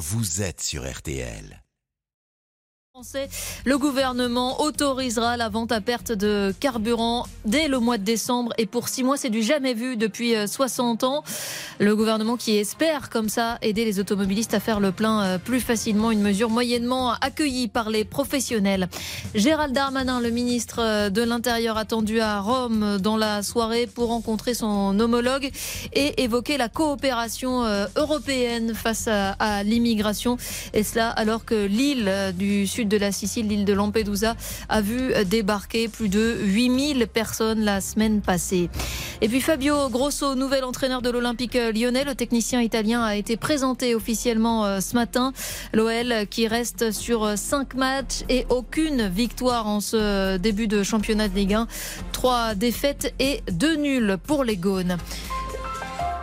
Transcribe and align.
vous 0.00 0.40
êtes 0.40 0.62
sur 0.62 0.90
RTL. 0.90 1.62
Le 3.64 3.78
gouvernement 3.78 4.60
autorisera 4.60 5.38
la 5.38 5.48
vente 5.48 5.72
à 5.72 5.80
perte 5.80 6.12
de 6.12 6.52
carburant 6.60 7.26
dès 7.46 7.66
le 7.66 7.78
mois 7.78 7.96
de 7.96 8.04
décembre 8.04 8.52
et 8.58 8.66
pour 8.66 8.88
six 8.88 9.02
mois, 9.02 9.16
c'est 9.16 9.30
du 9.30 9.42
jamais 9.42 9.72
vu 9.72 9.96
depuis 9.96 10.34
60 10.46 11.02
euh, 11.02 11.06
ans. 11.06 11.24
Le 11.78 11.96
gouvernement 11.96 12.36
qui 12.36 12.56
espère 12.58 13.08
comme 13.08 13.30
ça 13.30 13.56
aider 13.62 13.86
les 13.86 14.00
automobilistes 14.00 14.52
à 14.52 14.60
faire 14.60 14.80
le 14.80 14.92
plein 14.92 15.22
euh, 15.22 15.38
plus 15.38 15.60
facilement, 15.60 16.10
une 16.10 16.20
mesure 16.20 16.50
moyennement 16.50 17.12
accueillie 17.12 17.68
par 17.68 17.88
les 17.88 18.04
professionnels. 18.04 18.88
Gérald 19.34 19.74
Darmanin, 19.74 20.20
le 20.20 20.30
ministre 20.30 20.80
euh, 20.80 21.08
de 21.08 21.22
l'Intérieur, 21.22 21.78
attendu 21.78 22.20
à 22.20 22.40
Rome 22.40 22.98
dans 22.98 23.16
la 23.16 23.42
soirée 23.42 23.86
pour 23.86 24.08
rencontrer 24.08 24.52
son 24.52 24.98
homologue 25.00 25.50
et 25.94 26.22
évoquer 26.22 26.58
la 26.58 26.68
coopération 26.68 27.64
européenne 27.96 28.74
face 28.74 29.08
à, 29.08 29.62
l'immigration. 29.62 30.36
Et 30.74 30.82
cela 30.82 31.08
alors 31.08 31.44
que 31.44 31.54
l'île 31.54 32.34
du 32.36 32.66
sud 32.66 32.89
de 32.90 32.98
la 32.98 33.12
Sicile, 33.12 33.48
l'île 33.48 33.64
de 33.64 33.72
Lampedusa, 33.72 34.36
a 34.68 34.80
vu 34.82 35.12
débarquer 35.24 35.88
plus 35.88 36.10
de 36.10 36.36
8000 36.42 37.06
personnes 37.06 37.64
la 37.64 37.80
semaine 37.80 38.20
passée. 38.20 38.68
Et 39.22 39.28
puis 39.28 39.40
Fabio 39.40 39.88
Grosso, 39.88 40.34
nouvel 40.34 40.64
entraîneur 40.64 41.00
de 41.00 41.08
l'Olympique 41.08 41.54
lyonnais, 41.54 42.04
le 42.04 42.14
technicien 42.14 42.60
italien 42.60 43.02
a 43.02 43.16
été 43.16 43.36
présenté 43.36 43.94
officiellement 43.94 44.64
euh, 44.64 44.80
ce 44.80 44.94
matin. 44.94 45.32
L'OL 45.72 46.26
qui 46.28 46.48
reste 46.48 46.90
sur 46.90 47.38
5 47.38 47.74
matchs 47.74 48.24
et 48.28 48.46
aucune 48.48 49.08
victoire 49.08 49.66
en 49.66 49.80
ce 49.80 50.36
début 50.36 50.66
de 50.66 50.82
championnat 50.82 51.28
de 51.28 51.34
Ligue 51.34 51.54
1. 51.54 51.66
Trois 52.12 52.54
défaites 52.54 53.14
et 53.18 53.42
deux 53.50 53.76
nuls 53.76 54.18
pour 54.26 54.44
les 54.44 54.56
Gaunes. 54.56 54.96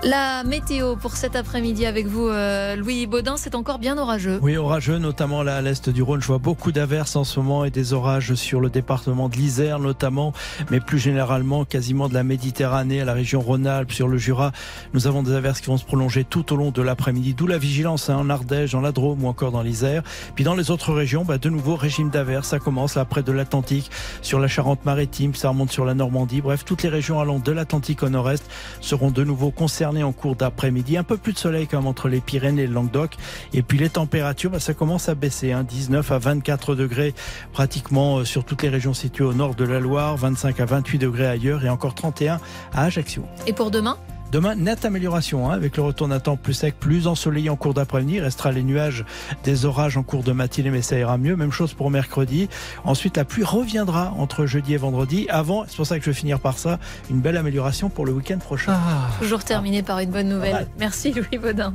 La 0.04 0.44
météo 0.44 0.96
pour 0.96 1.16
cet 1.16 1.36
après-midi 1.36 1.88
avec 1.88 2.06
vous, 2.06 2.28
euh, 2.28 2.76
Louis 2.76 3.08
Baudin, 3.08 3.36
c'est 3.36 3.56
encore 3.56 3.80
bien 3.80 3.98
orageux. 3.98 4.38
Oui, 4.44 4.56
orageux, 4.56 5.00
notamment 5.00 5.42
là 5.42 5.56
à 5.58 5.62
l'est 5.62 5.90
du 5.90 6.04
Rhône. 6.04 6.22
Je 6.22 6.28
vois 6.28 6.38
beaucoup 6.38 6.72
d'averses 6.72 7.16
en 7.16 7.24
ce 7.24 7.40
moment 7.40 7.66
et 7.66 7.72
des 7.72 7.94
orages 7.94 8.36
sur 8.36 8.60
le 8.62 8.70
département 8.70 9.28
de 9.28 9.36
l'Isère 9.36 9.80
notamment, 9.80 10.34
mais 10.70 10.80
plus 10.80 11.00
généralement 11.00 11.66
quasiment 11.66 12.10
de 12.10 12.14
la 12.14 12.24
Méditerranée 12.24 13.02
à 13.02 13.06
la 13.06 13.14
région 13.14 13.42
Rhône-Alpes, 13.42 13.92
sur 13.92 14.08
le 14.08 14.20
Jura. 14.20 14.52
Nous 14.94 15.08
avons 15.08 15.24
des 15.24 15.34
averses 15.34 15.62
qui 15.62 15.68
vont 15.68 15.78
se 15.78 15.86
prolonger 15.86 16.24
tout 16.24 16.54
au 16.54 16.58
long 16.58 16.70
de 16.70 16.82
l'après-midi, 16.84 17.34
d'où 17.34 17.48
la 17.48 17.58
vigilance 17.58 18.12
hein, 18.12 18.18
en 18.18 18.30
Ardèche, 18.30 18.74
dans 18.74 18.82
la 18.82 18.92
Drôme 18.92 19.24
ou 19.24 19.28
encore 19.28 19.52
dans 19.52 19.64
l'Isère. 19.64 20.04
Puis 20.36 20.44
dans 20.44 20.56
les 20.56 20.70
autres 20.70 20.94
régions, 20.94 21.26
bah, 21.26 21.40
de 21.40 21.50
nouveau 21.50 21.76
régime 21.76 22.12
d'averses. 22.12 22.50
Ça 22.50 22.60
commence 22.60 22.94
là 22.94 23.04
près 23.04 23.24
de 23.24 23.32
l'Atlantique, 23.32 23.90
sur 24.22 24.40
la 24.40 24.48
Charente-Maritime, 24.48 25.34
ça 25.34 25.50
remonte 25.50 25.72
sur 25.72 25.86
la 25.86 25.96
Normandie. 25.96 26.42
Bref, 26.42 26.66
toutes 26.66 26.84
les 26.84 26.90
régions 26.90 27.20
allant 27.20 27.40
de 27.40 27.52
l'Atlantique 27.52 28.04
au 28.04 28.10
nord-est 28.10 28.46
seront 28.80 29.10
de 29.10 29.24
nouveau 29.24 29.50
concernées 29.50 29.87
en 30.04 30.12
cours 30.12 30.36
d'après-midi. 30.36 30.98
Un 30.98 31.04
peu 31.04 31.18
plus 31.18 31.34
de 31.34 31.38
soleil 31.38 31.68
comme 31.68 31.88
entre 31.88 32.10
les 32.10 32.20
Pyrénées 32.20 32.64
et 32.64 32.68
le 32.68 32.74
Languedoc. 32.74 33.16
Et 33.54 33.62
puis 33.62 33.78
les 33.78 33.90
températures, 33.90 34.52
bah, 34.52 34.60
ça 34.60 34.74
commence 34.74 35.10
à 35.10 35.16
baisser. 35.16 35.54
19 35.68 36.12
hein. 36.12 36.16
à 36.16 36.20
24 36.20 36.76
degrés 36.76 37.14
pratiquement 37.54 38.18
euh, 38.18 38.26
sur 38.26 38.44
toutes 38.44 38.64
les 38.64 38.70
régions 38.70 38.94
situées 38.94 39.24
au 39.24 39.34
nord 39.34 39.56
de 39.56 39.64
la 39.64 39.80
Loire, 39.80 40.18
25 40.18 40.60
à 40.60 40.66
28 40.66 40.98
degrés 40.98 41.28
ailleurs 41.28 41.64
et 41.66 41.70
encore 41.70 41.96
31 41.96 42.40
à 42.74 42.84
Ajaccio. 42.84 43.24
Et 43.46 43.54
pour 43.54 43.72
demain? 43.72 43.98
Demain, 44.30 44.56
nette 44.56 44.84
amélioration 44.84 45.50
hein, 45.50 45.54
avec 45.54 45.78
le 45.78 45.84
retour 45.84 46.10
d'un 46.10 46.20
temps 46.20 46.36
plus 46.36 46.54
sec, 46.54 46.76
plus 46.78 47.08
ensoleillé 47.08 47.50
en 47.50 47.56
cours 47.56 47.74
d'après-midi. 47.74 48.20
Restera 48.20 48.52
les 48.52 48.64
nuages, 48.64 49.06
des 49.46 49.64
orages 49.64 49.96
en 49.96 50.04
cours 50.04 50.24
de 50.24 50.34
matinée, 50.34 50.70
mais 50.70 50.82
ça 50.82 50.98
ira 50.98 51.18
mieux. 51.18 51.38
Même 51.38 51.54
chose 51.54 51.74
pour 51.74 51.90
mercredi. 51.90 52.50
Ensuite, 52.84 53.16
la 53.16 53.24
pluie 53.24 53.46
reviendra 53.46 54.14
entre 54.18 54.46
jeudi 54.46 54.74
et 54.74 54.78
vendredi. 54.78 55.28
Avant, 55.30 55.64
c'est 55.68 55.78
pour 55.78 55.88
ça 55.88 55.98
que 55.98 56.04
je 56.04 56.10
vais 56.10 56.16
finir 56.16 56.42
par 56.42 56.60
ça, 56.60 56.78
une 57.10 57.22
belle 57.22 57.38
amélioration 57.38 57.90
pour 57.90 58.06
le 58.06 58.12
week-end 58.12 58.38
prochain. 58.40 58.74
Ah. 58.76 59.08
Toujours 59.22 59.46
terminé 59.46 59.82
par 59.82 60.00
une 60.00 60.12
bonne 60.12 60.28
nouvelle. 60.28 60.68
Merci 60.78 61.14
Louis 61.14 61.38
Baudin. 61.38 61.74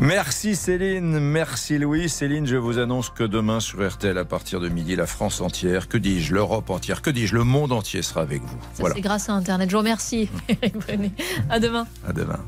Merci 0.00 0.56
Céline, 0.56 1.20
merci 1.20 1.76
Louis. 1.78 2.08
Céline, 2.08 2.46
je 2.46 2.56
vous 2.56 2.78
annonce 2.78 3.10
que 3.10 3.22
demain 3.22 3.60
sur 3.60 3.86
RTL 3.86 4.16
à 4.16 4.24
partir 4.24 4.58
de 4.58 4.70
midi, 4.70 4.96
la 4.96 5.06
France 5.06 5.42
entière, 5.42 5.88
que 5.88 5.98
dis-je, 5.98 6.32
l'Europe 6.32 6.70
entière, 6.70 7.02
que 7.02 7.10
dis-je, 7.10 7.34
le 7.34 7.44
monde 7.44 7.70
entier 7.70 8.00
sera 8.00 8.22
avec 8.22 8.40
vous. 8.40 8.56
voilà. 8.78 8.94
C'est 8.94 9.02
grâce 9.02 9.28
à 9.28 9.34
Internet. 9.34 9.68
Je 9.68 9.74
vous 9.74 9.80
remercie. 9.80 10.30
à 11.50 11.60
demain. 11.60 11.86
À 12.08 12.14
demain. 12.14 12.40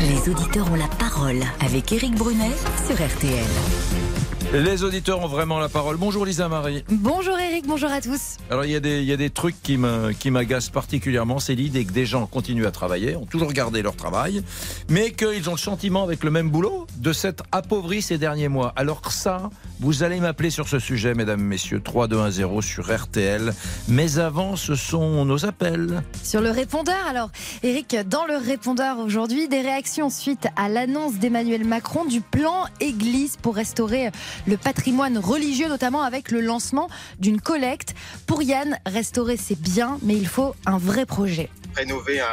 Les 0.00 0.30
auditeurs 0.30 0.70
ont 0.72 0.76
la 0.76 0.88
parole 0.98 1.40
avec 1.60 1.92
Éric 1.92 2.14
Brunet 2.14 2.52
sur 2.86 2.96
RTL. 2.96 4.23
Les 4.54 4.84
auditeurs 4.84 5.20
ont 5.20 5.26
vraiment 5.26 5.58
la 5.58 5.68
parole. 5.68 5.96
Bonjour 5.96 6.24
Lisa 6.24 6.48
Marie. 6.48 6.84
Bonjour 6.88 7.36
Eric, 7.36 7.66
bonjour 7.66 7.90
à 7.90 8.00
tous. 8.00 8.36
Alors 8.50 8.64
il 8.64 8.70
y 8.70 8.76
a 8.76 8.80
des, 8.80 9.00
il 9.00 9.04
y 9.04 9.12
a 9.12 9.16
des 9.16 9.30
trucs 9.30 9.60
qui 9.60 9.76
m'agacent 9.76 10.70
particulièrement. 10.70 11.40
C'est 11.40 11.56
l'idée 11.56 11.84
que 11.84 11.90
des 11.90 12.06
gens 12.06 12.26
continuent 12.26 12.66
à 12.66 12.70
travailler, 12.70 13.16
ont 13.16 13.26
toujours 13.26 13.52
gardé 13.52 13.82
leur 13.82 13.96
travail, 13.96 14.44
mais 14.88 15.10
qu'ils 15.10 15.50
ont 15.50 15.54
le 15.54 15.58
sentiment 15.58 16.04
avec 16.04 16.22
le 16.22 16.30
même 16.30 16.50
boulot 16.50 16.86
de 16.98 17.12
s'être 17.12 17.42
appauvris 17.50 18.00
ces 18.00 18.16
derniers 18.16 18.46
mois. 18.46 18.72
Alors 18.76 19.00
que 19.00 19.12
ça, 19.12 19.50
vous 19.80 20.04
allez 20.04 20.20
m'appeler 20.20 20.50
sur 20.50 20.68
ce 20.68 20.78
sujet, 20.78 21.14
mesdames, 21.14 21.42
messieurs, 21.42 21.80
3210 21.80 22.60
sur 22.60 22.94
RTL. 22.94 23.52
Mais 23.88 24.18
avant, 24.18 24.54
ce 24.54 24.76
sont 24.76 25.24
nos 25.24 25.46
appels. 25.46 26.04
Sur 26.22 26.40
le 26.40 26.50
répondeur, 26.50 26.94
alors, 27.08 27.30
Eric, 27.64 27.96
dans 28.08 28.24
le 28.24 28.36
répondeur 28.36 29.00
aujourd'hui, 29.00 29.48
des 29.48 29.62
réactions 29.62 30.10
suite 30.10 30.46
à 30.54 30.68
l'annonce 30.68 31.14
d'Emmanuel 31.14 31.64
Macron 31.64 32.04
du 32.04 32.20
plan 32.20 32.66
Église 32.80 33.36
pour 33.36 33.56
restaurer 33.56 34.12
le 34.46 34.56
patrimoine 34.56 35.18
religieux, 35.18 35.68
notamment 35.68 36.02
avec 36.02 36.30
le 36.30 36.40
lancement 36.40 36.88
d'une 37.18 37.40
collecte. 37.40 37.94
Pour 38.26 38.42
Yann, 38.42 38.78
restaurer 38.86 39.36
c'est 39.36 39.60
bien, 39.60 39.98
mais 40.02 40.16
il 40.16 40.26
faut 40.26 40.54
un 40.66 40.78
vrai 40.78 41.06
projet 41.06 41.50
rénover 41.74 42.20
un, 42.20 42.28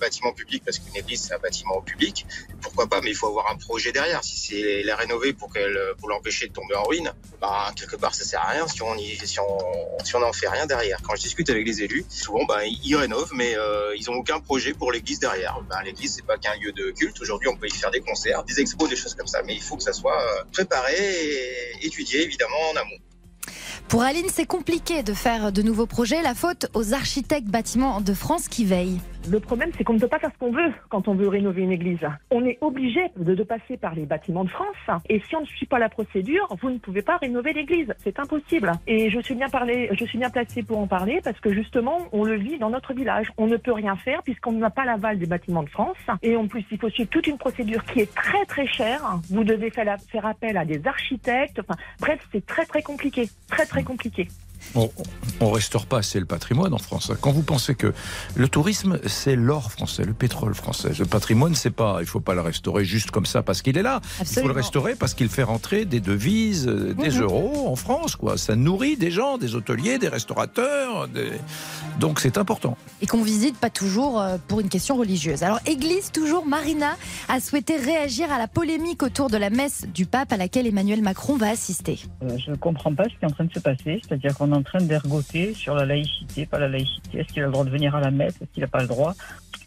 bâtiment 0.00 0.32
public 0.32 0.62
parce 0.64 0.80
qu'une 0.80 0.96
église 0.96 1.22
c'est 1.22 1.34
un 1.34 1.38
bâtiment 1.38 1.80
public, 1.80 2.26
pourquoi 2.60 2.88
pas, 2.88 3.00
mais 3.00 3.10
il 3.10 3.14
faut 3.14 3.28
avoir 3.28 3.50
un 3.50 3.56
projet 3.56 3.92
derrière. 3.92 4.22
Si 4.24 4.36
c'est 4.36 4.82
la 4.82 4.96
rénover 4.96 5.32
pour 5.32 5.50
l'empêcher 6.08 6.48
de 6.48 6.52
tomber 6.52 6.74
en 6.74 6.82
ruine, 6.82 7.12
bah 7.40 7.72
quelque 7.76 7.96
part 7.96 8.14
ça 8.14 8.24
sert 8.24 8.40
à 8.40 8.48
rien 8.48 8.66
si 8.66 8.82
on 8.82 10.20
n'en 10.20 10.32
fait 10.32 10.48
rien 10.48 10.66
derrière. 10.66 11.00
Quand 11.02 11.14
je 11.14 11.22
discute 11.22 11.48
avec 11.48 11.66
les 11.66 11.82
élus, 11.82 12.04
souvent 12.08 12.44
bah, 12.44 12.64
ils 12.66 12.96
rénovent, 12.96 13.32
mais 13.34 13.56
euh, 13.56 13.94
ils 13.96 14.10
ont 14.10 14.14
aucun 14.14 14.40
projet 14.40 14.74
pour 14.74 14.92
l'église 14.92 15.20
derrière. 15.20 15.60
Bah, 15.70 15.80
l'église 15.84 16.16
c'est 16.16 16.26
pas 16.26 16.36
qu'un 16.36 16.56
lieu 16.56 16.72
de 16.72 16.90
culte. 16.90 17.20
Aujourd'hui 17.20 17.48
on 17.48 17.56
peut 17.56 17.68
y 17.68 17.70
faire 17.70 17.92
des 17.92 18.00
concerts, 18.00 18.42
des 18.44 18.60
expos, 18.60 18.88
des 18.88 18.96
choses 18.96 19.14
comme 19.14 19.28
ça, 19.28 19.42
mais 19.42 19.54
il 19.54 19.62
faut 19.62 19.76
que 19.76 19.82
ça 19.82 19.92
soit 19.92 20.20
euh, 20.20 20.44
préparé 20.52 20.94
et 20.96 21.86
étudié 21.86 22.22
évidemment 22.22 22.70
en 22.72 22.76
amont. 22.76 22.98
Pour 23.88 24.02
Aline, 24.02 24.26
c'est 24.32 24.46
compliqué 24.46 25.02
de 25.02 25.12
faire 25.12 25.52
de 25.52 25.62
nouveaux 25.62 25.86
projets. 25.86 26.22
La 26.22 26.34
faute 26.34 26.66
aux 26.74 26.94
architectes 26.94 27.48
bâtiments 27.48 28.00
de 28.00 28.14
France 28.14 28.48
qui 28.48 28.64
veillent. 28.64 29.00
Le 29.30 29.40
problème, 29.40 29.70
c'est 29.76 29.84
qu'on 29.84 29.94
ne 29.94 29.98
peut 29.98 30.08
pas 30.08 30.18
faire 30.18 30.30
ce 30.32 30.38
qu'on 30.38 30.52
veut 30.52 30.72
quand 30.90 31.08
on 31.08 31.14
veut 31.14 31.28
rénover 31.28 31.62
une 31.62 31.72
église. 31.72 32.06
On 32.30 32.44
est 32.44 32.58
obligé 32.60 33.00
de, 33.16 33.42
passer 33.42 33.76
par 33.76 33.94
les 33.94 34.04
bâtiments 34.04 34.44
de 34.44 34.50
France. 34.50 35.00
Et 35.08 35.20
si 35.28 35.34
on 35.36 35.40
ne 35.40 35.46
suit 35.46 35.66
pas 35.66 35.78
la 35.78 35.88
procédure, 35.88 36.46
vous 36.60 36.70
ne 36.70 36.78
pouvez 36.78 37.02
pas 37.02 37.16
rénover 37.16 37.52
l'église. 37.52 37.92
C'est 37.98 38.18
impossible. 38.18 38.72
Et 38.86 39.10
je 39.10 39.20
suis 39.20 39.34
bien 39.34 39.48
parlé, 39.48 39.88
je 39.92 40.04
suis 40.04 40.18
bien 40.18 40.30
placé 40.30 40.62
pour 40.62 40.78
en 40.78 40.86
parler 40.86 41.20
parce 41.24 41.38
que 41.40 41.52
justement, 41.52 41.98
on 42.12 42.24
le 42.24 42.34
vit 42.34 42.58
dans 42.58 42.70
notre 42.70 42.92
village. 42.92 43.32
On 43.38 43.46
ne 43.46 43.56
peut 43.56 43.72
rien 43.72 43.96
faire 43.96 44.22
puisqu'on 44.22 44.52
n'a 44.52 44.70
pas 44.70 44.84
l'aval 44.84 45.18
des 45.18 45.26
bâtiments 45.26 45.62
de 45.62 45.70
France. 45.70 45.96
Et 46.22 46.36
en 46.36 46.46
plus, 46.46 46.64
il 46.70 46.78
faut 46.78 46.90
suivre 46.90 47.08
toute 47.10 47.26
une 47.26 47.38
procédure 47.38 47.84
qui 47.84 48.00
est 48.00 48.14
très 48.14 48.44
très 48.44 48.66
chère. 48.66 49.20
Vous 49.30 49.44
devez 49.44 49.70
faire, 49.70 49.96
faire 50.10 50.26
appel 50.26 50.56
à 50.56 50.64
des 50.64 50.86
architectes. 50.86 51.60
Enfin, 51.60 51.80
bref, 51.98 52.20
c'est 52.30 52.44
très 52.44 52.66
très 52.66 52.82
compliqué. 52.82 53.28
Très 53.48 53.64
très 53.64 53.82
compliqué 53.82 54.28
on, 54.74 54.90
on 55.40 55.50
restaure 55.50 55.86
pas 55.86 55.98
assez 55.98 56.18
le 56.20 56.26
patrimoine 56.26 56.74
en 56.74 56.78
France. 56.78 57.12
Quand 57.20 57.32
vous 57.32 57.42
pensez 57.42 57.74
que 57.74 57.92
le 58.34 58.48
tourisme, 58.48 58.98
c'est 59.06 59.36
l'or 59.36 59.70
français, 59.70 60.04
le 60.04 60.12
pétrole 60.12 60.54
français. 60.54 60.92
Le 60.98 61.06
patrimoine, 61.06 61.54
c'est 61.54 61.70
pas, 61.70 61.98
il 62.00 62.06
faut 62.06 62.20
pas 62.20 62.34
le 62.34 62.40
restaurer 62.40 62.84
juste 62.84 63.10
comme 63.10 63.26
ça 63.26 63.42
parce 63.42 63.62
qu'il 63.62 63.78
est 63.78 63.82
là. 63.82 64.00
Il 64.20 64.26
faut 64.26 64.48
le 64.48 64.54
restaurer 64.54 64.94
parce 64.94 65.14
qu'il 65.14 65.28
fait 65.28 65.42
rentrer 65.42 65.84
des 65.84 66.00
devises, 66.00 66.66
euh, 66.66 66.94
des 66.94 67.10
mhm. 67.10 67.22
euros 67.22 67.68
en 67.68 67.76
France, 67.76 68.16
quoi. 68.16 68.36
Ça 68.38 68.56
nourrit 68.56 68.96
des 68.96 69.10
gens, 69.10 69.38
des 69.38 69.54
hôteliers, 69.54 69.98
des 69.98 70.08
restaurateurs. 70.08 71.08
Donc 72.00 72.20
c'est 72.20 72.38
important. 72.38 72.76
Et 73.02 73.06
qu'on 73.06 73.22
visite 73.22 73.56
pas 73.56 73.70
toujours 73.70 74.20
euh, 74.20 74.36
pour 74.48 74.60
une 74.60 74.68
question 74.68 74.96
religieuse. 74.96 75.42
Alors, 75.42 75.60
Église, 75.66 76.10
toujours, 76.12 76.46
Marina 76.46 76.96
a 77.28 77.40
souhaité 77.40 77.76
réagir 77.76 78.32
à 78.32 78.38
la 78.38 78.48
polémique 78.48 79.02
autour 79.02 79.30
de 79.30 79.36
la 79.36 79.50
messe 79.50 79.86
du 79.92 80.06
pape 80.06 80.32
à 80.32 80.36
laquelle 80.36 80.66
Emmanuel 80.66 81.02
Macron 81.02 81.36
va 81.36 81.50
assister. 81.50 82.00
Euh, 82.22 82.36
je 82.38 82.50
ne 82.50 82.56
comprends 82.56 82.94
pas 82.94 83.04
ce 83.04 83.10
qui 83.10 83.16
est 83.22 83.26
en 83.26 83.30
train 83.30 83.44
de 83.44 83.52
se 83.52 83.58
passer. 83.58 84.00
C'est-à-dire 84.06 84.36
qu'on 84.36 84.52
en 84.54 84.62
train 84.62 84.80
d'ergoter 84.80 85.54
sur 85.54 85.74
la 85.74 85.84
laïcité, 85.84 86.46
pas 86.46 86.58
la 86.58 86.68
laïcité. 86.68 87.18
Est-ce 87.18 87.28
qu'il 87.28 87.42
a 87.42 87.46
le 87.46 87.52
droit 87.52 87.64
de 87.64 87.70
venir 87.70 87.94
à 87.94 88.00
la 88.00 88.10
messe? 88.10 88.36
Est-ce 88.40 88.50
qu'il 88.52 88.62
n'a 88.62 88.68
pas 88.68 88.80
le 88.80 88.88
droit? 88.88 89.14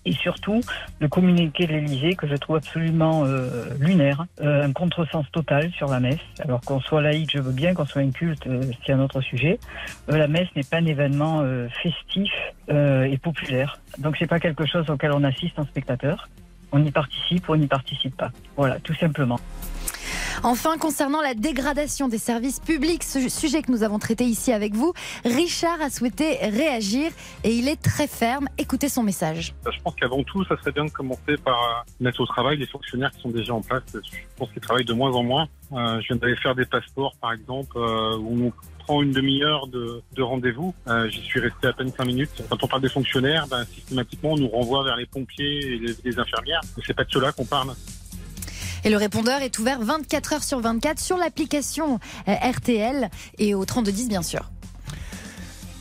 Et 0.06 0.13
surtout 0.13 0.62
de 1.01 1.07
communiquer 1.07 1.68
l'Élysée 1.68 2.16
que 2.16 2.28
je 2.28 2.36
trouve 2.36 2.56
absolument 2.56 3.25
euh, 3.25 3.66
lunaire, 3.80 4.25
euh, 4.42 4.63
un 4.63 4.72
contresens 4.72 5.25
total 5.31 5.69
sur 5.72 5.89
la 5.89 6.00
messe. 6.00 6.19
Alors 6.39 6.62
qu'on 6.62 6.80
soit 6.80 7.01
laïque, 7.01 7.31
je 7.34 7.39
veux 7.39 7.51
bien, 7.51 7.74
qu'on 7.74 7.86
soit 7.86 8.01
un 8.01 8.12
culte, 8.12 8.48
euh, 8.48 8.62
c'est 8.86 8.94
un 8.94 9.00
autre 9.01 9.19
sujet. 9.22 9.60
la 10.07 10.28
messe 10.28 10.48
n'est 10.56 10.63
pas 10.63 10.78
un 10.78 10.86
événement 10.86 11.44
festif 11.84 12.31
et 12.69 13.18
populaire, 13.18 13.80
donc 13.98 14.16
c'est 14.18 14.28
pas 14.28 14.39
quelque 14.39 14.66
chose 14.66 14.89
auquel 14.89 15.12
on 15.12 15.24
assiste 15.24 15.60
en 15.60 15.66
spectateur. 15.66 16.30
On 16.72 16.84
y 16.84 16.92
participe 16.92 17.48
ou 17.48 17.54
on 17.54 17.57
n'y 17.57 17.68
participe 17.68 18.16
pas. 18.16 18.31
Voilà, 18.56 18.80
tout 18.80 18.95
simplement. 18.95 19.39
Enfin, 20.44 20.77
concernant 20.77 21.21
la 21.21 21.33
dégradation 21.33 22.07
des 22.07 22.18
services 22.18 22.59
publics, 22.59 23.04
ce 23.04 23.27
sujet 23.30 23.62
que 23.62 23.71
nous 23.71 23.83
avons 23.83 24.00
traité 24.00 24.25
ici 24.25 24.51
avec 24.51 24.74
vous, 24.74 24.94
Richard 25.25 25.81
a 25.81 25.89
souhaité 25.89 26.38
réagir 26.42 27.12
et 27.44 27.54
il 27.54 27.68
est 27.68 27.81
très 27.81 28.07
ferme. 28.07 28.48
Écoutez 28.57 28.89
son 28.89 29.04
message. 29.04 29.54
Je 29.65 29.81
pense 29.83 29.95
qu'avant 29.95 30.24
tout, 30.24 30.44
ça 30.45 30.57
serait 30.57 30.71
bien 30.71 30.86
de 30.86 30.92
commencer 30.92 31.38
par 31.44 31.86
mettre 32.00 32.21
au 32.21 32.25
travail 32.25 32.57
les 32.57 32.68
fonctionnaires 32.68 33.12
qui 33.12 33.21
sont 33.21 33.30
déjà 33.30 33.54
en 33.54 33.62
place. 33.62 33.83
Je 33.94 34.00
pense 34.38 34.51
qu'ils 34.51 34.62
travaillent 34.62 34.86
de 34.86 34.94
moins 34.94 35.12
en 35.12 35.24
moins. 35.24 35.48
Euh, 35.74 36.00
je 36.01 36.07
viens 36.07 36.15
d'aller 36.15 36.36
faire 36.38 36.56
des 36.56 36.65
passeports, 36.65 37.15
par 37.19 37.33
exemple, 37.33 37.77
euh, 37.77 38.18
où 38.18 38.48
on 38.48 38.53
prend 38.80 39.01
une 39.01 39.12
demi-heure 39.12 39.68
de, 39.68 40.21
rendez-vous. 40.21 40.74
Euh, 40.88 41.10
j'y 41.10 41.21
suis 41.21 41.39
resté 41.39 41.68
à 41.68 41.74
peine 41.74 41.92
cinq 41.92 42.06
minutes. 42.06 42.44
Quand 42.50 42.63
on 42.63 42.68
parle 42.68 42.81
des 42.81 42.89
fonctionnaires, 42.89 43.45
ben, 43.48 43.65
systématiquement, 43.65 44.31
on 44.31 44.38
nous 44.38 44.48
renvoie 44.48 44.83
vers 44.83 44.95
les 44.95 45.06
pompiers 45.06 45.74
et 45.74 45.80
les, 46.03 46.19
infirmières. 46.19 46.62
C'est 46.86 46.94
pas 46.94 47.03
de 47.03 47.12
cela 47.12 47.31
qu'on 47.31 47.45
parle. 47.45 47.74
Et 48.88 48.89
le 48.89 48.95
répondeur 48.95 49.42
est 49.42 49.60
ouvert 49.60 49.81
24 49.81 50.31
heures 50.31 50.44
sur 50.45 50.62
24 50.62 50.98
sur 50.98 51.18
l'application 51.18 52.00
RTL 52.25 53.10
et 53.38 53.54
au 53.54 53.66
3210 53.66 54.07
bien 54.07 54.22
sûr. 54.22 54.50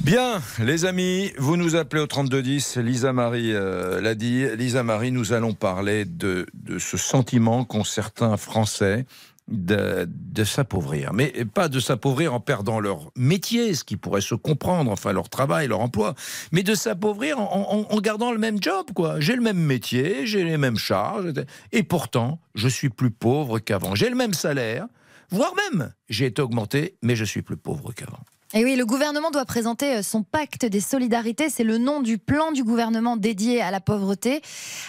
Bien, 0.01 0.43
les 0.59 0.87
amis, 0.87 1.33
vous 1.39 1.57
nous 1.57 1.77
appelez 1.77 2.03
au 2.03 2.09
3210. 2.09 2.79
Lisa 2.79 3.13
Marie 3.13 3.53
l'a 3.53 4.15
dit. 4.17 4.45
Lisa 4.57 4.83
Marie, 4.83 5.13
nous 5.13 5.33
allons 5.33 5.55
parler 5.55 6.05
de 6.05 6.47
ce 6.79 6.97
sentiment 6.97 7.65
qu'ont 7.65 7.85
certains 7.85 8.37
Français 8.37 9.07
de, 9.49 10.45
s'appauvrir. 10.45 11.13
Mais 11.13 11.33
pas 11.53 11.69
de 11.69 11.81
s'appauvrir 11.81 12.35
en 12.35 12.41
perdant 12.41 12.81
leur 12.81 13.11
métier, 13.17 13.75
ce 13.75 13.85
qui 13.85 13.97
pourrait 13.97 14.21
se 14.21 14.35
comprendre, 14.35 14.91
enfin 14.91 15.13
leur 15.13 15.29
travail, 15.29 15.69
leur 15.69 15.81
emploi, 15.81 16.15
mais 16.53 16.63
de 16.63 16.75
s'appauvrir 16.75 17.39
en, 17.39 17.87
en, 17.89 18.01
gardant 18.01 18.33
le 18.33 18.39
même 18.39 18.63
job, 18.63 18.87
quoi. 18.95 19.21
J'ai 19.21 19.37
le 19.37 19.43
même 19.43 19.59
métier, 19.59 20.27
j'ai 20.27 20.45
les 20.45 20.57
mêmes 20.57 20.79
charges, 20.79 21.33
et 21.73 21.83
pourtant, 21.83 22.41
je 22.55 22.69
suis 22.69 22.89
plus 22.89 23.11
pauvre 23.11 23.59
qu'avant. 23.59 23.95
J'ai 23.95 24.11
le 24.11 24.17
même 24.17 24.35
salaire, 24.35 24.87
voire 25.31 25.55
même, 25.71 25.93
j'ai 26.09 26.27
été 26.27 26.43
augmenté, 26.43 26.97
mais 27.03 27.17
je 27.17 27.25
suis 27.25 27.43
plus 27.43 27.57
pauvre 27.57 27.93
qu'avant. 27.93 28.21
Et 28.55 28.63
oui, 28.63 28.77
le 28.77 28.87
gouvernement 28.87 29.33
doit 29.33 29.45
présenter 29.45 29.97
euh, 29.97 30.03
son 30.03 30.23
pacte 30.23 30.65
des 30.65 30.81
solidarités. 30.81 31.51
C'est 31.51 31.65
le 31.65 31.79
nom 31.79 32.01
du 32.01 32.17
plan 32.17 32.53
du 32.53 32.63
gouvernement 32.63 33.17
dédié 33.17 33.61
à 33.61 33.73
la 33.73 33.81
pauvreté. 33.81 34.41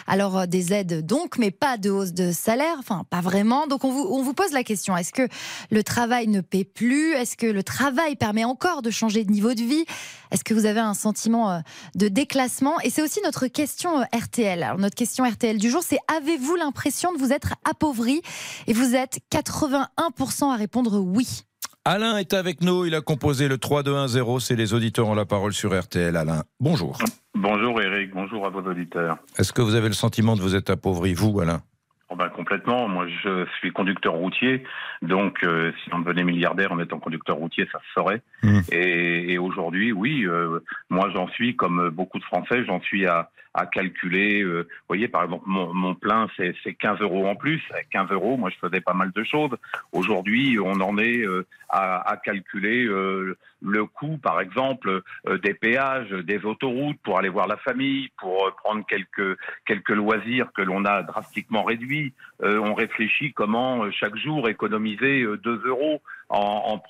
Alors, 0.06 0.38
euh, 0.38 0.46
des 0.46 0.74
aides 0.74 1.04
donc, 1.04 1.40
mais 1.40 1.50
pas 1.50 1.78
de 1.78 1.90
hausse 1.90 2.14
de 2.14 2.32
salaire. 2.32 2.76
Enfin, 2.78 3.04
pas 3.10 3.20
vraiment. 3.20 3.66
Donc, 3.66 3.84
on 3.84 3.90
vous, 3.90 4.08
on 4.12 4.22
vous 4.22 4.36
pose 4.36 4.52
la 4.52 4.64
question. 4.64 4.96
Est-ce 4.96 5.12
que 5.12 5.28
le 5.72 5.84
travail 5.84 6.28
ne 6.28 6.42
paie 6.42 6.66
plus? 6.66 7.14
Est-ce 7.14 7.36
que 7.36 7.48
le 7.48 7.64
travail 7.64 8.16
permet 8.16 8.44
encore 8.44 8.84
de 8.84 8.92
changer 8.92 9.24
de 9.24 9.32
niveau 9.32 9.56
de 9.56 9.64
vie? 9.64 9.86
Est-ce 10.30 10.44
que 10.44 10.54
vous 10.54 10.68
avez 10.68 10.82
un 10.82 10.94
sentiment 10.94 11.52
euh, 11.52 11.60
de 11.96 12.10
déclassement? 12.10 12.80
Et 12.82 12.92
c'est 12.92 13.02
aussi 13.02 13.22
notre 13.24 13.48
question 13.48 14.02
RTL. 14.16 14.62
Alors, 14.62 14.78
notre 14.78 14.96
question 14.96 15.28
RTL 15.28 15.58
du 15.58 15.72
jour, 15.72 15.82
c'est 15.84 16.00
avez-vous 16.16 16.56
l'impression 16.58 17.12
de 17.12 17.18
vous 17.18 17.34
être 17.34 17.56
appauvri? 17.68 18.22
Et 18.68 18.74
vous 18.74 18.94
êtes 18.94 19.18
81% 19.32 20.54
à 20.54 20.56
répondre 20.56 21.00
oui. 21.00 21.47
Alain 21.90 22.18
est 22.18 22.34
avec 22.34 22.62
nous, 22.62 22.86
il 22.86 22.94
a 22.96 23.00
composé 23.00 23.48
le 23.48 23.56
3-2-1-0, 23.56 24.42
c'est 24.42 24.58
les 24.58 24.74
auditeurs 24.74 25.08
ont 25.08 25.16
la 25.16 25.24
parole 25.24 25.54
sur 25.54 25.74
RTL. 25.74 26.18
Alain, 26.18 26.44
bonjour. 26.60 26.98
Bonjour 27.34 27.82
Eric, 27.82 28.12
bonjour 28.14 28.46
à 28.46 28.50
vos 28.50 28.60
auditeurs. 28.60 29.20
Est-ce 29.40 29.54
que 29.54 29.62
vous 29.62 29.74
avez 29.74 29.88
le 29.88 29.94
sentiment 29.94 30.36
de 30.36 30.42
vous 30.42 30.54
être 30.54 30.70
appauvri, 30.70 31.14
vous 31.14 31.40
Alain? 31.40 31.62
Oh 32.10 32.18
ben, 32.18 32.28
complètement. 32.28 32.90
Moi, 32.90 33.08
je 33.24 33.46
suis 33.60 33.72
conducteur 33.72 34.16
routier, 34.16 34.66
donc 35.02 35.38
euh, 35.46 35.72
si 35.82 35.94
on 35.94 36.00
devenait 36.00 36.26
milliardaire 36.26 36.74
en 36.74 36.80
étant 36.82 37.00
conducteur 37.00 37.38
routier, 37.38 37.66
ça 37.72 37.80
se 37.80 37.94
saurait. 37.94 38.22
Mmh. 38.44 38.60
Et, 38.74 39.38
aujourd'hui, 39.38 39.94
oui, 39.94 40.26
euh, 40.26 40.60
moi 40.90 41.10
j'en 41.16 41.30
suis 41.30 41.56
comme 41.56 41.90
beaucoup 41.90 42.20
de 42.20 42.26
Français, 42.26 42.66
j'en 42.66 42.82
suis 42.82 43.06
à, 43.06 43.30
à 43.58 43.66
calculer. 43.66 44.42
Euh, 44.42 44.62
vous 44.62 44.86
voyez, 44.88 45.08
par 45.08 45.24
exemple, 45.24 45.44
mon, 45.48 45.74
mon 45.74 45.96
plein, 45.96 46.28
c'est 46.38 46.54
15 46.74 47.02
euros 47.02 47.28
en 47.28 47.36
plus. 47.36 47.62
15 47.92 48.12
euros, 48.12 48.38
moi, 48.38 48.50
je 48.50 48.58
faisais 48.58 48.82
pas 48.82 48.94
mal 48.94 49.12
de 49.12 49.24
choses. 49.24 49.52
Aujourd'hui, 49.92 50.58
on 50.60 50.80
en 50.80 50.98
est 50.98 51.24
à, 51.70 52.10
à, 52.10 52.18
calculer 52.18 52.84
le 52.84 53.86
coût, 53.86 54.18
par 54.18 54.40
exemple, 54.40 55.02
des 55.44 55.54
péages, 55.54 56.10
des 56.10 56.46
autoroutes 56.46 57.00
pour 57.04 57.18
aller 57.18 57.30
voir 57.30 57.48
la 57.48 57.58
famille, 57.58 58.10
pour 58.18 58.52
prendre 58.64 58.86
quelques 58.86 59.38
quelques 59.66 59.90
loisirs 59.90 60.52
que 60.54 60.62
l'on 60.62 60.86
a 60.86 61.04
drastiquement 61.04 61.64
réduits 61.64 62.14
euh, 62.44 62.60
on 62.60 62.76
réfléchit 62.76 63.34
comment 63.34 63.84
euh, 63.84 63.92
chaque 63.92 64.16
jour 64.16 64.48
économiser 64.48 65.24
2 65.24 65.40
euh, 65.46 65.62
euros 65.66 66.02
en, 66.30 66.82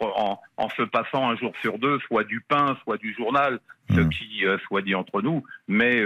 en, 0.57 0.69
se 0.69 0.81
passant 0.84 1.30
un 1.30 1.36
jour 1.36 1.54
sur 1.62 1.78
deux, 1.78 2.00
soit 2.07 2.24
du 2.24 2.42
pain, 2.42 2.78
soit 2.84 2.98
du 2.98 3.13
journal, 3.13 3.60
ce 3.89 4.01
mmh. 4.01 4.10
qui 4.10 4.44
soit 4.66 4.81
dit 4.81 4.95
entre 4.95 5.22
nous. 5.22 5.44
Mais 5.68 6.01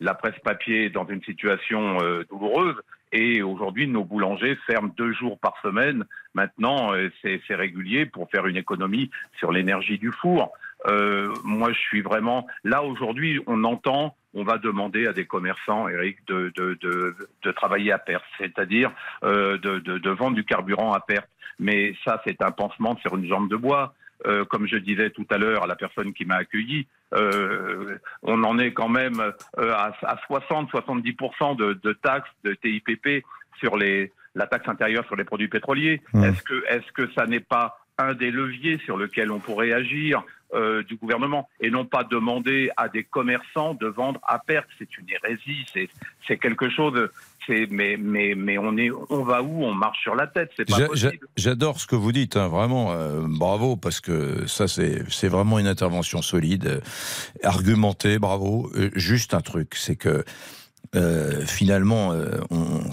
la 0.00 0.14
presse 0.14 0.38
papier 0.42 0.86
est 0.86 0.90
dans 0.90 1.06
une 1.06 1.22
situation 1.22 1.98
douloureuse. 2.30 2.76
Et 3.12 3.42
aujourd'hui, 3.42 3.86
nos 3.86 4.04
boulangers 4.04 4.58
ferment 4.66 4.92
deux 4.96 5.12
jours 5.12 5.38
par 5.38 5.54
semaine. 5.62 6.04
Maintenant, 6.34 6.92
c'est 7.22 7.54
régulier 7.54 8.06
pour 8.06 8.28
faire 8.28 8.46
une 8.46 8.56
économie 8.56 9.10
sur 9.38 9.52
l'énergie 9.52 9.98
du 9.98 10.10
four. 10.10 10.52
moi, 11.44 11.72
je 11.72 11.78
suis 11.78 12.02
vraiment 12.02 12.46
là 12.64 12.82
aujourd'hui. 12.82 13.40
On 13.46 13.62
entend 13.62 14.16
on 14.34 14.44
va 14.44 14.58
demander 14.58 15.06
à 15.06 15.12
des 15.12 15.26
commerçants, 15.26 15.88
Eric, 15.88 16.18
de, 16.26 16.52
de, 16.56 16.76
de, 16.80 17.14
de 17.42 17.52
travailler 17.52 17.92
à 17.92 17.98
perte, 17.98 18.24
c'est-à-dire 18.38 18.90
euh, 19.22 19.58
de, 19.58 19.78
de, 19.78 20.10
vendre 20.10 20.34
du 20.34 20.44
carburant 20.44 20.92
à 20.92 21.00
perte. 21.00 21.28
Mais 21.58 21.94
ça, 22.04 22.20
c'est 22.26 22.42
un 22.42 22.50
pansement 22.50 22.96
sur 22.98 23.16
une 23.16 23.26
jambe 23.26 23.48
de 23.48 23.56
bois. 23.56 23.94
Euh, 24.26 24.44
comme 24.44 24.66
je 24.66 24.76
disais 24.76 25.10
tout 25.10 25.26
à 25.30 25.38
l'heure 25.38 25.64
à 25.64 25.66
la 25.66 25.76
personne 25.76 26.12
qui 26.14 26.24
m'a 26.24 26.36
accueilli, 26.36 26.86
euh, 27.14 27.98
on 28.22 28.42
en 28.42 28.58
est 28.58 28.72
quand 28.72 28.88
même 28.88 29.20
à, 29.58 29.92
à 30.02 30.16
60-70% 30.28 31.56
de, 31.56 31.78
de 31.82 31.92
taxes 31.92 32.30
de 32.42 32.54
TIPP 32.54 33.24
sur 33.58 33.76
les, 33.76 34.12
la 34.34 34.46
taxe 34.46 34.68
intérieure 34.68 35.04
sur 35.06 35.16
les 35.16 35.24
produits 35.24 35.48
pétroliers. 35.48 36.02
Mmh. 36.12 36.24
Est-ce 36.24 36.42
que, 36.42 36.64
est-ce 36.68 36.92
que 36.92 37.12
ça 37.12 37.26
n'est 37.26 37.40
pas 37.40 37.78
un 37.98 38.14
des 38.14 38.30
leviers 38.30 38.78
sur 38.78 38.96
lequel 38.96 39.30
on 39.30 39.38
pourrait 39.38 39.72
agir? 39.72 40.24
Euh, 40.54 40.82
du 40.82 40.96
gouvernement 40.96 41.48
et 41.60 41.70
non 41.70 41.84
pas 41.84 42.04
demander 42.04 42.70
à 42.76 42.88
des 42.88 43.04
commerçants 43.04 43.74
de 43.74 43.86
vendre 43.86 44.20
à 44.26 44.38
perte. 44.38 44.68
C'est 44.78 44.96
une 44.98 45.06
hérésie, 45.10 45.64
c'est 46.26 46.38
quelque 46.38 46.70
chose. 46.70 47.08
Mais, 47.48 47.98
mais, 47.98 48.34
mais 48.34 48.56
on, 48.56 48.74
est, 48.78 48.90
on 49.10 49.22
va 49.22 49.42
où? 49.42 49.64
On 49.64 49.74
marche 49.74 50.00
sur 50.00 50.14
la 50.14 50.26
tête, 50.26 50.50
c'est 50.56 50.66
pas 50.66 50.86
possible. 50.86 51.28
J'adore 51.36 51.78
ce 51.78 51.86
que 51.86 51.94
vous 51.94 52.10
dites, 52.10 52.38
hein, 52.38 52.48
vraiment, 52.48 52.92
euh, 52.92 53.20
bravo, 53.28 53.76
parce 53.76 54.00
que 54.00 54.46
ça, 54.46 54.66
c'est 54.66 55.28
vraiment 55.28 55.58
une 55.58 55.66
intervention 55.66 56.22
solide, 56.22 56.66
euh, 56.66 56.80
argumentée, 57.42 58.18
bravo. 58.18 58.72
juste 58.94 59.34
un 59.34 59.42
truc, 59.42 59.74
c'est 59.74 59.96
que 59.96 60.24
euh, 60.96 61.44
finalement, 61.46 62.12
euh, 62.12 62.40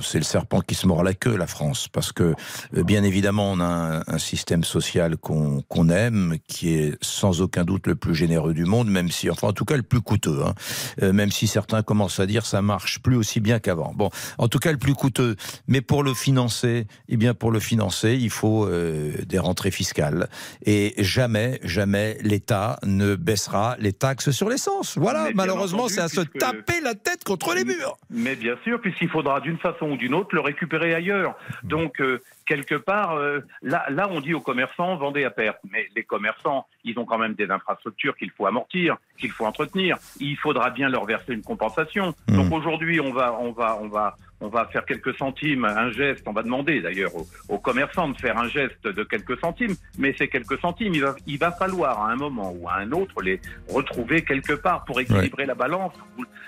c'est 0.01 0.17
le 0.17 0.23
serpent 0.23 0.61
qui 0.61 0.75
se 0.75 0.87
mord 0.87 1.03
la 1.03 1.13
queue, 1.13 1.35
la 1.35 1.47
France, 1.47 1.87
parce 1.87 2.11
que 2.11 2.33
euh, 2.75 2.83
bien 2.83 3.03
évidemment, 3.03 3.51
on 3.51 3.59
a 3.59 4.03
un, 4.07 4.17
système 4.17 4.63
social 4.63 5.17
qu'on 5.17 5.89
aime, 5.89 6.37
qui 6.47 6.73
est 6.73 6.97
sans 7.01 7.41
aucun 7.41 7.63
doute 7.63 7.87
le 7.87 7.95
plus 7.95 8.13
généreux 8.13 8.53
du 8.53 8.65
monde, 8.65 8.87
même 8.87 9.09
si, 9.09 9.29
enfin, 9.29 9.47
en 9.47 9.53
tout 9.53 9.65
cas, 9.65 9.75
le 9.75 9.83
plus 9.83 10.01
coûteux. 10.01 10.41
Hein. 10.45 11.11
même 11.11 11.31
si 11.31 11.47
certains 11.47 11.81
commencent 11.81 12.19
à 12.19 12.25
dire 12.25 12.45
ça 12.45 12.61
marche 12.61 12.99
plus 12.99 13.15
aussi 13.15 13.39
bien 13.39 13.59
qu'avant. 13.59 13.93
Bon, 13.95 14.09
en 14.37 14.47
tout 14.47 14.59
cas, 14.59 14.71
le 14.71 14.77
plus 14.77 14.93
coûteux. 14.93 15.35
Mais 15.67 15.81
pour 15.81 16.03
le 16.03 16.13
financer, 16.13 16.85
eh 17.09 17.17
bien, 17.17 17.33
pour 17.33 17.51
le 17.51 17.59
financer, 17.59 18.17
il 18.19 18.29
faut 18.29 18.69
des 18.69 19.39
rentrées 19.39 19.71
fiscales. 19.71 20.29
Et 20.65 20.93
jamais, 20.97 21.59
jamais, 21.63 22.17
l'État 22.21 22.79
ne 22.83 23.15
baissera 23.15 23.75
les 23.79 23.93
taxes 23.93 24.31
sur 24.31 24.49
l'essence. 24.49 24.97
Voilà, 24.97 25.29
malheureusement, 25.33 25.87
c'est 25.87 26.01
à 26.01 26.09
se 26.09 26.21
taper 26.21 26.79
la 26.81 26.93
tête 26.93 27.23
contre 27.23 27.55
les 27.55 27.65
murs. 27.65 27.80
Mais 28.09 28.35
bien 28.35 28.55
sûr, 28.63 28.79
puisqu'il 28.79 29.09
faudra 29.09 29.39
d'une 29.39 29.57
façon 29.57 29.91
ou 29.91 29.97
d'une 29.97 30.13
autre 30.13 30.33
le 30.33 30.41
récupérer 30.41 30.93
ailleurs. 30.93 31.35
Donc, 31.63 32.01
euh, 32.01 32.21
quelque 32.51 32.75
part, 32.75 33.13
euh, 33.13 33.39
là, 33.61 33.85
là, 33.89 34.09
on 34.11 34.19
dit 34.19 34.33
aux 34.33 34.41
commerçants, 34.41 34.97
vendez 34.97 35.23
à 35.23 35.29
perte. 35.29 35.59
Mais 35.71 35.87
les 35.95 36.03
commerçants, 36.03 36.67
ils 36.83 36.99
ont 36.99 37.05
quand 37.05 37.17
même 37.17 37.33
des 37.33 37.49
infrastructures 37.49 38.17
qu'il 38.17 38.29
faut 38.31 38.45
amortir, 38.45 38.97
qu'il 39.17 39.31
faut 39.31 39.45
entretenir. 39.45 39.97
Il 40.19 40.35
faudra 40.35 40.69
bien 40.69 40.89
leur 40.89 41.05
verser 41.05 41.31
une 41.31 41.43
compensation. 41.43 42.13
Mmh. 42.27 42.35
Donc 42.35 42.51
aujourd'hui, 42.51 42.99
on 42.99 43.13
va, 43.13 43.37
on 43.39 43.53
va, 43.53 43.79
on 43.81 43.87
va, 43.87 44.17
on 44.41 44.47
va 44.47 44.65
faire 44.65 44.85
quelques 44.85 45.15
centimes, 45.17 45.65
un 45.65 45.91
geste, 45.91 46.23
on 46.27 46.33
va 46.33 46.41
demander 46.41 46.81
d'ailleurs 46.81 47.11
aux, 47.47 47.59
commerçants 47.59 48.09
de 48.09 48.17
faire 48.17 48.37
un 48.37 48.49
geste 48.49 48.87
de 48.87 49.03
quelques 49.03 49.39
centimes, 49.39 49.75
mais 49.99 50.13
ces 50.17 50.27
quelques 50.27 50.59
centimes, 50.59 50.95
il 50.95 51.01
va, 51.01 51.15
il 51.27 51.37
va 51.37 51.51
falloir 51.51 52.01
à 52.01 52.11
un 52.11 52.15
moment 52.15 52.51
ou 52.51 52.67
à 52.67 52.77
un 52.77 52.91
autre 52.91 53.21
les 53.21 53.39
retrouver 53.69 54.23
quelque 54.23 54.53
part 54.53 54.83
pour 54.85 54.99
équilibrer 54.99 55.45
la 55.45 55.53
balance. 55.53 55.93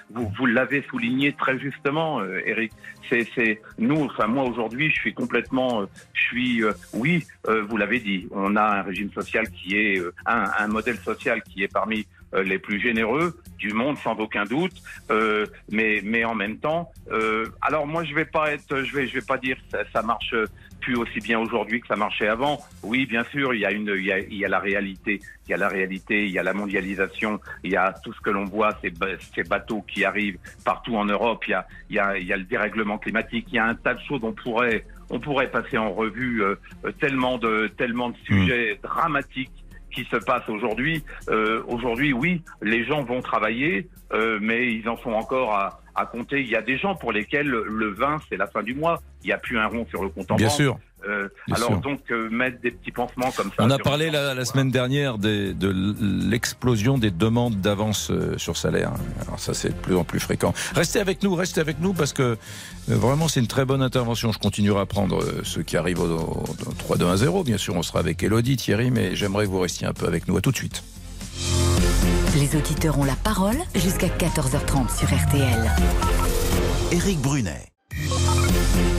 Vous, 0.09 0.31
vous, 0.37 0.45
l'avez 0.47 0.81
souligné 0.89 1.33
très 1.33 1.57
justement, 1.59 2.19
euh, 2.19 2.41
Eric. 2.45 2.73
C'est, 3.09 3.27
c'est 3.35 3.61
nous, 3.77 4.05
enfin 4.05 4.27
moi 4.27 4.43
aujourd'hui, 4.43 4.89
je 4.89 4.95
suis 4.95 5.13
complètement, 5.13 5.85
euh, 5.93 6.23
suis, 6.33 6.63
euh, 6.63 6.73
oui, 6.93 7.25
vous 7.67 7.77
l'avez 7.77 7.99
dit, 7.99 8.27
on 8.31 8.55
a 8.55 8.63
un 8.63 8.81
régime 8.81 9.11
social 9.11 9.49
qui 9.51 9.77
est 9.77 10.01
un, 10.25 10.67
modèle 10.67 10.97
social 10.97 11.41
qui 11.43 11.63
est 11.63 11.71
parmi 11.71 12.05
euh, 12.33 12.41
les 12.43 12.57
plus 12.57 12.79
généreux 12.79 13.37
du 13.59 13.73
monde, 13.73 13.97
sans 13.97 14.15
aucun 14.15 14.45
doute. 14.45 14.73
Euh, 15.11 15.45
mais, 15.69 16.01
mais 16.03 16.25
en 16.25 16.33
même 16.33 16.57
temps, 16.57 16.91
euh, 17.11 17.45
alors 17.61 17.85
moi 17.85 18.03
je 18.03 18.15
vais 18.15 18.25
pas 18.25 18.51
être, 18.51 18.81
je 18.81 18.95
vais, 18.95 19.07
je 19.07 19.13
vais 19.13 19.25
pas 19.25 19.37
dire 19.37 19.57
ça, 19.69 19.79
ça 19.93 20.01
marche 20.01 20.33
plus 20.81 20.95
aussi 20.95 21.19
bien 21.19 21.39
aujourd'hui 21.39 21.79
que 21.79 21.87
ça 21.87 21.95
marchait 21.95 22.27
avant. 22.27 22.59
Oui, 22.81 23.05
bien 23.05 23.23
sûr, 23.25 23.53
il 23.53 23.61
y 23.61 23.65
a 23.65 23.71
une, 23.71 23.93
il 23.95 24.05
y 24.05 24.11
a, 24.11 24.19
il 24.19 24.33
y 24.33 24.45
a 24.45 24.47
la 24.47 24.59
réalité, 24.59 25.21
il 25.47 25.51
y 25.51 25.53
a 25.53 25.57
la 25.57 25.67
réalité, 25.67 26.25
il 26.25 26.31
y 26.31 26.39
a 26.39 26.43
la 26.43 26.53
mondialisation, 26.53 27.39
il 27.63 27.71
y 27.71 27.75
a 27.75 27.93
tout 28.03 28.13
ce 28.13 28.19
que 28.19 28.31
l'on 28.31 28.45
voit, 28.45 28.77
ces, 28.81 28.91
ces 29.35 29.43
bateaux 29.43 29.83
qui 29.87 30.03
arrivent 30.03 30.39
partout 30.65 30.95
en 30.95 31.05
Europe, 31.05 31.45
il 31.47 31.51
y 31.51 31.53
a, 31.53 31.67
il 31.89 31.95
y 31.95 31.99
a, 31.99 32.17
il 32.17 32.25
y 32.25 32.33
a 32.33 32.37
le 32.37 32.43
dérèglement 32.43 32.97
climatique, 32.97 33.45
il 33.49 33.55
y 33.55 33.59
a 33.59 33.65
un 33.65 33.75
tas 33.75 33.93
de 33.93 34.01
choses. 34.01 34.21
On 34.23 34.33
pourrait 34.33 34.85
on 35.13 35.19
pourrait 35.19 35.49
passer 35.51 35.77
en 35.77 35.93
revue 35.93 36.43
tellement 36.99 37.37
de 37.37 37.67
tellement 37.77 38.09
de 38.09 38.15
sujets 38.25 38.79
dramatiques 38.81 39.51
qui 39.91 40.03
se 40.05 40.17
passent 40.17 40.49
aujourd'hui. 40.49 41.03
aujourd'hui, 41.67 42.13
oui, 42.13 42.41
les 42.61 42.83
gens 42.83 43.03
vont 43.03 43.21
travailler, 43.21 43.87
mais 44.41 44.73
ils 44.73 44.89
en 44.89 44.97
sont 44.97 45.11
encore 45.11 45.53
à, 45.53 45.81
à 45.95 46.05
compter. 46.05 46.41
Il 46.41 46.47
y 46.49 46.55
a 46.55 46.61
des 46.61 46.77
gens 46.77 46.95
pour 46.95 47.11
lesquels 47.11 47.47
le 47.47 47.89
20, 47.93 48.21
c'est 48.29 48.37
la 48.37 48.47
fin 48.47 48.63
du 48.63 48.73
mois. 48.73 49.01
Il 49.23 49.27
n'y 49.27 49.33
a 49.33 49.37
plus 49.37 49.57
un 49.57 49.67
rond 49.67 49.85
sur 49.89 50.03
le 50.03 50.09
compte 50.09 50.31
en 50.31 50.35
Bien 50.35 50.47
banque. 50.47 50.55
sûr. 50.55 50.77
Euh, 51.07 51.27
alors 51.51 51.79
donc 51.79 51.99
euh, 52.11 52.29
mettre 52.29 52.61
des 52.61 52.71
petits 52.71 52.91
pansements 52.91 53.31
comme 53.31 53.49
ça. 53.49 53.63
On 53.63 53.69
a 53.69 53.77
parlé 53.77 54.09
la, 54.09 54.33
la, 54.33 54.45
semaine 54.45 54.71
dernière 54.71 55.17
des, 55.17 55.53
de 55.53 55.73
l'explosion 56.29 56.97
des 56.97 57.11
demandes 57.11 57.59
d'avance 57.59 58.09
euh, 58.09 58.37
sur 58.37 58.55
salaire. 58.55 58.93
Alors 59.27 59.39
ça 59.39 59.53
c'est 59.53 59.69
de 59.69 59.81
plus 59.81 59.95
en 59.95 60.03
plus 60.05 60.19
fréquent. 60.19 60.53
Restez 60.75 60.99
avec 60.99 61.21
nous, 61.23 61.35
restez 61.35 61.59
avec 61.59 61.79
nous 61.79 61.93
parce 61.93 62.13
que 62.13 62.23
euh, 62.23 62.35
vraiment 62.87 63.27
c'est 63.27 63.41
une 63.41 63.47
très 63.47 63.65
bonne 63.65 63.81
intervention. 63.81 64.31
Je 64.31 64.39
continuerai 64.39 64.81
à 64.81 64.85
prendre 64.85 65.23
ceux 65.43 65.63
qui 65.63 65.75
arrivent 65.75 65.99
au, 65.99 66.09
au, 66.09 66.43
au 66.67 66.73
3 66.77 66.97
2 66.97 67.05
1 67.05 67.17
0. 67.17 67.43
Bien 67.43 67.57
sûr, 67.57 67.75
on 67.75 67.83
sera 67.83 67.99
avec 67.99 68.23
Elodie, 68.23 68.55
Thierry, 68.55 68.89
mais 68.89 69.15
j'aimerais 69.15 69.45
que 69.45 69.51
vous 69.51 69.59
restiez 69.59 69.87
un 69.87 69.93
peu 69.93 70.07
avec 70.07 70.27
nous. 70.27 70.37
À 70.37 70.41
tout 70.41 70.51
de 70.51 70.57
suite. 70.57 70.83
Les 72.35 72.55
auditeurs 72.55 72.97
ont 72.97 73.03
la 73.03 73.15
parole 73.15 73.57
jusqu'à 73.75 74.07
14h30 74.07 74.97
sur 74.97 75.07
RTL. 75.07 75.71
Éric 76.91 77.19
Brunet. 77.19 77.65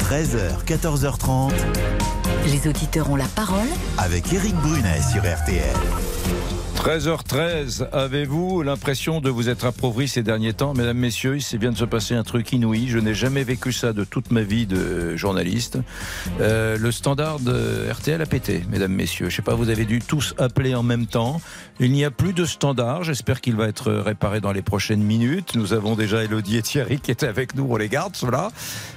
13h, 0.05 0.65
14h30. 0.67 1.51
Les 2.47 2.69
auditeurs 2.69 3.11
ont 3.11 3.17
la 3.17 3.25
parole 3.25 3.69
avec 3.97 4.31
Éric 4.35 4.55
Brunet 4.57 5.01
sur 5.01 5.23
RTL. 5.23 5.75
13h13, 6.85 7.89
avez-vous 7.93 8.61
l'impression 8.61 9.23
de 9.23 9.31
vous 9.31 9.49
être 9.49 9.65
appauvri 9.65 10.07
ces 10.07 10.23
derniers 10.23 10.53
temps? 10.53 10.75
Mesdames, 10.75 10.99
Messieurs, 10.99 11.37
il 11.37 11.41
s'est 11.41 11.57
bien 11.57 11.73
de 11.73 11.79
se 11.79 11.87
passer 11.87 12.15
un 12.15 12.25
truc 12.25 12.53
inouï. 12.53 12.89
Je 12.89 12.99
n'ai 12.99 13.15
jamais 13.15 13.43
vécu 13.43 13.73
ça 13.73 13.95
de 13.95 14.05
toute 14.05 14.31
ma 14.31 14.43
vie 14.43 14.67
de 14.67 15.17
journaliste. 15.17 15.79
Euh, 16.43 16.77
le 16.77 16.93
standard 16.93 17.41
de 17.41 17.91
RTL 17.91 18.21
a 18.21 18.27
pété, 18.27 18.65
Mesdames, 18.69 18.93
Messieurs. 18.93 19.31
Je 19.31 19.37
sais 19.37 19.41
pas, 19.41 19.55
vous 19.55 19.71
avez 19.71 19.87
dû 19.87 20.01
tous 20.01 20.35
appeler 20.37 20.75
en 20.75 20.83
même 20.83 21.07
temps. 21.07 21.41
Il 21.81 21.91
n'y 21.91 22.05
a 22.05 22.11
plus 22.11 22.35
de 22.35 22.45
standard. 22.45 23.03
J'espère 23.03 23.41
qu'il 23.41 23.57
va 23.57 23.67
être 23.67 23.91
réparé 23.91 24.43
dans 24.43 24.53
les 24.53 24.61
prochaines 24.61 25.03
minutes. 25.03 25.55
Nous 25.55 25.73
avons 25.73 25.95
déjà 25.95 26.23
Elodie 26.23 26.59
et 26.59 26.63
Thierry 26.63 27.01
qui 27.01 27.11
étaient 27.11 27.27
avec 27.27 27.55
nous. 27.55 27.67
On 27.67 27.77
les 27.77 27.89
garde, 27.89 28.15
ceux-là. 28.15 28.51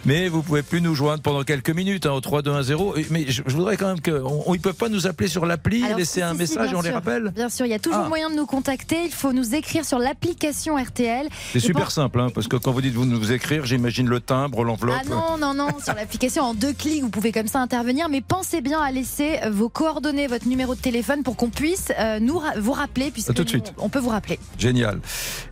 Mais 0.04 0.28
vous 0.28 0.44
pouvez 0.44 0.62
plus 0.62 0.82
nous 0.82 0.94
joindre 0.94 1.24
pendant 1.24 1.44
quelques 1.44 1.70
minutes 1.70 2.06
hein, 2.06 2.12
au 2.12 2.20
3 2.20 2.42
2 2.42 2.52
1 2.52 2.64
0. 2.64 2.96
Mais 3.12 3.28
je, 3.30 3.44
je 3.46 3.56
voudrais 3.56 3.78
quand 3.78 3.88
même 3.88 4.02
qu'ils 4.02 4.14
ne 4.14 4.58
peuvent 4.58 4.76
pas 4.76 4.90
nous 4.90 5.08
appeler 5.08 5.30
sur 5.30 5.46
l'appli, 5.46 5.84
laisser 5.96 6.20
si, 6.20 6.22
un 6.22 6.34
si, 6.34 6.40
message 6.40 6.68
si, 6.68 6.74
et 6.74 6.78
on 6.78 6.82
sûr. 6.82 6.90
les 6.90 6.94
rappelle? 6.94 7.32
Bien 7.34 7.48
sûr, 7.48 7.66
il 7.66 7.70
y 7.70 7.74
a 7.74 7.77
toujours 7.80 8.04
Ah. 8.06 8.10
moyen 8.10 8.30
de 8.30 8.36
nous 8.36 8.46
contacter. 8.46 9.04
Il 9.06 9.12
faut 9.12 9.34
nous 9.34 9.56
écrire 9.56 9.86
sur 9.86 10.00
l'application 10.00 10.76
RTL. 10.78 11.28
C'est 11.54 11.60
super 11.60 11.84
pour- 11.84 11.92
simple, 11.92 12.20
hein, 12.20 12.28
parce 12.34 12.48
que 12.48 12.56
quand 12.58 12.72
vous 12.72 12.82
dites 12.82 12.94
vous 12.94 13.06
nous 13.06 13.32
écrire, 13.32 13.66
j'imagine 13.66 14.08
le 14.08 14.20
timbre, 14.20 14.64
l'enveloppe. 14.64 14.98
Ah 15.02 15.10
non, 15.10 15.38
non, 15.38 15.54
non, 15.54 15.70
sur 15.84 15.94
l'application 15.96 16.44
en 16.44 16.54
deux 16.54 16.74
clics, 16.74 17.02
vous 17.04 17.10
pouvez 17.10 17.32
comme 17.32 17.48
ça 17.48 17.60
intervenir, 17.60 18.10
mais 18.10 18.22
pensez 18.22 18.62
bien 18.62 18.80
à 18.82 18.92
laisser 18.92 19.40
euh, 19.44 19.50
vos 19.50 19.70
coordonnées, 19.70 20.28
votre 20.28 20.48
numéro 20.48 20.76
de 20.76 20.80
téléphone 20.80 21.24
pour 21.24 21.36
qu'on 21.36 21.50
puisse 21.50 21.92
euh, 22.00 22.20
nous 22.20 22.38
ra- 22.40 22.54
vous 22.60 22.72
rappeler, 22.74 23.12
puisque 23.12 23.34
tout 23.34 23.44
de 23.44 23.50
suite. 23.50 23.74
on 23.78 23.90
peut 23.90 24.00
vous 24.00 24.10
rappeler. 24.10 24.40
Génial. 24.58 25.00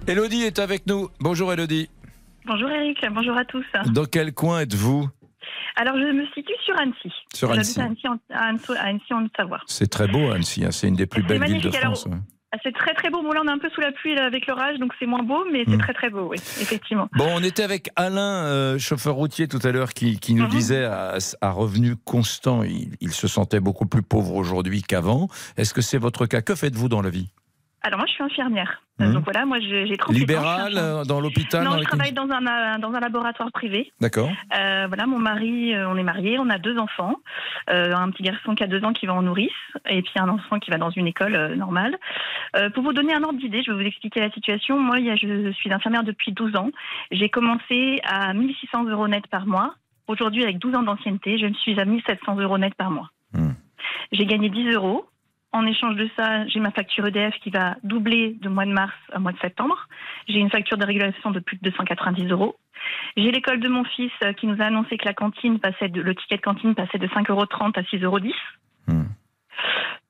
Elodie 0.08 0.44
est 0.44 0.60
avec 0.60 0.88
nous. 0.88 1.10
Bonjour 1.20 1.52
Elodie. 1.54 1.90
Bonjour 2.48 2.70
Eric, 2.70 2.98
bonjour 3.12 3.36
à 3.36 3.44
tous. 3.46 3.66
Dans 3.92 4.06
quel 4.06 4.32
coin 4.32 4.60
êtes-vous? 4.62 5.10
Alors 5.76 5.96
je 5.98 6.12
me 6.12 6.26
situe 6.34 6.54
sur 6.66 6.78
Annecy. 6.80 7.12
Sur 7.34 7.52
Annecy. 7.52 7.80
à 7.82 7.86
Annecy, 7.86 8.08
en, 8.08 8.18
à 8.34 8.46
Annecy, 8.88 9.14
en 9.14 9.26
Haute-Savoie. 9.26 9.60
C'est 9.68 9.90
très 9.90 10.08
beau 10.08 10.32
Annecy, 10.32 10.64
hein, 10.66 10.72
c'est 10.72 10.88
une 10.88 10.96
des 10.96 11.06
plus 11.06 11.22
belles 11.24 11.42
villes 11.44 11.58
de 11.62 11.68
magnifique. 11.70 11.76
Alors, 11.84 11.98
France. 11.98 12.06
ouais. 12.06 12.18
C'est 12.64 12.74
très 12.74 12.94
très 12.94 13.10
beau. 13.10 13.22
Bon 13.22 13.34
là 13.34 13.42
on 13.44 13.48
est 13.50 13.52
un 13.52 13.58
peu 13.58 13.70
sous 13.70 13.82
la 13.82 13.92
pluie 13.92 14.16
là, 14.16 14.26
avec 14.26 14.48
l'orage, 14.48 14.78
donc 14.80 14.94
c'est 14.98 15.06
moins 15.06 15.24
beau, 15.24 15.44
mais 15.52 15.64
c'est 15.68 15.76
Mm. 15.76 15.80
très 15.82 15.94
très 15.94 16.10
beau, 16.10 16.30
oui, 16.30 16.38
effectivement. 16.62 17.10
Bon, 17.18 17.28
on 17.30 17.44
était 17.44 17.64
avec 17.64 17.90
Alain, 17.98 18.46
euh, 18.46 18.80
chauffeur 18.80 19.16
routier 19.16 19.50
tout 19.50 19.60
à 19.64 19.72
l'heure, 19.74 19.94
qui, 19.94 20.18
qui 20.22 20.34
nous 20.36 20.44
Mhm. 20.44 20.50
disait 20.50 20.86
à, 20.86 21.18
à 21.42 21.50
revenu 21.52 21.98
constant, 21.98 22.64
il, 22.64 22.92
il 23.02 23.12
se 23.12 23.28
sentait 23.28 23.60
beaucoup 23.60 23.86
plus 23.88 24.04
pauvre 24.04 24.36
aujourd'hui 24.36 24.84
qu'avant. 24.84 25.28
Est-ce 25.58 25.74
que 25.74 25.82
c'est 25.82 25.98
votre 25.98 26.28
cas? 26.28 26.42
Que 26.42 26.56
faites-vous 26.56 26.88
dans 26.88 27.02
la 27.02 27.10
vie? 27.10 27.28
Alors 27.86 28.00
moi 28.00 28.08
je 28.08 28.14
suis 28.14 28.24
infirmière. 28.24 28.82
Mhm. 29.00 29.14
Donc 29.14 29.24
voilà, 29.26 29.46
moi 29.46 29.60
j'ai 29.60 29.86
j'ai 29.86 29.96
38 29.98 30.16
ans, 30.16 30.20
Libéral, 30.20 30.46
je 30.46 30.70
suis 30.72 30.80
infirmière. 30.80 31.02
euh, 31.02 31.04
dans 31.04 31.20
l'hôpital 31.22 31.64
Non, 31.64 31.78
je 31.78 31.84
travaille 31.84 32.14
dans 32.14 32.30
un, 32.30 32.48
euh, 32.48 32.78
dans 32.80 32.92
un 32.94 33.00
laboratoire 33.00 33.52
privé. 33.52 33.92
D'accord. 34.02 34.30
Euh, 34.58 34.86
voilà, 34.88 35.06
mon 35.06 35.20
mari, 35.20 35.76
euh, 35.76 35.88
on 35.90 35.96
est 35.98 36.04
mariés, 36.04 36.40
on 36.40 36.50
a 36.50 36.58
deux 36.58 36.78
enfants, 36.80 37.16
Euh, 37.70 37.94
un 37.96 38.10
petit 38.12 38.24
garçon 38.24 38.56
qui 38.56 38.64
a 38.64 38.68
deux 38.68 38.84
ans 38.86 38.94
qui 38.94 39.06
va 39.06 39.14
en 39.14 39.22
nourrice, 39.24 39.52
et 39.90 40.02
puis 40.02 40.14
un 40.18 40.30
enfant 40.30 40.60
qui 40.60 40.72
va 40.72 40.78
dans 40.78 40.92
une 40.92 41.08
école 41.08 41.36
euh, 41.36 41.56
normale. 41.56 41.96
Euh, 42.56 42.70
pour 42.70 42.84
vous 42.84 42.94
donner 42.94 43.14
un 43.14 43.24
ordre 43.24 43.40
d'idée, 43.40 43.62
je 43.64 43.72
vais 43.72 43.78
vous 43.84 43.88
expliquer 43.88 44.20
la 44.22 44.32
situation. 44.32 44.80
Moi, 44.80 44.98
je 45.00 45.52
suis 45.52 45.72
infirmière 45.74 46.04
depuis 46.04 46.32
12 46.32 46.56
ans. 46.56 46.70
J'ai 47.12 47.30
commencé 47.30 48.00
à 48.04 48.34
1600 48.34 48.86
euros 48.86 49.08
net 49.08 49.26
par 49.28 49.46
mois. 49.46 49.74
Aujourd'hui, 50.08 50.44
avec 50.44 50.58
12 50.60 50.76
ans 50.76 50.84
d'ancienneté, 50.84 51.38
je 51.40 51.48
me 51.48 51.54
suis 51.54 51.80
à 51.80 51.86
1700 51.86 52.40
euros 52.40 52.58
net 52.58 52.74
par 52.76 52.92
mois. 52.92 53.10
Hmm. 53.34 53.54
J'ai 54.12 54.26
gagné 54.26 54.50
10 54.50 54.72
euros. 54.74 55.06
En 55.56 55.66
échange 55.66 55.96
de 55.96 56.10
ça, 56.18 56.46
j'ai 56.48 56.60
ma 56.60 56.72
facture 56.72 57.08
EDF 57.08 57.34
qui 57.40 57.50
va 57.50 57.78
doubler 57.82 58.36
de 58.42 58.50
mois 58.50 58.66
de 58.66 58.74
mars 58.74 58.94
à 59.14 59.20
mois 59.20 59.32
de 59.32 59.40
septembre. 59.40 59.88
J'ai 60.28 60.40
une 60.40 60.50
facture 60.50 60.78
de 60.78 60.86
régulation 60.86 61.32
de 61.32 61.40
plus 61.40 61.56
de 61.56 61.62
290 61.70 62.28
euros. 62.28 62.58
J'ai 63.16 63.32
l'école 63.32 63.62
de 63.62 63.70
mon 63.70 63.86
fils 63.86 64.12
euh, 64.26 64.34
qui 64.34 64.48
nous 64.48 64.62
a 64.62 64.66
annoncé 64.66 64.98
que 64.98 65.06
la 65.06 65.14
cantine 65.14 65.60
passait 65.60 65.88
de, 65.88 66.02
le 66.02 66.14
ticket 66.14 66.36
de 66.36 66.42
cantine 66.42 66.76
passait 66.76 66.98
de 66.98 67.08
5,30 67.08 67.32
euros 67.32 67.44
à 67.44 67.46
6,10 67.46 68.04
euros. 68.04 68.20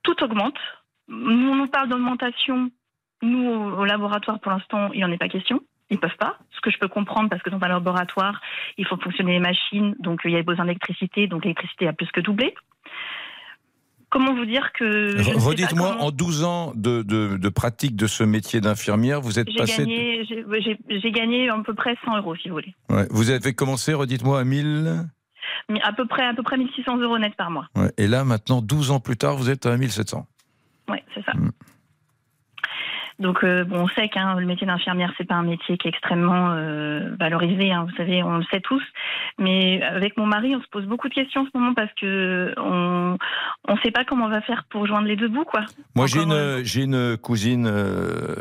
Tout 0.01 0.23
augmente. 0.23 0.57
Nous, 1.09 1.51
on 1.51 1.55
nous 1.55 1.67
parle 1.67 1.89
d'augmentation. 1.89 2.71
Nous, 3.21 3.47
au, 3.47 3.85
laboratoire, 3.85 4.39
pour 4.39 4.51
l'instant, 4.51 4.89
il 4.95 5.01
n'en 5.01 5.11
est 5.11 5.19
pas 5.19 5.29
question. 5.29 5.61
Ils 5.91 5.99
peuvent 5.99 6.17
pas. 6.17 6.39
Ce 6.55 6.61
que 6.61 6.71
je 6.71 6.79
peux 6.79 6.87
comprendre, 6.87 7.29
parce 7.29 7.43
que 7.43 7.51
dans 7.51 7.61
un 7.61 7.67
laboratoire, 7.67 8.41
il 8.79 8.87
faut 8.87 8.97
fonctionner 8.97 9.33
les 9.33 9.39
machines, 9.39 9.95
donc 9.99 10.25
euh, 10.25 10.29
il 10.29 10.33
y 10.33 10.37
a 10.37 10.41
besoin 10.41 10.65
d'électricité, 10.65 11.27
donc 11.27 11.43
l'électricité 11.43 11.87
a 11.87 11.93
plus 11.93 12.11
que 12.11 12.21
doublé. 12.21 12.55
Comment 14.15 14.33
vous 14.33 14.45
dire 14.45 14.71
que. 14.71 15.37
Redites-moi, 15.37 15.97
en 15.99 16.09
12 16.09 16.45
ans 16.45 16.71
de, 16.73 17.01
de- 17.01 17.35
de 17.35 17.49
pratique 17.49 17.97
de 17.97 18.07
ce 18.07 18.23
métier 18.23 18.61
d'infirmière, 18.61 19.19
vous 19.19 19.39
êtes 19.39 19.49
passé. 19.57 19.79
gagné, 19.83 20.23
j'ai- 20.23 20.45
j'ai 20.61 20.77
j'ai 21.01 21.11
gagné 21.11 21.49
à 21.49 21.57
peu 21.65 21.73
près 21.73 21.97
100 22.05 22.15
euros, 22.19 22.33
si 22.37 22.47
vous 22.47 22.53
voulez. 22.55 22.73
Ouais, 22.89 23.07
vous 23.09 23.29
avez 23.29 23.53
commencé, 23.53 23.93
redites-moi, 23.93 24.39
à 24.39 24.45
1000. 24.45 25.03
Mais 25.67 25.81
À 25.81 25.91
peu 25.91 26.05
près, 26.07 26.25
à 26.25 26.33
peu 26.33 26.43
près 26.43 26.55
1600 26.57 26.95
euros 26.97 27.17
net 27.17 27.35
par 27.35 27.51
mois. 27.51 27.67
Ouais, 27.75 27.91
et 27.97 28.07
là, 28.07 28.23
maintenant, 28.23 28.61
12 28.61 28.91
ans 28.91 29.01
plus 29.01 29.17
tard, 29.17 29.35
vous 29.35 29.49
êtes 29.49 29.65
à 29.65 29.75
1700. 29.75 30.25
Oui, 30.89 30.97
c'est 31.13 31.23
ça. 31.25 31.33
Mm. 31.33 31.49
Donc 33.19 33.43
euh, 33.43 33.63
bon, 33.63 33.83
on 33.83 33.87
sait 33.87 34.09
que 34.09 34.39
le 34.39 34.45
métier 34.45 34.67
d'infirmière 34.67 35.13
c'est 35.17 35.27
pas 35.27 35.35
un 35.35 35.43
métier 35.43 35.77
qui 35.77 35.87
est 35.87 35.91
extrêmement 35.91 36.49
euh, 36.51 37.15
valorisé. 37.17 37.71
hein, 37.71 37.85
vous 37.89 37.95
savez, 37.95 38.21
on 38.23 38.37
le 38.37 38.43
sait 38.51 38.59
tous. 38.59 38.83
Mais 39.39 39.81
avec 39.83 40.17
mon 40.17 40.25
mari, 40.25 40.55
on 40.55 40.61
se 40.61 40.67
pose 40.67 40.85
beaucoup 40.85 41.07
de 41.07 41.13
questions 41.13 41.41
en 41.41 41.45
ce 41.45 41.57
moment 41.57 41.73
parce 41.73 41.91
que 41.99 42.53
on 42.57 43.17
on 43.67 43.77
sait 43.77 43.91
pas 43.91 44.03
comment 44.03 44.25
on 44.25 44.29
va 44.29 44.41
faire 44.41 44.65
pour 44.69 44.85
joindre 44.85 45.07
les 45.07 45.15
deux 45.15 45.29
bouts, 45.29 45.45
quoi. 45.45 45.61
Moi, 45.95 46.07
j'ai 46.07 46.21
une, 46.21 46.31
euh, 46.33 46.61
j'ai 46.63 46.83
une 46.83 47.17
cousine 47.17 47.69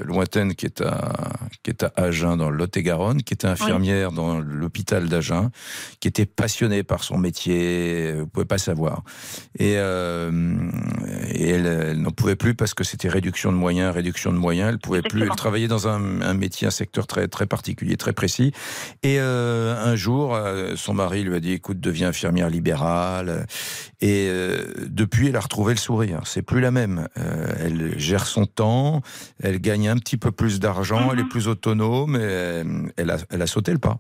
lointaine 0.04 0.54
qui 0.54 0.66
est, 0.66 0.80
à, 0.80 1.12
qui 1.62 1.70
est 1.70 1.82
à 1.82 1.92
Agen, 1.96 2.36
dans 2.36 2.50
le 2.50 2.56
Lot-et-Garonne, 2.56 3.22
qui 3.22 3.34
était 3.34 3.46
infirmière 3.46 4.12
dans 4.12 4.40
l'hôpital 4.40 5.08
d'Agen, 5.08 5.50
qui 6.00 6.08
était 6.08 6.26
passionnée 6.26 6.82
par 6.82 7.04
son 7.04 7.16
métier, 7.18 8.12
vous 8.14 8.26
pouvez 8.26 8.46
pas 8.46 8.58
savoir. 8.58 9.02
Et, 9.58 9.72
et 9.74 11.48
elle, 11.48 11.66
elle 11.66 12.02
n'en 12.02 12.10
pouvait 12.10 12.36
plus 12.36 12.54
parce 12.54 12.74
que 12.74 12.84
c'était 12.84 13.08
réduction 13.08 13.52
de 13.52 13.56
moyens, 13.56 13.94
réduction 13.94 14.32
de 14.32 14.38
moyens. 14.38 14.63
Elle 14.68 14.78
pouvait 14.78 15.02
plus. 15.02 15.22
Elle 15.22 15.30
travaillait 15.30 15.68
dans 15.68 15.88
un, 15.88 16.20
un 16.20 16.34
métier, 16.34 16.66
un 16.66 16.70
secteur 16.70 17.06
très 17.06 17.28
très 17.28 17.46
particulier, 17.46 17.96
très 17.96 18.12
précis. 18.12 18.52
Et 19.02 19.16
euh, 19.18 19.76
un 19.84 19.96
jour, 19.96 20.34
euh, 20.34 20.74
son 20.76 20.94
mari 20.94 21.22
lui 21.22 21.34
a 21.34 21.40
dit 21.40 21.52
"Écoute, 21.52 21.80
deviens 21.80 22.08
infirmière 22.08 22.50
libérale." 22.50 23.46
Et 24.00 24.28
euh, 24.28 24.64
depuis, 24.86 25.28
elle 25.28 25.36
a 25.36 25.40
retrouvé 25.40 25.74
le 25.74 25.78
sourire. 25.78 26.20
C'est 26.24 26.42
plus 26.42 26.60
la 26.60 26.70
même. 26.70 27.08
Euh, 27.18 27.52
elle 27.58 27.98
gère 27.98 28.26
son 28.26 28.46
temps, 28.46 29.02
elle 29.42 29.60
gagne 29.60 29.88
un 29.88 29.96
petit 29.96 30.16
peu 30.16 30.30
plus 30.30 30.60
d'argent, 30.60 31.10
elle 31.12 31.20
est 31.20 31.28
plus 31.28 31.48
autonome, 31.48 32.16
et, 32.16 32.62
elle, 32.96 33.10
a, 33.10 33.16
elle 33.30 33.42
a 33.42 33.46
sauté 33.46 33.72
le 33.72 33.78
pas. 33.78 33.98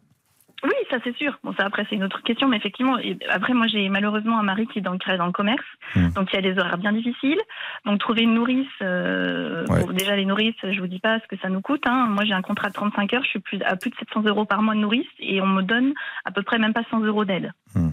Ça 0.90 0.98
c'est 1.02 1.16
sûr. 1.16 1.38
Bon, 1.42 1.52
ça 1.54 1.64
après 1.66 1.86
c'est 1.88 1.96
une 1.96 2.04
autre 2.04 2.22
question, 2.22 2.48
mais 2.48 2.56
effectivement, 2.56 2.96
après 3.30 3.54
moi 3.54 3.66
j'ai 3.66 3.88
malheureusement 3.88 4.38
un 4.38 4.42
mari 4.42 4.66
qui 4.66 4.78
est 4.78 4.82
dans 4.82 4.92
le 4.92 4.98
travaille 4.98 5.18
dans 5.18 5.26
le 5.26 5.32
commerce, 5.32 5.64
Hmm. 5.94 6.10
donc 6.10 6.32
il 6.32 6.36
y 6.36 6.38
a 6.38 6.42
des 6.42 6.58
horaires 6.58 6.78
bien 6.78 6.92
difficiles. 6.92 7.38
Donc 7.84 8.00
trouver 8.00 8.22
une 8.22 8.34
nourrice, 8.34 8.66
euh, 8.82 9.64
Ouais. 9.68 9.84
bon, 9.84 9.92
déjà 9.92 10.16
les 10.16 10.24
nourrices, 10.24 10.54
je 10.62 10.80
vous 10.80 10.86
dis 10.86 10.98
pas 10.98 11.18
ce 11.20 11.26
que 11.28 11.36
ça 11.40 11.48
nous 11.48 11.60
coûte. 11.60 11.82
Hein. 11.86 12.06
Moi 12.08 12.24
j'ai 12.24 12.32
un 12.34 12.42
contrat 12.42 12.68
de 12.68 12.74
35 12.74 13.12
heures, 13.14 13.22
je 13.24 13.28
suis 13.28 13.38
plus, 13.40 13.60
à 13.62 13.76
plus 13.76 13.90
de 13.90 13.96
700 13.96 14.22
euros 14.24 14.44
par 14.44 14.62
mois 14.62 14.74
de 14.74 14.80
nourrice 14.80 15.06
et 15.20 15.40
on 15.40 15.46
me 15.46 15.62
donne 15.62 15.92
à 16.24 16.30
peu 16.30 16.42
près 16.42 16.58
même 16.58 16.72
pas 16.74 16.82
100 16.90 17.00
euros 17.00 17.24
d'aide. 17.24 17.52
Hmm. 17.74 17.90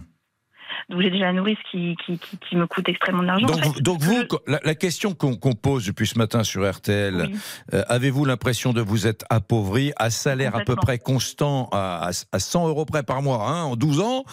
Donc 0.90 1.02
j'ai 1.02 1.10
déjà 1.10 1.26
la 1.26 1.34
nourrice 1.34 1.58
qui, 1.70 1.96
qui, 2.06 2.18
qui, 2.20 2.38
qui 2.38 2.56
me 2.56 2.68
coûte 2.68 2.88
extrêmement 2.90 3.24
d'argent. 3.24 3.46
Donc, 3.48 3.58
en 3.58 3.62
fait. 3.62 3.70
vous, 3.70 3.82
donc 3.82 4.02
vous, 4.02 4.24
la, 4.48 4.60
la 4.64 4.76
question 4.76 5.14
qu'on 5.14 5.36
pose 5.54 5.86
depuis 5.86 6.08
ce 6.08 6.18
matin 6.18 6.44
sur 6.44 6.70
RTL, 6.70 7.30
euh, 7.74 7.82
avez-vous 7.88 8.26
l'impression 8.26 8.74
de 8.74 8.82
vous 8.82 9.08
être 9.08 9.26
appauvri 9.30 9.92
à 9.98 10.10
salaire 10.10 10.56
à 10.56 10.62
peu 10.62 10.76
près 10.76 10.98
constant, 10.98 11.70
à, 11.72 12.08
à- 12.10 12.12
à 12.32 12.40
100 12.40 12.68
euros 12.68 12.86
près 12.86 13.04
par 13.04 13.22
mois, 13.22 13.48
hein, 13.48 13.64
en 13.64 13.76
12 13.76 14.00
ans 14.02 14.24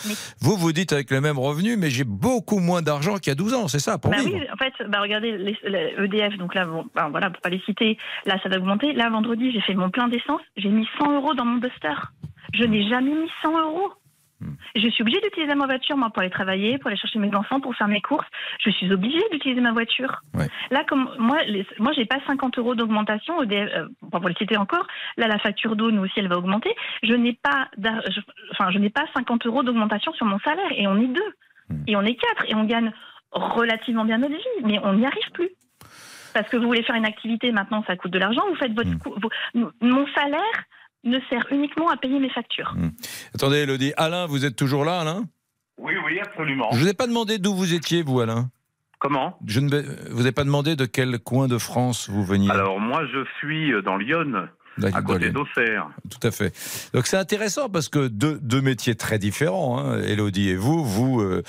Vous 0.40 0.56
vous 0.56 0.72
dites 0.72 0.92
avec 0.92 1.10
le 1.10 1.20
même 1.20 1.38
revenu, 1.38 1.76
mais 1.76 1.90
j'ai 1.90 2.04
beaucoup 2.04 2.58
moins 2.58 2.82
d'argent 2.82 3.16
qu'il 3.16 3.28
y 3.28 3.32
a 3.32 3.34
12 3.34 3.54
ans, 3.54 3.68
c'est 3.68 3.78
ça, 3.78 3.98
pour 3.98 4.10
Bah 4.10 4.18
vivre 4.18 4.34
oui, 4.34 4.46
en 4.52 4.56
fait, 4.56 4.72
bah 4.88 5.00
regardez, 5.00 5.36
les, 5.38 5.56
les 5.64 5.94
EDF, 6.04 6.36
donc 6.38 6.54
là, 6.54 6.64
bon, 6.64 6.84
bah 6.94 7.08
voilà, 7.10 7.30
pour 7.30 7.40
pas 7.40 7.48
les 7.50 7.60
citer, 7.60 7.98
là, 8.26 8.38
ça 8.42 8.48
va 8.48 8.56
augmenter. 8.56 8.92
Là, 8.92 9.10
vendredi, 9.10 9.50
j'ai 9.52 9.60
fait 9.60 9.74
mon 9.74 9.90
plein 9.90 10.08
d'essence, 10.08 10.40
j'ai 10.56 10.68
mis 10.68 10.86
100 10.98 11.14
euros 11.16 11.34
dans 11.34 11.44
mon 11.44 11.58
buster. 11.58 11.94
Je 12.54 12.64
n'ai 12.64 12.88
jamais 12.88 13.10
mis 13.10 13.28
100 13.42 13.58
euros. 13.60 13.90
Je 14.76 14.88
suis 14.88 15.02
obligée 15.02 15.20
d'utiliser 15.20 15.54
ma 15.54 15.66
voiture, 15.66 15.96
moi, 15.96 16.10
pour 16.10 16.22
aller 16.22 16.30
travailler, 16.30 16.78
pour 16.78 16.88
aller 16.88 16.96
chercher 16.96 17.18
mes 17.18 17.34
enfants, 17.34 17.60
pour 17.60 17.74
faire 17.74 17.88
mes 17.88 18.00
courses. 18.00 18.26
Je 18.64 18.70
suis 18.70 18.92
obligée 18.92 19.22
d'utiliser 19.32 19.60
ma 19.60 19.72
voiture. 19.72 20.22
Là, 20.70 20.84
comme 20.86 21.10
moi, 21.18 21.42
les, 21.44 21.66
moi, 21.78 21.92
j'ai 21.92 22.04
pas 22.04 22.18
50 22.26 22.58
euros 22.58 22.74
d'augmentation. 22.74 23.40
Euh, 23.42 23.88
pour 24.10 24.28
le 24.28 24.34
citer 24.34 24.56
encore, 24.56 24.86
là, 25.16 25.26
la 25.26 25.38
facture 25.38 25.74
d'eau, 25.74 25.90
nous 25.90 26.02
aussi, 26.02 26.14
elle 26.16 26.28
va 26.28 26.38
augmenter. 26.38 26.74
Je 27.02 27.14
n'ai 27.14 27.32
pas, 27.32 27.68
enfin, 28.52 28.70
je 28.70 28.78
n'ai 28.78 28.90
pas 28.90 29.06
50 29.14 29.46
euros 29.46 29.62
d'augmentation 29.62 30.12
sur 30.12 30.26
mon 30.26 30.38
salaire, 30.40 30.70
et 30.72 30.86
on 30.86 30.96
est 30.96 31.08
deux, 31.08 31.34
hmm. 31.70 31.84
et 31.88 31.96
on 31.96 32.02
est 32.02 32.14
quatre, 32.14 32.44
et 32.48 32.54
on 32.54 32.64
gagne 32.64 32.92
relativement 33.32 34.04
bien 34.04 34.18
notre 34.18 34.34
vie, 34.34 34.64
mais 34.64 34.78
on 34.82 34.94
n'y 34.94 35.06
arrive 35.06 35.30
plus 35.32 35.50
parce 36.34 36.48
que 36.50 36.56
vous 36.56 36.66
voulez 36.66 36.82
faire 36.82 36.94
une 36.94 37.06
activité, 37.06 37.50
maintenant 37.50 37.82
ça 37.86 37.96
coûte 37.96 38.12
de 38.12 38.18
l'argent, 38.18 38.42
vous 38.48 38.54
faites 38.56 38.72
votre... 38.72 38.90
Hmm. 39.54 39.70
mon 39.80 40.06
salaire 40.14 40.64
ne 41.04 41.18
sert 41.28 41.46
uniquement 41.50 41.88
à 41.88 41.96
payer 41.96 42.18
mes 42.18 42.30
factures. 42.30 42.74
Hmm. 42.76 42.90
Attendez, 43.34 43.58
Elodie. 43.58 43.92
Alain, 43.96 44.26
vous 44.26 44.44
êtes 44.44 44.56
toujours 44.56 44.84
là, 44.84 45.00
Alain? 45.00 45.24
Oui, 45.78 45.94
oui, 46.04 46.18
absolument. 46.20 46.68
Je 46.72 46.78
ne 46.78 46.82
vous 46.82 46.88
ai 46.88 46.94
pas 46.94 47.06
demandé 47.06 47.38
d'où 47.38 47.54
vous 47.54 47.72
étiez, 47.74 48.02
vous, 48.02 48.20
Alain 48.20 48.50
Comment? 48.98 49.38
Je 49.46 49.60
ne 49.60 49.68
vous 50.10 50.26
ai 50.26 50.32
pas 50.32 50.42
demandé 50.42 50.74
de 50.74 50.84
quel 50.84 51.20
coin 51.20 51.46
de 51.46 51.56
France 51.56 52.10
vous 52.10 52.24
veniez. 52.24 52.50
Alors, 52.50 52.80
moi, 52.80 53.06
je 53.06 53.24
suis 53.38 53.70
dans 53.84 53.96
Lyon 53.96 54.48
à 54.84 55.02
côté 55.02 55.30
d'Auxerre. 55.30 55.88
Tout 56.10 56.26
à 56.26 56.30
fait. 56.30 56.52
Donc 56.94 57.06
c'est 57.06 57.16
intéressant 57.16 57.68
parce 57.68 57.88
que 57.88 58.08
deux, 58.08 58.38
deux 58.40 58.60
métiers 58.60 58.94
très 58.94 59.18
différents, 59.18 59.78
hein, 59.78 60.00
Elodie 60.02 60.50
et 60.50 60.56
vous, 60.56 60.84
vous 60.84 61.20
euh, 61.20 61.42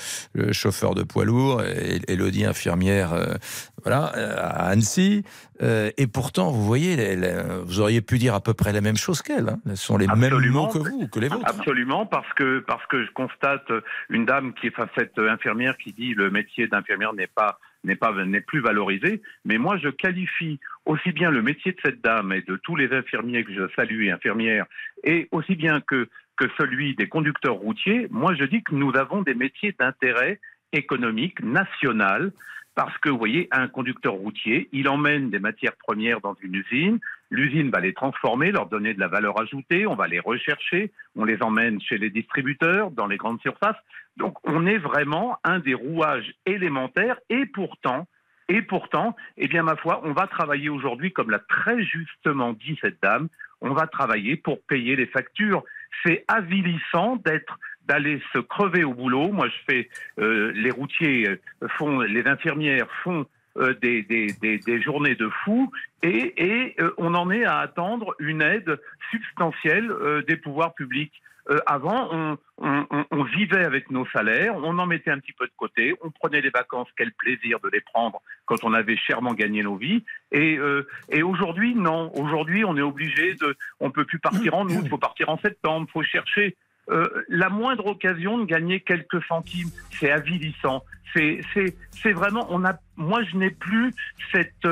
chauffeur 0.52 0.94
de 0.94 1.02
poids 1.02 1.24
lourd, 1.24 1.62
et 1.62 2.00
Elodie 2.08 2.44
infirmière, 2.44 3.12
euh, 3.12 3.34
voilà, 3.82 4.12
euh, 4.16 4.36
à 4.36 4.68
Annecy. 4.68 5.24
Et 5.60 6.06
pourtant, 6.06 6.50
vous 6.50 6.64
voyez, 6.64 7.16
vous 7.64 7.80
auriez 7.80 8.00
pu 8.00 8.18
dire 8.18 8.34
à 8.34 8.40
peu 8.40 8.54
près 8.54 8.72
la 8.72 8.80
même 8.80 8.96
chose 8.96 9.22
qu'elle. 9.22 9.48
Hein. 9.48 9.58
Ce 9.66 9.76
sont 9.76 9.98
les 9.98 10.06
mêmes 10.06 10.38
mots 10.50 10.68
que 10.68 10.78
vous, 10.78 11.08
que 11.08 11.20
les 11.20 11.28
vôtres. 11.28 11.44
Absolument, 11.46 12.06
parce 12.06 12.32
que 12.34 12.60
parce 12.60 12.84
que 12.86 13.04
je 13.04 13.10
constate 13.12 13.70
une 14.08 14.24
dame 14.24 14.54
qui 14.54 14.68
est 14.68 14.74
cette 14.96 15.18
infirmière 15.18 15.76
qui 15.76 15.92
dit 15.92 16.14
le 16.14 16.30
métier 16.30 16.66
d'infirmière 16.66 17.12
n'est 17.12 17.26
pas 17.26 17.58
n'est 17.84 17.96
pas 17.96 18.12
n'est 18.24 18.40
plus 18.40 18.60
valorisé. 18.60 19.22
Mais 19.44 19.58
moi, 19.58 19.78
je 19.78 19.88
qualifie 19.88 20.60
aussi 20.86 21.12
bien 21.12 21.30
le 21.30 21.42
métier 21.42 21.72
de 21.72 21.78
cette 21.84 22.02
dame 22.02 22.32
et 22.32 22.42
de 22.42 22.56
tous 22.56 22.76
les 22.76 22.92
infirmiers 22.92 23.44
que 23.44 23.52
je 23.52 23.68
salue 23.76 24.04
et 24.04 24.10
infirmières, 24.10 24.66
et 25.04 25.28
aussi 25.32 25.54
bien 25.54 25.80
que 25.80 26.08
que 26.36 26.46
celui 26.58 26.94
des 26.94 27.08
conducteurs 27.08 27.56
routiers. 27.56 28.06
Moi, 28.10 28.34
je 28.34 28.44
dis 28.44 28.62
que 28.62 28.74
nous 28.74 28.96
avons 28.96 29.22
des 29.22 29.34
métiers 29.34 29.74
d'intérêt 29.78 30.40
économique 30.72 31.42
national 31.42 32.32
parce 32.74 32.96
que, 32.98 33.08
vous 33.08 33.18
voyez, 33.18 33.48
un 33.50 33.68
conducteur 33.68 34.14
routier, 34.14 34.68
il 34.72 34.88
emmène 34.88 35.30
des 35.30 35.38
matières 35.38 35.76
premières 35.76 36.20
dans 36.20 36.36
une 36.40 36.54
usine, 36.54 36.98
l'usine 37.30 37.70
va 37.70 37.80
les 37.80 37.94
transformer, 37.94 38.52
leur 38.52 38.66
donner 38.66 38.94
de 38.94 39.00
la 39.00 39.08
valeur 39.08 39.40
ajoutée, 39.40 39.86
on 39.86 39.94
va 39.94 40.06
les 40.06 40.20
rechercher, 40.20 40.92
on 41.16 41.24
les 41.24 41.42
emmène 41.42 41.80
chez 41.80 41.98
les 41.98 42.10
distributeurs, 42.10 42.90
dans 42.90 43.06
les 43.06 43.16
grandes 43.16 43.40
surfaces. 43.40 43.76
Donc 44.16 44.36
on 44.44 44.66
est 44.66 44.78
vraiment 44.78 45.38
un 45.44 45.58
des 45.58 45.74
rouages 45.74 46.32
élémentaires 46.46 47.18
et 47.28 47.46
pourtant, 47.46 48.06
et 48.48 48.62
pourtant, 48.62 49.14
eh 49.36 49.46
bien 49.46 49.62
ma 49.62 49.76
foi, 49.76 50.00
on 50.04 50.12
va 50.12 50.26
travailler 50.26 50.68
aujourd'hui, 50.68 51.12
comme 51.12 51.30
l'a 51.30 51.38
très 51.38 51.82
justement 51.84 52.52
dit 52.52 52.76
cette 52.80 53.00
dame, 53.02 53.28
on 53.60 53.72
va 53.74 53.86
travailler 53.86 54.36
pour 54.36 54.60
payer 54.62 54.96
les 54.96 55.06
factures. 55.06 55.62
C'est 56.04 56.24
avilissant 56.28 57.16
d'être 57.16 57.58
d'aller 57.90 58.22
se 58.32 58.38
crever 58.38 58.84
au 58.84 58.94
boulot. 58.94 59.32
Moi, 59.32 59.48
je 59.48 59.72
fais 59.72 59.88
euh, 60.20 60.52
les 60.54 60.70
routiers 60.70 61.28
euh, 61.28 61.68
font, 61.76 61.98
les 61.98 62.24
infirmières 62.28 62.86
font 63.02 63.26
euh, 63.58 63.74
des, 63.82 64.02
des, 64.02 64.28
des, 64.58 64.80
journées 64.80 65.16
de 65.16 65.28
fous 65.42 65.72
et, 66.04 66.32
et 66.36 66.76
on 66.98 67.14
en 67.14 67.32
est 67.32 67.44
à 67.44 67.58
attendre 67.58 68.14
une 68.20 68.42
aide 68.42 68.78
substantielle 69.10 69.92
des 70.28 70.36
pouvoirs 70.36 70.72
publics. 70.74 71.20
Avant, 71.66 72.38
on, 72.58 73.24
vivait 73.24 73.64
avec 73.64 73.90
nos 73.90 74.06
salaires, 74.06 74.54
on 74.54 74.78
en 74.78 74.86
mettait 74.86 75.10
un 75.10 75.18
petit 75.18 75.32
peu 75.32 75.46
de 75.46 75.52
côté, 75.56 75.96
on 76.00 76.10
prenait 76.10 76.40
les 76.40 76.50
vacances, 76.50 76.86
quel 76.96 77.10
plaisir 77.12 77.58
de 77.58 77.68
les 77.70 77.80
prendre 77.80 78.22
quand 78.46 78.62
on 78.62 78.72
avait 78.72 78.96
chèrement 78.96 79.34
gagné 79.34 79.64
nos 79.64 79.74
vies. 79.74 80.04
Et, 80.30 80.60
et 81.08 81.22
aujourd'hui, 81.24 81.74
non. 81.74 82.12
Aujourd'hui, 82.14 82.64
on 82.64 82.76
est 82.76 82.82
obligé 82.92 83.34
de, 83.34 83.56
on 83.80 83.90
peut 83.90 84.04
plus 84.04 84.20
partir 84.20 84.54
en 84.54 84.64
août, 84.66 84.80
il 84.84 84.88
faut 84.88 84.98
partir 84.98 85.28
en 85.28 85.38
septembre, 85.38 85.88
faut 85.92 86.04
chercher 86.04 86.56
euh, 86.90 87.24
la 87.28 87.48
moindre 87.48 87.86
occasion 87.86 88.38
de 88.38 88.44
gagner 88.44 88.80
quelques 88.80 89.22
centimes. 89.24 89.70
C'est 89.98 90.10
avilissant. 90.10 90.84
C'est, 91.12 92.12
vraiment, 92.12 92.46
on 92.50 92.64
a, 92.64 92.74
moi, 92.96 93.22
je 93.24 93.36
n'ai 93.36 93.50
plus 93.50 93.92
cette, 94.30 94.68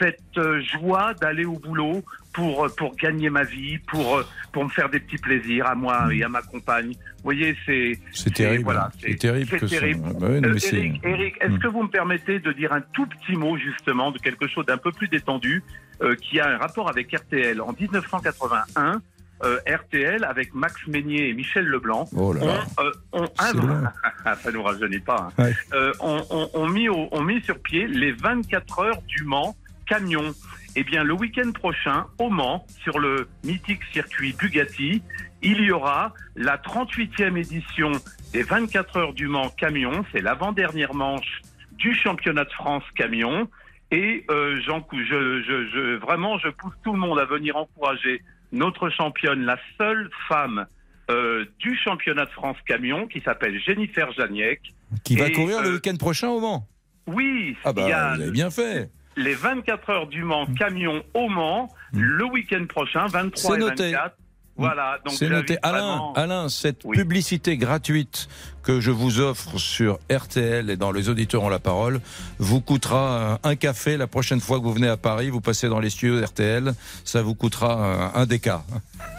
cette 0.00 0.40
joie 0.60 1.14
d'aller 1.14 1.44
au 1.44 1.58
boulot 1.58 2.02
pour, 2.32 2.68
pour 2.76 2.94
gagner 2.96 3.30
ma 3.30 3.44
vie, 3.44 3.78
pour, 3.78 4.22
pour 4.52 4.64
me 4.64 4.68
faire 4.68 4.90
des 4.90 5.00
petits 5.00 5.16
plaisirs 5.16 5.66
à 5.66 5.74
moi 5.74 6.08
et 6.12 6.22
à 6.22 6.28
ma 6.28 6.42
compagne. 6.42 6.90
Vous 6.90 7.22
voyez, 7.24 7.56
c'est. 7.64 7.98
C'est 8.12 8.34
terrible. 8.34 8.64
Voilà, 8.64 8.90
c'est 9.00 9.14
terrible. 9.16 9.56
C'est 9.58 9.66
terrible. 9.66 10.02
Bah 10.20 10.28
Eric, 10.32 11.36
est-ce 11.40 11.52
hmm. 11.52 11.58
que 11.58 11.68
vous 11.68 11.82
me 11.82 11.88
permettez 11.88 12.38
de 12.38 12.52
dire 12.52 12.72
un 12.72 12.82
tout 12.92 13.06
petit 13.06 13.36
mot, 13.36 13.56
justement, 13.56 14.10
de 14.10 14.18
quelque 14.18 14.46
chose 14.48 14.66
d'un 14.66 14.76
peu 14.76 14.92
plus 14.92 15.08
détendu, 15.08 15.64
euh, 16.02 16.14
qui 16.16 16.38
a 16.38 16.48
un 16.48 16.58
rapport 16.58 16.90
avec 16.90 17.10
RTL 17.12 17.60
En 17.60 17.72
1981, 17.72 19.00
euh, 19.44 19.58
RTL 19.66 20.24
avec 20.24 20.54
Max 20.54 20.86
Meignier 20.86 21.28
et 21.28 21.34
Michel 21.34 21.66
Leblanc 21.66 22.06
oh 22.16 22.32
là 22.32 22.44
là. 22.44 22.64
ont, 23.12 23.24
euh, 23.44 24.34
ça 24.42 24.50
nous 24.50 24.62
rajeunit 24.62 25.00
pas, 25.00 25.28
hein. 25.38 25.50
euh, 25.72 25.92
on, 26.00 26.68
mis 26.68 26.88
on 26.88 27.22
mis 27.22 27.42
sur 27.42 27.58
pied 27.58 27.86
les 27.86 28.12
24 28.12 28.78
heures 28.80 29.02
du 29.02 29.24
Mans 29.24 29.54
camion. 29.86 30.34
Eh 30.78 30.84
bien, 30.84 31.04
le 31.04 31.14
week-end 31.14 31.52
prochain, 31.52 32.06
au 32.18 32.28
Mans, 32.28 32.66
sur 32.82 32.98
le 32.98 33.28
mythique 33.44 33.80
circuit 33.92 34.34
Bugatti, 34.38 35.02
il 35.42 35.60
y 35.62 35.70
aura 35.70 36.12
la 36.34 36.58
38e 36.58 37.36
édition 37.38 37.92
des 38.32 38.42
24 38.42 38.96
heures 38.98 39.12
du 39.14 39.26
Mans 39.28 39.48
camion. 39.48 40.04
C'est 40.12 40.20
l'avant-dernière 40.20 40.92
manche 40.92 41.40
du 41.72 41.94
championnat 41.94 42.44
de 42.44 42.52
France 42.52 42.84
camion. 42.94 43.48
Et 43.90 44.24
euh, 44.30 44.60
je, 44.60 44.72
je, 44.92 45.42
je, 45.72 45.96
vraiment, 45.96 46.38
je 46.38 46.48
pousse 46.48 46.74
tout 46.82 46.92
le 46.92 46.98
monde 46.98 47.18
à 47.18 47.24
venir 47.24 47.56
encourager 47.56 48.22
notre 48.56 48.90
championne, 48.90 49.44
la 49.44 49.58
seule 49.78 50.10
femme 50.28 50.66
euh, 51.10 51.44
du 51.58 51.76
championnat 51.76 52.24
de 52.24 52.30
France 52.30 52.56
camion, 52.66 53.06
qui 53.06 53.20
s'appelle 53.20 53.60
Jennifer 53.60 54.10
Janiek. 54.12 54.60
Qui 55.04 55.16
va 55.16 55.30
courir 55.30 55.62
le 55.62 55.68
euh, 55.68 55.74
week-end 55.74 55.96
prochain 55.96 56.28
au 56.28 56.40
Mans 56.40 56.66
Oui, 57.06 57.56
ah 57.64 57.72
bah, 57.72 58.14
vous 58.16 58.22
avez 58.22 58.30
bien 58.30 58.50
fait. 58.50 58.90
Les 59.16 59.34
24 59.34 59.90
heures 59.90 60.06
du 60.08 60.24
Mans 60.24 60.46
camion 60.58 61.02
au 61.14 61.28
Mans, 61.28 61.68
mm. 61.92 62.00
le 62.00 62.24
week-end 62.24 62.66
prochain, 62.66 63.06
23 63.06 63.56
et 63.56 63.60
24. 63.60 64.16
Voilà, 64.58 64.98
donc 65.04 65.14
c'est 65.14 65.28
noté. 65.28 65.58
Alain, 65.62 66.12
Alain, 66.14 66.48
cette 66.48 66.88
publicité 66.88 67.56
gratuite 67.56 68.28
que 68.62 68.80
je 68.80 68.90
vous 68.90 69.20
offre 69.20 69.58
sur 69.58 69.98
RTL 70.10 70.70
et 70.70 70.76
dans 70.76 70.92
Les 70.92 71.08
Auditeurs 71.08 71.42
ont 71.42 71.48
la 71.48 71.58
parole 71.58 72.00
vous 72.38 72.60
coûtera 72.60 73.38
un 73.44 73.56
café 73.56 73.96
la 73.96 74.06
prochaine 74.06 74.40
fois 74.40 74.58
que 74.58 74.64
vous 74.64 74.72
venez 74.72 74.88
à 74.88 74.96
Paris. 74.96 75.30
Vous 75.30 75.40
passez 75.40 75.68
dans 75.68 75.78
les 75.78 75.90
studios 75.90 76.24
RTL, 76.24 76.74
ça 77.04 77.22
vous 77.22 77.34
coûtera 77.34 78.12
un, 78.14 78.22
un 78.22 78.26
déca. 78.26 78.64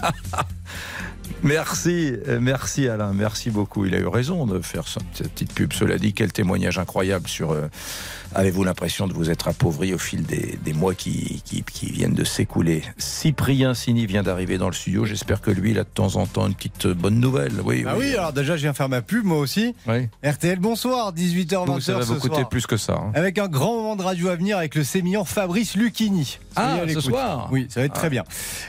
Merci, 1.43 2.13
merci 2.39 2.88
Alain, 2.88 3.13
merci 3.13 3.52
beaucoup. 3.52 3.86
Il 3.86 3.93
a 3.93 4.00
eu 4.00 4.08
raison 4.08 4.45
de 4.45 4.60
faire 4.60 4.88
cette 4.88 5.32
petite 5.32 5.54
pub. 5.54 5.71
Cela 5.73 5.97
dit, 5.97 6.13
quel 6.13 6.32
témoignage 6.34 6.80
incroyable 6.80 7.28
sur 7.28 7.52
euh, 7.52 7.67
Avez-vous 8.35 8.63
l'impression 8.63 9.07
de 9.07 9.13
vous 9.13 9.29
être 9.29 9.47
appauvri 9.47 9.93
au 9.93 9.97
fil 9.97 10.23
des, 10.23 10.73
mois 10.73 10.93
qui, 10.93 11.41
qui, 11.45 11.91
viennent 11.91 12.13
de 12.13 12.23
s'écouler? 12.23 12.83
Cyprien 12.97 13.73
Sini 13.73 14.05
vient 14.05 14.23
d'arriver 14.23 14.57
dans 14.57 14.67
le 14.67 14.73
studio. 14.73 15.05
J'espère 15.05 15.41
que 15.41 15.51
lui, 15.51 15.71
il 15.71 15.79
a 15.79 15.83
de 15.83 15.89
temps 15.89 16.15
en 16.15 16.25
temps 16.25 16.47
une 16.47 16.53
petite 16.53 16.87
bonne 16.87 17.19
nouvelle. 17.19 17.53
Oui, 17.63 17.83
ah 17.87 17.95
oui, 17.97 18.13
alors 18.15 18.33
déjà, 18.33 18.55
je 18.55 18.61
viens 18.61 18.73
faire 18.73 18.89
ma 18.89 19.01
pub, 19.01 19.23
moi 19.23 19.39
aussi. 19.39 19.75
RTL, 20.23 20.59
bonsoir, 20.59 21.13
18h20. 21.13 21.81
Ça 21.81 21.93
va 21.93 22.05
vous 22.05 22.19
coûter 22.19 22.43
plus 22.49 22.67
que 22.67 22.77
ça. 22.77 22.93
Hein. 22.93 23.11
Avec 23.15 23.37
un 23.37 23.47
grand 23.47 23.75
moment 23.75 23.95
de 23.95 24.03
radio 24.03 24.29
à 24.29 24.35
venir 24.35 24.57
avec 24.57 24.75
le 24.75 24.83
sémillant 24.83 25.25
Fabrice 25.25 25.75
Lucchini. 25.75 26.39
Ah, 26.55 26.79
ce 26.91 27.01
soir 27.01 27.49
Oui, 27.51 27.67
ça 27.69 27.81
va 27.81 27.85
être 27.85 27.93
très 27.93 28.07
ah. 28.07 28.11
bien. 28.11 28.23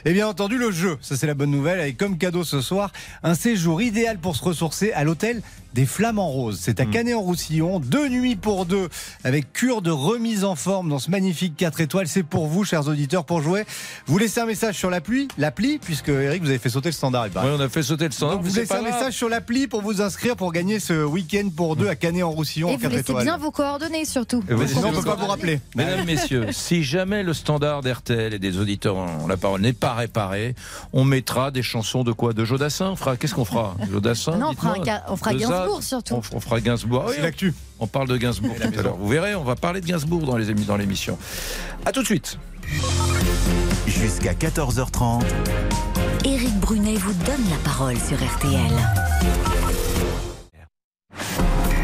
Et 0.04 0.12
bien 0.12 0.28
entendu, 0.28 0.58
le 0.58 0.70
jeu, 0.70 0.98
ça 1.00 1.16
c'est 1.16 1.26
la 1.26 1.34
bonne 1.34 1.50
nouvelle. 1.50 1.80
Avec 1.80 1.96
comme 1.96 2.18
cadeau 2.18 2.44
ce 2.44 2.60
soir, 2.60 2.92
un 3.22 3.34
séjour 3.34 3.82
idéal 3.82 4.18
pour 4.18 4.36
se 4.36 4.44
ressourcer 4.44 4.92
à 4.92 5.04
l'hôtel 5.04 5.42
des 5.74 5.86
Flamants 5.86 6.28
Roses. 6.28 6.58
C'est 6.60 6.80
à 6.80 6.84
hmm. 6.84 6.90
Canet-en-Roussillon, 6.90 7.80
deux 7.80 8.08
nuits 8.08 8.36
pour 8.36 8.66
deux, 8.66 8.88
avec 9.24 9.52
cure 9.52 9.82
de 9.82 9.90
remise 9.90 10.44
en 10.44 10.54
forme 10.54 10.88
dans 10.88 10.98
ce 10.98 11.10
magnifique 11.10 11.56
4 11.56 11.80
étoiles. 11.80 12.08
C'est 12.08 12.22
pour 12.22 12.46
vous, 12.46 12.64
chers 12.64 12.88
auditeurs, 12.88 13.24
pour 13.24 13.42
jouer. 13.42 13.64
Vous 14.06 14.18
laissez 14.18 14.40
un 14.40 14.46
message 14.46 14.76
sur 14.76 14.90
l'appli, 14.90 15.28
l'appli, 15.38 15.78
puisque 15.78 16.08
Eric, 16.08 16.42
vous 16.42 16.48
avez 16.48 16.58
fait 16.58 16.70
sauter 16.70 16.88
le 16.88 16.94
standard. 16.94 17.26
Oui, 17.34 17.50
on 17.56 17.60
a 17.60 17.68
fait 17.68 17.82
sauter 17.82 18.06
le 18.06 18.12
standard. 18.12 18.40
vous 18.40 18.54
laissez 18.54 18.74
un 18.74 18.82
message 18.82 19.14
sur 19.14 19.28
l'appli 19.28 19.66
pour 19.66 19.82
vous 19.82 20.00
inscrire 20.00 20.36
pour 20.36 20.52
gagner 20.52 20.80
ce 20.80 21.04
week-end 21.04 21.48
pour 21.54 21.76
deux 21.76 21.88
à 21.88 21.96
Canet-en-Roussillon. 21.96 22.70
Et 22.70 22.76
vous 22.76 22.88
laissez 22.88 23.14
bien 23.14 23.36
vos 23.36 23.50
coordonnées 23.50 24.04
surtout. 24.04 24.42
Et 24.48 24.66
sinon, 24.66 24.88
on 24.88 24.92
ne 24.92 24.96
peut 24.96 25.02
pas 25.02 25.16
vous 25.16 25.26
rappeler. 25.26 25.60
Mesdames, 25.76 26.04
messieurs, 26.04 26.46
si 26.50 26.82
jamais 26.82 27.22
le 27.22 27.34
standard 27.34 27.82
d'RTL 27.82 28.34
et 28.34 28.38
des 28.38 28.58
auditeurs 28.58 28.96
ont 28.96 29.26
la 29.26 29.36
parole 29.36 29.60
n'est 29.60 29.72
pas 29.72 29.94
réparé, 29.94 30.54
on 30.92 31.04
mettra 31.04 31.50
des 31.50 31.62
chansons 31.62 32.04
de 32.04 32.12
quoi? 32.12 32.32
De 32.32 32.44
Jodassin? 32.44 32.94
Qu'est-ce 33.18 33.34
qu'on 33.34 33.44
fera? 33.44 33.76
Jodassin 33.90 34.36
Non, 34.36 34.50
on 34.50 34.54
fera, 34.54 34.74
on 35.08 35.16
fera 35.16 35.34
Gainsbourg 35.58 35.82
surtout. 35.82 36.14
On, 36.32 36.40
fera 36.40 36.60
Gainsbourg. 36.60 37.10
C'est 37.14 37.22
l'actu. 37.22 37.54
On 37.78 37.86
parle 37.86 38.08
de 38.08 38.16
Gainsbourg 38.16 38.54
tout 38.56 38.78
à 38.78 38.82
l'heure. 38.82 38.96
Vous 38.96 39.08
verrez, 39.08 39.34
on 39.34 39.44
va 39.44 39.56
parler 39.56 39.80
de 39.80 39.86
Gainsbourg 39.86 40.22
dans 40.22 40.36
les 40.36 40.52
dans 40.52 40.76
l'émission. 40.76 41.18
À 41.84 41.92
tout 41.92 42.00
de 42.00 42.06
suite. 42.06 42.38
Jusqu'à 43.86 44.32
14h30. 44.32 45.24
Éric 46.24 46.54
Brunet 46.60 46.96
vous 46.96 47.12
donne 47.24 47.48
la 47.50 47.56
parole 47.64 47.96
sur 47.96 48.16
RTL. 48.16 48.72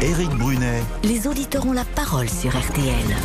Éric 0.01 0.29
Brunet. 0.31 0.83
Les 1.03 1.25
auditeurs 1.25 1.65
ont 1.65 1.73
la 1.73 1.85
parole 1.85 2.29
sur 2.29 2.51
RTL. 2.51 3.15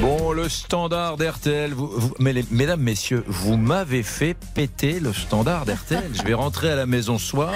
Bon, 0.00 0.32
le 0.32 0.48
standard 0.48 1.16
d'RTL, 1.16 1.72
vous, 1.72 2.14
mesdames, 2.20 2.80
messieurs, 2.80 3.24
vous 3.26 3.56
m'avez 3.56 4.04
fait 4.04 4.36
péter 4.54 5.00
le 5.00 5.12
standard 5.12 5.66
d'RTL. 5.66 6.10
Je 6.14 6.22
vais 6.22 6.34
rentrer 6.34 6.70
à 6.70 6.76
la 6.76 6.86
maison 6.86 7.18
ce 7.18 7.26
soir. 7.26 7.52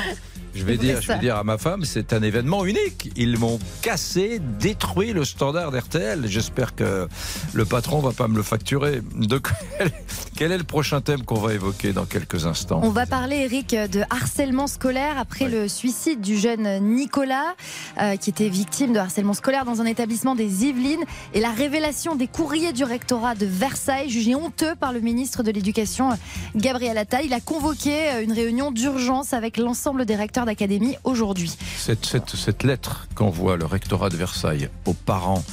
Je 0.54 0.64
vais, 0.64 0.76
dire, 0.76 1.00
je 1.00 1.08
vais 1.08 1.18
dire 1.18 1.36
à 1.36 1.44
ma 1.44 1.56
femme, 1.56 1.84
c'est 1.84 2.12
un 2.12 2.22
événement 2.22 2.66
unique. 2.66 3.10
Ils 3.16 3.38
m'ont 3.38 3.58
cassé, 3.80 4.40
détruit 4.60 5.12
le 5.12 5.24
standard 5.24 5.70
d'RTL. 5.70 6.26
J'espère 6.26 6.74
que 6.74 7.08
le 7.54 7.64
patron 7.64 8.00
va 8.00 8.12
pas 8.12 8.28
me 8.28 8.36
le 8.36 8.42
facturer. 8.42 9.00
De 9.16 9.38
quel, 9.38 9.90
quel 10.36 10.52
est 10.52 10.58
le 10.58 10.64
prochain 10.64 11.00
thème 11.00 11.22
qu'on 11.24 11.40
va 11.40 11.54
évoquer 11.54 11.92
dans 11.92 12.04
quelques 12.04 12.44
instants 12.44 12.80
On 12.82 12.90
va 12.90 13.06
parler, 13.06 13.36
Eric, 13.36 13.74
de 13.74 14.02
harcèlement 14.10 14.66
scolaire 14.66 15.18
après 15.18 15.48
le 15.48 15.68
suicide 15.68 16.20
du 16.20 16.36
jeune 16.36 16.80
Nicolas, 16.80 17.54
euh, 18.00 18.16
qui 18.16 18.30
était 18.30 18.48
victime 18.48 18.92
de 18.92 18.98
harcèlement 18.98 19.34
scolaire 19.34 19.64
dans 19.64 19.80
un 19.80 19.86
établissement 19.86 20.34
des 20.34 20.66
Yvelines, 20.66 21.04
et 21.32 21.40
la 21.40 21.50
révélation 21.50 22.14
des 22.14 22.26
courriers 22.26 22.72
du 22.72 22.84
rectorat 22.84 23.34
de 23.34 23.46
Versailles, 23.46 24.10
jugés 24.10 24.34
honteux 24.34 24.74
par 24.74 24.92
le 24.92 25.00
ministre 25.00 25.42
de 25.42 25.50
l'Éducation, 25.50 26.10
Gabriel 26.54 26.98
Attal. 26.98 27.24
Il 27.24 27.32
a 27.32 27.40
convoqué 27.40 28.10
euh, 28.10 28.22
une 28.22 28.32
réunion 28.32 28.70
d'urgence 28.70 29.32
avec 29.32 29.56
l'ensemble 29.56 30.04
des 30.04 30.16
recteurs 30.16 30.41
d'académie 30.44 30.96
aujourd'hui. 31.04 31.52
cette, 31.76 32.04
cette, 32.06 32.30
cette 32.30 32.62
lettre 32.62 33.08
qu'envoie 33.14 33.56
le 33.56 33.64
rectorat 33.64 34.08
de 34.08 34.16
Versailles 34.16 34.68
aux 34.86 34.94
parents 34.94 35.44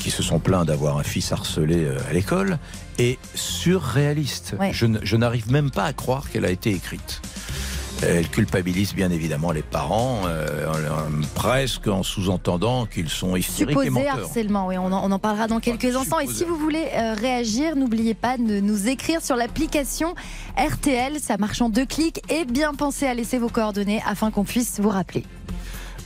qui 0.00 0.10
se 0.10 0.22
sont 0.22 0.38
plaints 0.38 0.64
d'avoir 0.64 0.98
un 0.98 1.02
fils 1.02 1.30
harcelé 1.30 1.84
euh, 1.84 1.98
à 2.08 2.12
l'école 2.12 2.58
est 2.98 3.18
surréaliste. 3.34 4.54
Ouais. 4.58 4.72
Je 4.72 5.16
n'arrive 5.16 5.50
même 5.52 5.70
pas 5.70 5.84
à 5.84 5.92
croire 5.92 6.30
qu'elle 6.30 6.44
a 6.44 6.50
été 6.50 6.70
écrite. 6.70 7.20
Elle 8.02 8.28
culpabilise 8.28 8.94
bien 8.94 9.10
évidemment 9.10 9.52
les 9.52 9.62
parents, 9.62 10.20
euh, 10.26 10.66
presque 11.34 11.86
en 11.86 12.02
sous-entendant 12.02 12.86
qu'ils 12.86 13.08
sont 13.08 13.36
hystériques 13.36 13.76
et 13.76 13.84
Supposé 13.84 13.90
menteurs. 13.90 14.24
harcèlement, 14.24 14.66
oui, 14.66 14.78
on 14.78 14.86
en, 14.86 15.08
on 15.08 15.12
en 15.12 15.18
parlera 15.18 15.46
dans 15.46 15.60
quelques 15.60 15.94
instants. 15.96 16.20
Et 16.20 16.26
si 16.26 16.44
vous 16.44 16.56
voulez 16.56 16.86
euh, 16.94 17.14
réagir, 17.14 17.76
n'oubliez 17.76 18.14
pas 18.14 18.38
de 18.38 18.60
nous 18.60 18.88
écrire 18.88 19.22
sur 19.22 19.36
l'application 19.36 20.14
RTL. 20.56 21.18
Ça 21.20 21.36
marche 21.36 21.60
en 21.60 21.68
deux 21.68 21.86
clics. 21.86 22.20
Et 22.30 22.44
bien 22.44 22.74
pensez 22.74 23.06
à 23.06 23.14
laisser 23.14 23.38
vos 23.38 23.48
coordonnées 23.48 24.02
afin 24.06 24.30
qu'on 24.30 24.44
puisse 24.44 24.80
vous 24.80 24.90
rappeler. 24.90 25.24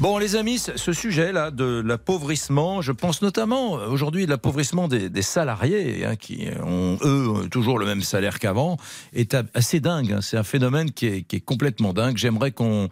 Bon, 0.01 0.19
les 0.19 0.35
amis, 0.37 0.59
ce 0.59 0.93
sujet-là 0.93 1.51
de 1.53 1.81
l'appauvrissement, 1.85 2.83
je 2.83 2.91
pense 2.93 3.23
notamment 3.23 3.79
euh, 3.79 3.87
aujourd'hui 3.89 4.25
de 4.27 4.31
l'appauvrissement 4.31 4.89
des, 4.89 5.09
des 5.09 5.23
salariés, 5.23 6.05
hein, 6.05 6.17
qui 6.17 6.49
ont, 6.63 6.99
eux, 7.03 7.49
toujours 7.49 7.79
le 7.79 7.87
même 7.87 8.03
salaire 8.03 8.39
qu'avant, 8.41 8.77
est 9.15 9.37
assez 9.55 9.79
dingue. 9.81 10.13
hein. 10.13 10.21
C'est 10.21 10.37
un 10.37 10.43
phénomène 10.43 10.91
qui 10.91 11.07
est, 11.07 11.23
qui 11.23 11.37
est 11.37 11.41
complètement 11.41 11.93
dingue. 11.95 12.17
J'aimerais 12.17 12.51
qu'on 12.51 12.89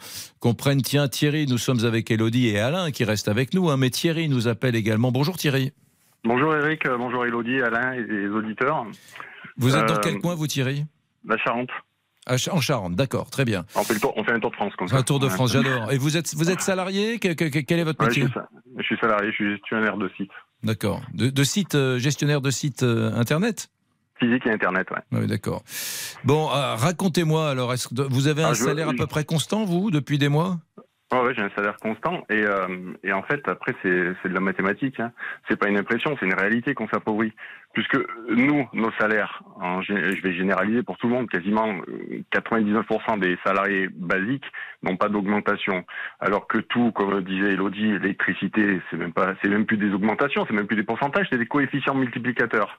prenne, 0.57 0.81
tiens, 0.81 1.09
Thierry, 1.09 1.47
nous 1.47 1.59
sommes 1.59 1.85
avec 1.85 2.11
Elodie 2.11 2.49
et 2.49 2.61
Alain 2.61 2.91
qui 2.93 3.05
restent 3.05 3.29
avec 3.29 3.53
nous, 3.53 3.69
hein, 3.69 3.77
mais 3.77 3.91
Thierry 3.91 4.29
nous 4.29 4.47
appelle 4.49 4.77
également. 4.77 5.11
Bonjour 5.13 5.37
Thierry. 5.37 5.73
Bonjour 6.25 6.55
Eric, 6.55 6.85
bonjour 6.99 7.27
Elodie, 7.27 7.61
Alain 7.61 7.93
et 7.95 8.05
les 8.05 8.29
auditeurs. 8.29 8.87
Vous 9.59 9.75
êtes 9.77 9.87
dans 9.87 9.97
Euh, 9.97 10.01
quel 10.03 10.19
coin, 10.21 10.37
vous 10.37 10.47
Thierry? 10.47 10.85
La 11.29 11.37
Charente. 11.37 11.71
Ch- 12.29 12.49
En 12.51 12.61
Charente, 12.61 12.95
d'accord, 12.95 13.31
très 13.31 13.45
bien. 13.45 13.65
On 13.75 13.83
fait, 13.83 13.95
le 13.95 14.01
tour, 14.01 14.13
on 14.17 14.25
fait 14.25 14.33
un 14.33 14.41
tour 14.41 14.51
de 14.51 14.57
France 14.57 14.73
comme 14.77 14.89
ça. 14.89 14.97
Un 14.97 15.03
tour 15.03 15.19
de. 15.19 15.29
France, 15.29 15.53
j'adore. 15.53 15.93
Et 15.93 15.99
vous 15.99 16.17
êtes, 16.17 16.35
vous 16.35 16.51
êtes 16.51 16.61
salarié 16.61 17.19
Que- 17.19 17.33
que- 17.35 17.45
que- 17.49 17.59
Quel 17.59 17.81
est 17.81 17.85
votre 17.85 18.03
Ouais, 18.05 18.13
je, 18.13 18.21
métier 18.21 18.41
je 18.79 18.83
suis 18.83 18.97
salarié, 18.99 19.31
je 19.31 19.35
suis 19.35 19.51
gestionnaire 19.53 19.97
de 19.97 20.09
site. 20.17 20.31
D'accord. 20.63 21.01
De, 21.15 21.29
de 21.31 21.45
site, 21.45 21.75
euh, 21.75 21.99
gestionnaire 21.99 22.41
de 22.41 22.51
site 22.51 22.83
euh, 22.85 23.13
internet 23.15 23.69
Physique 24.21 24.47
et 24.47 24.51
Internet, 24.53 24.87
ouais. 24.93 25.21
Oui, 25.21 25.27
d'accord. 25.27 25.65
Bon, 26.23 26.49
euh, 26.51 26.77
racontez-moi 26.77 27.51
alors, 27.51 27.73
est-ce 27.73 27.89
que 27.89 28.03
vous 28.09 28.29
avez 28.29 28.45
un 28.45 28.51
Ah, 28.51 28.55
je- 28.55 28.63
salaire 28.63 28.89
à 28.91 28.93
peu 28.93 29.09
près 29.09 29.25
constant, 29.25 29.65
vous, 29.65 29.91
depuis 29.91 30.17
des 30.19 30.29
mois? 30.29 30.59
Ouais, 31.13 31.35
j'ai 31.35 31.43
un 31.43 31.51
salaire 31.57 31.77
constant 31.83 32.23
et, 32.31 32.43
euh, 32.43 32.95
et 33.05 33.13
en 33.13 33.23
fait 33.23 33.47
après 33.47 33.75
c'est 33.83 34.15
c'est 34.23 34.31
de 34.31 34.35
la 34.35 34.41
mathématique. 34.41 34.99
Hein. 34.99 35.13
C'est 35.47 35.57
pas 35.57 35.69
une 35.69 35.77
impression, 35.77 36.17
c'est 36.19 36.25
une 36.25 36.33
réalité 36.35 36.73
qu'on 36.73 36.89
s'appauvrit. 36.89 37.33
Puisque 37.75 37.97
nous, 38.29 38.69
nos 38.75 38.91
salaires, 39.01 39.43
gé- 39.81 40.15
je 40.15 40.23
vais 40.23 40.35
généraliser 40.35 40.83
pour 40.83 40.99
tout 40.99 41.09
le 41.09 41.15
monde, 41.15 41.29
quasiment 41.31 41.69
euh, 41.89 42.23
99% 42.33 43.19
des 43.19 43.39
salariés 43.45 43.89
basiques 43.95 44.45
n'ont 44.83 44.97
pas 44.97 45.09
d'augmentation. 45.09 45.85
Alors 46.21 46.47
que 46.49 46.59
tout, 46.59 46.93
comme 46.93 47.23
disait 47.23 47.53
Elodie, 47.53 47.93
l'électricité, 47.99 48.81
c'est 48.91 48.97
même 48.97 49.13
pas, 49.13 49.35
c'est 49.43 49.49
même 49.49 49.65
plus 49.65 49.77
des 49.79 49.91
augmentations, 49.93 50.45
c'est 50.47 50.55
même 50.55 50.67
plus 50.67 50.77
des 50.77 50.83
pourcentages, 50.83 51.27
c'est 51.31 51.39
des 51.39 51.47
coefficients 51.47 51.95
multiplicateurs. 51.95 52.79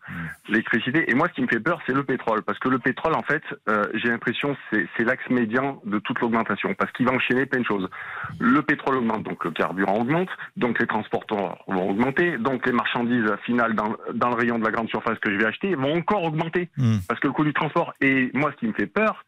L'électricité. 0.50 1.10
Et 1.10 1.16
moi, 1.16 1.28
ce 1.30 1.34
qui 1.34 1.42
me 1.42 1.48
fait 1.48 1.60
peur, 1.60 1.80
c'est 1.88 1.94
le 1.96 2.04
pétrole, 2.04 2.44
parce 2.44 2.60
que 2.60 2.70
le 2.70 2.80
pétrole, 2.80 3.16
en 3.16 3.24
fait, 3.24 3.44
euh, 3.70 3.86
j'ai 3.96 4.10
l'impression 4.10 4.56
c'est 4.72 4.86
c'est 4.98 5.04
l'axe 5.06 5.28
médian 5.30 5.82
de 5.86 6.00
toute 6.00 6.20
l'augmentation, 6.20 6.74
parce 6.76 6.92
qu'il 6.92 7.06
va 7.08 7.14
enchaîner 7.14 7.46
plein 7.46 7.62
de 7.62 7.66
choses. 7.66 7.90
Le 8.40 8.62
pétrole 8.62 8.98
augmente, 8.98 9.24
donc 9.24 9.44
le 9.46 9.52
carburant 9.52 10.00
augmente, 10.02 10.30
donc 10.58 10.80
les 10.80 10.88
transporteurs 10.88 11.64
vont 11.68 11.90
augmenter, 11.90 12.38
donc 12.38 12.66
les 12.66 12.74
marchandises 12.74 13.32
finales 13.44 13.74
dans, 13.74 13.96
dans 14.14 14.30
le 14.30 14.36
rayon 14.36 14.60
de 14.60 14.66
la 14.66 14.72
grande 14.72 14.83
surface 14.88 15.20
que 15.20 15.32
je 15.32 15.38
vais 15.38 15.46
acheter 15.46 15.76
vont 15.76 15.96
encore 15.96 16.24
augmenter, 16.24 16.70
parce 17.08 17.20
que 17.20 17.28
le 17.28 17.34
coût 17.34 17.44
du 17.44 17.54
transport. 17.54 17.94
Et 18.02 18.30
moi, 18.34 18.52
ce 18.52 18.58
qui 18.58 18.68
me 18.68 18.74
fait 18.74 18.88
peur, 18.88 19.26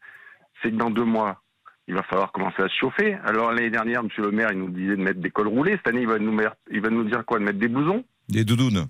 c'est 0.62 0.70
que 0.70 0.76
dans 0.76 0.90
deux 0.90 1.04
mois, 1.04 1.42
il 1.88 1.94
va 1.94 2.02
falloir 2.02 2.32
commencer 2.32 2.62
à 2.62 2.68
se 2.68 2.74
chauffer. 2.74 3.16
Alors 3.24 3.52
l'année 3.52 3.70
dernière, 3.70 4.02
Monsieur 4.02 4.22
le 4.22 4.30
maire, 4.32 4.50
il 4.52 4.58
nous 4.58 4.70
disait 4.70 4.96
de 4.96 5.02
mettre 5.02 5.20
des 5.20 5.30
cols 5.30 5.48
roulés. 5.48 5.72
Cette 5.72 5.88
année, 5.88 6.00
il 6.02 6.08
va 6.08 6.18
nous, 6.18 6.32
mettre- 6.32 6.56
il 6.70 6.80
va 6.80 6.90
nous 6.90 7.04
dire 7.04 7.24
quoi? 7.24 7.38
De 7.38 7.44
mettre 7.44 7.58
des 7.58 7.68
blousons? 7.68 8.04
Des 8.28 8.44
doudounes. 8.44 8.86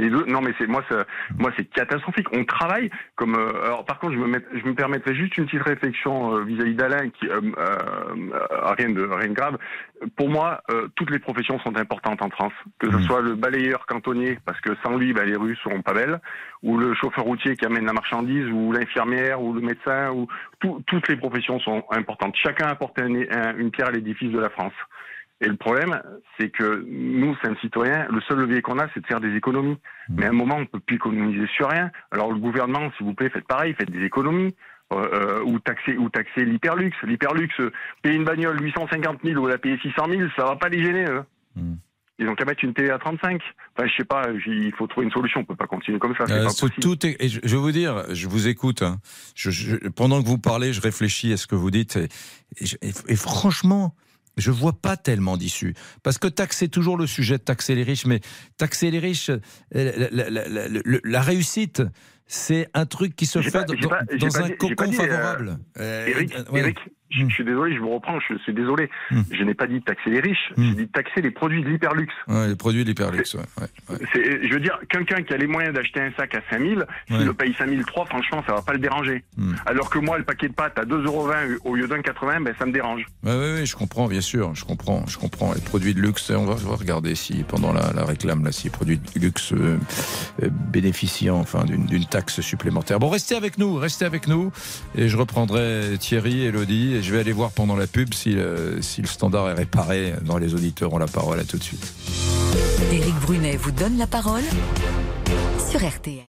Les 0.00 0.10
deux, 0.10 0.24
non 0.26 0.40
mais 0.40 0.52
c'est 0.58 0.66
moi 0.66 0.82
ça, 0.90 1.04
moi 1.38 1.50
c'est 1.56 1.64
catastrophique. 1.70 2.26
On 2.32 2.44
travaille 2.44 2.90
comme 3.16 3.34
euh, 3.36 3.64
alors 3.64 3.84
par 3.84 3.98
contre 3.98 4.14
je 4.14 4.18
me 4.18 4.26
met- 4.26 4.44
je 4.54 4.64
me 4.66 4.74
permettrais 4.74 5.14
juste 5.14 5.36
une 5.38 5.46
petite 5.46 5.62
réflexion 5.62 6.36
euh, 6.36 6.44
vis-à-vis 6.44 6.74
d'Alain 6.74 7.08
qui 7.10 7.28
euh, 7.28 7.40
euh, 7.58 7.76
euh, 8.32 8.72
rien 8.78 8.90
de 8.90 9.02
rien 9.02 9.28
de 9.28 9.34
grave. 9.34 9.58
Pour 10.16 10.28
moi 10.28 10.60
euh, 10.70 10.88
toutes 10.96 11.10
les 11.10 11.18
professions 11.18 11.58
sont 11.60 11.76
importantes 11.76 12.22
en 12.22 12.30
France, 12.30 12.52
que 12.78 12.90
ce 12.90 12.98
soit 13.06 13.20
le 13.20 13.34
balayeur 13.34 13.86
cantonnier 13.86 14.38
parce 14.44 14.60
que 14.60 14.70
sans 14.84 14.96
lui 14.96 15.12
bah, 15.12 15.24
les 15.24 15.36
rues 15.36 15.56
seront 15.56 15.82
pas 15.82 15.92
belles, 15.94 16.20
ou 16.62 16.76
le 16.78 16.94
chauffeur 16.94 17.24
routier 17.24 17.56
qui 17.56 17.66
amène 17.66 17.86
la 17.86 17.92
marchandise, 17.92 18.46
ou 18.52 18.72
l'infirmière, 18.72 19.42
ou 19.42 19.52
le 19.52 19.60
médecin, 19.60 20.10
ou 20.12 20.28
tout- 20.60 20.82
toutes 20.86 21.08
les 21.08 21.16
professions 21.16 21.58
sont 21.60 21.84
importantes. 21.90 22.34
Chacun 22.36 22.66
apporte 22.68 22.98
un- 23.00 23.06
un- 23.30 23.56
une 23.56 23.70
pierre 23.70 23.88
à 23.88 23.90
l'édifice 23.92 24.30
de 24.30 24.38
la 24.38 24.50
France. 24.50 24.72
Et 25.40 25.46
le 25.46 25.56
problème, 25.56 26.00
c'est 26.38 26.50
que 26.50 26.84
nous, 26.88 27.36
simples 27.44 27.60
citoyens, 27.60 28.06
le 28.10 28.20
seul 28.22 28.38
levier 28.38 28.60
qu'on 28.60 28.78
a, 28.78 28.88
c'est 28.92 29.00
de 29.00 29.06
faire 29.06 29.20
des 29.20 29.34
économies. 29.36 29.76
Mais 30.08 30.26
à 30.26 30.30
un 30.30 30.32
moment, 30.32 30.56
on 30.56 30.60
ne 30.62 30.64
peut 30.66 30.80
plus 30.80 30.96
économiser 30.96 31.46
sur 31.54 31.68
rien. 31.68 31.90
Alors 32.10 32.32
le 32.32 32.38
gouvernement, 32.40 32.90
s'il 32.96 33.06
vous 33.06 33.14
plaît, 33.14 33.30
faites 33.30 33.46
pareil, 33.46 33.74
faites 33.78 33.90
des 33.90 34.04
économies. 34.04 34.54
Euh, 34.90 34.96
euh, 35.12 35.42
ou 35.44 35.58
taxer 35.58 35.98
ou 35.98 36.08
taxer 36.08 36.46
l'hyperluxe. 36.46 36.96
L'hyperluxe, 37.02 37.60
euh, 37.60 37.70
payer 38.00 38.16
une 38.16 38.24
bagnole 38.24 38.58
850 38.62 39.18
000 39.22 39.38
ou 39.38 39.46
la 39.46 39.58
payer 39.58 39.76
600 39.82 40.06
000, 40.08 40.22
ça 40.34 40.44
va 40.46 40.56
pas 40.56 40.70
les 40.70 40.82
gêner. 40.82 41.04
Eux. 41.04 41.22
Ils 42.18 42.26
ont 42.26 42.34
qu'à 42.34 42.46
mettre 42.46 42.64
une 42.64 42.72
télé 42.72 42.88
à 42.88 42.98
35. 42.98 43.38
Enfin, 43.76 43.86
je 43.86 43.94
sais 43.98 44.04
pas, 44.06 44.22
il 44.46 44.72
faut 44.78 44.86
trouver 44.86 45.04
une 45.06 45.12
solution. 45.12 45.40
On 45.40 45.44
peut 45.44 45.54
pas 45.56 45.66
continuer 45.66 45.98
comme 45.98 46.16
ça. 46.16 46.24
C'est 46.26 46.32
Euh, 46.32 46.44
pas 46.44 46.48
ce- 46.48 46.62
possible. 46.62 46.82
tout 46.82 47.06
est- 47.06 47.22
et 47.22 47.28
je, 47.28 47.38
vais 47.42 47.56
vous 47.58 47.70
dire, 47.70 48.02
je 48.14 48.26
vous 48.28 48.48
écoute. 48.48 48.80
hein. 48.80 48.96
Je- 49.36 49.50
je- 49.50 49.76
pendant 49.88 50.22
que 50.22 50.26
vous 50.26 50.38
parlez, 50.38 50.72
je 50.72 50.80
réfléchis 50.80 51.34
à 51.34 51.36
ce 51.36 51.46
que 51.46 51.54
vous 51.54 51.70
dites. 51.70 51.98
Et 53.08 53.16
franchement, 53.16 53.94
je 54.38 54.50
vois 54.50 54.72
pas 54.80 54.96
tellement 54.96 55.36
d'issue. 55.36 55.74
Parce 56.02 56.18
que 56.18 56.28
taxer 56.28 56.68
toujours 56.68 56.96
le 56.96 57.06
sujet 57.06 57.38
de 57.38 57.42
taxer 57.42 57.74
les 57.74 57.82
riches, 57.82 58.06
mais 58.06 58.20
taxer 58.56 58.90
les 58.90 58.98
riches, 58.98 59.30
euh, 59.30 59.38
la, 59.72 60.08
la- 60.10 60.30
la- 60.30 60.48
la- 60.48 60.68
la- 60.68 60.98
la 61.04 61.20
réussite, 61.22 61.82
c'est 62.26 62.68
un 62.74 62.86
truc 62.86 63.16
qui 63.16 63.26
se 63.26 63.40
fait 63.40 63.50
pas- 63.50 63.64
dans, 63.64 63.88
pas- 63.88 64.00
un 64.00 64.48
dit- 64.48 64.56
cocon 64.56 64.86
dit, 64.88 64.96
euh, 64.96 65.00
favorable. 65.00 65.58
Euh, 65.78 66.06
Eric, 66.06 66.34
euh, 66.34 66.44
ouais. 66.52 66.60
Eric, 66.60 66.78
je, 67.10 67.24
je 67.28 67.34
suis 67.34 67.44
désolé, 67.44 67.74
je 67.74 67.80
vous 67.80 67.90
reprends, 67.90 68.18
je 68.20 68.36
suis 68.38 68.52
désolé. 68.52 68.90
Je 69.30 69.42
n'ai 69.44 69.54
pas 69.54 69.66
dit 69.66 69.80
taxer 69.82 70.10
les 70.10 70.20
riches, 70.20 70.52
j'ai 70.56 70.74
dit 70.74 70.88
taxer 70.88 71.20
les 71.22 71.30
produits 71.30 71.62
de 71.62 71.68
l'hyperluxe. 71.68 72.12
Ouais, 72.26 72.48
les 72.48 72.56
produits 72.56 72.84
de 72.84 72.88
l'hyperluxe. 72.88 73.34
ouais, 73.34 73.66
Je 73.88 74.52
veux 74.54 74.60
dire, 74.60 74.78
quelqu'un 74.90 75.22
qui 75.22 75.32
a 75.32 75.36
les 75.36 75.46
moyens 75.46 75.74
d'acheter 75.74 76.00
un 76.00 76.10
sac 76.12 76.34
à 76.34 76.40
5000, 76.50 76.84
s'il 77.08 77.24
le 77.24 77.34
paye 77.34 77.54
5003, 77.58 78.06
franchement, 78.06 78.42
ça 78.46 78.54
va 78.54 78.62
pas 78.62 78.72
le 78.72 78.78
déranger. 78.78 79.24
Alors 79.66 79.90
que 79.90 79.98
moi, 79.98 80.18
le 80.18 80.24
paquet 80.24 80.48
de 80.48 80.54
pâtes 80.54 80.78
à 80.78 80.84
2,20€ 80.84 81.58
au 81.64 81.74
lieu 81.74 81.88
d'un 81.88 82.02
80, 82.02 82.40
ben, 82.42 82.54
ça 82.58 82.66
me 82.66 82.72
dérange. 82.72 83.04
Oui, 83.24 83.32
oui, 83.34 83.66
je 83.66 83.76
comprends, 83.76 84.08
bien 84.08 84.20
sûr, 84.20 84.54
je 84.54 84.64
comprends, 84.64 85.04
je 85.06 85.18
comprends. 85.18 85.52
Les 85.54 85.60
produits 85.60 85.94
de 85.94 86.00
luxe, 86.00 86.30
on 86.30 86.44
va, 86.44 86.54
on 86.54 86.70
va 86.70 86.76
regarder 86.76 87.14
si 87.14 87.44
pendant 87.44 87.72
la, 87.72 87.92
la 87.94 88.04
réclame, 88.04 88.44
là, 88.44 88.52
si 88.52 88.64
les 88.64 88.70
produits 88.70 88.98
de 88.98 89.20
luxe 89.20 89.52
euh, 89.52 89.78
euh, 90.42 90.48
bénéficient 90.50 91.30
enfin 91.30 91.64
d'une 91.64 92.04
taxe 92.06 92.40
supplémentaire. 92.40 92.98
Bon, 92.98 93.08
restez 93.08 93.34
avec 93.34 93.58
nous, 93.58 93.74
restez 93.76 94.04
avec 94.04 94.28
nous, 94.28 94.50
et 94.94 95.08
je 95.08 95.16
reprendrai 95.16 95.96
Thierry, 95.98 96.44
Elodie, 96.44 96.97
je 97.02 97.12
vais 97.12 97.20
aller 97.20 97.32
voir 97.32 97.50
pendant 97.50 97.76
la 97.76 97.86
pub 97.86 98.14
si, 98.14 98.36
euh, 98.36 98.80
si 98.82 99.00
le 99.02 99.06
standard 99.06 99.48
est 99.50 99.54
réparé. 99.54 100.14
Dans 100.22 100.38
les 100.38 100.54
auditeurs 100.54 100.92
ont 100.92 100.98
la 100.98 101.06
parole, 101.06 101.40
à 101.40 101.44
tout 101.44 101.58
de 101.58 101.62
suite. 101.62 101.92
Éric 102.92 103.14
Brunet 103.16 103.56
vous 103.56 103.70
donne 103.70 103.98
la 103.98 104.06
parole 104.06 104.42
sur 105.70 105.80
RTL. 105.86 106.24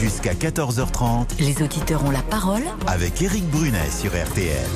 Jusqu'à 0.00 0.34
14h30 0.34 1.38
Les 1.40 1.62
auditeurs 1.62 2.04
ont 2.04 2.10
la 2.10 2.22
parole 2.22 2.62
avec 2.86 3.20
Éric 3.22 3.44
Brunet 3.50 3.90
sur 3.90 4.10
RTL. 4.10 4.66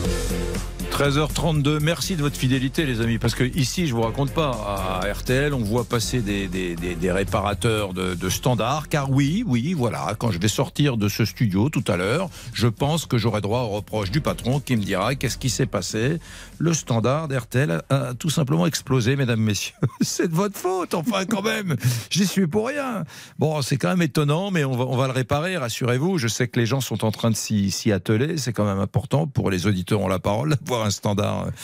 13h32, 0.95 1.81
merci 1.81 2.15
de 2.15 2.23
votre 2.23 2.37
fidélité 2.37 2.87
les 2.87 3.01
amis, 3.01 3.19
parce 3.19 3.35
que 3.35 3.43
ici 3.43 3.89
je 3.89 3.95
vous 3.97 4.03
raconte 4.03 4.31
pas, 4.31 5.01
à 5.03 5.13
RTL 5.13 5.53
on 5.53 5.59
voit 5.59 5.83
passer 5.83 6.21
des, 6.21 7.11
réparateurs 7.11 7.93
de, 7.93 8.15
de, 8.15 8.29
standards, 8.29 8.89
car 8.89 9.11
oui, 9.11 9.43
oui, 9.45 9.73
voilà, 9.73 10.15
quand 10.17 10.31
je 10.31 10.39
vais 10.39 10.47
sortir 10.47 10.97
de 10.97 11.09
ce 11.09 11.25
studio 11.25 11.69
tout 11.69 11.83
à 11.89 11.97
l'heure, 11.97 12.31
je 12.53 12.69
pense 12.69 13.07
que 13.07 13.19
j'aurai 13.19 13.41
droit 13.41 13.63
au 13.63 13.71
reproche 13.71 14.13
du 14.13 14.21
patron 14.21 14.61
qui 14.61 14.77
me 14.77 14.85
dira 14.85 15.17
qu'est-ce 15.17 15.37
qui 15.37 15.51
s'est 15.51 15.67
passé. 15.67 16.21
Le 16.59 16.73
standard 16.73 17.27
d'RTL 17.27 17.83
a, 17.91 18.15
tout 18.15 18.31
simplement 18.31 18.65
explosé, 18.65 19.17
mesdames, 19.17 19.41
messieurs. 19.41 19.75
c'est 20.01 20.29
de 20.29 20.35
votre 20.35 20.57
faute, 20.57 20.95
enfin 20.95 21.25
quand 21.25 21.43
même, 21.43 21.75
j'y 22.09 22.25
suis 22.25 22.47
pour 22.47 22.69
rien. 22.69 23.03
Bon, 23.41 23.63
c'est 23.63 23.79
quand 23.79 23.89
même 23.89 24.03
étonnant, 24.03 24.53
mais 24.53 24.65
on 24.65 24.77
va, 24.77 24.85
on 24.85 24.97
va 24.97 25.09
le 25.09 25.13
réparer, 25.13 25.57
rassurez-vous, 25.57 26.19
je 26.19 26.29
sais 26.29 26.47
que 26.47 26.61
les 26.61 26.67
gens 26.67 26.81
sont 26.81 27.05
en 27.05 27.11
train 27.11 27.31
de 27.31 27.37
s'y 27.37 27.91
atteler, 27.91 28.37
c'est 28.37 28.53
quand 28.53 28.65
même 28.65 28.79
important 28.79 29.27
pour 29.27 29.51
les 29.51 29.67
auditeurs 29.67 30.01
ont 30.01 30.09
la 30.09 30.21
parole, 30.21 30.51
d'avoir 30.51 30.84
un 30.85 30.93
standard 30.93 31.55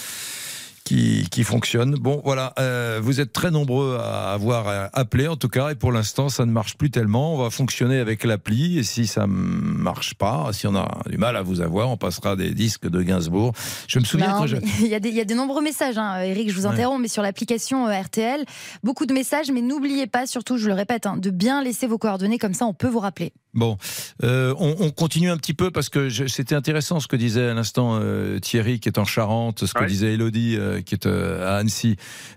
qui, 1.30 1.44
fonctionne. 1.44 1.94
Bon, 1.94 2.20
voilà, 2.24 2.52
euh, 2.58 3.00
vous 3.02 3.20
êtes 3.20 3.32
très 3.32 3.50
nombreux 3.50 3.98
à 4.02 4.32
avoir 4.32 4.68
euh, 4.68 4.86
appelé 4.92 5.28
en 5.28 5.36
tout 5.36 5.48
cas, 5.48 5.70
et 5.70 5.74
pour 5.74 5.92
l'instant, 5.92 6.28
ça 6.28 6.44
ne 6.44 6.50
marche 6.50 6.76
plus 6.76 6.90
tellement. 6.90 7.34
On 7.34 7.38
va 7.42 7.50
fonctionner 7.50 7.98
avec 7.98 8.24
l'appli, 8.24 8.78
et 8.78 8.82
si 8.82 9.06
ça 9.06 9.22
ne 9.22 9.32
marche 9.32 10.14
pas, 10.14 10.50
si 10.52 10.66
on 10.66 10.74
a 10.74 10.88
du 11.08 11.16
mal 11.16 11.36
à 11.36 11.42
vous 11.42 11.60
avoir, 11.60 11.88
on 11.90 11.96
passera 11.96 12.36
des 12.36 12.50
disques 12.50 12.88
de 12.88 13.02
Gainsbourg. 13.02 13.52
Je 13.86 13.98
me 13.98 14.04
souviens 14.04 14.32
quand 14.36 14.46
il, 14.46 14.88
y 14.88 14.94
a 14.94 15.00
des, 15.00 15.10
il 15.10 15.14
y 15.14 15.20
a 15.20 15.24
de 15.24 15.34
nombreux 15.34 15.62
messages, 15.62 15.96
hein. 15.96 16.20
Eric, 16.22 16.50
je 16.50 16.56
vous 16.56 16.66
interromps, 16.66 17.00
mais 17.00 17.08
sur 17.08 17.22
l'application 17.22 17.86
euh, 17.86 18.00
RTL, 18.00 18.44
beaucoup 18.82 19.06
de 19.06 19.14
messages, 19.14 19.50
mais 19.50 19.62
n'oubliez 19.62 20.06
pas, 20.06 20.26
surtout, 20.26 20.58
je 20.58 20.66
le 20.66 20.74
répète, 20.74 21.06
hein, 21.06 21.16
de 21.16 21.30
bien 21.30 21.62
laisser 21.62 21.86
vos 21.86 21.98
coordonnées, 21.98 22.38
comme 22.38 22.54
ça 22.54 22.66
on 22.66 22.74
peut 22.74 22.88
vous 22.88 23.00
rappeler. 23.00 23.32
Bon, 23.52 23.78
on, 24.22 24.90
continue 24.90 25.28
un 25.28 25.36
petit 25.36 25.54
peu 25.54 25.72
parce 25.72 25.88
que 25.88 26.08
c'était 26.08 26.54
intéressant 26.54 27.00
ce 27.00 27.08
que 27.08 27.16
disait 27.16 27.48
à 27.48 27.54
l'instant 27.54 28.00
Thierry 28.40 28.78
qui 28.78 28.88
est 28.88 28.96
en 28.96 29.04
Charente, 29.04 29.66
ce 29.66 29.74
que 29.74 29.84
disait 29.86 30.14
Elodie 30.14 30.56
qui 30.82 30.94
est 30.94 31.06
euh, 31.06 31.46
à 31.46 31.56
Annecy. 31.58 31.96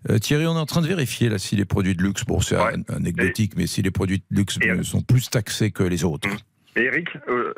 Euh, 0.10 0.20
Thierry, 0.20 0.46
on 0.48 0.56
est 0.56 0.60
en 0.60 0.66
train 0.66 0.82
de 0.82 0.88
vérifier 0.88 1.30
là 1.30 1.38
si 1.38 1.56
les 1.56 1.66
produits 1.66 1.96
de 1.96 2.02
luxe, 2.02 2.24
bon 2.26 2.40
c'est 2.40 2.58
anecdotique, 2.90 3.54
mais 3.56 3.68
si 3.68 3.82
les 3.82 3.92
produits 3.92 4.24
de 4.32 4.36
luxe 4.38 4.60
sont 4.84 5.02
plus 5.02 5.30
taxés 5.30 5.72
que 5.72 5.84
les 5.84 6.04
autres. 6.04 6.30
Eric, 6.76 7.08
euh, 7.30 7.54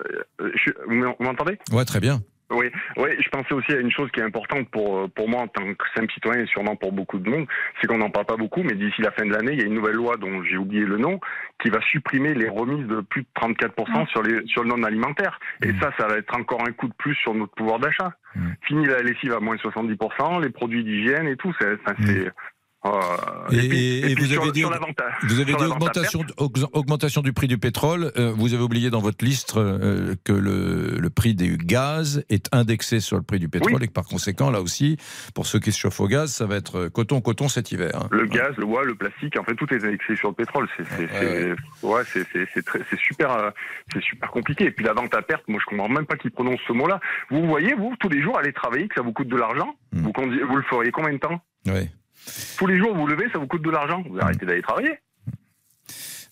vous 0.88 1.16
m'entendez? 1.20 1.58
Ouais, 1.72 1.86
très 1.86 2.00
bien. 2.00 2.22
Oui, 2.52 2.68
oui, 2.98 3.10
je 3.20 3.30
pensais 3.30 3.54
aussi 3.54 3.72
à 3.72 3.80
une 3.80 3.92
chose 3.92 4.10
qui 4.12 4.20
est 4.20 4.24
importante 4.24 4.70
pour, 4.70 5.10
pour 5.10 5.28
moi 5.28 5.42
en 5.42 5.48
tant 5.48 5.64
que 5.64 5.86
simple 5.96 6.14
citoyen 6.14 6.44
et 6.44 6.48
sûrement 6.48 6.76
pour 6.76 6.92
beaucoup 6.92 7.18
de 7.18 7.28
monde, 7.28 7.48
c'est 7.82 7.88
qu'on 7.88 7.98
n'en 7.98 8.12
parle 8.12 8.28
pas 8.28 8.38
beaucoup, 8.38 8.62
mais 8.62 8.76
d'ici 8.76 9.02
la 9.02 9.12
fin 9.12 9.26
de 9.26 9.32
l'année, 9.32 9.54
il 9.54 9.60
y 9.60 9.64
a 9.64 9.66
une 9.66 9.74
nouvelle 9.74 9.96
loi 9.96 10.18
dont 10.18 10.44
j'ai 10.44 10.58
oublié 10.58 10.86
le 10.86 10.98
nom, 10.98 11.20
qui 11.64 11.70
va 11.70 11.82
supprimer 11.82 12.36
les 12.36 12.48
remises 12.48 12.86
de 12.86 13.02
plus 13.02 13.24
de 13.24 13.28
34% 13.36 14.08
sur, 14.10 14.22
les, 14.22 14.46
sur 14.46 14.64
le 14.64 14.70
non 14.70 14.84
alimentaire. 14.84 15.40
Et 15.64 15.72
mmh. 15.72 15.80
ça, 15.82 15.92
ça 15.98 16.08
va 16.08 16.18
être 16.18 16.38
encore 16.38 16.62
un 16.68 16.72
coup 16.72 16.88
de 16.88 16.94
plus 16.94 17.16
sur 17.16 17.34
notre 17.34 17.54
pouvoir 17.54 17.80
d'achat. 17.80 18.14
Mmh. 18.36 18.50
Fini 18.62 18.86
la 18.86 19.02
lessive 19.02 19.34
à 19.34 19.40
moins 19.40 19.56
de 19.56 19.62
70%, 19.62 20.44
les 20.44 20.50
produits 20.50 20.84
d'hygiène 20.84 21.28
et 21.28 21.38
tout, 21.38 21.54
c'est, 21.60 21.78
Euh, 22.86 23.52
et, 23.52 24.14
vous, 24.16 24.34
avez 24.34 24.52
dit, 24.52 24.64
vous 25.24 25.40
avez 25.40 25.54
dit 25.56 25.64
augmentation, 25.64 26.22
augmentation 26.74 27.22
du 27.22 27.34
prix 27.34 27.48
du 27.48 27.58
pétrole. 27.58 28.12
Euh, 28.18 28.32
vous 28.36 28.54
avez 28.54 28.62
oublié 28.62 28.90
dans 28.90 29.00
votre 29.00 29.26
liste 29.26 29.58
euh, 29.58 30.16
que 30.24 30.34
le, 30.34 30.98
le, 31.00 31.10
prix 31.10 31.34
du 31.34 31.58
gaz 31.58 32.24
est 32.30 32.48
indexé 32.54 33.00
sur 33.00 33.18
le 33.18 33.24
prix 33.24 33.40
du 33.40 33.50
pétrole 33.50 33.84
et 33.84 33.88
que 33.88 33.94
par 33.94 34.06
conséquent, 34.06 34.52
là 34.52 34.62
aussi, 34.62 34.98
pour 35.34 35.48
ceux 35.48 35.60
qui 35.60 35.72
se 35.72 35.80
chauffent 35.80 36.00
au 36.00 36.08
gaz, 36.08 36.32
ça 36.32 36.46
va 36.46 36.58
être 36.58 36.88
coton, 36.90 37.22
coton 37.22 37.48
cet 37.48 37.72
hiver. 37.72 37.92
Hein. 37.96 38.08
Le 38.12 38.26
gaz, 38.26 38.56
le 38.58 38.66
bois, 38.66 38.84
le 38.84 38.96
plastique, 38.96 39.38
en 39.40 39.44
fait, 39.44 39.56
tout 39.56 39.72
est 39.74 39.84
indexé 39.84 40.16
sur 40.16 40.30
le 40.30 40.36
pétrole. 40.36 40.68
C'est 40.78 41.56
ouais, 41.82 42.02
c'est 42.06 43.00
super, 43.00 43.52
c'est 43.92 44.04
super 44.04 44.30
compliqué. 44.30 44.66
Et 44.66 44.72
puis 44.72 44.86
la 44.86 44.94
vente 44.94 45.14
à 45.16 45.22
perte, 45.22 45.48
moi 45.48 45.60
je 45.60 45.66
comprends 45.66 45.90
même 45.90 46.06
pas 46.06 46.18
qui 46.18 46.30
prononce 46.30 46.60
ce 46.68 46.74
mot-là. 46.74 47.00
Vous 47.32 47.48
voyez, 47.48 47.74
vous, 47.74 47.96
tous 48.00 48.10
les 48.10 48.22
jours, 48.22 48.38
aller 48.38 48.54
travailler, 48.54 48.88
que 48.88 48.96
ça 48.96 49.02
vous 49.02 49.14
coûte 49.14 49.28
de 49.28 49.38
l'argent? 49.38 49.76
Hmm. 49.92 50.04
Vous, 50.04 50.12
vous 50.16 50.56
le 50.56 50.64
feriez 50.64 50.92
combien 50.92 51.14
de 51.14 51.18
temps? 51.18 51.42
Oui. 51.66 51.90
Tous 52.58 52.68
les 52.68 52.78
jours, 52.78 52.96
vous 52.96 53.08
levez, 53.08 53.30
ça 53.32 53.40
vous 53.40 53.48
coûte 53.48 53.62
de 53.62 53.70
l'argent. 53.70 54.04
Vous 54.10 54.20
arrêtez 54.20 54.46
d'aller 54.46 54.62
travailler. 54.62 55.00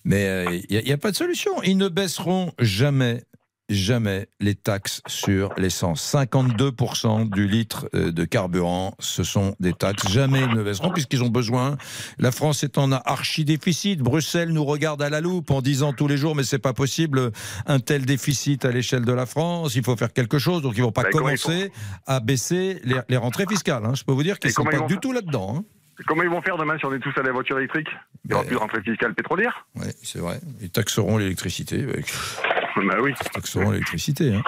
Mais 0.05 0.23
il 0.69 0.77
euh, 0.77 0.81
n'y 0.81 0.91
a, 0.91 0.97
pas 0.97 1.11
de 1.11 1.15
solution. 1.15 1.61
Ils 1.63 1.77
ne 1.77 1.87
baisseront 1.87 2.51
jamais 2.59 3.23
jamais 3.69 4.27
les 4.39 4.55
taxes 4.55 5.01
sur 5.07 5.53
l'essence. 5.57 6.13
52% 6.13 7.29
du 7.29 7.47
litre 7.47 7.89
euh, 7.95 8.11
de 8.11 8.25
carburant, 8.25 8.93
ce 8.99 9.23
sont 9.23 9.55
des 9.59 9.73
taxes. 9.73 10.09
Jamais 10.09 10.41
ils 10.41 10.55
ne 10.55 10.63
baisseront 10.63 10.91
puisqu'ils 10.91 11.23
ont 11.23 11.29
besoin. 11.29 11.77
La 12.17 12.31
France 12.31 12.63
est 12.63 12.77
en 12.77 12.91
archi-déficit. 12.91 13.99
Bruxelles 13.99 14.49
nous 14.49 14.65
regarde 14.65 15.01
à 15.01 15.09
la 15.09 15.21
loupe 15.21 15.51
en 15.51 15.61
disant 15.61 15.93
tous 15.93 16.07
les 16.07 16.17
jours 16.17 16.35
mais 16.35 16.43
c'est 16.43 16.59
pas 16.59 16.73
possible 16.73 17.31
un 17.65 17.79
tel 17.79 18.05
déficit 18.05 18.65
à 18.65 18.71
l'échelle 18.71 19.05
de 19.05 19.13
la 19.13 19.25
France. 19.25 19.75
Il 19.75 19.83
faut 19.83 19.95
faire 19.95 20.13
quelque 20.13 20.39
chose. 20.39 20.61
Donc 20.61 20.73
ils 20.75 20.83
vont 20.83 20.91
pas 20.91 21.05
commencer 21.05 21.71
à 22.05 22.19
baisser 22.19 22.81
les, 22.83 23.17
rentrées 23.17 23.45
fiscales. 23.47 23.85
Hein. 23.85 23.93
Je 23.95 24.03
peux 24.03 24.11
vous 24.11 24.23
dire 24.23 24.39
qu'ils 24.39 24.49
ne 24.49 24.55
sont 24.55 24.65
pas 24.65 24.81
du 24.81 24.97
tout 24.97 25.13
là-dedans. 25.13 25.55
Hein. 25.57 25.63
Comment 26.07 26.23
ils 26.23 26.29
vont 26.29 26.41
faire 26.41 26.57
demain 26.57 26.77
si 26.77 26.85
on 26.85 26.93
est 26.93 26.99
tous 26.99 27.13
à 27.17 27.23
la 27.23 27.31
voiture 27.31 27.57
électrique 27.57 27.87
Il 28.25 28.29
n'y 28.29 28.33
aura 28.33 28.43
ben, 28.43 28.47
plus 28.47 28.55
de 28.55 28.59
rentrée 28.59 28.81
fiscale 28.81 29.13
pétrolière 29.13 29.65
Oui, 29.75 29.87
c'est 30.01 30.19
vrai. 30.19 30.39
Ils 30.61 30.69
taxeront 30.69 31.17
l'électricité. 31.17 31.85
bah 31.85 32.95
oui. 33.01 33.13
Ils 33.21 33.29
taxeront 33.29 33.71
l'électricité. 33.71 34.35
Hein. 34.35 34.43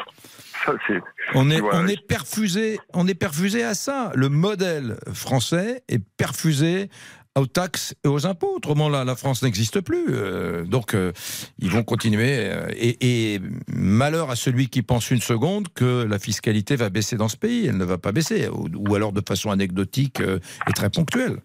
on 1.35 1.51
est, 1.51 1.61
on 1.61 1.87
est 1.87 2.07
perfusé, 2.07 2.79
on 2.93 3.07
est 3.07 3.13
perfusé 3.13 3.63
à 3.63 3.75
ça. 3.75 4.11
Le 4.15 4.29
modèle 4.29 4.97
français 5.13 5.83
est 5.87 6.03
perfusé 6.17 6.89
aux 7.35 7.47
taxes 7.47 7.93
et 8.03 8.07
aux 8.07 8.25
impôts. 8.25 8.55
Autrement, 8.55 8.89
la 8.89 9.15
France 9.15 9.43
n'existe 9.43 9.81
plus. 9.81 10.05
Euh, 10.09 10.63
donc, 10.63 10.93
euh, 10.93 11.11
ils 11.59 11.69
vont 11.69 11.83
continuer. 11.83 12.49
Euh, 12.49 12.67
et, 12.79 13.39
malheur 13.67 14.29
à 14.29 14.35
celui 14.35 14.69
qui 14.69 14.81
pense 14.81 15.11
une 15.11 15.21
seconde 15.21 15.67
que 15.73 16.03
la 16.03 16.19
fiscalité 16.19 16.75
va 16.75 16.89
baisser 16.89 17.17
dans 17.17 17.27
ce 17.27 17.37
pays. 17.37 17.67
Elle 17.67 17.77
ne 17.77 17.85
va 17.85 17.97
pas 17.97 18.11
baisser, 18.11 18.47
ou, 18.49 18.95
alors 18.95 19.11
de 19.11 19.21
façon 19.25 19.51
anecdotique 19.51 20.21
et 20.21 20.73
très 20.73 20.89
ponctuelle. 20.89 21.37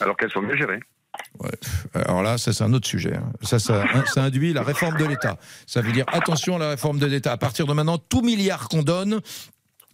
Alors 0.00 0.16
qu'elles 0.16 0.30
sont 0.30 0.42
mieux 0.42 0.56
gérées. 0.56 0.80
Alors 1.94 2.22
là, 2.22 2.38
ça 2.38 2.52
c'est 2.52 2.64
un 2.64 2.72
autre 2.72 2.86
sujet. 2.86 3.16
Hein. 3.16 3.32
Ça, 3.42 3.58
ça, 3.58 3.84
ça, 4.06 4.22
induit 4.22 4.52
la 4.52 4.62
réforme 4.62 4.96
de 4.96 5.04
l'État. 5.04 5.38
Ça 5.66 5.80
veut 5.80 5.92
dire 5.92 6.04
attention 6.08 6.56
à 6.56 6.58
la 6.58 6.70
réforme 6.70 6.98
de 6.98 7.06
l'État. 7.06 7.32
À 7.32 7.36
partir 7.36 7.66
de 7.66 7.72
maintenant, 7.72 7.98
tout 7.98 8.22
milliard 8.22 8.68
qu'on 8.68 8.82
donne, 8.82 9.20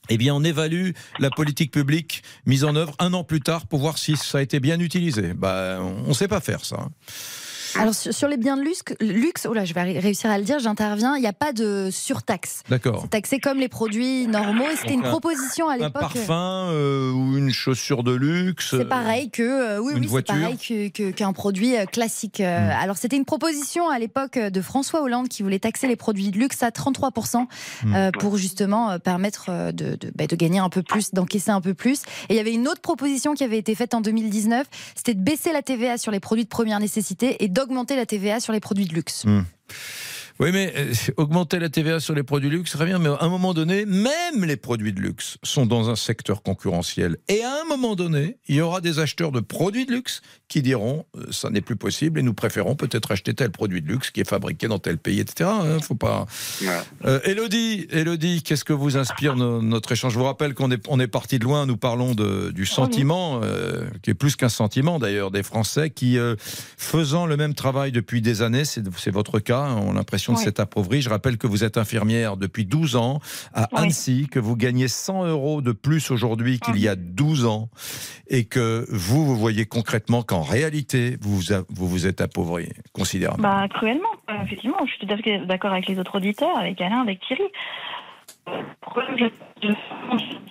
eh 0.09 0.17
bien, 0.17 0.35
on 0.35 0.43
évalue 0.45 0.91
la 1.19 1.31
politique 1.31 1.71
publique 1.71 2.23
mise 2.47 2.65
en 2.65 2.75
œuvre 2.77 2.95
un 2.99 3.13
an 3.13 3.25
plus 3.25 3.41
tard 3.41 3.67
pour 3.67 3.81
voir 3.81 3.99
si 3.99 4.17
ça 4.17 4.39
a 4.39 4.43
été 4.43 4.61
bien 4.61 4.81
utilisé. 4.81 5.35
Bah, 5.35 5.79
on 5.81 6.09
ne 6.09 6.15
sait 6.15 6.29
pas 6.29 6.41
faire 6.41 6.65
ça. 6.65 6.89
Alors 7.77 7.95
sur 7.95 8.29
les 8.29 8.37
biens 8.37 8.57
de 8.57 8.63
luxe, 8.63 8.83
luxe 9.01 9.47
oh 9.49 9.55
là, 9.55 9.65
je 9.65 9.75
vais 9.75 9.83
réussir 9.99 10.31
à 10.31 10.39
le 10.39 10.45
dire, 10.45 10.59
j'interviens, 10.59 11.17
il 11.17 11.21
n'y 11.21 11.27
a 11.27 11.33
pas 11.33 11.53
de 11.53 11.89
surtaxe. 11.91 12.63
D'accord. 12.69 13.01
C'est 13.03 13.11
taxé 13.11 13.39
comme 13.39 13.59
les 13.59 13.69
produits 13.69 14.27
normaux 14.27 14.69
et 14.73 14.77
c'était 14.77 14.95
une 14.95 15.03
proposition 15.03 15.69
à 15.69 15.77
l'époque. 15.77 15.97
Un 15.97 16.01
parfum 16.01 16.69
euh, 16.71 17.13
ou 17.13 17.37
une 17.37 17.51
chaussure 17.51 18.03
de 18.03 18.13
luxe. 18.13 18.75
C'est 18.77 18.89
pareil 18.89 19.31
que 19.31 19.43
euh, 19.43 19.79
oui, 19.81 19.95
oui 19.97 20.09
c'est 20.11 20.27
pareil 20.27 20.91
qu'un 20.91 21.33
produit 21.33 21.77
euh, 21.77 21.85
classique. 21.85 22.41
Hmm. 22.41 22.71
Alors 22.81 22.97
c'était 22.97 23.17
une 23.17 23.25
proposition 23.25 23.89
à 23.89 23.99
l'époque 23.99 24.39
de 24.39 24.61
François 24.61 25.03
Hollande 25.03 25.29
qui 25.29 25.43
voulait 25.43 25.59
taxer 25.59 25.87
les 25.87 25.97
produits 25.97 26.31
de 26.31 26.39
luxe 26.39 26.63
à 26.63 26.71
33% 26.71 27.47
hmm. 27.85 28.11
pour 28.19 28.37
justement 28.37 28.99
permettre 28.99 29.73
de, 29.73 29.97
de, 29.97 30.13
bah, 30.15 30.27
de 30.27 30.37
gagner 30.37 30.59
un 30.59 30.69
peu 30.69 30.83
plus, 30.83 31.13
d'encaisser 31.13 31.51
un 31.51 31.61
peu 31.61 31.75
plus. 31.75 32.03
Et 32.29 32.35
il 32.35 32.37
y 32.37 32.41
avait 32.41 32.53
une 32.53 32.69
autre 32.69 32.81
proposition 32.81 33.35
qui 33.35 33.45
avait 33.45 33.59
été 33.59 33.75
faite 33.75 33.95
en 33.95 34.01
2019, 34.01 34.67
c'était 34.95 35.15
de 35.15 35.21
baisser 35.21 35.53
la 35.53 35.63
TVA 35.63 35.99
sur 35.99 36.13
les 36.13 36.21
produits 36.21 36.45
de 36.45 36.49
première 36.49 36.81
nécessité 36.81 37.43
et 37.45 37.49
d'augmenter 37.59 37.97
la 37.97 38.07
TVA 38.07 38.39
sur 38.39 38.53
les 38.53 38.61
produits 38.61 38.87
de 38.87 38.95
luxe. 38.95 39.25
Hmm. 39.25 39.43
Oui, 40.41 40.51
mais 40.53 40.73
euh, 40.77 40.93
augmenter 41.17 41.59
la 41.59 41.69
TVA 41.69 41.99
sur 41.99 42.15
les 42.15 42.23
produits 42.23 42.49
de 42.49 42.55
luxe, 42.55 42.71
très 42.71 42.87
bien, 42.87 43.01
mais 43.01 43.09
à 43.09 43.25
un 43.25 43.29
moment 43.29 43.55
donné, 43.55 43.85
même 43.87 44.45
les 44.45 44.57
produits 44.57 44.93
de 44.93 45.01
luxe 45.01 45.37
sont 45.43 45.67
dans 45.67 45.91
un 45.91 45.97
secteur 45.97 46.43
concurrentiel. 46.43 47.17
Et 47.29 47.43
à 47.43 47.51
un 47.61 47.65
moment 47.69 47.97
donné, 47.97 48.39
il 48.47 48.55
y 48.55 48.61
aura 48.61 48.81
des 48.81 49.01
acheteurs 49.01 49.33
de 49.33 49.41
produits 49.41 49.85
de 49.85 49.93
luxe 49.93 50.23
qui 50.47 50.63
diront 50.63 51.07
euh, 51.17 51.27
ça 51.33 51.51
n'est 51.51 51.61
plus 51.61 51.75
possible 51.75 52.21
et 52.21 52.23
nous 52.23 52.35
préférons 52.35 52.77
peut-être 52.77 53.11
acheter 53.11 53.35
tel 53.35 53.51
produit 53.51 53.83
de 53.83 53.89
luxe 53.89 54.13
qui 54.13 54.21
est 54.21 54.29
fabriqué 54.29 54.69
dans 54.69 54.79
tel 54.79 54.99
pays, 54.99 55.19
etc. 55.19 55.51
Hein, 55.53 55.81
faut 55.83 55.97
pas. 55.97 56.27
Euh, 57.05 57.19
Elodie, 57.25 57.89
Elodie, 57.91 58.45
qu'est-ce 58.45 58.65
que 58.65 58.73
vous 58.73 58.97
inspire 58.97 59.35
notre 59.35 59.91
échange? 59.91 60.13
Je 60.13 60.19
vous 60.21 60.25
rappelle 60.25 60.55
qu'on 60.55 60.71
est, 60.71 60.87
on 60.89 61.01
est 61.01 61.09
parti 61.09 61.41
de 61.41 61.45
loin, 61.45 61.67
nous 61.67 61.77
parlons 61.77 62.15
de, 62.15 62.53
du 62.53 62.65
sentiment, 62.65 63.41
qui 64.03 64.11
est 64.11 64.15
plus 64.15 64.37
qu'un 64.37 64.49
sentiment 64.49 64.99
d'ailleurs, 64.99 65.31
des 65.31 65.43
Français 65.43 65.91
qui, 65.91 66.17
faisant 66.77 67.27
le 67.27 67.37
même 67.37 67.55
travail 67.55 67.93
depuis 67.93 68.23
des 68.23 68.43
années, 68.43 68.65
c'est 68.65 69.11
votre 69.11 69.41
cas, 69.41 69.63
hein, 69.63 69.83
on 69.85 69.97
a 69.97 70.05
l'impression 70.29 70.35
de 70.35 70.39
cette 70.39 70.61
appauvrie. 70.61 71.03
Je 71.03 71.11
rappelle 71.11 71.39
que 71.39 71.47
vous 71.47 71.65
êtes 71.65 71.77
infirmière 71.77 72.37
depuis 72.37 72.65
12 72.65 72.97
ans 72.97 73.21
à 73.55 73.69
Annecy, 73.75 74.29
que 74.31 74.39
vous 74.39 74.57
gagnez 74.57 74.89
100 74.89 75.27
euros 75.27 75.63
de 75.63 75.73
plus 75.73 76.11
aujourd'hui 76.11 76.59
qu'il 76.61 76.79
y 76.79 76.89
a 76.89 76.97
12 76.97 77.47
ans 77.47 77.69
et 78.29 78.45
que 78.45 78.87
vous, 78.91 79.25
vous 79.25 79.37
voyez 79.37 79.67
concrètement 79.67 80.23
qu'en 80.23 80.43
réalité, 80.43 81.17
vous, 81.21 81.41
vous 81.69 81.89
vous 81.89 82.07
êtes 82.07 82.21
appauvri 82.21 82.69
considérablement. 82.93 83.49
Bah, 83.49 83.69
cruellement, 83.69 84.09
effectivement. 84.45 84.79
Je 84.87 84.93
suis 84.93 85.07
tout 85.07 85.13
à 85.13 85.17
fait 85.17 85.47
d'accord 85.47 85.73
avec 85.73 85.87
les 85.87 85.99
autres 85.99 86.17
auditeurs, 86.17 86.57
avec 86.57 86.81
Alain, 86.81 87.01
avec 87.03 87.21
Thierry. 87.21 87.45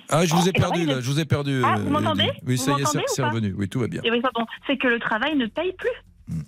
Ah, 0.10 0.26
je 0.26 0.36
vous 0.36 0.48
ai 0.48 0.52
perdu 0.52 0.86
là, 0.86 1.02
je 1.02 1.10
vous 1.10 1.20
ai 1.20 1.26
perdu. 1.26 1.62
Ah, 1.66 1.76
vous 1.78 1.90
m'entendez 1.90 2.32
Oui, 2.46 2.58
ça 2.58 2.74
y 2.78 2.82
est, 2.82 2.86
c'est 3.08 3.24
revenu. 3.24 3.54
Oui, 3.58 3.68
tout 3.68 3.80
va 3.80 3.88
bien. 3.88 4.02
C'est 4.66 4.78
que 4.78 4.88
le 4.88 5.00
travail 5.00 5.36
ne 5.36 5.48
paye 5.48 5.74
plus. 5.74 5.90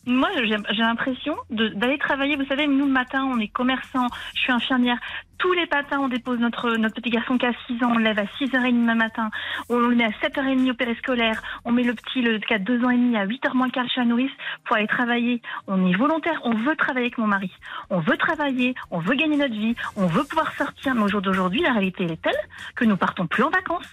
Moi, 0.05 0.29
j'ai 0.43 0.81
l'impression 0.81 1.35
d'aller 1.49 1.97
travailler. 1.97 2.35
Vous 2.35 2.45
savez, 2.45 2.67
nous, 2.67 2.85
le 2.85 2.91
matin, 2.91 3.23
on 3.23 3.39
est 3.39 3.47
commerçants, 3.47 4.07
je 4.35 4.41
suis 4.41 4.51
infirmière. 4.51 4.97
Tous 5.37 5.53
les 5.53 5.65
matins, 5.71 5.99
on 6.01 6.09
dépose 6.09 6.37
notre, 6.39 6.75
notre 6.75 6.95
petit 6.95 7.09
garçon 7.09 7.37
qui 7.37 7.45
a 7.45 7.53
6 7.67 7.81
ans, 7.85 7.93
on 7.95 7.97
lève 7.97 8.19
à 8.19 8.25
6h30 8.25 8.85
le 8.85 8.95
matin, 8.95 9.29
on 9.69 9.77
le 9.77 9.95
met 9.95 10.03
à 10.03 10.09
7h30 10.09 10.69
au 10.69 10.73
périscolaire, 10.73 11.41
on 11.63 11.71
met 11.71 11.83
le 11.83 11.93
petit 11.93 12.21
le, 12.21 12.39
qui 12.39 12.53
a 12.53 12.59
2 12.59 12.83
ans 12.83 12.89
et 12.89 12.97
demi 12.97 13.15
à 13.15 13.25
8h 13.25 13.55
moins 13.55 13.69
quart 13.69 13.87
chez 13.89 14.01
la 14.01 14.05
nourrice 14.05 14.31
pour 14.65 14.75
aller 14.75 14.87
travailler. 14.87 15.41
On 15.67 15.87
est 15.87 15.95
volontaire, 15.95 16.41
on 16.43 16.55
veut 16.55 16.75
travailler 16.75 17.05
avec 17.05 17.17
mon 17.17 17.27
mari. 17.27 17.51
On 17.89 17.99
veut 17.99 18.17
travailler, 18.17 18.75
on 18.91 18.99
veut 18.99 19.15
gagner 19.15 19.37
notre 19.37 19.55
vie, 19.55 19.75
on 19.95 20.07
veut 20.07 20.25
pouvoir 20.25 20.53
sortir. 20.57 20.93
Mais 20.93 21.03
au 21.03 21.07
jour 21.07 21.21
d'aujourd'hui, 21.21 21.61
la 21.61 21.71
réalité 21.71 22.03
est 22.03 22.21
telle 22.21 22.33
que 22.75 22.83
nous 22.83 22.97
partons 22.97 23.27
plus 23.27 23.43
en 23.43 23.49
vacances. 23.49 23.87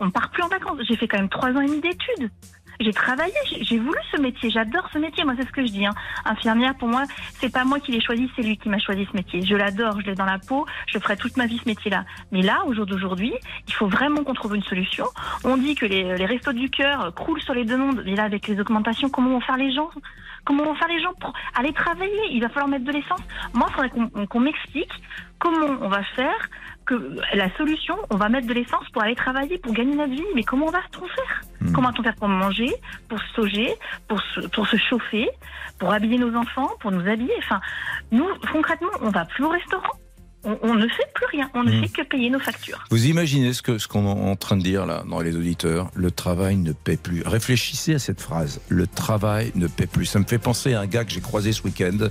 On 0.00 0.06
ne 0.06 0.10
part 0.10 0.30
plus 0.30 0.42
en 0.42 0.48
vacances. 0.48 0.78
J'ai 0.88 0.96
fait 0.96 1.08
quand 1.08 1.18
même 1.18 1.28
3 1.28 1.50
ans 1.50 1.60
et 1.60 1.66
demi 1.66 1.80
d'études 1.82 2.30
j'ai 2.80 2.92
travaillé, 2.92 3.34
j'ai 3.60 3.78
voulu 3.78 3.98
ce 4.12 4.20
métier, 4.20 4.50
j'adore 4.50 4.88
ce 4.92 4.98
métier. 4.98 5.24
Moi, 5.24 5.34
c'est 5.38 5.46
ce 5.46 5.52
que 5.52 5.66
je 5.66 5.72
dis. 5.72 5.86
Hein. 5.86 5.94
Infirmière, 6.24 6.74
pour 6.76 6.88
moi, 6.88 7.04
c'est 7.40 7.52
pas 7.52 7.64
moi 7.64 7.80
qui 7.80 7.92
l'ai 7.92 8.00
choisi, 8.00 8.30
c'est 8.36 8.42
lui 8.42 8.56
qui 8.56 8.68
m'a 8.68 8.78
choisi 8.78 9.06
ce 9.10 9.16
métier. 9.16 9.44
Je 9.44 9.56
l'adore, 9.56 10.00
je 10.00 10.06
l'ai 10.06 10.14
dans 10.14 10.24
la 10.24 10.38
peau, 10.38 10.66
je 10.86 10.98
ferai 10.98 11.16
toute 11.16 11.36
ma 11.36 11.46
vie 11.46 11.58
ce 11.62 11.68
métier-là. 11.68 12.04
Mais 12.30 12.42
là, 12.42 12.62
au 12.66 12.74
jour 12.74 12.86
d'aujourd'hui, 12.86 13.34
il 13.66 13.74
faut 13.74 13.88
vraiment 13.88 14.22
qu'on 14.22 14.34
trouve 14.34 14.54
une 14.54 14.62
solution. 14.62 15.06
On 15.44 15.56
dit 15.56 15.74
que 15.74 15.86
les, 15.86 16.16
les 16.16 16.26
restos 16.26 16.52
du 16.52 16.70
cœur 16.70 17.12
croulent 17.14 17.42
sur 17.42 17.54
les 17.54 17.64
demandes. 17.64 18.02
Mais 18.04 18.14
là, 18.14 18.24
avec 18.24 18.46
les 18.46 18.60
augmentations, 18.60 19.08
comment 19.08 19.30
vont 19.30 19.40
faire 19.40 19.56
les 19.56 19.72
gens? 19.72 19.90
Comment 20.44 20.64
vont 20.64 20.74
faire 20.76 20.88
les 20.88 21.02
gens 21.02 21.12
pour 21.20 21.32
aller 21.58 21.72
travailler? 21.72 22.20
Il 22.30 22.40
va 22.40 22.48
falloir 22.48 22.68
mettre 22.68 22.84
de 22.84 22.92
l'essence. 22.92 23.20
Moi, 23.54 23.66
il 23.68 23.74
faudrait 23.74 24.26
qu'on 24.26 24.40
m'explique 24.40 24.92
comment 25.38 25.76
on 25.80 25.88
va 25.88 26.02
faire 26.02 26.48
que 26.88 27.16
la 27.34 27.54
solution, 27.56 27.96
on 28.10 28.16
va 28.16 28.28
mettre 28.28 28.46
de 28.46 28.54
l'essence 28.54 28.88
pour 28.92 29.02
aller 29.02 29.14
travailler, 29.14 29.58
pour 29.58 29.72
gagner 29.72 29.94
notre 29.94 30.12
vie. 30.12 30.24
Mais 30.34 30.42
comment 30.42 30.66
on 30.66 30.70
va-t-on 30.70 31.06
faire 31.06 31.42
hmm. 31.60 31.72
Comment 31.72 31.88
va-t-on 31.88 32.02
faire 32.02 32.16
pour 32.16 32.28
manger, 32.28 32.74
pour 33.08 33.20
se 33.20 33.40
loger, 33.40 33.74
pour 34.08 34.20
se, 34.20 34.40
pour 34.48 34.66
se 34.66 34.76
chauffer, 34.76 35.28
pour 35.78 35.92
habiller 35.92 36.18
nos 36.18 36.34
enfants, 36.34 36.70
pour 36.80 36.90
nous 36.90 37.06
habiller? 37.06 37.34
Enfin, 37.38 37.60
nous, 38.10 38.26
concrètement, 38.52 38.90
on 39.02 39.10
va 39.10 39.26
plus 39.26 39.44
au 39.44 39.50
restaurant 39.50 39.92
on, 40.44 40.74
ne 40.74 40.86
fait 40.88 41.08
plus 41.14 41.26
rien, 41.32 41.50
on 41.54 41.64
ne 41.64 41.72
hmm. 41.72 41.82
fait 41.82 41.88
que 41.88 42.02
payer 42.02 42.30
nos 42.30 42.38
factures. 42.38 42.84
Vous 42.90 43.06
imaginez 43.06 43.52
ce 43.52 43.62
qu'on 43.62 44.06
est 44.06 44.30
en 44.30 44.36
train 44.36 44.56
de 44.56 44.62
dire 44.62 44.86
là 44.86 45.04
dans 45.08 45.20
les 45.20 45.36
auditeurs 45.36 45.90
Le 45.94 46.10
travail 46.10 46.56
ne 46.56 46.72
paie 46.72 46.96
plus. 46.96 47.22
Réfléchissez 47.24 47.94
à 47.94 47.98
cette 47.98 48.20
phrase. 48.20 48.60
Le 48.68 48.86
travail 48.86 49.52
ne 49.54 49.66
paie 49.66 49.86
plus. 49.86 50.06
Ça 50.06 50.18
me 50.18 50.24
fait 50.24 50.38
penser 50.38 50.74
à 50.74 50.80
un 50.80 50.86
gars 50.86 51.04
que 51.04 51.12
j'ai 51.12 51.20
croisé 51.20 51.52
ce 51.52 51.62
week-end, 51.62 52.08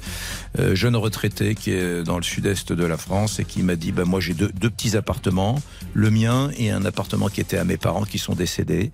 euh, 0.59 0.75
jeune 0.75 0.95
retraité 0.95 1.55
qui 1.55 1.71
est 1.71 2.03
dans 2.03 2.17
le 2.17 2.23
sud-est 2.23 2.73
de 2.73 2.85
la 2.85 2.97
France 2.97 3.39
et 3.39 3.45
qui 3.45 3.63
m'a 3.63 3.75
dit 3.75 3.91
bah, 3.91 4.05
moi 4.05 4.19
j'ai 4.19 4.33
deux, 4.33 4.49
deux, 4.49 4.69
petits 4.69 4.97
appartements, 4.97 5.61
le 5.93 6.09
mien 6.09 6.49
et 6.57 6.71
un 6.71 6.85
appartement 6.85 7.27
qui 7.27 7.41
était 7.41 7.57
à 7.57 7.63
mes 7.63 7.77
parents 7.77 8.03
qui 8.03 8.19
sont 8.19 8.33
décédés 8.33 8.91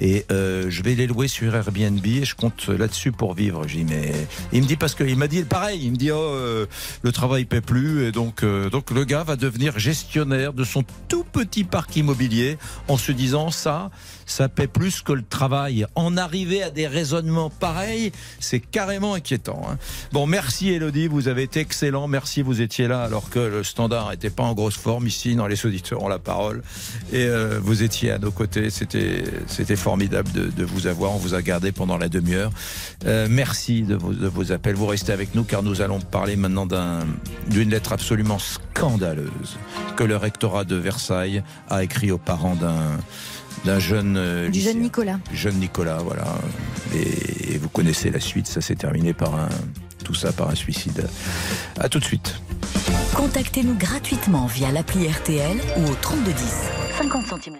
et 0.00 0.24
euh, 0.30 0.66
je 0.68 0.82
vais 0.82 0.94
les 0.94 1.06
louer 1.06 1.28
sur 1.28 1.54
Airbnb 1.54 2.04
et 2.04 2.24
je 2.24 2.34
compte 2.34 2.68
là-dessus 2.68 3.12
pour 3.12 3.34
vivre. 3.34 3.66
J'ai 3.66 3.84
mais 3.84 4.12
il 4.52 4.62
me 4.62 4.66
dit 4.66 4.76
parce 4.76 4.94
qu'il 4.94 5.16
m'a 5.16 5.28
dit 5.28 5.42
pareil. 5.42 5.80
Il 5.82 5.92
me 5.92 5.96
dit 5.96 6.10
oh 6.10 6.16
euh, 6.16 6.66
le 7.02 7.12
travail 7.12 7.44
paie 7.44 7.60
plus 7.60 8.04
et 8.04 8.12
donc 8.12 8.42
donc 8.74 8.90
le 8.90 9.04
gars 9.04 9.22
va 9.22 9.36
devenir 9.36 9.78
gestionnaire 9.78 10.52
de 10.52 10.64
son 10.64 10.82
tout 11.06 11.22
petit 11.22 11.62
parc 11.62 11.94
immobilier 11.94 12.58
en 12.88 12.96
se 12.96 13.12
disant 13.12 13.52
ça, 13.52 13.92
ça 14.26 14.48
paie 14.48 14.66
plus 14.66 15.02
que 15.02 15.12
le 15.12 15.22
travail. 15.22 15.86
En 15.94 16.16
arriver 16.16 16.62
à 16.62 16.70
des 16.70 16.86
raisonnements 16.86 17.50
pareils, 17.50 18.12
c'est 18.40 18.60
carrément 18.60 19.14
inquiétant. 19.14 19.62
Hein. 19.68 19.78
Bon, 20.12 20.26
merci 20.26 20.70
Elodie, 20.70 21.08
vous 21.08 21.28
avez 21.28 21.42
été 21.42 21.60
excellent. 21.60 22.08
Merci, 22.08 22.42
vous 22.42 22.60
étiez 22.60 22.88
là 22.88 23.02
alors 23.02 23.30
que 23.30 23.38
le 23.38 23.64
standard 23.64 24.10
n'était 24.10 24.30
pas 24.30 24.42
en 24.42 24.54
grosse 24.54 24.76
forme 24.76 25.06
ici. 25.06 25.34
Dans 25.34 25.46
les 25.46 25.66
auditeurs 25.66 26.02
ont 26.02 26.08
la 26.08 26.18
parole 26.18 26.62
et 27.12 27.24
euh, 27.24 27.58
vous 27.62 27.82
étiez 27.82 28.10
à 28.10 28.18
nos 28.18 28.30
côtés. 28.30 28.70
C'était 28.70 29.24
c'était 29.46 29.76
formidable 29.76 30.30
de, 30.32 30.64
vous 30.64 30.86
avoir. 30.86 31.12
On 31.12 31.18
vous 31.18 31.34
a 31.34 31.42
gardé 31.42 31.72
pendant 31.72 31.98
la 31.98 32.08
demi-heure. 32.08 32.50
Euh, 33.06 33.26
merci 33.30 33.82
de 33.82 33.94
vos, 33.94 34.12
de 34.12 34.26
vos 34.26 34.52
appels. 34.52 34.74
Vous 34.74 34.86
restez 34.86 35.12
avec 35.12 35.34
nous 35.34 35.44
car 35.44 35.62
nous 35.62 35.80
allons 35.80 36.00
parler 36.00 36.36
maintenant 36.36 36.66
d'une 37.48 37.70
lettre 37.70 37.92
absolument 37.92 38.38
scandaleuse 38.38 39.58
que 39.96 40.04
le 40.04 40.16
rectorat 40.16 40.64
de 40.64 40.76
Versailles 40.76 41.42
a 41.68 41.82
écrit 41.84 42.10
aux 42.10 42.18
parents 42.18 42.56
d'un 42.56 42.98
d'un 43.64 43.78
jeune 43.78 44.16
euh, 44.16 44.48
du 44.48 44.60
jeune 44.60 44.80
Nicolas. 44.80 45.18
Jeune 45.32 45.56
Nicolas, 45.56 45.98
voilà. 45.98 46.26
Et, 46.94 47.58
vous 47.58 47.68
connaissez 47.68 48.10
la 48.10 48.20
suite, 48.20 48.46
ça 48.46 48.60
s'est 48.60 48.74
terminé 48.74 49.12
par 49.12 49.34
un 49.34 49.48
tout 50.04 50.14
ça 50.14 50.32
par 50.32 50.50
un 50.50 50.54
suicide. 50.54 51.06
À 51.78 51.88
tout 51.88 51.98
de 51.98 52.04
suite. 52.04 52.34
Contactez-nous 53.14 53.74
gratuitement 53.74 54.46
via 54.46 54.70
l'appli 54.70 55.08
RTL 55.08 55.56
ou 55.78 55.90
au 55.90 55.94
3210. 55.94 56.44
50 56.98 57.26
centimes. 57.26 57.56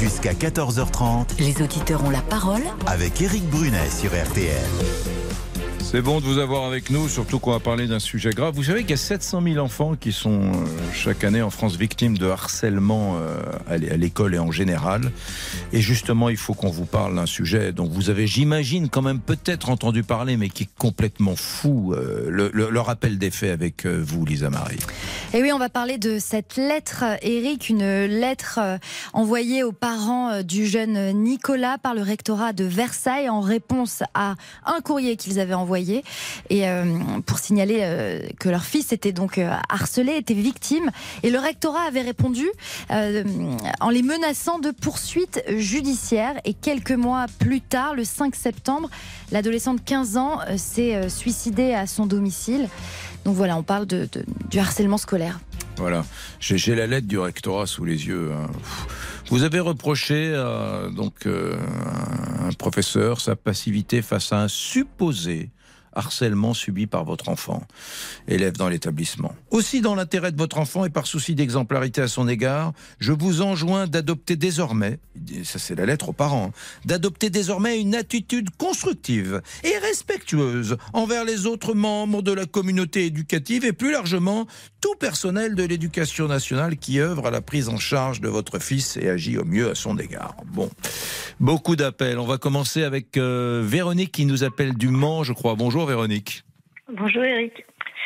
Jusqu'à 0.00 0.32
14h30. 0.32 1.40
Les 1.40 1.62
auditeurs 1.62 2.04
ont 2.04 2.10
la 2.10 2.22
parole 2.22 2.62
avec 2.86 3.20
Eric 3.22 3.48
Brunet 3.48 3.88
sur 3.90 4.10
RTL. 4.10 5.17
C'est 5.90 6.02
bon 6.02 6.20
de 6.20 6.26
vous 6.26 6.36
avoir 6.36 6.66
avec 6.66 6.90
nous, 6.90 7.08
surtout 7.08 7.38
qu'on 7.38 7.52
va 7.52 7.60
parler 7.60 7.86
d'un 7.86 7.98
sujet 7.98 8.28
grave. 8.28 8.54
Vous 8.54 8.64
savez 8.64 8.82
qu'il 8.82 8.90
y 8.90 8.92
a 8.92 8.98
700 8.98 9.40
000 9.42 9.56
enfants 9.56 9.96
qui 9.98 10.12
sont 10.12 10.42
euh, 10.42 10.66
chaque 10.92 11.24
année 11.24 11.40
en 11.40 11.48
France 11.48 11.76
victimes 11.76 12.18
de 12.18 12.26
harcèlement 12.26 13.16
euh, 13.16 13.40
à 13.66 13.78
l'école 13.78 14.34
et 14.34 14.38
en 14.38 14.52
général. 14.52 15.10
Et 15.72 15.80
justement, 15.80 16.28
il 16.28 16.36
faut 16.36 16.52
qu'on 16.52 16.68
vous 16.68 16.84
parle 16.84 17.16
d'un 17.16 17.24
sujet 17.24 17.72
dont 17.72 17.88
vous 17.88 18.10
avez, 18.10 18.26
j'imagine, 18.26 18.90
quand 18.90 19.00
même 19.00 19.18
peut-être 19.18 19.70
entendu 19.70 20.02
parler, 20.02 20.36
mais 20.36 20.50
qui 20.50 20.64
est 20.64 20.68
complètement 20.76 21.36
fou. 21.36 21.94
Euh, 21.94 22.28
le, 22.28 22.80
rappel 22.80 23.16
des 23.16 23.30
faits 23.30 23.50
avec 23.50 23.86
vous, 23.86 24.26
Lisa 24.26 24.50
Marie. 24.50 24.78
Et 25.32 25.40
oui, 25.40 25.52
on 25.52 25.58
va 25.58 25.70
parler 25.70 25.96
de 25.96 26.18
cette 26.18 26.56
lettre, 26.56 27.04
Eric, 27.22 27.70
une 27.70 28.04
lettre 28.04 28.60
envoyée 29.14 29.64
aux 29.64 29.72
parents 29.72 30.42
du 30.42 30.66
jeune 30.66 31.12
Nicolas 31.12 31.78
par 31.78 31.94
le 31.94 32.02
rectorat 32.02 32.52
de 32.52 32.64
Versailles 32.64 33.28
en 33.28 33.40
réponse 33.40 34.02
à 34.14 34.36
un 34.64 34.80
courrier 34.80 35.16
qu'ils 35.16 35.40
avaient 35.40 35.54
envoyé 35.54 35.77
et 36.50 36.68
euh, 36.68 36.84
pour 37.26 37.38
signaler 37.38 37.80
euh, 37.82 38.20
que 38.38 38.48
leur 38.48 38.64
fils 38.64 38.92
était 38.92 39.12
donc 39.12 39.38
euh, 39.38 39.50
harcelé, 39.68 40.12
était 40.16 40.34
victime. 40.34 40.90
Et 41.22 41.30
le 41.30 41.38
rectorat 41.38 41.82
avait 41.82 42.02
répondu 42.02 42.46
en 42.90 43.90
les 43.90 44.02
menaçant 44.02 44.58
de 44.58 44.70
poursuites 44.70 45.42
judiciaires. 45.56 46.34
Et 46.44 46.54
quelques 46.54 46.92
mois 46.92 47.26
plus 47.38 47.60
tard, 47.60 47.94
le 47.94 48.04
5 48.04 48.34
septembre, 48.34 48.90
l'adolescent 49.32 49.74
de 49.74 49.80
15 49.80 50.16
ans 50.16 50.40
s'est 50.56 51.08
suicidé 51.08 51.74
à 51.74 51.86
son 51.86 52.06
domicile. 52.06 52.68
Donc 53.24 53.34
voilà, 53.34 53.56
on 53.56 53.62
parle 53.62 53.86
de, 53.86 54.08
du 54.50 54.58
harcèlement 54.58 54.98
scolaire. 54.98 55.40
Voilà, 55.76 56.04
j'ai 56.40 56.74
la 56.74 56.86
lettre 56.86 57.06
du 57.06 57.18
rectorat 57.18 57.66
sous 57.66 57.84
les 57.84 58.06
yeux. 58.06 58.32
Hein. 58.32 58.50
Vous 59.28 59.42
avez 59.42 59.60
reproché 59.60 60.32
donc 60.96 61.26
un 61.26 62.52
professeur 62.52 63.20
sa 63.20 63.36
passivité 63.36 64.02
face 64.02 64.32
à 64.32 64.40
un 64.42 64.48
supposé 64.48 65.50
harcèlement 65.98 66.54
subi 66.54 66.86
par 66.86 67.04
votre 67.04 67.28
enfant, 67.28 67.66
élève 68.28 68.56
dans 68.56 68.68
l'établissement. 68.68 69.34
Aussi 69.50 69.80
dans 69.80 69.94
l'intérêt 69.94 70.32
de 70.32 70.38
votre 70.38 70.58
enfant 70.58 70.84
et 70.84 70.90
par 70.90 71.06
souci 71.06 71.34
d'exemplarité 71.34 72.00
à 72.00 72.08
son 72.08 72.28
égard, 72.28 72.72
je 73.00 73.12
vous 73.12 73.42
enjoins 73.42 73.86
d'adopter 73.86 74.36
désormais, 74.36 75.00
ça 75.42 75.58
c'est 75.58 75.74
la 75.74 75.86
lettre 75.86 76.10
aux 76.10 76.12
parents, 76.12 76.52
d'adopter 76.84 77.30
désormais 77.30 77.80
une 77.80 77.94
attitude 77.94 78.50
constructive 78.56 79.42
et 79.64 79.76
respectueuse 79.78 80.76
envers 80.92 81.24
les 81.24 81.46
autres 81.46 81.74
membres 81.74 82.22
de 82.22 82.32
la 82.32 82.46
communauté 82.46 83.06
éducative 83.06 83.64
et 83.64 83.72
plus 83.72 83.90
largement 83.90 84.46
tout 84.80 84.94
personnel 84.94 85.56
de 85.56 85.64
l'éducation 85.64 86.28
nationale 86.28 86.76
qui 86.76 87.00
œuvre 87.00 87.26
à 87.26 87.30
la 87.30 87.40
prise 87.40 87.68
en 87.68 87.78
charge 87.78 88.20
de 88.20 88.28
votre 88.28 88.60
fils 88.60 88.96
et 88.96 89.08
agit 89.08 89.36
au 89.36 89.44
mieux 89.44 89.70
à 89.70 89.74
son 89.74 89.98
égard. 89.98 90.36
Bon, 90.46 90.70
beaucoup 91.40 91.74
d'appels. 91.74 92.18
On 92.18 92.26
va 92.26 92.38
commencer 92.38 92.84
avec 92.84 93.16
euh, 93.16 93.64
Véronique 93.66 94.12
qui 94.12 94.26
nous 94.26 94.44
appelle 94.44 94.74
du 94.74 94.88
Mans, 94.88 95.24
je 95.24 95.32
crois. 95.32 95.56
Bonjour 95.56 95.87
Véronique. 95.88 96.44
Bonjour 96.92 97.24
Eric. 97.24 97.64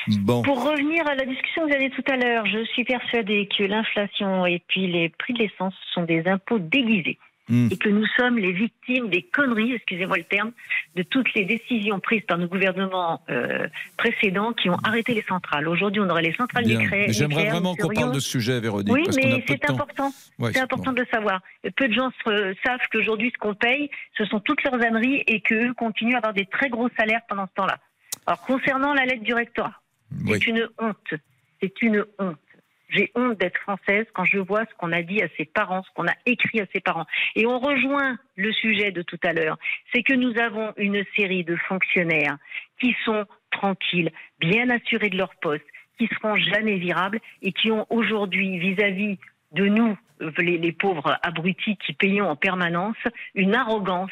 Bon. 0.09 0.43
Pour 0.43 0.65
revenir 0.65 1.07
à 1.07 1.15
la 1.15 1.25
discussion 1.25 1.63
que 1.63 1.69
vous 1.69 1.75
avez 1.75 1.91
tout 1.91 2.05
à 2.09 2.17
l'heure, 2.17 2.47
je 2.47 2.65
suis 2.65 2.85
persuadée 2.85 3.49
que 3.57 3.63
l'inflation 3.63 4.47
et 4.47 4.61
puis 4.67 4.87
les 4.87 5.09
prix 5.11 5.35
de 5.35 5.41
l'essence 5.41 5.75
sont 5.95 6.03
des 6.03 6.27
impôts 6.27 6.59
déguisés. 6.59 7.19
Hmm. 7.53 7.69
Et 7.71 7.77
que 7.77 7.91
nous 7.91 8.07
sommes 8.17 8.39
les 8.39 8.53
victimes 8.53 9.11
des 9.11 9.21
conneries, 9.21 9.75
excusez-moi 9.75 10.17
le 10.17 10.25
terme, 10.25 10.53
de 10.97 11.03
toutes 11.03 11.35
les 11.35 11.45
décisions 11.45 12.01
prises 12.01 12.23
par 12.27 12.39
nos 12.39 12.47
gouvernements 12.47 13.21
euh, 13.29 13.69
précédents 13.99 14.55
qui 14.55 14.71
ont 14.71 14.79
arrêté 14.83 15.13
les 15.13 15.21
centrales. 15.29 15.69
Aujourd'hui, 15.69 16.01
on 16.01 16.09
aurait 16.09 16.23
les 16.23 16.33
centrales 16.33 16.65
nucléaires. 16.65 17.13
J'aimerais 17.13 17.51
vraiment 17.51 17.77
qu'on 17.77 17.89
parle 17.89 18.15
de 18.15 18.21
ce 18.21 18.31
sujet, 18.31 18.59
Véronique. 18.59 18.91
Oui, 18.91 19.05
mais 19.17 19.45
c'est 19.47 19.69
important. 19.69 20.11
c'est 20.51 20.61
important 20.61 20.93
de 20.95 21.01
le 21.01 21.07
savoir. 21.13 21.43
Peu 21.77 21.89
de 21.89 21.93
gens 21.93 22.11
savent 22.25 22.81
qu'aujourd'hui, 22.91 23.31
ce 23.35 23.39
qu'on 23.39 23.55
paye, 23.55 23.91
ce 24.17 24.25
sont 24.25 24.41
toutes 24.41 24.63
leurs 24.63 24.83
âneries 24.83 25.23
et 25.27 25.43
qu'eux 25.43 25.75
continuent 25.75 26.15
à 26.15 26.19
avoir 26.19 26.33
des 26.33 26.47
très 26.47 26.71
gros 26.71 26.89
salaires 26.97 27.21
pendant 27.29 27.47
ce 27.49 27.53
temps-là. 27.57 27.77
Alors, 28.27 28.41
concernant 28.47 28.95
la 28.95 29.05
lettre 29.05 29.25
du 29.25 29.35
rectorat, 29.35 29.79
c'est 30.27 30.47
une 30.47 30.67
honte. 30.79 31.15
C'est 31.61 31.83
une 31.83 32.03
honte. 32.19 32.39
J'ai 32.93 33.11
honte 33.15 33.39
d'être 33.39 33.59
française 33.61 34.07
quand 34.13 34.25
je 34.25 34.39
vois 34.39 34.65
ce 34.67 34.75
qu'on 34.77 34.93
a 34.93 35.03
dit 35.03 35.23
à 35.23 35.29
ses 35.37 35.47
parents, 35.47 35.83
ce 35.83 35.91
qu'on 35.95 36.07
a 36.07 36.15
écrit 36.27 36.61
à 36.61 36.67
ses 36.73 36.81
parents. 36.81 37.07
Et 37.35 37.47
on 37.47 37.59
rejoint 37.59 38.19
le 38.37 38.53
sujet 38.53 38.93
de 38.93 39.03
tout 39.03 39.19
à 39.25 39.33
l'heure. 39.33 39.59
C'est 39.93 40.03
que 40.03 40.15
nous 40.15 40.39
avons 40.39 40.73
une 40.77 41.03
série 41.17 41.45
de 41.45 41.57
fonctionnaires 41.57 42.37
qui 42.81 42.95
sont 43.05 43.25
tranquilles, 43.51 44.13
bien 44.41 44.69
assurés 44.71 45.09
de 45.09 45.17
leur 45.17 45.35
poste, 45.37 45.65
qui 45.99 46.09
seront 46.15 46.37
jamais 46.37 46.77
virables 46.77 47.21
et 47.41 47.53
qui 47.53 47.71
ont 47.71 47.87
aujourd'hui, 47.91 48.59
vis-à-vis 48.59 49.19
de 49.53 49.67
nous, 49.67 49.97
les, 50.39 50.59
les 50.59 50.73
pauvres 50.73 51.19
abrutis 51.23 51.77
qui 51.77 51.93
payons 51.95 52.29
en 52.29 52.37
permanence, 52.37 52.97
une 53.35 53.55
arrogance 53.55 54.11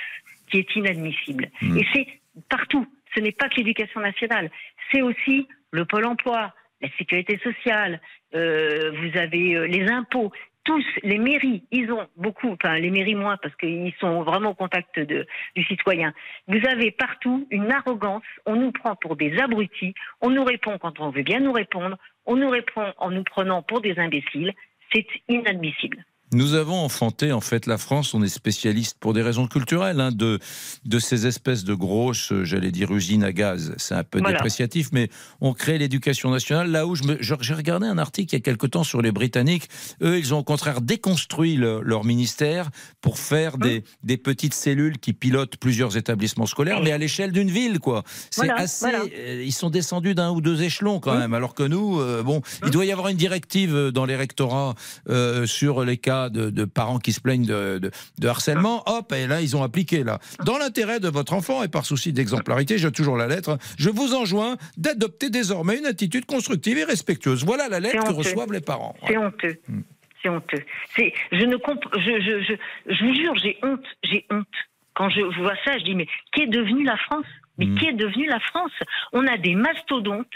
qui 0.51 0.59
est 0.59 0.76
inadmissible. 0.76 1.51
Hmm. 1.61 1.76
Et 1.76 1.87
c'est 1.93 2.07
partout. 2.49 2.87
Ce 3.14 3.20
n'est 3.20 3.33
pas 3.33 3.49
que 3.49 3.57
l'éducation 3.57 4.01
nationale, 4.01 4.51
c'est 4.91 5.03
aussi 5.03 5.49
le 5.72 5.85
pôle 5.85 6.07
emploi, 6.07 6.53
la 6.81 6.89
sécurité 6.99 7.39
sociale, 7.39 8.01
euh, 8.35 8.93
vous 8.93 9.18
avez 9.18 9.57
euh, 9.57 9.66
les 9.66 9.89
impôts. 9.91 10.33
Tous, 10.64 10.85
les 11.03 11.18
mairies, 11.18 11.64
ils 11.70 11.91
ont 11.91 12.07
beaucoup, 12.16 12.51
enfin 12.51 12.78
les 12.78 12.91
mairies 12.91 13.14
moins 13.14 13.39
parce 13.39 13.57
qu'ils 13.57 13.95
sont 13.99 14.22
vraiment 14.22 14.51
au 14.51 14.55
contact 14.55 15.01
du 15.01 15.64
citoyen. 15.64 16.12
Vous 16.49 16.61
avez 16.68 16.91
partout 16.91 17.47
une 17.51 17.72
arrogance, 17.72 18.22
on 18.45 18.57
nous 18.57 18.70
prend 18.70 18.95
pour 18.95 19.16
des 19.16 19.39
abrutis, 19.39 19.95
on 20.20 20.28
nous 20.28 20.45
répond 20.45 20.76
quand 20.78 21.01
on 21.01 21.09
veut 21.11 21.22
bien 21.22 21.41
nous 21.41 21.53
répondre, 21.53 21.97
on 22.26 22.37
nous 22.37 22.51
répond 22.51 22.93
en 22.99 23.11
nous 23.11 23.24
prenant 23.24 23.62
pour 23.62 23.81
des 23.81 23.99
imbéciles, 23.99 24.53
c'est 24.93 25.07
inadmissible. 25.28 26.05
Nous 26.33 26.55
avons 26.55 26.76
enfanté 26.76 27.33
en 27.33 27.41
fait 27.41 27.66
la 27.66 27.76
France, 27.76 28.14
on 28.14 28.22
est 28.22 28.28
spécialiste 28.28 28.97
pour 29.01 29.14
des 29.14 29.22
raisons 29.22 29.49
culturelles 29.49 30.01
hein, 30.01 30.12
de, 30.12 30.39
de 30.85 30.99
ces 31.01 31.26
espèces 31.26 31.64
de 31.64 31.74
grosses, 31.74 32.33
j'allais 32.45 32.70
dire 32.70 32.93
usines 32.93 33.24
à 33.24 33.33
gaz. 33.33 33.74
C'est 33.78 33.97
un 33.97 34.05
peu 34.05 34.20
dépréciatif, 34.20 34.91
mais 34.93 35.11
on 35.41 35.55
crée 35.55 35.76
l'éducation 35.78 36.31
nationale. 36.31 36.70
Là 36.70 36.87
où 36.87 36.95
je 36.95 37.03
j'ai 37.20 37.55
regardé 37.55 37.89
un 37.89 37.99
article 37.99 38.35
il 38.35 38.37
y 38.37 38.41
a 38.41 38.43
quelque 38.43 38.68
temps 38.68 38.85
sur 38.85 39.03
les 39.03 39.11
Britanniques, 39.11 39.68
eux 40.03 40.18
ils 40.18 40.33
ont 40.33 40.39
au 40.39 40.45
contraire 40.45 40.81
déconstruit 40.81 41.57
leur 41.57 42.05
ministère 42.05 42.70
pour 43.01 43.18
faire 43.18 43.59
des, 43.59 43.78
hein 43.78 43.91
des, 44.05 44.16
petites 44.16 44.55
cellules 44.55 44.99
qui 44.99 45.12
pilotent 45.12 45.57
plusieurs 45.57 45.97
établissements 45.97 46.47
scolaires, 46.47 46.81
mais 46.81 46.93
à 46.93 46.99
l'échelle 46.99 47.33
d'une 47.33 47.51
ville 47.51 47.81
quoi. 47.81 48.05
C'est 48.31 48.51
assez. 48.51 48.87
Euh, 48.87 49.43
ils 49.45 49.53
sont 49.53 49.70
descendus 49.70 50.14
d'un 50.14 50.31
ou 50.31 50.41
deux 50.41 50.62
échelons 50.62 51.01
quand 51.01 51.18
même, 51.18 51.35
alors 51.35 51.55
que 51.55 51.64
nous, 51.64 52.01
euh, 52.01 52.22
bon, 52.22 52.41
il 52.62 52.68
hein 52.68 52.70
doit 52.70 52.85
y 52.85 52.93
avoir 52.93 53.09
une 53.09 53.16
directive 53.16 53.89
dans 53.89 54.05
les 54.05 54.16
rectorats 54.16 54.74
euh, 55.09 55.47
sur 55.47 55.85
les 55.85 55.97
cas 55.97 56.20
de, 56.29 56.64
parents 56.64 56.99
qui 56.99 57.12
se 57.12 57.21
plaignent 57.21 57.47
de, 57.47 57.91
harcèlement, 58.27 58.83
hop, 58.87 59.12
et 59.12 59.27
là, 59.27 59.41
ils 59.41 59.57
ont 59.57 59.62
appliqué, 59.62 60.05
là. 60.05 60.18
Dans 60.45 60.59
l'intérêt 60.59 61.01
de 61.01 61.09
votre 61.09 61.33
enfant 61.33 61.62
et 61.62 61.68
par 61.68 61.87
souci 61.87 62.12
d'exemplarité, 62.12 62.79
j'ai 62.79 62.93
toujours 62.93 63.16
la 63.16 63.27
lettre, 63.27 63.59
je 63.79 63.91
vous 63.91 64.14
enjoins 64.14 64.57
d'adopter 64.77 65.31
désormais 65.31 65.79
une 65.79 65.87
attitude 65.87 66.27
constructive 66.27 66.79
et 66.79 66.85
respectueuse. 66.85 67.45
Voilà 67.45 67.68
la 67.68 67.81
lettre 67.81 68.05
que 68.05 68.12
reçoivent 68.12 68.53
les 68.53 68.61
parents. 68.61 68.95
C'est 69.07 69.16
honteux. 69.16 69.57
Hmm. 69.68 69.81
C'est 70.23 70.29
honteux. 70.29 70.62
C'est, 70.97 71.14
je 71.33 71.45
ne 71.45 71.57
je, 71.57 72.21
je, 72.21 72.43
je, 72.43 72.95
je 72.95 73.05
vous 73.05 73.14
jure, 73.14 73.35
j'ai 73.37 73.59
honte, 73.62 73.85
j'ai 74.03 74.27
honte. 74.31 74.47
Quand 74.95 75.09
je 75.09 75.23
vois 75.41 75.57
ça, 75.64 75.79
je 75.79 75.85
dis, 75.85 75.95
mais 75.95 76.07
qui 76.35 76.43
est 76.43 76.47
devenu 76.47 76.85
la 76.85 76.97
France? 76.97 77.27
Mais 77.59 77.66
hmm. 77.66 77.79
qui 77.79 77.87
est 77.87 77.95
devenu 77.95 78.27
la 78.27 78.41
France? 78.41 78.73
On 79.12 79.27
a 79.27 79.39
des 79.39 79.55
mastodontes 79.55 80.27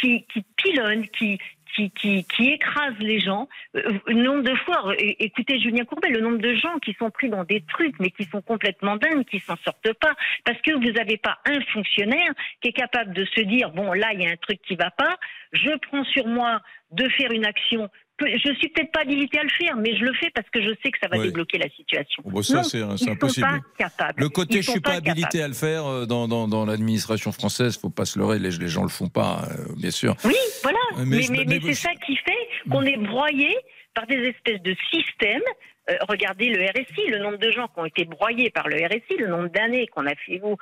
qui, 0.00 0.24
qui 0.32 0.44
pilonnent, 0.56 1.06
qui, 1.08 1.38
qui, 1.74 1.90
qui, 1.90 2.24
qui 2.24 2.50
écrase 2.50 2.94
les 3.00 3.20
gens. 3.20 3.48
Euh, 3.76 3.82
le 4.06 4.22
nombre 4.22 4.42
de 4.42 4.54
fois, 4.56 4.94
écoutez 4.98 5.60
Julien 5.60 5.84
Courbet, 5.84 6.08
le 6.08 6.20
nombre 6.20 6.38
de 6.38 6.54
gens 6.54 6.78
qui 6.78 6.94
sont 6.94 7.10
pris 7.10 7.28
dans 7.28 7.44
des 7.44 7.62
trucs, 7.62 7.98
mais 8.00 8.10
qui 8.10 8.24
sont 8.24 8.42
complètement 8.42 8.96
dingues, 8.96 9.24
qui 9.24 9.40
s'en 9.40 9.56
sortent 9.64 9.92
pas, 9.94 10.14
parce 10.44 10.60
que 10.62 10.72
vous 10.72 10.92
n'avez 10.92 11.16
pas 11.16 11.38
un 11.46 11.60
fonctionnaire 11.72 12.32
qui 12.60 12.68
est 12.68 12.72
capable 12.72 13.12
de 13.12 13.24
se 13.24 13.40
dire, 13.40 13.70
bon, 13.70 13.92
là, 13.92 14.12
il 14.12 14.22
y 14.22 14.26
a 14.26 14.30
un 14.30 14.36
truc 14.36 14.60
qui 14.62 14.76
va 14.76 14.90
pas, 14.90 15.16
je 15.52 15.70
prends 15.88 16.04
sur 16.04 16.26
moi 16.26 16.60
de 16.92 17.08
faire 17.10 17.32
une 17.32 17.46
action 17.46 17.88
je 18.26 18.54
suis 18.54 18.68
peut-être 18.68 18.92
pas 18.92 19.00
habilité 19.00 19.38
à 19.38 19.42
le 19.42 19.48
faire, 19.48 19.76
mais 19.76 19.96
je 19.96 20.04
le 20.04 20.12
fais 20.14 20.30
parce 20.34 20.48
que 20.50 20.60
je 20.60 20.70
sais 20.82 20.90
que 20.90 20.98
ça 21.02 21.08
va 21.08 21.18
débloquer 21.22 21.58
la 21.58 21.68
situation. 21.70 22.22
Bon, 22.26 22.42
ça, 22.42 22.62
c'est 22.62 22.82
impossible. 23.08 23.46
Le 24.16 24.28
côté 24.28 24.62
je 24.62 24.70
suis 24.70 24.80
pas, 24.80 24.94
habilité 24.94 25.42
à 25.42 25.48
le 25.48 25.54
faire 25.54 25.86
euh, 25.86 26.06
dans, 26.06 26.28
dans, 26.28 26.48
dans 26.48 26.66
l'administration 26.66 27.32
française, 27.32 27.78
faut 27.78 27.90
pas 27.90 28.04
se 28.04 28.18
leurrer, 28.18 28.38
les, 28.38 28.50
les 28.50 28.68
gens 28.68 28.82
le 28.82 28.88
font 28.88 29.08
pas, 29.08 29.48
euh, 29.50 29.74
bien 29.76 29.90
sûr. 29.90 30.16
Oui, 30.24 30.34
voilà. 30.62 30.78
Mais, 30.98 31.20
mais, 31.30 31.44
mais 31.46 31.60
c'est 31.62 31.74
ça 31.74 31.90
qui 32.06 32.16
fait 32.16 32.70
qu'on 32.70 32.82
est 32.82 32.96
broyé 32.96 33.56
par 33.94 34.06
des 34.06 34.16
espèces 34.16 34.62
de 34.62 34.74
systèmes 34.92 35.42
euh, 35.90 35.96
regardez 36.08 36.48
le 36.48 36.64
RSI, 36.64 37.08
le 37.08 37.18
nombre 37.18 37.38
de 37.38 37.50
gens 37.50 37.66
qui 37.68 37.80
ont 37.80 37.84
été 37.84 38.04
broyés 38.04 38.50
par 38.50 38.68
le 38.68 38.76
RSI, 38.76 39.16
le 39.18 39.28
nombre 39.28 39.48
d'années 39.48 39.86
qu'on 39.88 40.06
a 40.06 40.14
fait 40.14 40.40
où, 40.42 40.56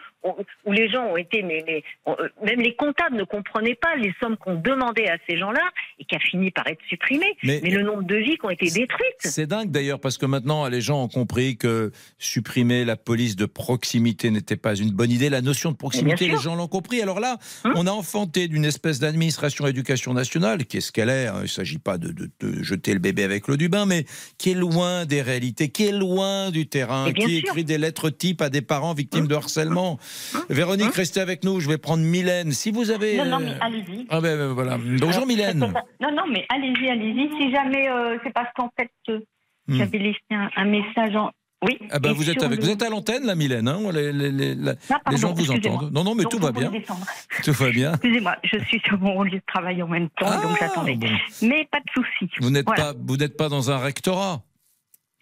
où, 0.64 0.72
les 0.72 0.88
gens 0.88 1.04
ont 1.04 1.16
été, 1.16 1.42
mais, 1.42 1.82
euh, 2.06 2.14
même 2.42 2.60
les 2.60 2.74
comptables 2.74 3.16
ne 3.16 3.24
comprenaient 3.24 3.74
pas 3.74 3.94
les 3.96 4.14
sommes 4.20 4.36
qu'on 4.36 4.54
demandait 4.54 5.08
à 5.08 5.18
ces 5.28 5.36
gens-là 5.36 5.62
et 5.98 6.04
qui 6.04 6.14
a 6.14 6.18
fini 6.18 6.50
par 6.50 6.66
être 6.66 6.80
supprimé. 6.88 7.26
Mais, 7.42 7.60
le 7.60 7.82
nombre 7.82 8.04
de 8.04 8.16
vies 8.16 8.38
qui 8.38 8.46
ont 8.46 8.50
été 8.50 8.70
détruites. 8.70 9.16
C'est 9.20 9.46
dingue 9.46 9.70
d'ailleurs 9.70 10.00
parce 10.00 10.16
que 10.16 10.26
maintenant 10.26 10.66
les 10.68 10.80
gens 10.80 11.02
ont 11.02 11.08
compris 11.08 11.56
que 11.56 11.92
supprimer 12.18 12.84
la 12.84 12.96
police 12.96 13.36
de 13.36 13.46
proximité 13.46 14.30
n'était 14.30 14.56
pas 14.56 14.74
une 14.74 14.92
bonne 14.92 15.10
idée. 15.10 15.28
La 15.28 15.42
notion 15.42 15.70
de 15.70 15.76
proximité, 15.76 16.28
les 16.28 16.38
gens 16.38 16.54
l'ont 16.54 16.68
compris. 16.68 17.02
Alors 17.02 17.20
là, 17.20 17.36
hein 17.64 17.72
on 17.76 17.86
a 17.86 17.90
enfanté 17.90 18.48
d'une 18.48 18.64
espèce 18.64 18.98
d'administration 18.98 19.66
éducation 19.66 20.14
nationale 20.14 20.64
qui 20.64 20.78
est 20.78 20.80
ce 20.80 20.92
qu'elle 20.92 21.10
est. 21.10 21.26
Hein. 21.26 21.40
Il 21.40 21.42
ne 21.42 21.46
s'agit 21.48 21.78
pas 21.78 21.98
de, 21.98 22.12
de 22.12 22.62
jeter 22.62 22.94
le 22.94 23.00
bébé 23.00 23.24
avec 23.24 23.48
l'eau 23.48 23.56
du 23.56 23.68
bain, 23.68 23.86
mais 23.86 24.04
qui 24.38 24.50
est 24.52 24.54
loin 24.54 25.04
des 25.04 25.17
réalités, 25.22 25.68
qui 25.68 25.86
est 25.86 25.92
loin 25.92 26.50
du 26.50 26.66
terrain, 26.66 27.12
qui 27.12 27.38
écrit 27.38 27.64
des 27.64 27.78
lettres 27.78 28.10
types 28.10 28.42
à 28.42 28.50
des 28.50 28.62
parents 28.62 28.94
victimes 28.94 29.26
de 29.26 29.34
harcèlement. 29.34 29.98
Hein 30.34 30.44
Véronique, 30.48 30.88
hein 30.88 30.92
restez 30.94 31.20
avec 31.20 31.44
nous. 31.44 31.60
Je 31.60 31.68
vais 31.68 31.78
prendre 31.78 32.02
Mylène. 32.02 32.52
Si 32.52 32.70
vous 32.70 32.90
avez. 32.90 33.16
Non, 33.18 33.24
non, 33.24 33.38
mais 33.40 33.52
euh, 33.52 33.58
allez-y. 33.60 34.06
Ah 34.10 34.20
ben, 34.20 34.36
ben 34.36 34.48
voilà. 34.48 34.78
Bonjour 34.78 35.26
Mylène. 35.26 35.58
Non, 35.58 36.12
non, 36.12 36.24
mais 36.30 36.46
allez-y, 36.48 36.88
allez-y. 36.88 37.30
Si 37.38 37.52
jamais, 37.52 37.88
euh, 37.88 38.18
c'est 38.24 38.32
parce 38.32 38.48
qu'en 38.56 38.70
fait, 38.78 38.90
euh, 39.08 39.20
hmm. 39.68 39.78
j'avais 39.78 39.98
laissé 39.98 40.20
un, 40.30 40.64
message 40.64 41.16
en. 41.16 41.30
Oui. 41.66 41.76
Ah 41.90 41.98
ben 41.98 42.12
vous 42.12 42.30
êtes 42.30 42.40
avec, 42.40 42.60
vous 42.60 42.70
êtes 42.70 42.82
à 42.82 42.88
l'antenne, 42.88 43.26
la 43.26 43.34
Mylène. 43.34 43.66
Hein 43.66 43.80
les, 43.92 44.12
les, 44.12 44.30
les, 44.30 44.54
les 44.54 45.16
gens 45.16 45.32
vous 45.32 45.50
entendent. 45.50 45.90
Non, 45.92 46.04
non, 46.04 46.14
mais 46.14 46.22
tout 46.24 46.38
va 46.38 46.52
bien. 46.52 46.70
Tout 47.44 47.52
va 47.52 47.70
bien. 47.70 47.92
Excusez-moi, 47.94 48.36
je 48.44 48.58
suis 48.60 48.80
sur 48.86 48.98
mon 49.00 49.22
lieu 49.24 49.38
de 49.38 49.42
travail 49.46 49.82
en 49.82 49.88
même 49.88 50.08
temps, 50.10 50.30
donc 50.30 50.52
ah, 50.52 50.56
j'attendais. 50.60 50.98
Mais 51.42 51.68
pas 51.70 51.80
de 51.80 51.90
souci. 51.92 52.32
Vous 52.40 52.50
n'êtes 52.50 52.66
pas, 52.66 52.94
vous 52.96 53.16
n'êtes 53.16 53.36
pas 53.36 53.48
dans 53.48 53.72
un 53.72 53.78
rectorat. 53.78 54.42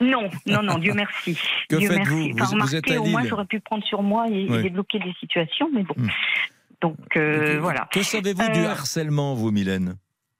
Non, 0.00 0.28
non, 0.46 0.62
non, 0.62 0.78
Dieu 0.78 0.92
merci. 0.94 1.38
que 1.68 1.80
faites-vous 1.80 2.30
vous, 2.34 2.76
êtes 2.76 2.90
à 2.90 3.00
Au 3.00 3.06
moins, 3.06 3.24
j'aurais 3.24 3.46
pu 3.46 3.60
prendre 3.60 3.84
sur 3.84 4.02
moi 4.02 4.26
et, 4.28 4.46
débloquer 4.62 4.98
des 4.98 5.14
situations, 5.20 5.70
mais 5.72 5.82
bon. 5.82 5.94
Hmm. 5.96 6.08
Donc, 6.82 7.16
euh, 7.16 7.58
voilà. 7.60 7.88
Que 7.90 8.02
savez-vous 8.02 8.52
du 8.52 8.60
euh, 8.60 8.70
harcèlement, 8.70 9.34
vous, 9.34 9.50
Mylène? 9.50 9.96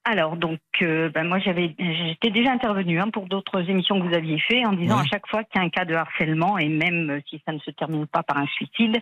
Alors 0.09 0.37
donc, 0.37 0.61
euh, 0.83 1.11
ben 1.11 1.25
moi 1.25 1.41
j'avais, 1.41 1.75
j'étais 1.81 2.31
déjà 2.31 2.53
intervenue 2.53 3.01
hein, 3.01 3.11
pour 3.13 3.27
d'autres 3.27 3.69
émissions 3.69 4.01
que 4.01 4.07
vous 4.07 4.15
aviez 4.15 4.39
fait 4.39 4.65
en 4.65 4.73
disant 4.73 4.99
à 4.99 5.05
chaque 5.05 5.27
fois 5.27 5.43
qu'il 5.43 5.61
y 5.61 5.65
a 5.65 5.67
un 5.67 5.69
cas 5.69 5.85
de 5.85 5.95
harcèlement 5.95 6.59
et 6.59 6.69
même 6.69 7.11
euh, 7.11 7.21
si 7.29 7.43
ça 7.45 7.53
ne 7.53 7.59
se 7.59 7.73
termine 7.73 8.07
pas 8.07 8.23
par 8.23 8.39
un 8.39 8.47
suicide, 8.47 8.97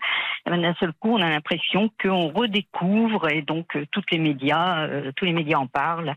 eh 0.47 0.51
ben, 0.51 0.63
d'un 0.63 0.73
seul 0.81 0.95
coup 0.95 1.11
on 1.11 1.21
a 1.21 1.29
l'impression 1.29 1.91
qu'on 2.03 2.29
redécouvre 2.29 3.31
et 3.31 3.43
donc 3.43 3.77
euh, 3.77 3.85
toutes 3.91 4.11
les 4.13 4.19
médias, 4.19 4.89
tous 5.15 5.27
les 5.27 5.35
médias 5.35 5.59
en 5.59 5.67
parlent 5.67 6.15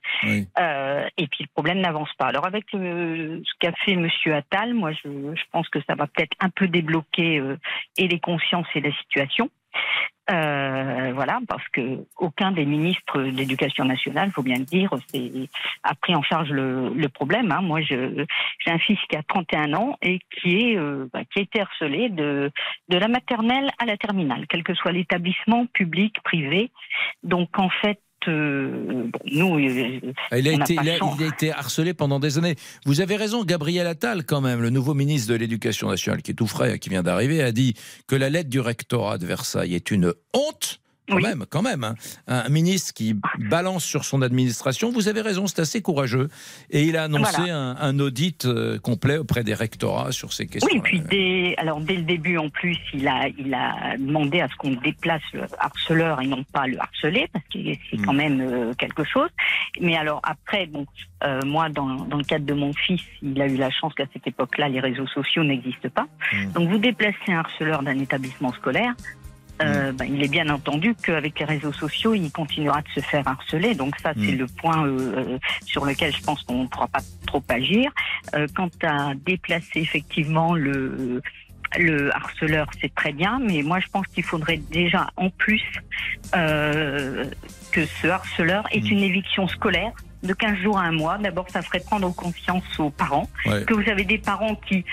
et 0.56 1.28
puis 1.28 1.44
le 1.44 1.50
problème 1.54 1.82
n'avance 1.82 2.14
pas. 2.18 2.28
Alors 2.28 2.48
avec 2.48 2.64
ce 2.72 3.42
qu'a 3.60 3.74
fait 3.84 3.98
Monsieur 3.98 4.36
Attal, 4.36 4.74
moi 4.74 4.94
je, 4.94 5.10
je, 5.10 5.44
pense 5.52 5.68
que 5.68 5.80
ça 5.86 5.96
va 5.96 6.08
peut-être 6.08 6.38
un 6.40 6.50
peu 6.50 6.70
débloquer 6.70 7.42
et 7.98 8.08
les 8.08 8.20
consciences 8.22 8.68
et 8.74 8.80
la 8.80 8.94
situation. 8.94 9.50
Euh, 10.30 11.14
voilà, 11.14 11.40
parce 11.48 11.66
que 11.70 12.06
aucun 12.18 12.52
des 12.52 12.66
ministres 12.66 13.22
de 13.22 13.30
l'Éducation 13.30 13.86
nationale, 13.86 14.30
faut 14.32 14.44
bien 14.44 14.58
le 14.58 14.66
dire, 14.66 14.90
a 15.84 15.96
pris 15.96 16.16
en 16.16 16.22
charge 16.22 16.50
le, 16.50 17.08
problème. 17.08 17.50
Hein. 17.52 17.62
Moi, 17.62 17.80
j'ai 17.82 18.26
un 18.68 18.80
fils 18.80 19.00
qui 19.10 19.16
a 19.16 19.24
31 19.24 19.74
ans 19.74 19.98
et 20.02 20.20
qui 20.30 20.58
est 20.58 20.78
euh, 20.78 21.08
bah, 21.14 21.22
qui 21.32 21.40
a 21.40 21.42
été 21.44 21.62
harcelé 21.62 22.10
de 22.10 22.52
de 22.90 22.98
la 22.98 23.08
maternelle 23.08 23.70
à 23.80 23.86
la 23.86 23.96
terminale, 23.96 24.46
quel 24.50 24.64
que 24.64 24.74
soit 24.74 24.92
l'établissement 24.92 25.66
public, 25.68 26.22
privé. 26.24 26.72
Donc 27.24 27.58
en 27.58 27.70
fait, 27.70 28.00
euh, 28.28 29.10
nous, 29.26 29.60
il 29.60 30.14
a, 30.32 30.38
été, 30.38 30.74
il, 30.74 30.90
a, 30.90 31.28
été, 31.28 31.52
harcelé 31.52 31.94
pendant 31.94 32.20
des 32.20 32.38
années. 32.38 32.56
Vous 32.86 33.02
avez 33.02 33.16
raison, 33.16 33.44
Gabriel 33.44 33.88
Attal, 33.88 34.26
quand 34.26 34.42
même, 34.42 34.62
le 34.62 34.70
nouveau 34.70 34.94
ministre 34.94 35.32
de 35.32 35.38
l'Éducation 35.38 35.90
nationale, 35.90 36.22
qui 36.22 36.32
est 36.32 36.36
tout 36.36 36.48
frais, 36.48 36.80
qui 36.80 36.90
vient 36.90 37.04
d'arriver, 37.04 37.42
a 37.42 37.52
dit 37.52 37.76
que 38.08 38.16
la 38.16 38.30
lettre 38.30 38.50
du 38.50 38.60
rectorat 38.60 39.18
de 39.18 39.26
Versailles 39.26 39.76
est 39.76 39.92
une 39.92 40.14
honte 40.34 40.82
quand 41.08 41.20
même, 41.20 41.46
quand 41.50 41.62
même. 41.62 41.84
Hein. 41.84 41.96
Un 42.28 42.50
ministre 42.50 42.94
qui 42.94 43.16
balance 43.40 43.84
sur 43.84 44.06
son 44.06 44.22
administration, 44.22 44.92
vous 44.92 45.08
avez 45.08 45.22
raison, 45.22 45.48
c'est 45.48 45.60
assez 45.62 45.82
courageux. 45.82 46.30
Et 46.70 46.84
il 46.84 46.98
a 46.98 47.04
annoncé 47.04 47.50
un, 47.50 48.00
audit 48.00 48.46
euh, 48.46 48.78
complet 48.80 49.18
auprès 49.18 49.44
des 49.44 49.54
rectorats 49.54 50.12
sur 50.12 50.34
ces 50.34 50.48
questions. 50.48 50.70
Oui, 50.72 50.82
puis 50.84 51.00
dès, 51.00 51.56
alors 51.58 51.80
dès 51.80 51.96
le 51.96 52.04
début, 52.04 52.38
en 52.38 52.50
plus, 52.50 52.78
il 52.94 53.08
a, 53.08 53.28
il 53.38 53.54
a 53.54 53.98
demandé 53.98 54.42
à 54.42 54.48
ce 54.48 54.56
qu'on 54.56 54.72
déplace 54.72 55.22
le 55.34 55.44
harceleur 55.60 56.22
et 56.22 56.28
non 56.28 56.44
pas 56.44 56.68
le 56.68 56.80
harceler, 56.80 57.28
parce 57.32 57.46
que 57.46 57.60
c'est 57.90 57.98
quand 57.98 58.14
hmm. 58.14 58.18
même 58.18 58.42
euh, 58.42 58.74
quelque 58.76 59.04
chose. 59.04 59.30
Mais 59.82 59.96
alors 59.98 60.20
après, 60.24 60.68
bon, 60.68 60.86
euh, 61.24 61.42
moi, 61.46 61.70
dans, 61.70 61.96
dans, 62.06 62.18
le 62.18 62.24
cadre 62.24 62.46
de 62.46 62.54
mon 62.54 62.74
fils, 62.74 63.02
il 63.22 63.42
a 63.42 63.48
eu 63.48 63.58
la 63.58 63.72
chance 63.72 63.94
qu'à 63.94 64.06
cette 64.14 64.28
époque-là, 64.28 64.70
les 64.70 64.80
réseaux 64.80 65.08
sociaux 65.08 65.44
n'existent 65.44 65.90
pas. 65.90 66.08
Hmm. 66.34 66.52
Donc 66.52 66.70
vous 66.70 66.78
déplacez 66.78 67.18
un 67.30 67.40
harceleur 67.40 67.82
d'un 67.82 67.98
établissement 68.00 68.52
scolaire, 68.54 68.94
euh, 69.62 69.92
ben, 69.92 70.06
il 70.06 70.24
est 70.24 70.28
bien 70.28 70.50
entendu 70.50 70.96
qu'avec 70.96 71.40
les 71.40 71.46
réseaux 71.46 71.74
sociaux, 71.74 72.14
il 72.14 72.32
continuera 72.32 72.82
de 72.82 72.90
se 72.90 73.00
faire 73.00 73.28
harceler. 73.28 73.76
Donc 73.76 73.96
ça, 74.02 74.14
c'est 74.16 74.34
mm. 74.34 74.38
le 74.38 74.46
point 74.48 74.86
euh, 74.86 75.00
euh, 75.18 75.38
sur 75.66 75.86
lequel 75.86 76.14
je 76.16 76.22
pense 76.22 76.44
qu'on 76.44 76.64
ne 76.64 76.68
pourra 76.68 76.88
pas 76.88 77.00
trop 77.26 77.44
agir. 77.50 77.92
Euh, 78.36 78.48
quant 78.56 78.70
à 78.84 79.14
déplacer 79.16 79.80
effectivement 79.80 80.54
le 80.54 81.22
le 81.78 82.16
harceleur, 82.16 82.70
c'est 82.80 82.96
très 82.96 83.12
bien, 83.12 83.40
mais 83.46 83.62
moi 83.62 83.82
je 83.82 83.88
pense 83.88 84.08
qu'il 84.08 84.24
faudrait 84.24 84.62
déjà 84.72 85.10
en 85.18 85.30
plus 85.30 85.62
que 86.32 87.86
ce 88.02 88.08
harceleur 88.08 88.64
ait 88.72 88.80
mm. 88.80 88.88
une 88.88 89.04
éviction 89.04 89.48
scolaire 89.50 89.92
de 90.24 90.34
15 90.34 90.60
jours 90.60 90.78
à 90.78 90.84
un 90.84 90.94
mois. 90.94 91.18
D'abord, 91.18 91.50
ça 91.50 91.62
ferait 91.62 91.82
prendre 91.82 92.14
conscience 92.16 92.80
aux 92.80 92.90
parents 92.90 93.30
que 93.44 93.74
vous 93.74 93.90
avez 93.90 94.06
des 94.06 94.18
parents 94.18 94.56
qui 94.56 94.86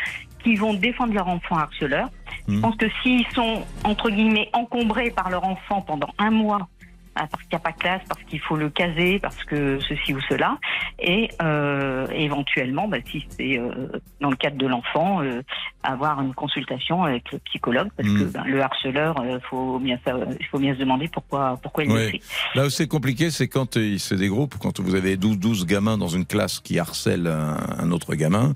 qui 0.44 0.54
vont 0.54 0.74
défendre 0.74 1.14
leur 1.14 1.26
enfant 1.26 1.56
harceleur. 1.56 2.08
Je 2.46 2.54
hmm. 2.54 2.60
pense 2.60 2.76
que 2.76 2.86
s'ils 3.02 3.26
sont, 3.34 3.64
entre 3.82 4.10
guillemets, 4.10 4.50
encombrés 4.52 5.10
par 5.10 5.30
leur 5.30 5.44
enfant 5.44 5.80
pendant 5.80 6.08
un 6.18 6.30
mois 6.30 6.68
parce 7.14 7.42
qu'il 7.42 7.50
n'y 7.52 7.56
a 7.56 7.60
pas 7.60 7.72
de 7.72 7.78
classe, 7.78 8.02
parce 8.08 8.22
qu'il 8.24 8.40
faut 8.40 8.56
le 8.56 8.70
caser, 8.70 9.18
parce 9.18 9.42
que 9.44 9.78
ceci 9.88 10.14
ou 10.14 10.20
cela, 10.28 10.58
et 10.98 11.28
euh, 11.42 12.06
éventuellement, 12.12 12.88
bah, 12.88 12.98
si 13.10 13.26
c'est 13.30 13.58
euh, 13.58 13.88
dans 14.20 14.30
le 14.30 14.36
cadre 14.36 14.56
de 14.56 14.66
l'enfant, 14.66 15.22
euh, 15.22 15.42
avoir 15.82 16.20
une 16.20 16.34
consultation 16.34 17.04
avec 17.04 17.30
le 17.32 17.38
psychologue, 17.40 17.88
parce 17.96 18.08
que 18.08 18.24
hmm. 18.24 18.30
ben, 18.30 18.44
le 18.44 18.62
harceleur, 18.62 19.16
il 19.24 19.40
faut 19.48 19.78
bien, 19.78 19.98
il 20.40 20.46
faut 20.46 20.58
bien 20.58 20.74
se 20.74 20.80
demander 20.80 21.08
pourquoi, 21.08 21.58
pourquoi 21.62 21.84
il 21.84 21.92
oui. 21.92 22.10
fait. 22.10 22.20
Là 22.54 22.66
où 22.66 22.70
c'est 22.70 22.88
compliqué, 22.88 23.30
c'est 23.30 23.48
quand 23.48 23.78
c'est 23.98 24.16
des 24.16 24.28
groupes, 24.28 24.56
quand 24.58 24.80
vous 24.80 24.94
avez 24.94 25.16
12, 25.16 25.38
12 25.38 25.66
gamins 25.66 25.98
dans 25.98 26.08
une 26.08 26.26
classe 26.26 26.60
qui 26.60 26.78
harcèlent 26.78 27.28
un, 27.28 27.90
autre 27.92 28.14
gamin. 28.14 28.54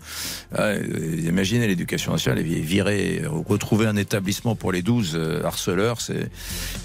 imaginez 1.24 1.66
l'éducation 1.66 2.12
nationale 2.12 2.42
virer, 2.42 3.22
retrouver 3.26 3.86
un 3.86 3.96
établissement 3.96 4.56
pour 4.56 4.72
les 4.72 4.82
12 4.82 5.42
harceleurs, 5.44 6.00
c'est 6.00 6.30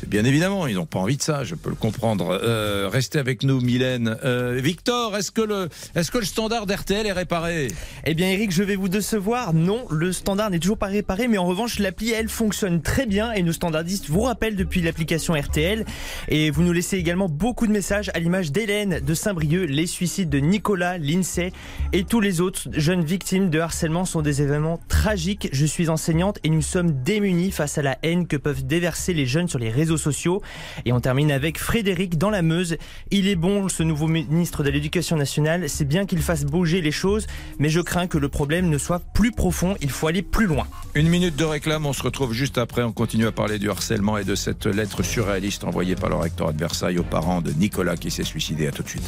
bien 0.07 0.25
évidemment, 0.25 0.67
ils 0.67 0.75
n'ont 0.75 0.85
pas 0.85 0.99
envie 0.99 1.17
de 1.17 1.21
ça. 1.21 1.43
Je 1.43 1.55
peux 1.63 1.69
le 1.69 1.75
comprendre. 1.75 2.39
Euh, 2.43 2.89
restez 2.91 3.17
avec 3.17 3.41
nous, 3.41 3.61
Mylène. 3.61 4.17
Euh, 4.23 4.59
Victor, 4.61 5.15
est-ce 5.15 5.31
que 5.31 5.41
le, 5.41 5.69
est-ce 5.95 6.11
que 6.11 6.17
le 6.17 6.25
standard 6.25 6.65
d'RTL 6.65 7.07
est 7.07 7.13
réparé? 7.13 7.69
Eh 8.05 8.13
bien, 8.13 8.29
Eric, 8.29 8.51
je 8.51 8.63
vais 8.63 8.75
vous 8.75 8.89
décevoir. 8.89 9.53
Non, 9.53 9.85
le 9.89 10.11
standard 10.11 10.49
n'est 10.49 10.59
toujours 10.59 10.77
pas 10.77 10.87
réparé, 10.87 11.27
mais 11.29 11.37
en 11.37 11.45
revanche, 11.45 11.79
l'appli, 11.79 12.11
elle, 12.11 12.27
fonctionne 12.27 12.81
très 12.81 13.05
bien 13.05 13.31
et 13.31 13.41
nos 13.43 13.53
standardistes 13.53 14.09
vous 14.09 14.21
rappellent 14.21 14.57
depuis 14.57 14.81
l'application 14.81 15.33
RTL. 15.33 15.85
Et 16.27 16.51
vous 16.51 16.63
nous 16.63 16.73
laissez 16.73 16.97
également 16.97 17.29
beaucoup 17.29 17.65
de 17.65 17.71
messages 17.71 18.11
à 18.13 18.19
l'image 18.19 18.51
d'Hélène 18.51 18.99
de 18.99 19.13
Saint-Brieuc. 19.13 19.67
Les 19.67 19.87
suicides 19.87 20.29
de 20.29 20.39
Nicolas, 20.39 20.97
l'INSEE 20.97 21.53
et 21.93 22.03
tous 22.03 22.19
les 22.19 22.41
autres 22.41 22.67
jeunes 22.73 23.05
victimes 23.05 23.49
de 23.49 23.59
harcèlement 23.59 24.03
sont 24.03 24.21
des 24.21 24.41
événements 24.41 24.81
tragiques. 24.89 25.47
Je 25.53 25.65
suis 25.65 25.87
enseignante 25.87 26.39
et 26.43 26.49
nous 26.49 26.61
sommes 26.61 26.91
démunis 27.03 27.51
face 27.51 27.77
à 27.77 27.81
la 27.81 27.97
haine 28.03 28.27
que 28.27 28.35
peuvent 28.35 28.65
déverser 28.65 29.13
les 29.13 29.25
jeunes 29.25 29.47
sur 29.47 29.59
les 29.59 29.69
réseaux 29.69 29.97
sociaux. 29.97 30.41
Et 30.83 30.91
on 30.91 30.99
termine 30.99 31.31
avec 31.31 31.52
Frédéric 31.57 32.17
dans 32.17 32.29
la 32.29 32.41
Meuse. 32.41 32.77
Il 33.11 33.27
est 33.27 33.35
bon, 33.35 33.69
ce 33.69 33.83
nouveau 33.83 34.07
ministre 34.07 34.63
de 34.63 34.69
l'Éducation 34.69 35.15
nationale, 35.15 35.69
c'est 35.69 35.85
bien 35.85 36.05
qu'il 36.05 36.21
fasse 36.21 36.45
bouger 36.45 36.81
les 36.81 36.91
choses, 36.91 37.27
mais 37.59 37.69
je 37.69 37.81
crains 37.81 38.07
que 38.07 38.17
le 38.17 38.29
problème 38.29 38.69
ne 38.69 38.77
soit 38.77 39.01
plus 39.13 39.31
profond. 39.31 39.75
Il 39.81 39.89
faut 39.89 40.07
aller 40.07 40.21
plus 40.21 40.47
loin. 40.47 40.67
Une 40.95 41.09
minute 41.09 41.35
de 41.35 41.45
réclame, 41.45 41.85
on 41.85 41.93
se 41.93 42.03
retrouve 42.03 42.33
juste 42.33 42.57
après. 42.57 42.83
On 42.83 42.91
continue 42.91 43.27
à 43.27 43.31
parler 43.31 43.59
du 43.59 43.69
harcèlement 43.69 44.17
et 44.17 44.23
de 44.23 44.35
cette 44.35 44.65
lettre 44.65 45.03
surréaliste 45.03 45.63
envoyée 45.63 45.95
par 45.95 46.09
le 46.09 46.15
rectorat 46.15 46.53
de 46.53 46.59
Versailles 46.59 46.99
aux 46.99 47.03
parents 47.03 47.41
de 47.41 47.51
Nicolas 47.51 47.97
qui 47.97 48.11
s'est 48.11 48.23
suicidé. 48.23 48.67
À 48.67 48.71
tout 48.71 48.83
de 48.83 48.89
suite. 48.89 49.03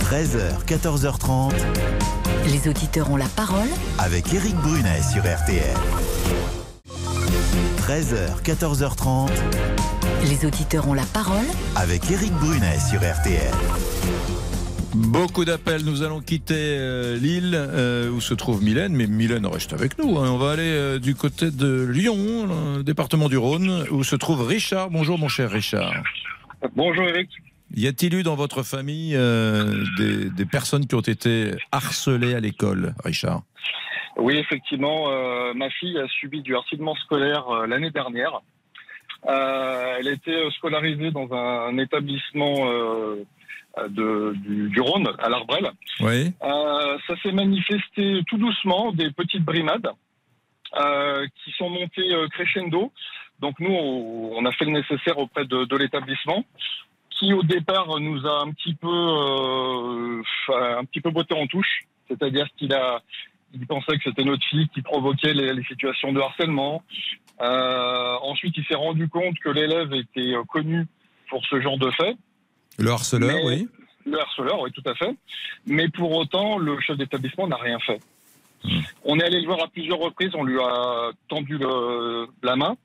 13h, 0.00 0.64
14h30. 0.66 1.52
Les 2.46 2.68
auditeurs 2.68 3.10
ont 3.10 3.16
la 3.16 3.26
parole 3.26 3.68
avec 3.98 4.32
Eric 4.32 4.54
Brunet 4.56 5.02
sur 5.02 5.22
RTL. 5.22 5.74
13h, 7.78 8.42
14h30. 8.44 9.30
Les 10.28 10.44
auditeurs 10.44 10.88
ont 10.88 10.94
la 10.94 11.04
parole 11.14 11.46
avec 11.76 12.10
Eric 12.10 12.32
Brunet 12.32 12.80
sur 12.80 12.98
RTL. 12.98 13.54
Beaucoup 14.92 15.44
d'appels. 15.44 15.84
Nous 15.84 16.02
allons 16.02 16.20
quitter 16.20 16.54
euh, 16.56 17.16
l'île 17.16 17.54
euh, 17.54 18.10
où 18.10 18.20
se 18.20 18.34
trouve 18.34 18.60
Mylène, 18.60 18.92
mais 18.92 19.06
Mylène 19.06 19.46
reste 19.46 19.72
avec 19.72 19.96
nous. 19.98 20.18
Hein. 20.18 20.28
On 20.32 20.36
va 20.36 20.50
aller 20.50 20.64
euh, 20.64 20.98
du 20.98 21.14
côté 21.14 21.52
de 21.52 21.86
Lyon, 21.88 22.82
département 22.82 23.28
du 23.28 23.36
Rhône, 23.36 23.84
où 23.92 24.02
se 24.02 24.16
trouve 24.16 24.44
Richard. 24.44 24.90
Bonjour, 24.90 25.16
mon 25.16 25.28
cher 25.28 25.48
Richard. 25.48 25.92
Bonjour, 26.74 27.04
Eric. 27.04 27.30
Y 27.76 27.86
a-t-il 27.86 28.14
eu 28.14 28.24
dans 28.24 28.34
votre 28.34 28.64
famille 28.64 29.12
des, 29.12 30.30
des, 30.30 30.46
personnes 30.46 30.88
qui 30.88 30.96
ont 30.96 31.00
été 31.00 31.52
harcelées 31.70 32.34
à 32.34 32.40
l'école, 32.40 32.94
Richard? 33.04 33.42
Oui, 34.16 34.38
effectivement. 34.38 35.06
ma 35.54 35.70
fille 35.70 35.96
a 35.98 36.08
subi 36.08 36.42
du 36.42 36.56
harcèlement 36.56 36.96
scolaire 36.96 37.48
l'année 37.68 37.90
dernière. 37.92 38.40
Euh, 39.28 39.96
elle 39.98 40.08
a 40.08 40.12
été 40.12 40.50
scolarisée 40.52 41.10
dans 41.10 41.32
un, 41.32 41.76
établissement 41.78 42.70
euh, 42.70 43.24
de, 43.88 44.34
du, 44.68 44.80
Rhône, 44.80 45.08
à 45.18 45.28
l'Arbrel. 45.28 45.70
Oui. 46.00 46.32
Euh, 46.42 46.98
ça 47.06 47.14
s'est 47.22 47.32
manifesté 47.32 48.22
tout 48.28 48.38
doucement, 48.38 48.92
des 48.92 49.10
petites 49.10 49.44
brimades 49.44 49.90
qui 51.44 51.52
sont 51.52 51.70
montées 51.70 52.12
crescendo. 52.32 52.92
Donc 53.40 53.58
nous, 53.60 53.72
on, 53.72 54.44
a 54.44 54.52
fait 54.52 54.66
le 54.66 54.72
nécessaire 54.72 55.18
auprès 55.18 55.46
de, 55.46 55.64
de 55.64 55.76
l'établissement 55.76 56.44
qui 57.18 57.32
au 57.32 57.42
départ 57.42 57.98
nous 58.00 58.26
a 58.26 58.42
un 58.42 58.52
petit 58.52 58.74
peu 58.74 58.88
euh, 58.88 60.22
un 60.48 60.84
petit 60.84 61.00
peu 61.00 61.10
botté 61.10 61.34
en 61.34 61.46
touche, 61.46 61.84
c'est-à-dire 62.08 62.46
qu'il 62.56 62.72
a 62.74 63.02
il 63.54 63.66
pensait 63.66 63.96
que 63.96 64.04
c'était 64.04 64.24
notre 64.24 64.44
fille 64.46 64.68
qui 64.68 64.82
provoquait 64.82 65.34
les, 65.34 65.62
situations 65.64 66.12
de 66.12 66.20
harcèlement. 66.20 66.82
Euh, 67.40 68.16
ensuite, 68.22 68.56
il 68.56 68.64
s'est 68.64 68.74
rendu 68.74 69.08
compte 69.08 69.38
que 69.38 69.50
l'élève 69.50 69.92
était 69.92 70.34
euh, 70.34 70.42
connu 70.44 70.86
pour 71.28 71.44
ce 71.46 71.60
genre 71.60 71.78
de 71.78 71.90
fait. 71.90 72.16
Le 72.78 72.90
harceleur, 72.90 73.36
oui. 73.44 73.68
Le 74.04 74.20
harceleur, 74.20 74.60
oui, 74.60 74.70
tout 74.72 74.82
à 74.86 74.94
fait. 74.94 75.14
Mais 75.66 75.88
pour 75.88 76.16
autant, 76.16 76.58
le 76.58 76.78
chef 76.80 76.96
d'établissement 76.96 77.46
n'a 77.46 77.56
rien 77.56 77.78
fait. 77.80 78.00
Hmm. 78.64 78.80
On 79.04 79.18
est 79.18 79.24
allé 79.24 79.40
le 79.40 79.46
voir 79.46 79.62
à 79.62 79.68
plusieurs 79.68 79.98
reprises, 79.98 80.30
on 80.34 80.44
lui 80.44 80.58
a 80.60 81.10
tendu 81.28 81.58
la 82.42 82.56
main 82.56 82.76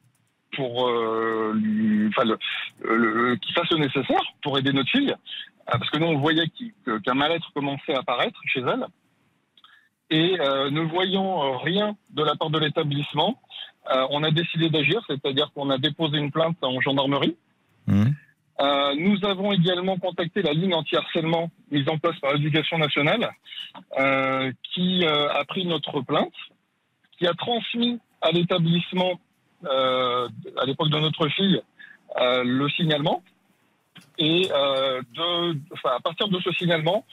pour 0.56 0.90
euh, 0.90 1.54
qu'il 1.54 3.54
fasse 3.54 3.72
le 3.72 3.78
nécessaire 3.78 4.24
pour 4.42 4.58
aider 4.58 4.74
notre 4.74 4.90
fille. 4.90 5.16
Parce 5.66 5.90
que 5.90 6.00
nous, 6.00 6.08
on 6.08 6.18
voyait 6.18 6.48
qu'un 7.04 7.14
mal-être 7.14 7.52
commençait 7.54 7.96
à 7.96 8.00
apparaître 8.00 8.40
chez 8.46 8.62
elle. 8.62 8.86
Et 10.12 10.38
euh, 10.42 10.70
ne 10.70 10.82
voyant 10.82 11.42
euh, 11.42 11.58
rien 11.58 11.96
de 12.12 12.22
la 12.22 12.36
part 12.36 12.50
de 12.50 12.60
l'établissement, 12.60 13.42
euh, 13.90 14.06
on 14.10 14.24
a 14.24 14.32
décidé 14.32 14.70
d'agir, 14.70 15.02
c'est-à-dire 15.08 15.50
qu'on 15.56 15.70
a 15.70 15.78
déposé 15.78 16.18
une 16.18 16.32
plainte 16.32 16.58
en 16.62 16.80
gendarmerie. 16.82 17.36
Mmh. 17.88 18.12
nous 19.00 19.26
avons 19.26 19.52
également 19.54 19.98
contacté 19.98 20.44
la 20.44 20.54
ligne 20.54 20.76
anti-harcèlement 20.76 21.50
mise 21.72 21.90
en 21.90 21.98
place 21.98 22.20
par 22.20 22.34
l'éducation 22.34 22.78
nationale, 22.78 23.32
qui 24.72 25.04
a 25.04 25.44
pris 25.46 25.66
notre 25.66 26.02
plainte, 26.02 26.34
qui 27.18 27.26
a 27.26 27.34
transmis 27.34 28.00
à 28.22 28.30
l'établissement, 28.32 29.20
à 29.66 30.66
l'époque 30.68 30.90
de 30.90 31.00
notre 31.00 31.28
fille, 31.30 31.60
le 32.20 32.70
signalement. 32.70 33.24
Et 34.20 34.44
de, 34.44 35.58
à 35.88 36.00
partir 36.00 36.28
de 36.28 36.40
ce 36.42 36.52
signalement, 36.52 37.04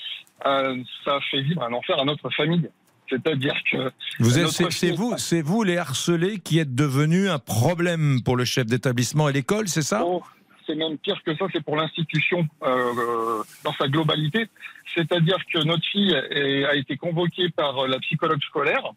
ça 0.45 1.19
fait 1.31 1.41
vivre 1.41 1.63
un 1.63 1.73
enfer 1.73 1.99
à 1.99 2.05
notre 2.05 2.29
famille. 2.29 2.69
C'est-à-dire 3.09 3.55
que. 3.71 3.91
Vous 4.19 4.39
êtes, 4.39 4.49
c'est, 4.49 4.91
vous, 4.91 5.15
c'est 5.17 5.43
vous 5.43 5.63
les 5.63 5.79
harcelés 5.79 6.39
qui 6.39 6.59
êtes 6.59 6.75
devenus 6.75 7.29
un 7.31 7.39
problème 7.39 8.23
pour 8.23 8.37
le 8.37 8.45
chef 8.45 8.67
d'établissement 8.67 9.29
et 9.29 9.33
l'école, 9.33 9.69
c'est 9.69 9.83
ça? 9.83 10.03
Oh, 10.05 10.23
C'est 10.67 10.75
même 10.75 10.99
pire 10.99 11.23
que 11.25 11.37
ça, 11.37 11.47
c'est 11.53 11.63
pour 11.63 11.77
l'institution 11.77 12.47
euh, 12.63 13.43
dans 13.65 13.73
sa 13.75 13.89
globalité. 13.89 14.49
C'est-à-dire 14.95 15.39
que 15.53 15.59
notre 15.65 15.85
fille 15.85 16.15
a 16.15 16.75
été 16.75 16.97
convoquée 16.97 17.51
par 17.51 17.87
la 17.87 17.99
psychologue 18.01 18.43
scolaire. 18.43 18.93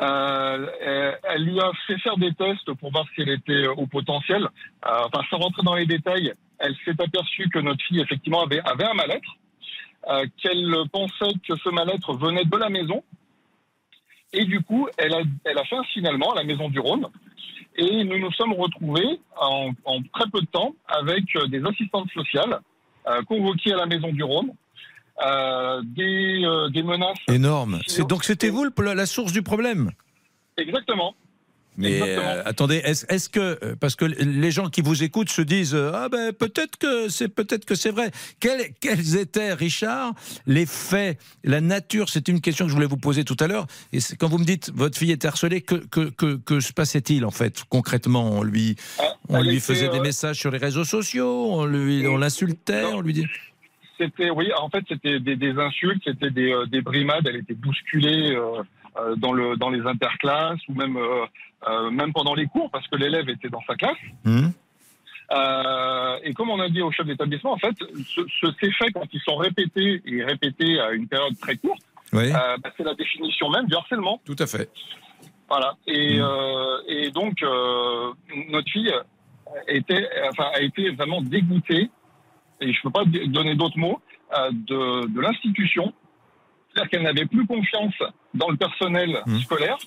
Euh, 0.00 1.12
elle 1.22 1.44
lui 1.44 1.60
a 1.60 1.70
fait 1.86 1.98
faire 1.98 2.16
des 2.16 2.32
tests 2.34 2.72
pour 2.74 2.90
voir 2.92 3.04
si 3.14 3.22
elle 3.22 3.30
était 3.30 3.66
au 3.66 3.86
potentiel. 3.86 4.42
Euh, 4.44 5.04
enfin, 5.04 5.22
sans 5.30 5.38
rentrer 5.38 5.62
dans 5.62 5.74
les 5.74 5.86
détails, 5.86 6.32
elle 6.58 6.74
s'est 6.84 7.00
aperçue 7.00 7.48
que 7.50 7.58
notre 7.58 7.84
fille, 7.84 8.00
effectivement, 8.00 8.42
avait, 8.42 8.60
avait 8.60 8.84
un 8.84 8.94
mal-être. 8.94 9.28
Euh, 10.08 10.26
qu'elle 10.42 10.74
pensait 10.92 11.32
que 11.46 11.54
ce 11.56 11.68
mal-être 11.68 12.14
venait 12.14 12.44
de 12.44 12.56
la 12.56 12.68
maison. 12.68 13.04
Et 14.32 14.44
du 14.44 14.60
coup, 14.60 14.88
elle 14.98 15.14
a, 15.14 15.20
elle 15.44 15.58
a 15.58 15.64
fait 15.64 15.76
un 15.76 15.84
signalement 15.92 16.32
à 16.32 16.36
la 16.36 16.44
maison 16.44 16.68
du 16.68 16.80
Rhône. 16.80 17.06
Et 17.76 18.02
nous 18.02 18.18
nous 18.18 18.32
sommes 18.32 18.52
retrouvés 18.52 19.20
en, 19.36 19.72
très 20.12 20.28
peu 20.30 20.40
de 20.40 20.46
temps 20.46 20.74
avec 20.88 21.24
euh, 21.36 21.46
des 21.46 21.64
assistantes 21.64 22.10
sociales 22.10 22.58
euh, 23.06 23.22
convoquées 23.22 23.74
à 23.74 23.76
la 23.76 23.86
maison 23.86 24.08
du 24.08 24.24
Rhône. 24.24 24.52
des, 25.84 26.44
des 26.72 26.82
menaces. 26.82 27.18
Énorme. 27.28 27.78
donc 28.08 28.24
c'était 28.24 28.48
vous 28.50 28.66
la 28.78 29.06
source 29.06 29.32
du 29.32 29.42
problème? 29.42 29.92
Exactement. 30.56 31.14
Mais 31.76 32.00
euh, 32.02 32.42
attendez, 32.44 32.76
est-ce 32.84 33.28
que 33.30 33.58
euh, 33.62 33.76
parce 33.80 33.96
que 33.96 34.04
les 34.04 34.50
gens 34.50 34.68
qui 34.68 34.82
vous 34.82 35.02
écoutent 35.02 35.30
se 35.30 35.40
disent 35.40 35.74
euh, 35.74 35.92
ah 35.94 36.08
ben 36.10 36.32
peut-être 36.32 36.76
que 36.76 37.08
c'est 37.08 37.28
peut-être 37.28 37.64
que 37.64 37.74
c'est 37.74 37.90
vrai. 37.90 38.10
Quels, 38.40 38.74
quels, 38.80 39.16
étaient, 39.16 39.54
Richard, 39.54 40.12
les 40.46 40.66
faits, 40.66 41.18
la 41.44 41.62
nature? 41.62 42.10
C'est 42.10 42.28
une 42.28 42.42
question 42.42 42.66
que 42.66 42.70
je 42.70 42.74
voulais 42.74 42.86
vous 42.86 42.98
poser 42.98 43.24
tout 43.24 43.36
à 43.40 43.46
l'heure. 43.46 43.66
Et 43.92 44.00
quand 44.18 44.28
vous 44.28 44.38
me 44.38 44.44
dites 44.44 44.70
votre 44.74 44.98
fille 44.98 45.12
était 45.12 45.28
harcelée, 45.28 45.62
que 45.62 45.76
que, 45.76 46.10
que, 46.10 46.36
que 46.36 46.60
se 46.60 46.74
passait-il 46.74 47.24
en 47.24 47.30
fait 47.30 47.64
concrètement? 47.70 48.30
On 48.32 48.42
lui 48.42 48.76
ah, 48.98 49.14
on 49.30 49.42
lui 49.42 49.60
faisait 49.60 49.88
des 49.88 50.00
messages 50.00 50.36
sur 50.36 50.50
les 50.50 50.58
réseaux 50.58 50.84
sociaux, 50.84 51.52
on 51.52 51.64
lui 51.64 52.06
on 52.06 52.18
l'insultait, 52.18 52.84
on 52.84 53.00
lui 53.00 53.14
dit. 53.14 53.26
C'était 53.96 54.30
oui, 54.30 54.50
en 54.58 54.68
fait 54.68 54.84
c'était 54.88 55.20
des, 55.20 55.36
des, 55.36 55.52
insultes, 55.52 56.02
c'était 56.04 56.30
des, 56.30 56.54
des, 56.70 56.82
brimades, 56.82 57.26
elle 57.26 57.36
était 57.36 57.54
bousculée. 57.54 58.36
Euh, 59.00 59.16
dans, 59.16 59.32
le, 59.32 59.56
dans 59.56 59.70
les 59.70 59.80
interclasses 59.86 60.60
ou 60.68 60.74
même, 60.74 60.98
euh, 60.98 61.24
euh, 61.68 61.90
même 61.90 62.12
pendant 62.12 62.34
les 62.34 62.46
cours 62.46 62.70
parce 62.70 62.86
que 62.88 62.96
l'élève 62.96 63.28
était 63.28 63.48
dans 63.48 63.62
sa 63.66 63.74
classe. 63.74 63.96
Mmh. 64.24 64.48
et 66.24 66.34
comme 66.34 66.50
on 66.50 66.60
a 66.60 66.68
dit 66.68 66.82
au 66.82 66.90
chef 66.90 67.06
d'établissement, 67.06 67.52
en 67.52 67.58
fait, 67.58 67.74
ce, 68.06 68.52
ces 68.60 68.70
faits, 68.72 68.92
quand 68.92 69.06
ils 69.12 69.20
sont 69.20 69.36
répétés 69.36 70.02
et 70.04 70.24
répétés 70.24 70.78
à 70.80 70.92
une 70.92 71.08
période 71.08 71.38
très 71.40 71.56
courte, 71.56 71.80
bah, 72.12 72.22
c'est 72.76 72.84
la 72.84 72.94
définition 72.94 73.48
même 73.48 73.66
du 73.66 73.74
harcèlement. 73.74 74.20
Tout 74.24 74.36
à 74.38 74.46
fait. 74.46 74.70
Voilà. 75.48 75.76
Et, 75.86 76.18
mm. 76.18 76.26
et 76.88 77.10
donc, 77.10 77.42
notre 78.50 78.70
fille 78.70 78.92
était, 79.68 80.08
enfin, 80.30 80.50
a 80.54 80.60
été 80.60 80.90
vraiment 80.90 81.22
dégoûtée, 81.22 81.90
et 82.60 82.72
je 82.72 82.78
ne 82.78 82.82
peux 82.82 82.90
pas 82.90 83.04
donner 83.26 83.54
d'autres 83.54 83.78
mots, 83.78 84.00
de, 84.50 85.06
de 85.06 85.20
l'institution. 85.20 85.94
C'est-à-dire 86.72 86.90
qu'elle 86.90 87.02
n'avait 87.02 87.26
plus 87.26 87.46
confiance 87.46 87.94
dans 88.34 88.48
le 88.48 88.56
personnel 88.56 89.22
mm. 89.26 89.38
scolaire. 89.40 89.78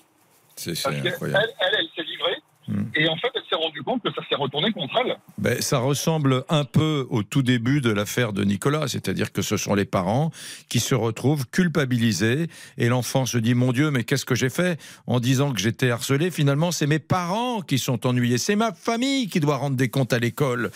C'est 0.56 0.72
incroyable. 0.86 1.18
Elle, 1.22 1.54
elle, 1.60 1.78
elle 1.78 1.88
s'est 1.94 2.10
livrée. 2.10 2.36
Hmm. 2.68 2.82
Et 2.96 3.08
en 3.08 3.16
fait, 3.16 3.28
elle 3.34 3.42
s'est 3.48 3.56
rendue 3.56 3.82
compte 3.82 4.02
que 4.02 4.10
ça 4.10 4.22
s'est 4.28 4.34
retourné 4.34 4.72
contre 4.72 5.00
elle. 5.04 5.16
Ben, 5.38 5.60
ça 5.62 5.78
ressemble 5.78 6.42
un 6.48 6.64
peu 6.64 7.06
au 7.10 7.22
tout 7.22 7.42
début 7.42 7.80
de 7.80 7.90
l'affaire 7.90 8.32
de 8.32 8.42
Nicolas, 8.42 8.88
c'est-à-dire 8.88 9.32
que 9.32 9.40
ce 9.40 9.56
sont 9.56 9.74
les 9.74 9.84
parents 9.84 10.32
qui 10.68 10.80
se 10.80 10.94
retrouvent 10.94 11.46
culpabilisés 11.46 12.48
et 12.76 12.88
l'enfant 12.88 13.24
se 13.24 13.38
dit 13.38 13.54
Mon 13.54 13.70
Dieu, 13.70 13.92
mais 13.92 14.02
qu'est-ce 14.02 14.24
que 14.24 14.34
j'ai 14.34 14.50
fait 14.50 14.80
en 15.06 15.20
disant 15.20 15.52
que 15.52 15.60
j'étais 15.60 15.90
harcelé? 15.90 16.32
Finalement, 16.32 16.72
c'est 16.72 16.88
mes 16.88 16.98
parents 16.98 17.60
qui 17.60 17.78
sont 17.78 18.04
ennuyés, 18.04 18.38
c'est 18.38 18.56
ma 18.56 18.72
famille 18.72 19.28
qui 19.28 19.38
doit 19.38 19.56
rendre 19.56 19.76
des 19.76 19.88
comptes 19.88 20.12
à 20.12 20.18
l'école. 20.18 20.72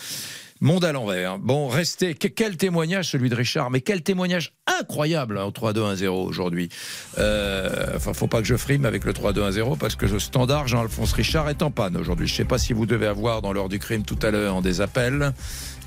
Monde 0.61 0.85
à 0.85 0.91
l'envers. 0.91 1.39
Bon, 1.39 1.67
restez. 1.67 2.13
Quel 2.13 2.55
témoignage 2.55 3.09
celui 3.09 3.29
de 3.29 3.35
Richard, 3.35 3.71
mais 3.71 3.81
quel 3.81 4.03
témoignage 4.03 4.53
incroyable 4.79 5.39
hein, 5.39 5.45
au 5.45 5.49
3-2-1-0 5.49 6.09
aujourd'hui. 6.09 6.69
Euh, 7.17 7.87
enfin, 7.95 8.13
faut 8.13 8.27
pas 8.27 8.41
que 8.41 8.47
je 8.47 8.55
frime 8.55 8.85
avec 8.85 9.03
le 9.03 9.11
3-2-1-0 9.11 9.79
parce 9.79 9.95
que 9.95 10.05
le 10.05 10.19
standard 10.19 10.67
Jean-Alphonse 10.67 11.13
Richard 11.13 11.49
est 11.49 11.63
en 11.63 11.71
panne 11.71 11.97
aujourd'hui. 11.97 12.27
Je 12.27 12.35
sais 12.35 12.45
pas 12.45 12.59
si 12.59 12.73
vous 12.73 12.85
devez 12.85 13.07
avoir 13.07 13.41
dans 13.41 13.53
l'heure 13.53 13.69
du 13.69 13.79
crime 13.79 14.03
tout 14.03 14.19
à 14.21 14.29
l'heure 14.29 14.61
des 14.61 14.81
appels. 14.81 15.33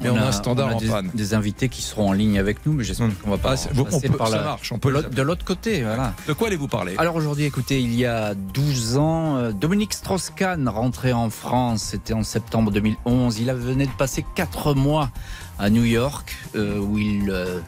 Mais 0.01 0.11
on, 0.11 0.17
a, 0.17 0.23
un 0.23 0.33
standard 0.33 0.77
en 0.77 0.79
des, 0.79 0.89
panne. 0.89 1.11
Des 1.15 1.35
invités 1.35 1.69
qui 1.69 1.83
seront 1.83 2.11
en 2.11 2.13
ligne 2.13 2.39
avec 2.39 2.65
nous, 2.67 2.73
mais 2.73 2.85
j'espère 2.85 3.07
hum. 3.07 3.15
qu'on 3.15 3.31
va 3.31 3.39
pas. 3.39 3.55
Ah, 3.55 3.69
on 3.77 4.01
peut, 4.01 4.11
par 4.11 4.29
ça 4.29 4.43
marche. 4.43 4.73
On 4.73 4.79
peut 4.79 4.93
de 4.93 5.23
l'autre 5.23 5.45
côté, 5.45 5.83
voilà. 5.83 6.15
De 6.27 6.33
quoi 6.33 6.49
allez-vous 6.49 6.69
parler? 6.69 6.95
Alors 6.99 7.17
aujourd'hui, 7.17 7.45
écoutez, 7.45 7.81
il 7.81 7.95
y 7.95 8.07
a 8.07 8.35
12 8.35 8.97
ans, 8.97 9.37
euh, 9.37 9.53
Dominique 9.53 9.95
Strauss-Kahn 9.95 10.69
rentrait 10.69 11.13
en 11.13 11.31
France. 11.31 11.83
C'était 11.83 12.15
en 12.15 12.23
septembre 12.23 12.71
2011. 12.71 13.39
Il 13.39 13.53
venait 13.53 13.87
de 13.87 13.93
passer 13.93 14.25
4 14.35 14.75
mois 14.75 15.11
à 15.59 15.71
New 15.71 15.85
York, 15.85 16.37
euh, 16.57 16.79
où 16.79 16.99
il 16.99 17.31
euh, 17.31 17.61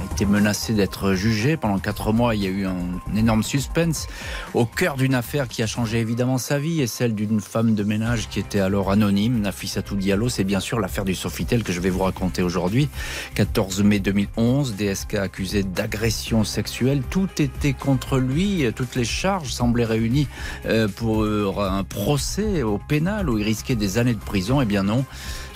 a 0.00 0.12
été 0.12 0.26
menacé 0.26 0.74
d'être 0.74 1.14
jugé. 1.14 1.56
Pendant 1.56 1.78
quatre 1.78 2.12
mois, 2.12 2.34
il 2.34 2.42
y 2.42 2.46
a 2.46 2.50
eu 2.50 2.66
un, 2.66 2.76
énorme 3.16 3.42
suspense 3.42 4.06
au 4.54 4.64
cœur 4.64 4.96
d'une 4.96 5.14
affaire 5.14 5.48
qui 5.48 5.62
a 5.62 5.66
changé 5.66 5.98
évidemment 5.98 6.38
sa 6.38 6.58
vie 6.58 6.80
et 6.80 6.86
celle 6.86 7.14
d'une 7.14 7.40
femme 7.40 7.74
de 7.74 7.82
ménage 7.82 8.28
qui 8.28 8.38
était 8.38 8.60
alors 8.60 8.90
anonyme, 8.90 9.40
Nafissatou 9.40 9.96
Diallo. 9.96 10.28
C'est 10.28 10.44
bien 10.44 10.60
sûr 10.60 10.78
l'affaire 10.78 11.04
du 11.04 11.14
Sofitel 11.14 11.62
que 11.62 11.72
je 11.72 11.80
vais 11.80 11.90
vous 11.90 12.02
raconter 12.02 12.42
aujourd'hui. 12.42 12.88
14 13.34 13.82
mai 13.82 13.98
2011, 13.98 14.76
DSK 14.76 15.14
accusé 15.14 15.62
d'agression 15.62 16.44
sexuelle. 16.44 17.02
Tout 17.10 17.28
était 17.38 17.72
contre 17.72 18.18
lui. 18.18 18.64
Toutes 18.74 18.94
les 18.94 19.04
charges 19.04 19.52
semblaient 19.52 19.84
réunies 19.84 20.28
euh, 20.66 20.88
pour 20.88 21.24
un 21.62 21.84
procès 21.84 22.62
au 22.62 22.78
pénal 22.78 23.28
où 23.28 23.38
il 23.38 23.44
risquait 23.44 23.76
des 23.76 23.98
années 23.98 24.14
de 24.14 24.20
prison. 24.20 24.60
Eh 24.60 24.64
bien 24.64 24.84
non. 24.84 25.04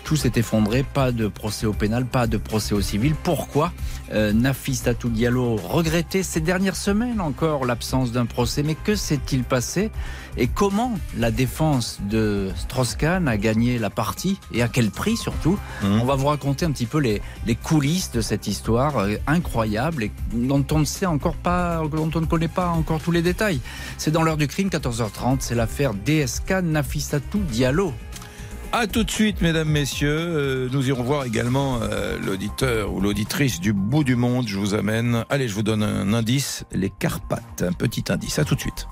Tout 0.07 0.15
s'est 0.15 0.35
effondré, 0.37 0.85
pas 0.85 1.11
de 1.11 1.27
procès 1.27 1.67
au 1.67 1.73
pénal, 1.73 2.07
pas 2.07 2.29
de 2.29 2.37
procès 2.37 2.77
au 2.77 2.81
civil. 2.81 3.17
Pourquoi 3.25 3.73
euh, 4.13 4.33
Nafis 4.33 4.83
Tatou 4.85 5.09
Diallo 5.09 5.57
regrettait 5.57 6.23
ces 6.23 6.39
dernières 6.39 6.77
semaines 6.77 7.21
encore 7.21 7.65
l'absence 7.65 8.13
d'un 8.13 8.25
procès? 8.25 8.63
Mais 8.63 8.77
que 8.77 8.95
s'est-il 8.95 9.43
passé? 9.43 9.91
Et 10.37 10.47
comment 10.47 10.93
la 11.19 11.33
défense 11.33 11.99
de 12.09 12.51
Strauss-Kahn 12.55 13.27
a 13.27 13.37
gagné 13.37 13.81
la 13.81 13.91
partie? 13.91 14.39
Et 14.55 14.63
à 14.63 14.69
quel 14.69 14.93
prix 14.93 15.17
surtout? 15.17 15.59
Mmh. 15.83 16.01
On 16.01 16.05
va 16.05 16.15
vous 16.15 16.29
raconter 16.29 16.67
un 16.67 16.71
petit 16.71 16.87
peu 16.87 16.99
les, 16.99 17.21
les 17.45 17.57
coulisses 17.57 18.13
de 18.13 18.21
cette 18.21 18.47
histoire 18.47 18.99
euh, 18.99 19.17
incroyable 19.27 20.05
et 20.05 20.13
dont 20.33 20.65
on 20.71 20.79
ne 20.79 20.85
sait 20.85 21.07
encore 21.07 21.35
pas, 21.35 21.83
dont 21.91 22.13
on 22.15 22.21
ne 22.21 22.27
connaît 22.27 22.47
pas 22.47 22.69
encore 22.69 23.01
tous 23.01 23.11
les 23.11 23.23
détails. 23.23 23.61
C'est 23.99 24.13
dans 24.13 24.23
l'heure 24.23 24.37
du 24.37 24.47
crime, 24.47 24.69
14h30. 24.69 25.39
C'est 25.41 25.57
l'affaire 25.57 25.95
DSK 25.95 26.63
Nafissatou 26.63 27.41
Diallo. 27.41 27.93
A 28.79 28.87
tout 28.87 29.05
de 29.05 29.11
suite, 29.11 29.41
mesdames, 29.41 29.71
messieurs. 29.71 30.19
Euh, 30.19 30.69
nous 30.71 30.87
irons 30.87 31.03
voir 31.03 31.25
également 31.25 31.79
euh, 31.81 32.19
l'auditeur 32.19 32.93
ou 32.93 33.01
l'auditrice 33.01 33.59
du 33.59 33.73
bout 33.73 34.05
du 34.05 34.17
monde. 34.17 34.47
Je 34.49 34.59
vous 34.59 34.75
amène. 34.75 35.25
Allez, 35.31 35.49
je 35.49 35.55
vous 35.55 35.63
donne 35.63 35.83
un 35.83 36.13
indice. 36.13 36.65
Les 36.73 36.91
Carpates. 36.91 37.65
Un 37.67 37.73
petit 37.73 38.05
indice. 38.11 38.39
À 38.39 38.45
tout 38.45 38.55
de 38.55 38.61
suite. 38.61 38.87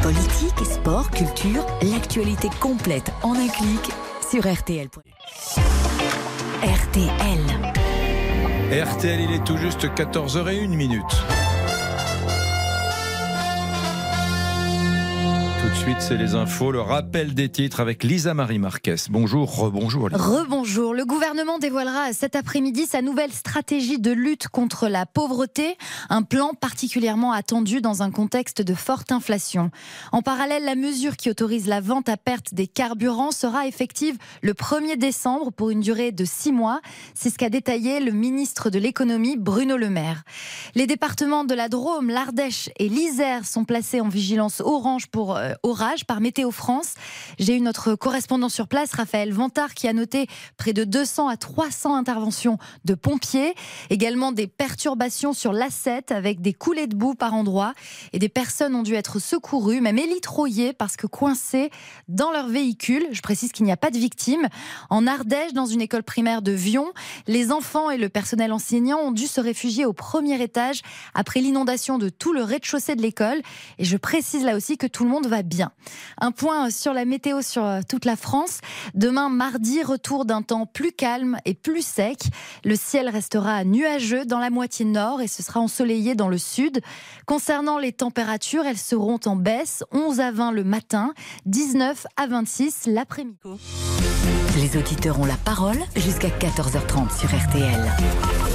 Politique, 0.00 0.64
sport, 0.64 1.10
culture, 1.10 1.66
l'actualité 1.82 2.48
complète 2.58 3.12
en 3.22 3.34
un 3.34 3.48
clic 3.48 3.90
sur 4.30 4.50
RTL. 4.50 4.88
RTL. 6.62 7.40
RTL, 8.82 9.20
il 9.20 9.32
est 9.34 9.44
tout 9.44 9.58
juste 9.58 9.84
14h01 9.84 11.45
minute. 15.84 15.86
Ensuite, 15.86 16.00
c'est 16.00 16.16
les 16.16 16.34
infos, 16.34 16.72
le 16.72 16.80
rappel 16.80 17.32
des 17.32 17.48
titres 17.48 17.78
avec 17.78 18.02
Lisa 18.02 18.34
Marie 18.34 18.58
Marquez. 18.58 18.96
Bonjour, 19.08 19.56
rebonjour. 19.56 20.08
Rebonjour. 20.12 20.94
Le 20.94 21.04
gouvernement 21.04 21.58
dévoilera 21.58 22.12
cet 22.12 22.34
après-midi 22.34 22.86
sa 22.86 23.02
nouvelle 23.02 23.30
stratégie 23.30 24.00
de 24.00 24.10
lutte 24.10 24.48
contre 24.48 24.88
la 24.88 25.06
pauvreté, 25.06 25.76
un 26.08 26.22
plan 26.22 26.54
particulièrement 26.54 27.30
attendu 27.30 27.80
dans 27.80 28.02
un 28.02 28.10
contexte 28.10 28.62
de 28.62 28.74
forte 28.74 29.12
inflation. 29.12 29.70
En 30.10 30.22
parallèle, 30.22 30.64
la 30.64 30.74
mesure 30.74 31.16
qui 31.16 31.30
autorise 31.30 31.68
la 31.68 31.80
vente 31.80 32.08
à 32.08 32.16
perte 32.16 32.52
des 32.52 32.66
carburants 32.66 33.30
sera 33.30 33.68
effective 33.68 34.16
le 34.42 34.54
1er 34.54 34.96
décembre 34.96 35.52
pour 35.52 35.70
une 35.70 35.80
durée 35.80 36.10
de 36.10 36.24
six 36.24 36.50
mois. 36.50 36.80
C'est 37.14 37.30
ce 37.30 37.38
qu'a 37.38 37.50
détaillé 37.50 38.00
le 38.00 38.10
ministre 38.10 38.70
de 38.70 38.80
l'économie 38.80 39.36
Bruno 39.36 39.76
Le 39.76 39.90
Maire. 39.90 40.24
Les 40.74 40.88
départements 40.88 41.44
de 41.44 41.54
la 41.54 41.68
Drôme, 41.68 42.08
l'Ardèche 42.08 42.70
et 42.78 42.88
l'Isère 42.88 43.44
sont 43.46 43.64
placés 43.64 44.00
en 44.00 44.08
vigilance 44.08 44.60
orange 44.60 45.06
pour 45.06 45.36
euh, 45.36 45.52
orage 45.66 46.04
par 46.04 46.20
Météo 46.20 46.50
France. 46.50 46.94
J'ai 47.38 47.56
eu 47.56 47.60
notre 47.60 47.94
correspondant 47.94 48.48
sur 48.48 48.68
place, 48.68 48.92
Raphaël 48.92 49.32
Vantard, 49.32 49.74
qui 49.74 49.88
a 49.88 49.92
noté 49.92 50.26
près 50.56 50.72
de 50.72 50.84
200 50.84 51.28
à 51.28 51.36
300 51.36 51.94
interventions 51.94 52.58
de 52.84 52.94
pompiers, 52.94 53.54
également 53.90 54.32
des 54.32 54.46
perturbations 54.46 55.32
sur 55.32 55.52
l'A7 55.52 56.12
avec 56.12 56.40
des 56.40 56.52
coulées 56.52 56.86
de 56.86 56.94
boue 56.94 57.14
par 57.14 57.34
endroits 57.34 57.74
et 58.12 58.18
des 58.18 58.28
personnes 58.28 58.74
ont 58.74 58.82
dû 58.82 58.94
être 58.94 59.18
secourues, 59.18 59.80
même 59.80 59.98
élitroyées 59.98 60.72
parce 60.72 60.96
que 60.96 61.06
coincées 61.06 61.70
dans 62.08 62.30
leur 62.30 62.48
véhicule. 62.48 63.06
Je 63.10 63.20
précise 63.20 63.52
qu'il 63.52 63.64
n'y 63.64 63.72
a 63.72 63.76
pas 63.76 63.90
de 63.90 63.98
victimes. 63.98 64.48
En 64.90 65.06
Ardèche, 65.06 65.52
dans 65.52 65.66
une 65.66 65.80
école 65.80 66.02
primaire 66.02 66.42
de 66.42 66.52
Vion, 66.52 66.92
les 67.26 67.52
enfants 67.52 67.90
et 67.90 67.98
le 67.98 68.08
personnel 68.08 68.52
enseignant 68.52 68.98
ont 68.98 69.12
dû 69.12 69.26
se 69.26 69.40
réfugier 69.40 69.84
au 69.84 69.92
premier 69.92 70.40
étage 70.40 70.82
après 71.14 71.40
l'inondation 71.40 71.98
de 71.98 72.08
tout 72.08 72.32
le 72.32 72.42
rez-de-chaussée 72.42 72.94
de 72.94 73.02
l'école. 73.02 73.40
Et 73.78 73.84
je 73.84 73.96
précise 73.96 74.44
là 74.44 74.56
aussi 74.56 74.78
que 74.78 74.86
tout 74.86 75.04
le 75.04 75.10
monde 75.10 75.26
va 75.26 75.42
bien. 75.42 75.55
Un 76.18 76.30
point 76.30 76.70
sur 76.70 76.92
la 76.92 77.04
météo 77.04 77.42
sur 77.42 77.64
euh, 77.64 77.80
toute 77.88 78.04
la 78.04 78.16
France. 78.16 78.60
Demain, 78.94 79.28
mardi, 79.28 79.82
retour 79.82 80.24
d'un 80.24 80.42
temps 80.42 80.66
plus 80.66 80.92
calme 80.92 81.38
et 81.44 81.54
plus 81.54 81.84
sec. 81.84 82.18
Le 82.64 82.76
ciel 82.76 83.08
restera 83.08 83.64
nuageux 83.64 84.24
dans 84.24 84.38
la 84.38 84.50
moitié 84.50 84.84
nord 84.84 85.20
et 85.20 85.28
ce 85.28 85.42
sera 85.42 85.60
ensoleillé 85.60 86.14
dans 86.14 86.28
le 86.28 86.38
sud. 86.38 86.80
Concernant 87.26 87.78
les 87.78 87.92
températures, 87.92 88.66
elles 88.66 88.78
seront 88.78 89.20
en 89.26 89.36
baisse 89.36 89.84
11 89.92 90.20
à 90.20 90.30
20 90.30 90.52
le 90.52 90.64
matin, 90.64 91.12
19 91.46 92.06
à 92.16 92.26
26 92.26 92.86
l'après-midi. 92.86 93.38
Les 94.56 94.76
auditeurs 94.78 95.20
ont 95.20 95.26
la 95.26 95.36
parole 95.36 95.78
jusqu'à 95.96 96.28
14h30 96.28 97.18
sur 97.18 97.28
RTL. 97.28 98.45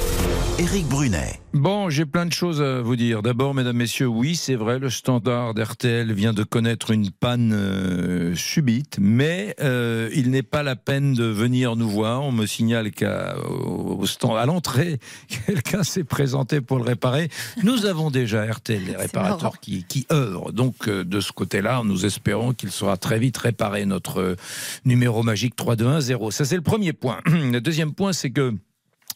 Éric 0.58 0.86
Brunet. 0.86 1.40
Bon, 1.54 1.88
j'ai 1.88 2.04
plein 2.04 2.26
de 2.26 2.32
choses 2.32 2.60
à 2.60 2.82
vous 2.82 2.94
dire. 2.94 3.22
D'abord, 3.22 3.54
mesdames, 3.54 3.76
messieurs, 3.76 4.06
oui, 4.06 4.36
c'est 4.36 4.54
vrai, 4.54 4.78
le 4.78 4.90
standard 4.90 5.54
d'RTL 5.54 6.12
vient 6.12 6.34
de 6.34 6.42
connaître 6.42 6.90
une 6.90 7.10
panne 7.10 7.52
euh, 7.54 8.34
subite, 8.34 8.98
mais 9.00 9.54
euh, 9.60 10.10
il 10.14 10.30
n'est 10.30 10.42
pas 10.42 10.62
la 10.62 10.76
peine 10.76 11.14
de 11.14 11.24
venir 11.24 11.74
nous 11.74 11.88
voir. 11.88 12.22
On 12.22 12.32
me 12.32 12.44
signale 12.44 12.90
qu'à 12.90 13.34
à 13.34 14.46
l'entrée, 14.46 14.98
quelqu'un 15.46 15.84
s'est 15.84 16.04
présenté 16.04 16.60
pour 16.60 16.76
le 16.76 16.84
réparer. 16.84 17.30
Nous 17.62 17.86
avons 17.86 18.10
déjà 18.10 18.44
RTL, 18.44 18.84
les 18.84 18.96
réparateurs 18.96 19.58
qui, 19.58 19.84
qui, 19.84 20.06
œuvrent. 20.12 20.52
Donc, 20.52 20.86
euh, 20.86 21.02
de 21.02 21.20
ce 21.20 21.32
côté-là, 21.32 21.80
nous 21.84 22.04
espérons 22.04 22.52
qu'il 22.52 22.70
sera 22.70 22.98
très 22.98 23.18
vite 23.18 23.38
réparé, 23.38 23.86
notre 23.86 24.36
numéro 24.84 25.22
magique 25.22 25.56
3210. 25.56 26.30
Ça, 26.30 26.44
c'est 26.44 26.56
le 26.56 26.62
premier 26.62 26.92
point. 26.92 27.20
Le 27.26 27.60
deuxième 27.60 27.92
point, 27.94 28.12
c'est 28.12 28.30
que 28.30 28.54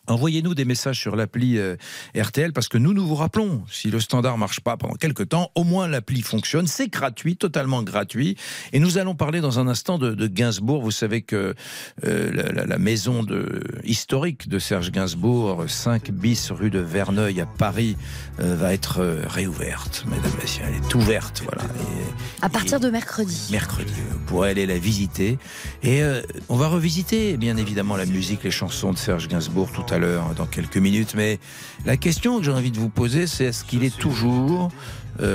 Envoyez-nous 0.09 0.54
des 0.54 0.64
messages 0.64 1.00
sur 1.00 1.16
l'appli 1.16 1.59
euh, 1.59 1.76
RTL 2.16 2.52
parce 2.52 2.68
que 2.68 2.78
nous, 2.78 2.94
nous 2.94 3.07
vous 3.07 3.16
rappelons, 3.16 3.64
si 3.70 3.90
le 3.90 3.98
standard 3.98 4.38
marche 4.38 4.61
pas 4.61 4.76
pendant 4.76 4.94
quelques 4.94 5.28
temps, 5.28 5.50
au 5.54 5.64
moins 5.64 5.88
l'appli 5.88 6.22
fonctionne. 6.22 6.66
C'est 6.66 6.88
gratuit, 6.88 7.36
totalement 7.36 7.82
gratuit. 7.82 8.36
Et 8.72 8.78
nous 8.78 8.98
allons 8.98 9.14
parler 9.14 9.40
dans 9.40 9.59
un 9.59 9.66
instant 9.66 9.98
de, 9.98 10.14
de 10.14 10.26
Gainsbourg. 10.28 10.82
Vous 10.82 10.92
savez 10.92 11.22
que 11.22 11.54
euh, 12.04 12.52
la, 12.52 12.66
la, 12.66 12.78
maison 12.78 13.24
de, 13.24 13.62
historique 13.84 14.48
de 14.48 14.59
Serge 14.59 14.92
Gainsbourg, 14.92 15.64
5 15.66 16.11
bis 16.12 16.50
rue 16.52 16.70
de 16.70 16.78
Verneuil 16.78 17.40
à 17.40 17.46
Paris, 17.46 17.96
euh, 18.40 18.54
va 18.54 18.72
être 18.72 19.00
réouverte. 19.28 20.04
Mesdames, 20.09 20.32
Messieurs, 20.40 20.64
elle 20.68 20.74
est 20.74 20.94
ouverte. 20.94 21.42
Voilà. 21.44 21.64
Et, 21.64 22.44
à 22.44 22.48
partir 22.48 22.78
de 22.78 22.90
mercredi. 22.90 23.48
Mercredi. 23.50 23.92
Vous 24.11 24.18
pourrez 24.26 24.50
aller 24.50 24.66
la 24.66 24.78
visiter. 24.78 25.38
Et 25.82 26.02
on 26.48 26.57
va 26.57 26.68
revisiter, 26.68 27.36
bien 27.36 27.57
évidemment, 27.57 27.96
la 27.96 28.07
musique, 28.07 28.44
les 28.44 28.50
chansons 28.50 28.92
de 28.92 28.98
Serge 28.98 29.28
Gainsbourg 29.28 29.70
tout 29.72 29.84
à 29.92 29.95
à 29.97 29.99
l'heure, 29.99 30.34
dans 30.34 30.47
quelques 30.47 30.76
minutes. 30.76 31.14
Mais 31.14 31.38
la 31.84 31.97
question 31.97 32.38
que 32.38 32.44
j'ai 32.44 32.53
envie 32.53 32.70
de 32.70 32.78
vous 32.78 32.88
poser, 32.88 33.26
c'est 33.26 33.44
est-ce 33.47 33.64
qu'il 33.64 33.82
est 33.84 33.97
toujours 33.97 34.70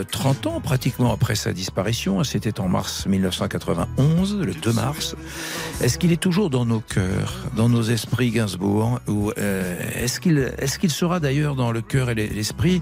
30 0.09 0.45
euh, 0.45 0.49
ans 0.49 0.61
pratiquement 0.61 1.13
après 1.13 1.35
sa 1.35 1.53
disparition, 1.53 2.23
c'était 2.23 2.59
en 2.59 2.67
mars 2.67 3.05
1991, 3.07 4.37
le 4.37 4.53
2 4.53 4.73
mars. 4.73 5.15
Est-ce 5.81 5.97
qu'il 5.97 6.11
est 6.11 6.21
toujours 6.21 6.49
dans 6.49 6.65
nos 6.65 6.79
cœurs, 6.79 7.45
dans 7.55 7.69
nos 7.69 7.83
esprits 7.83 8.31
Gainsbourg 8.31 8.99
ou 9.07 9.31
euh, 9.37 9.79
est-ce 9.95 10.19
qu'il 10.19 10.53
est-ce 10.57 10.79
qu'il 10.79 10.91
sera 10.91 11.19
d'ailleurs 11.19 11.55
dans 11.55 11.71
le 11.71 11.81
cœur 11.81 12.09
et 12.09 12.15
l'esprit 12.15 12.81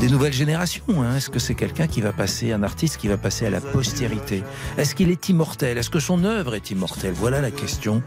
des 0.00 0.08
nouvelles 0.08 0.32
générations 0.32 1.02
hein? 1.02 1.16
Est-ce 1.16 1.30
que 1.30 1.38
c'est 1.38 1.54
quelqu'un 1.54 1.86
qui 1.86 2.00
va 2.00 2.12
passer, 2.12 2.52
un 2.52 2.62
artiste 2.62 2.96
qui 2.96 3.08
va 3.08 3.16
passer 3.16 3.46
à 3.46 3.50
la 3.50 3.60
postérité? 3.60 4.42
Est-ce 4.78 4.94
qu'il 4.94 5.10
est 5.10 5.28
immortel? 5.28 5.78
Est-ce 5.78 5.90
que 5.90 6.00
son 6.00 6.24
œuvre 6.24 6.54
est 6.54 6.70
immortelle? 6.70 7.12
Voilà 7.14 7.40
la 7.40 7.50
question 7.50 8.02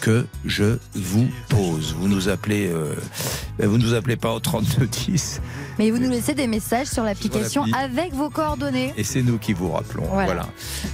que 0.00 0.26
je 0.44 0.78
vous 0.94 1.28
pose. 1.48 1.94
Vous 1.98 2.08
nous 2.08 2.28
appelez, 2.28 2.68
euh, 2.68 2.94
vous 3.58 3.78
nous 3.78 3.94
appelez 3.94 4.16
pas 4.16 4.32
au 4.32 4.40
3210. 4.40 5.40
Mais 5.78 5.90
vous 5.90 5.98
nous 5.98 6.10
laissez 6.10 6.34
des 6.34 6.46
messages 6.46 6.86
sur 6.86 7.04
l'application 7.04 7.64
avec 7.76 8.14
vos 8.14 8.30
coordonnées. 8.30 8.92
Et 8.96 9.04
c'est 9.04 9.22
nous 9.22 9.38
qui 9.38 9.52
vous 9.52 9.70
rappelons. 9.70 10.06
Voilà. 10.06 10.46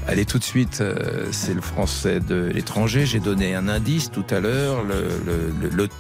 Allez, 0.09 0.25
tout 0.25 0.39
de 0.39 0.45
suite, 0.45 0.81
euh, 0.81 1.29
c'est 1.31 1.55
le 1.55 1.61
français 1.61 2.21
de 2.21 2.51
l'étranger. 2.55 3.07
J'ai 3.07 3.21
donné 3.21 3.55
un 3.55 3.69
indice 3.69 4.11
tout 4.11 4.25
à 4.31 4.41
l'heure, 4.41 4.85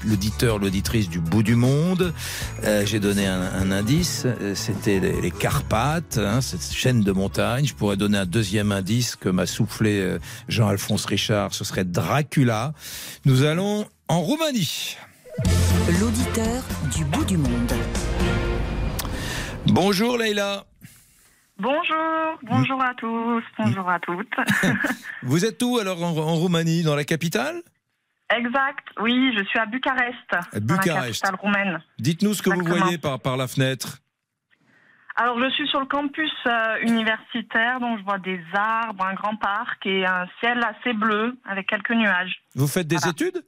l'auditeur, 0.04 0.58
l'auditrice 0.58 1.08
du 1.08 1.20
bout 1.20 1.42
du 1.42 1.54
monde. 1.54 2.12
Euh, 2.64 2.84
j'ai 2.84 3.00
donné 3.00 3.26
un, 3.26 3.70
indice, 3.70 4.26
c'était 4.54 5.00
les, 5.00 5.30
Carpates, 5.30 6.18
hein, 6.18 6.40
cette 6.40 6.72
chaîne 6.72 7.02
de 7.02 7.12
montagne. 7.12 7.66
Je 7.66 7.74
pourrais 7.74 7.96
donner 7.96 8.18
un 8.18 8.26
deuxième 8.26 8.72
indice 8.72 9.16
que 9.16 9.28
m'a 9.28 9.46
soufflé 9.46 10.00
euh, 10.00 10.18
Jean-Alphonse 10.48 11.06
Richard, 11.06 11.54
ce 11.54 11.64
serait 11.64 11.84
Dracula. 11.84 12.72
Nous 13.24 13.44
allons 13.44 13.86
en 14.08 14.20
Roumanie. 14.20 14.96
L'auditeur 16.00 16.62
du 16.94 17.04
bout 17.04 17.24
du 17.24 17.38
monde. 17.38 17.72
Bonjour 19.74 20.18
Leïla. 20.18 20.66
Bonjour, 21.58 22.38
bonjour 22.42 22.82
à 22.82 22.92
tous, 22.92 23.42
bonjour 23.58 23.88
à 23.88 23.98
toutes. 24.00 24.34
Vous 25.22 25.46
êtes 25.46 25.62
où 25.62 25.78
alors 25.78 26.02
en, 26.02 26.12
Roumanie, 26.12 26.82
dans 26.82 26.94
la 26.94 27.04
capitale? 27.04 27.62
Exact, 28.28 28.86
oui, 29.00 29.32
je 29.34 29.42
suis 29.44 29.58
à 29.58 29.64
Bucarest, 29.64 30.14
à 30.52 30.60
Bucarest. 30.60 30.88
Dans 30.88 30.94
la 30.94 31.06
capitale 31.06 31.34
roumaine. 31.36 31.82
Dites-nous 31.98 32.34
ce 32.34 32.42
que 32.42 32.50
vous 32.50 32.66
voyez 32.66 32.98
par, 32.98 33.18
par 33.18 33.38
la 33.38 33.48
fenêtre. 33.48 34.00
Alors, 35.16 35.42
je 35.42 35.48
suis 35.52 35.66
sur 35.68 35.80
le 35.80 35.86
campus 35.86 36.32
euh, 36.46 36.76
universitaire, 36.82 37.80
donc 37.80 37.98
je 37.98 38.04
vois 38.04 38.18
des 38.18 38.40
arbres, 38.52 39.06
un 39.06 39.14
grand 39.14 39.36
parc 39.36 39.86
et 39.86 40.04
un 40.04 40.26
ciel 40.40 40.60
assez 40.62 40.92
bleu 40.92 41.34
avec 41.46 41.66
quelques 41.66 41.92
nuages. 41.92 42.42
Vous 42.54 42.66
faites 42.66 42.86
des 42.86 43.08
études? 43.08 43.42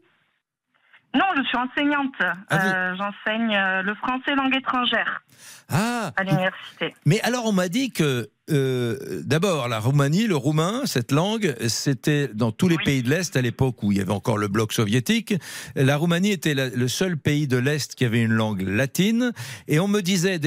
Non, 1.14 1.26
je 1.36 1.42
suis 1.44 1.56
enseignante. 1.56 2.14
Ah, 2.50 2.58
euh, 2.58 2.96
j'enseigne 2.96 3.54
euh, 3.54 3.82
le 3.82 3.94
français 3.94 4.34
langue 4.34 4.54
étrangère 4.56 5.22
ah, 5.68 6.10
à 6.16 6.24
l'université. 6.24 6.94
Mais 7.06 7.20
alors, 7.22 7.46
on 7.46 7.52
m'a 7.52 7.68
dit 7.68 7.92
que 7.92 8.28
euh, 8.50 9.22
d'abord, 9.24 9.68
la 9.68 9.78
Roumanie, 9.78 10.26
le 10.26 10.36
roumain, 10.36 10.82
cette 10.86 11.12
langue, 11.12 11.54
c'était 11.68 12.28
dans 12.28 12.50
tous 12.50 12.68
les 12.68 12.76
pays 12.76 13.02
de 13.02 13.10
l'Est 13.10 13.36
à 13.36 13.42
l'époque 13.42 13.82
où 13.82 13.92
il 13.92 13.98
y 13.98 14.00
avait 14.00 14.12
encore 14.12 14.38
le 14.38 14.48
bloc 14.48 14.72
soviétique. 14.72 15.34
La 15.76 15.96
Roumanie 15.96 16.32
était 16.32 16.54
le 16.54 16.88
seul 16.88 17.16
pays 17.16 17.46
de 17.46 17.56
l'Est 17.56 17.94
qui 17.94 18.04
avait 18.04 18.20
une 18.20 18.32
langue 18.32 18.62
latine. 18.62 19.32
Et 19.68 19.78
on 19.78 19.88
me 19.88 20.00
disait 20.00 20.40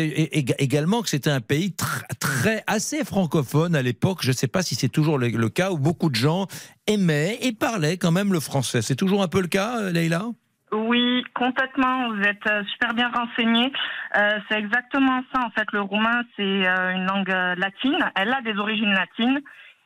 également 0.60 1.02
que 1.02 1.10
c'était 1.10 1.32
un 1.32 1.42
pays 1.42 1.74
très, 2.20 2.64
assez 2.68 3.04
francophone 3.06 3.74
à 3.74 3.82
l'époque. 3.82 4.20
Je 4.22 4.32
ne 4.32 4.36
sais 4.36 4.48
pas 4.48 4.64
si 4.64 4.76
c'est 4.76 4.90
toujours 4.90 5.18
le, 5.18 5.50
cas 5.50 5.72
où 5.72 5.78
beaucoup 5.78 6.10
de 6.10 6.16
gens 6.16 6.48
aimaient 6.88 7.40
et 7.42 7.54
parlaient 7.54 7.98
quand 7.98 8.12
même 8.12 8.34
le 8.34 8.42
français. 8.42 8.82
C'est 8.82 8.96
toujours 8.96 9.24
un 9.24 9.28
peu 9.28 9.42
le 9.42 9.48
cas, 9.48 9.90
Leïla? 9.92 10.26
Oui, 10.72 11.24
complètement. 11.34 12.10
Vous 12.10 12.22
êtes 12.24 12.46
euh, 12.52 12.64
super 12.66 12.94
bien 12.94 13.10
renseigné. 13.10 13.72
Euh, 14.18 14.40
c'est 14.50 14.60
exactement 14.60 15.24
ça. 15.34 15.42
En 15.46 15.50
fait, 15.52 15.72
le 15.72 15.82
roumain, 15.82 16.22
c'est 16.36 16.68
euh, 16.68 16.92
une 16.92 17.06
langue 17.06 17.34
latine. 17.58 17.98
Elle 18.16 18.34
a 18.34 18.42
des 18.42 18.58
origines 18.58 18.94
latines. 18.94 19.40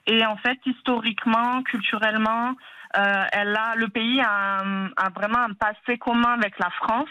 Et 0.07 0.25
en 0.25 0.37
fait, 0.37 0.57
historiquement, 0.65 1.61
culturellement, 1.63 2.55
elle 2.93 3.55
a, 3.55 3.75
le 3.75 3.87
pays 3.87 4.19
a, 4.19 4.63
vraiment 5.15 5.37
un 5.37 5.53
passé 5.53 5.97
commun 5.99 6.33
avec 6.33 6.57
la 6.59 6.71
France. 6.71 7.09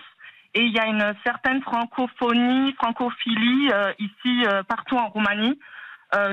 Et 0.55 0.63
il 0.63 0.73
y 0.73 0.81
a 0.81 0.87
une 0.87 1.15
certaine 1.25 1.63
francophonie, 1.63 2.75
francophilie 2.75 3.71
ici, 4.01 4.43
partout 4.67 4.97
en 4.97 5.09
Roumanie. 5.09 5.59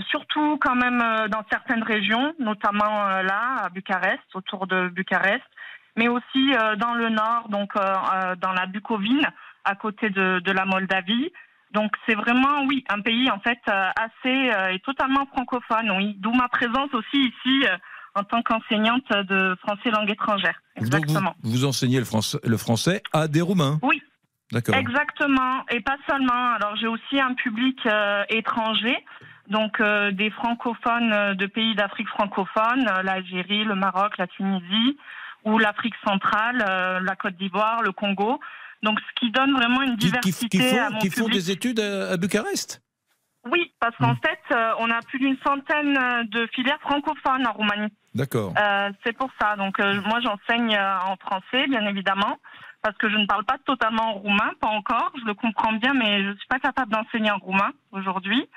surtout 0.09 0.57
quand 0.59 0.75
même 0.75 0.97
dans 1.29 1.45
certaines 1.51 1.83
régions, 1.83 2.33
notamment 2.39 3.21
là, 3.21 3.57
à 3.63 3.69
Bucarest, 3.69 4.19
autour 4.33 4.65
de 4.65 4.89
Bucarest 4.89 5.43
mais 5.97 6.07
aussi 6.07 6.53
euh, 6.53 6.75
dans 6.77 6.93
le 6.93 7.09
nord, 7.09 7.49
donc 7.49 7.75
euh, 7.75 7.81
euh, 7.81 8.35
dans 8.35 8.53
la 8.53 8.67
Bucovine, 8.67 9.27
à 9.65 9.75
côté 9.75 10.09
de, 10.09 10.39
de 10.39 10.51
la 10.51 10.65
Moldavie. 10.65 11.31
Donc 11.71 11.91
c'est 12.07 12.15
vraiment, 12.15 12.63
oui, 12.65 12.85
un 12.89 13.01
pays 13.01 13.29
en 13.29 13.39
fait 13.39 13.59
assez 13.67 14.73
et 14.73 14.79
totalement 14.79 15.25
francophone, 15.25 15.91
oui. 15.97 16.15
D'où 16.19 16.31
ma 16.31 16.47
présence 16.47 16.93
aussi 16.93 17.17
ici 17.17 17.65
en 18.15 18.23
tant 18.23 18.41
qu'enseignante 18.41 19.09
de 19.11 19.53
français 19.61 19.91
langue 19.91 20.09
étrangère. 20.09 20.57
Exactement. 20.77 21.35
Donc 21.43 21.51
vous, 21.51 21.65
enseignez 21.65 21.99
le 21.99 22.05
français, 22.05 22.37
le 22.41 22.55
français 22.55 23.03
à 23.11 23.27
des 23.27 23.41
Roumains 23.41 23.79
Oui. 23.81 24.01
D'accord. 24.53 24.75
Exactement, 24.75 25.65
et 25.69 25.81
pas 25.81 25.97
seulement. 26.09 26.53
Alors 26.53 26.77
j'ai 26.77 26.87
aussi 26.87 27.19
un 27.19 27.33
public 27.33 27.85
étranger, 28.29 28.95
donc 29.49 29.81
des 30.13 30.29
francophones 30.29 31.33
de 31.33 31.45
pays 31.47 31.75
d'Afrique 31.75 32.07
francophone, 32.07 32.85
l'Algérie, 33.03 33.65
le 33.65 33.75
Maroc, 33.75 34.17
la 34.17 34.27
Tunisie, 34.27 34.97
ou 35.43 35.57
l'Afrique 35.57 35.95
centrale, 36.05 36.63
euh, 36.67 36.99
la 36.99 37.15
Côte 37.15 37.35
d'Ivoire, 37.35 37.81
le 37.81 37.91
Congo. 37.91 38.39
Donc, 38.83 38.99
ce 38.99 39.19
qui 39.19 39.31
donne 39.31 39.53
vraiment 39.53 39.81
une 39.81 39.95
diversité 39.95 40.57
qui, 40.57 40.69
font, 40.69 40.81
à 40.81 40.89
mon 40.89 40.99
qui 40.99 41.09
font 41.09 41.27
des 41.27 41.51
études 41.51 41.79
à, 41.79 42.15
Bucarest 42.17 42.81
Oui, 43.49 43.73
parce 43.79 43.95
qu'en 43.97 44.13
hmm. 44.13 44.19
fait, 44.23 44.55
euh, 44.55 44.71
on 44.79 44.89
a 44.91 45.01
plus 45.01 45.19
d'une 45.19 45.38
centaine 45.45 46.27
de 46.29 46.47
filières 46.53 46.79
francophones 46.81 47.47
en 47.47 47.53
Roumanie. 47.53 47.91
D'accord. 48.13 48.53
Euh, 48.59 48.91
c'est 49.03 49.13
pour 49.13 49.29
ça. 49.39 49.55
Donc, 49.55 49.79
moi, 49.79 50.19
j'enseigne 50.21 50.77
en 50.77 51.15
français, 51.17 51.67
bien 51.67 51.85
évidemment, 51.88 52.38
parce 52.83 52.97
que 52.97 53.09
je 53.09 53.17
ne 53.17 53.25
parle 53.25 53.45
pas 53.45 53.57
totalement 53.65 54.13
roumain, 54.13 54.51
pas 54.61 54.67
encore. 54.67 55.11
Je 55.19 55.25
le 55.25 55.33
comprends 55.33 55.73
bien, 55.73 55.93
mais 55.93 56.23
je 56.23 56.29
ne 56.29 56.35
suis 56.35 56.47
pas 56.47 56.59
capable 56.59 56.91
d'enseigner 56.91 57.31
en 57.31 57.39
roumain 57.39 57.71
aujourd'hui. 57.91 58.47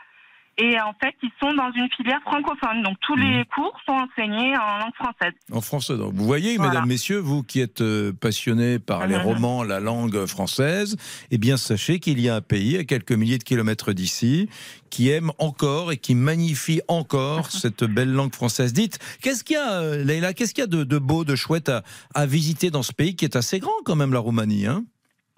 Et 0.62 0.78
en 0.78 0.92
fait, 1.02 1.14
ils 1.22 1.30
sont 1.40 1.54
dans 1.54 1.72
une 1.72 1.88
filière 1.96 2.20
francophone. 2.20 2.82
Donc 2.82 2.98
tous 3.00 3.16
les 3.16 3.40
mmh. 3.40 3.44
cours 3.46 3.80
sont 3.86 3.94
enseignés 3.94 4.54
en 4.58 4.78
langue 4.78 4.94
française. 4.94 5.32
En 5.50 5.62
français. 5.62 5.96
Donc 5.96 6.12
vous 6.12 6.26
voyez, 6.26 6.58
mesdames, 6.58 6.86
messieurs, 6.86 7.18
vous 7.18 7.42
qui 7.42 7.60
êtes 7.60 7.80
euh, 7.80 8.12
passionnés 8.12 8.78
par 8.78 9.06
les 9.06 9.16
mmh. 9.16 9.22
romans, 9.22 9.62
la 9.62 9.80
langue 9.80 10.26
française, 10.26 10.98
eh 11.30 11.38
bien 11.38 11.56
sachez 11.56 11.98
qu'il 11.98 12.20
y 12.20 12.28
a 12.28 12.36
un 12.36 12.40
pays 12.42 12.76
à 12.76 12.84
quelques 12.84 13.12
milliers 13.12 13.38
de 13.38 13.44
kilomètres 13.44 13.92
d'ici 13.92 14.50
qui 14.90 15.08
aime 15.08 15.30
encore 15.38 15.92
et 15.92 15.96
qui 15.96 16.14
magnifie 16.14 16.82
encore 16.88 17.46
cette 17.50 17.84
belle 17.84 18.12
langue 18.12 18.34
française. 18.34 18.74
Dites, 18.74 18.98
qu'est-ce 19.22 19.44
qu'il 19.44 19.54
y 19.54 19.58
a, 19.58 19.80
euh, 19.80 20.04
Leïla, 20.04 20.34
qu'est-ce 20.34 20.52
qu'il 20.52 20.62
y 20.62 20.64
a 20.64 20.84
de, 20.84 20.98
beau, 20.98 21.24
de 21.24 21.36
chouette 21.36 21.70
à, 21.70 21.82
à, 22.14 22.26
visiter 22.26 22.70
dans 22.70 22.82
ce 22.82 22.92
pays 22.92 23.16
qui 23.16 23.24
est 23.24 23.36
assez 23.36 23.60
grand 23.60 23.72
quand 23.84 23.96
même, 23.96 24.12
la 24.12 24.18
Roumanie 24.18 24.66
hein? 24.66 24.84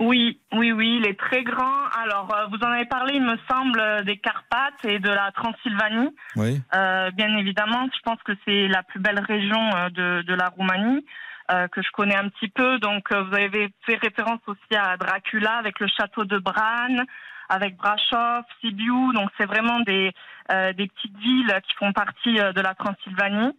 Oui, 0.01 0.41
oui, 0.53 0.73
oui, 0.73 0.99
il 1.01 1.07
est 1.07 1.19
très 1.19 1.45
grand. 1.45 1.82
Alors, 2.03 2.35
euh, 2.35 2.47
vous 2.47 2.59
en 2.67 2.73
avez 2.73 2.87
parlé, 2.87 3.15
il 3.15 3.23
me 3.23 3.37
semble, 3.49 3.79
euh, 3.79 4.03
des 4.03 4.17
Carpates 4.17 4.85
et 4.85 4.99
de 4.99 5.09
la 5.09 5.31
Transylvanie. 5.31 6.11
Oui. 6.35 6.61
Euh, 6.75 7.13
bien 7.13 7.37
évidemment, 7.37 7.89
je 7.95 8.01
pense 8.01 8.21
que 8.25 8.33
c'est 8.45 8.67
la 8.67 8.83
plus 8.83 8.99
belle 8.99 9.21
région 9.21 9.71
de, 9.91 10.23
de 10.23 10.35
la 10.35 10.49
Roumanie. 10.49 11.05
que 11.71 11.83
je 11.83 11.91
connais 11.93 12.17
un 12.17 12.29
petit 12.31 12.49
peu. 12.49 12.79
Donc, 12.79 13.13
vous 13.13 13.35
avez 13.35 13.69
fait 13.85 13.97
référence 13.97 14.41
aussi 14.47 14.75
à 14.75 14.97
Dracula 14.97 15.59
avec 15.59 15.79
le 15.81 15.87
château 15.87 16.25
de 16.25 16.39
Bran, 16.39 16.97
avec 17.49 17.77
Brasov, 17.77 18.45
Sibiu. 18.61 19.13
Donc, 19.13 19.29
c'est 19.37 19.45
vraiment 19.45 19.81
des, 19.81 20.13
des 20.49 20.87
petites 20.89 21.19
villes 21.19 21.55
qui 21.69 21.75
font 21.77 21.93
partie 21.93 22.35
de 22.35 22.61
la 22.61 22.75
Transylvanie. 22.75 23.53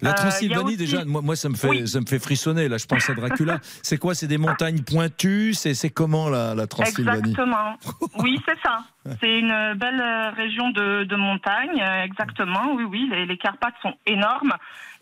La 0.00 0.10
euh, 0.10 0.14
Transylvanie, 0.14 0.76
déjà, 0.76 1.04
moi, 1.04 1.22
moi, 1.22 1.36
ça, 1.36 1.48
me 1.48 1.56
fait, 1.56 1.86
ça 1.86 2.00
me 2.00 2.06
fait 2.06 2.18
frissonner. 2.18 2.68
Là, 2.68 2.78
je 2.78 2.86
pense 2.86 3.08
à 3.10 3.14
Dracula. 3.14 3.58
c'est 3.82 3.98
quoi 3.98 4.14
C'est 4.14 4.28
des 4.28 4.38
montagnes 4.38 4.82
pointues? 4.82 5.54
C'est 5.54 5.90
comment 5.90 6.28
la, 6.28 6.54
la, 6.54 6.66
Transylvanie? 6.66 7.30
Exactement. 7.30 7.76
oui, 8.18 8.40
c'est 8.46 8.58
ça. 8.62 8.78
C'est 9.20 9.38
une 9.38 9.74
belle 9.74 10.00
euh, 10.00 10.30
région 10.30 10.70
de, 10.70 11.04
de 11.04 11.16
montagne, 11.16 11.80
euh, 11.80 12.04
exactement. 12.04 12.74
Oui, 12.74 12.84
oui, 12.84 13.08
les, 13.10 13.26
les 13.26 13.38
Carpates 13.38 13.74
sont 13.82 13.94
énormes. 14.06 14.54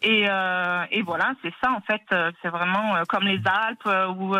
Et, 0.02 0.26
et 0.90 1.02
voilà, 1.02 1.32
c'est 1.42 1.52
ça, 1.62 1.72
en 1.72 1.80
fait. 1.80 2.02
C'est 2.42 2.48
vraiment 2.48 2.96
comme 3.08 3.24
les 3.24 3.40
Alpes 3.46 3.88
ou 4.18 4.36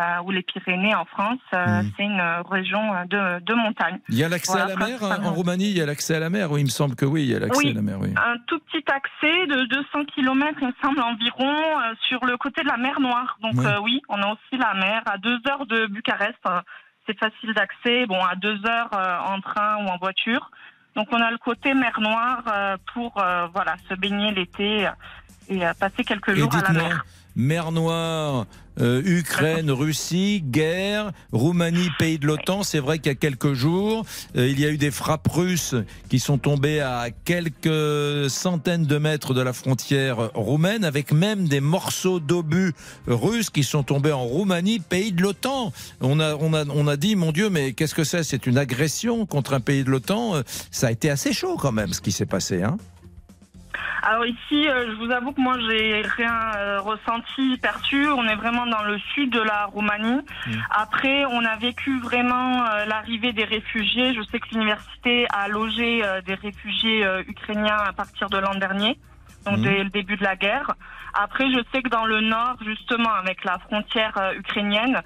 euh, 0.00 0.22
ou 0.24 0.30
les 0.30 0.42
Pyrénées 0.42 0.94
en 0.94 1.04
France, 1.06 1.40
euh, 1.52 1.82
hmm. 1.82 1.90
c'est 1.96 2.04
une 2.04 2.22
région 2.48 2.80
de, 3.06 3.40
de, 3.40 3.54
montagne. 3.54 3.98
Il 4.08 4.14
y 4.14 4.22
a 4.22 4.28
l'accès 4.28 4.60
à 4.60 4.68
la 4.68 4.76
mer 4.76 5.02
hein, 5.02 5.18
en 5.24 5.32
Roumanie, 5.32 5.70
il 5.70 5.76
y 5.76 5.80
a 5.80 5.86
l'accès 5.86 6.14
à 6.14 6.20
la 6.20 6.30
mer, 6.30 6.52
oui, 6.52 6.60
il 6.60 6.66
me 6.66 6.70
semble 6.70 6.94
que 6.94 7.04
oui, 7.04 7.24
il 7.24 7.30
y 7.30 7.34
a 7.34 7.40
l'accès 7.40 7.70
à 7.70 7.72
la 7.72 7.82
mer. 7.82 7.98
Oui. 8.00 8.14
Un 8.16 8.36
tout 8.46 8.60
petit 8.60 8.84
accès 8.86 9.46
de 9.48 9.64
200 9.66 10.04
km, 10.14 10.56
il 10.60 10.68
me 10.68 10.72
semble 10.80 11.00
environ, 11.00 11.50
euh, 11.50 11.94
sur 12.08 12.24
le 12.24 12.36
côté 12.36 12.62
de 12.62 12.68
la 12.68 12.76
mer 12.76 13.00
Noire. 13.00 13.38
Donc 13.42 13.54
oui, 13.82 14.00
on 14.08 14.22
a 14.22 14.28
aussi 14.28 14.56
la 14.56 14.74
mer 14.74 15.02
à 15.06 15.18
deux 15.18 15.38
heures 15.48 15.66
de 15.66 15.86
Bucarest. 15.86 16.38
c'est 17.06 17.18
facile 17.18 17.52
d'accès, 17.54 18.06
bon, 18.06 18.22
à 18.22 18.36
deux 18.36 18.60
heures 18.66 18.90
en 19.26 19.40
train 19.40 19.84
ou 19.84 19.88
en 19.88 19.98
voiture. 19.98 20.52
Donc 20.94 21.08
on 21.10 21.20
a 21.20 21.32
le 21.32 21.38
côté 21.38 21.74
mer 21.74 21.98
Noire 22.00 22.44
pour 22.94 23.14
voilà 23.52 23.74
se 23.88 23.94
baigner 23.94 24.30
l'été 24.32 24.88
et 25.48 25.60
passer 25.80 26.04
quelques 26.04 26.34
jours 26.34 26.54
à 26.54 26.72
la 26.72 26.72
mer 26.72 27.04
mer 27.38 27.70
Noire, 27.70 28.46
euh, 28.80 29.00
Ukraine, 29.04 29.70
Russie, 29.70 30.42
guerre, 30.44 31.12
Roumanie, 31.32 31.88
pays 31.98 32.18
de 32.18 32.26
l'OTAN. 32.26 32.64
C'est 32.64 32.80
vrai 32.80 32.98
qu'il 32.98 33.06
y 33.06 33.10
a 33.10 33.14
quelques 33.14 33.52
jours, 33.52 34.04
euh, 34.36 34.48
il 34.48 34.58
y 34.60 34.64
a 34.64 34.70
eu 34.70 34.76
des 34.76 34.90
frappes 34.90 35.28
russes 35.28 35.76
qui 36.08 36.18
sont 36.18 36.38
tombées 36.38 36.80
à 36.80 37.06
quelques 37.24 38.28
centaines 38.28 38.84
de 38.84 38.98
mètres 38.98 39.34
de 39.34 39.40
la 39.40 39.52
frontière 39.52 40.32
roumaine, 40.34 40.84
avec 40.84 41.12
même 41.12 41.46
des 41.48 41.60
morceaux 41.60 42.18
d'obus 42.18 42.72
russes 43.06 43.50
qui 43.50 43.62
sont 43.62 43.84
tombés 43.84 44.12
en 44.12 44.24
Roumanie, 44.24 44.80
pays 44.80 45.12
de 45.12 45.22
l'OTAN. 45.22 45.72
On 46.00 46.18
a, 46.18 46.34
on, 46.34 46.52
a, 46.54 46.64
on 46.66 46.88
a 46.88 46.96
dit, 46.96 47.14
mon 47.14 47.30
Dieu, 47.30 47.50
mais 47.50 47.72
qu'est-ce 47.72 47.94
que 47.94 48.04
c'est? 48.04 48.24
C'est 48.24 48.46
une 48.46 48.58
agression 48.58 49.26
contre 49.26 49.54
un 49.54 49.60
pays 49.60 49.84
de 49.84 49.90
l'OTAN. 49.90 50.34
Euh, 50.34 50.42
ça 50.72 50.88
a 50.88 50.90
été 50.90 51.08
assez 51.08 51.32
chaud 51.32 51.56
quand 51.56 51.72
même, 51.72 51.92
ce 51.92 52.00
qui 52.00 52.10
s'est 52.10 52.26
passé. 52.26 52.62
Hein 52.62 52.78
alors 54.02 54.26
ici, 54.26 54.68
euh, 54.68 54.90
je 54.90 55.04
vous 55.04 55.10
avoue 55.10 55.32
que 55.32 55.40
moi, 55.40 55.56
j'ai 55.68 56.02
rien 56.02 56.52
euh, 56.56 56.80
ressenti, 56.80 57.56
perçu. 57.58 58.08
On 58.08 58.26
est 58.26 58.36
vraiment 58.36 58.66
dans 58.66 58.82
le 58.82 58.98
sud 59.14 59.30
de 59.30 59.40
la 59.40 59.66
Roumanie. 59.66 60.20
Mm. 60.46 60.52
Après, 60.70 61.24
on 61.26 61.44
a 61.44 61.56
vécu 61.56 61.98
vraiment 62.00 62.64
euh, 62.64 62.84
l'arrivée 62.86 63.32
des 63.32 63.44
réfugiés. 63.44 64.14
Je 64.14 64.22
sais 64.22 64.38
que 64.38 64.48
l'université 64.52 65.26
a 65.30 65.48
logé 65.48 66.02
des 66.24 66.34
réfugiés 66.34 67.06
ukrainiens 67.26 67.76
à 67.76 67.92
partir 67.92 68.28
de 68.30 68.38
l'an 68.38 68.54
dernier, 68.54 68.98
donc 69.44 69.58
mm. 69.58 69.62
dès 69.62 69.84
le 69.84 69.90
début 69.90 70.16
de 70.16 70.24
la 70.24 70.36
guerre. 70.36 70.72
Après, 71.14 71.50
je 71.50 71.60
sais 71.72 71.82
que 71.82 71.88
dans 71.88 72.04
le 72.04 72.20
nord, 72.20 72.56
justement, 72.64 73.12
avec 73.12 73.44
la 73.44 73.58
frontière 73.58 74.14
ukrainienne, 74.36 75.00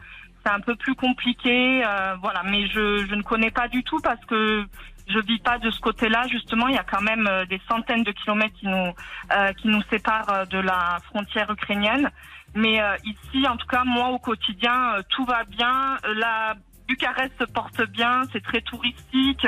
c'est 0.45 0.53
un 0.53 0.61
peu 0.61 0.75
plus 0.75 0.95
compliqué, 0.95 1.83
voilà. 2.21 2.43
Mais 2.45 2.67
je, 2.69 3.07
je 3.09 3.15
ne 3.15 3.23
connais 3.23 3.51
pas 3.51 3.69
du 3.69 3.83
tout 3.85 3.99
parce 4.01 4.23
que 4.27 4.67
je 5.09 5.19
vis 5.19 5.39
pas 5.39 5.59
de 5.59 5.71
ce 5.71 5.81
côté-là. 5.81 6.27
Justement, 6.29 6.69
il 6.69 6.75
y 6.75 6.79
a 6.79 6.85
quand 6.85 7.01
même 7.01 7.27
euh, 7.29 7.45
des 7.47 7.61
centaines 7.69 8.03
de 8.03 8.13
kilomètres 8.13 8.55
qui 8.55 8.67
nous 8.67 8.93
euh, 9.33 9.53
qui 9.55 9.69
nous 9.69 9.83
séparent 9.91 10.31
euh, 10.31 10.45
de 10.47 10.59
la 10.59 10.99
frontière 11.07 11.51
ukrainienne. 11.51 12.11
Mais 12.55 12.83
ici, 13.03 13.49
en 13.49 13.57
tout 13.57 13.67
cas, 13.67 13.83
moi 13.83 14.11
au 14.11 14.19
quotidien, 14.19 14.97
tout 15.09 15.25
va 15.25 15.45
bien. 15.45 15.97
La 16.17 16.55
Bucarest 16.87 17.33
se 17.41 17.45
porte 17.45 17.81
bien. 17.89 18.25
C'est 18.31 18.43
très 18.43 18.61
touristique. 18.61 19.47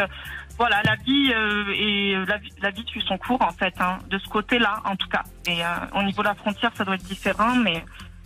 Voilà, 0.57 0.81
la 0.85 0.95
vie 0.95 1.31
et 1.77 2.15
la, 2.27 2.39
la, 2.63 2.71
vie 2.71 2.83
suit 2.87 3.05
son 3.07 3.19
cours 3.19 3.43
en 3.43 3.51
fait, 3.51 3.75
hein, 3.79 3.99
de 4.09 4.17
ce 4.17 4.27
côté-là 4.31 4.81
en 4.87 4.97
tout 4.97 5.09
cas. 5.09 5.23
Et 5.47 5.61
au 5.95 6.03
niveau 6.03 6.23
de 6.23 6.29
la 6.29 6.35
frontière, 6.35 6.71
ça 6.75 6.87
doit 6.87 6.95
être 6.95 7.05
différent, 7.05 7.57
mais 7.57 7.85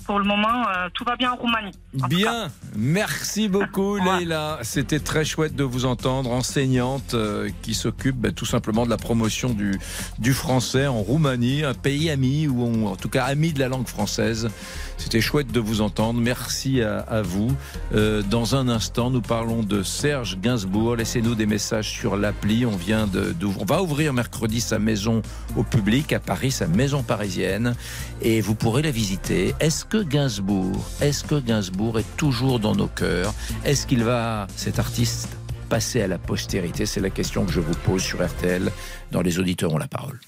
pour 0.09 0.19
le 0.19 0.25
moment, 0.25 0.67
euh, 0.69 0.89
tout 0.95 1.05
va 1.05 1.17
bien 1.17 1.33
en 1.33 1.37
Roumanie. 1.37 1.73
bien, 2.09 2.49
merci 2.75 3.47
beaucoup 3.47 3.99
Leïla. 3.99 4.59
C'était 4.63 5.01
très 5.01 5.23
chouette 5.23 5.55
de 5.55 5.65
vous 5.65 5.85
entendre, 5.85 6.33
enseignante 6.33 7.13
euh, 7.13 7.51
qui 7.61 7.75
s'occupe 7.75 8.17
ben, 8.17 8.33
tout 8.33 8.47
simplement 8.47 8.87
de 8.87 8.91
la 8.91 8.97
promotion 8.97 9.51
du, 9.51 9.79
du 10.19 10.33
français 10.33 10.87
en 10.87 11.03
Roumanie, 11.03 11.63
un 11.63 11.75
pays 11.75 12.09
ami, 12.09 12.49
ou 12.49 12.89
en 12.89 12.97
tout 12.97 13.11
cas 13.11 13.27
ami 13.27 13.53
de 13.53 13.59
la 13.59 13.69
langue 13.69 13.87
française. 13.87 14.49
C'était 14.97 15.21
chouette 15.21 15.53
de 15.53 15.61
vous 15.61 15.81
entendre. 15.81 16.21
Merci 16.21 16.83
à, 16.83 17.23
vous. 17.23 17.57
Euh, 17.95 18.23
dans 18.23 18.57
un 18.57 18.69
instant, 18.69 19.11
nous 19.11 19.21
parlons 19.21 19.63
de 19.63 19.83
Serge 19.85 20.39
Gainsbourg. 20.41 20.97
Laissez-nous 20.97 21.37
des 21.37 21.47
messages 21.47 21.89
sur 21.89 22.17
l'appli. 22.17 22.67
On 22.67 22.77
vient 22.77 23.07
de, 23.07 23.35
on 23.61 23.65
va 23.65 23.81
ouvrir 23.81 24.13
mercredi 24.13 24.61
sa 24.61 24.79
maison 24.79 25.23
au 25.57 25.63
public 25.63 26.13
à 26.13 26.19
Paris, 26.19 26.51
sa 26.51 26.67
maison 26.67 27.05
parisienne, 27.05 27.77
et 28.23 28.41
vous 28.41 28.57
pourrez 28.57 28.83
la 28.83 28.91
visiter. 28.91 29.55
Est-ce 29.61 29.85
que 29.85 29.98
Gainsbourg, 30.03 30.85
est-ce 31.01 31.25
que 31.25 31.41
Gainsbourg 31.41 31.99
est 31.99 32.17
toujours 32.17 32.61
dans 32.61 32.75
nos 32.75 32.87
cœurs? 32.87 33.33
Est-ce 33.65 33.87
qu'il 33.87 34.05
va, 34.05 34.47
cet 34.57 34.79
artiste, 34.79 35.29
passer 35.69 36.03
à 36.03 36.07
la 36.07 36.19
postérité? 36.19 36.87
C'est 36.87 37.01
la 37.01 37.11
question 37.11 37.45
que 37.45 37.53
je 37.53 37.61
vous 37.61 37.75
pose 37.85 38.03
sur 38.03 38.25
RTL. 38.25 38.71
Dans 39.13 39.21
les 39.21 39.39
auditeurs 39.39 39.73
ont 39.73 39.79
la 39.79 39.89
parole. 39.89 40.21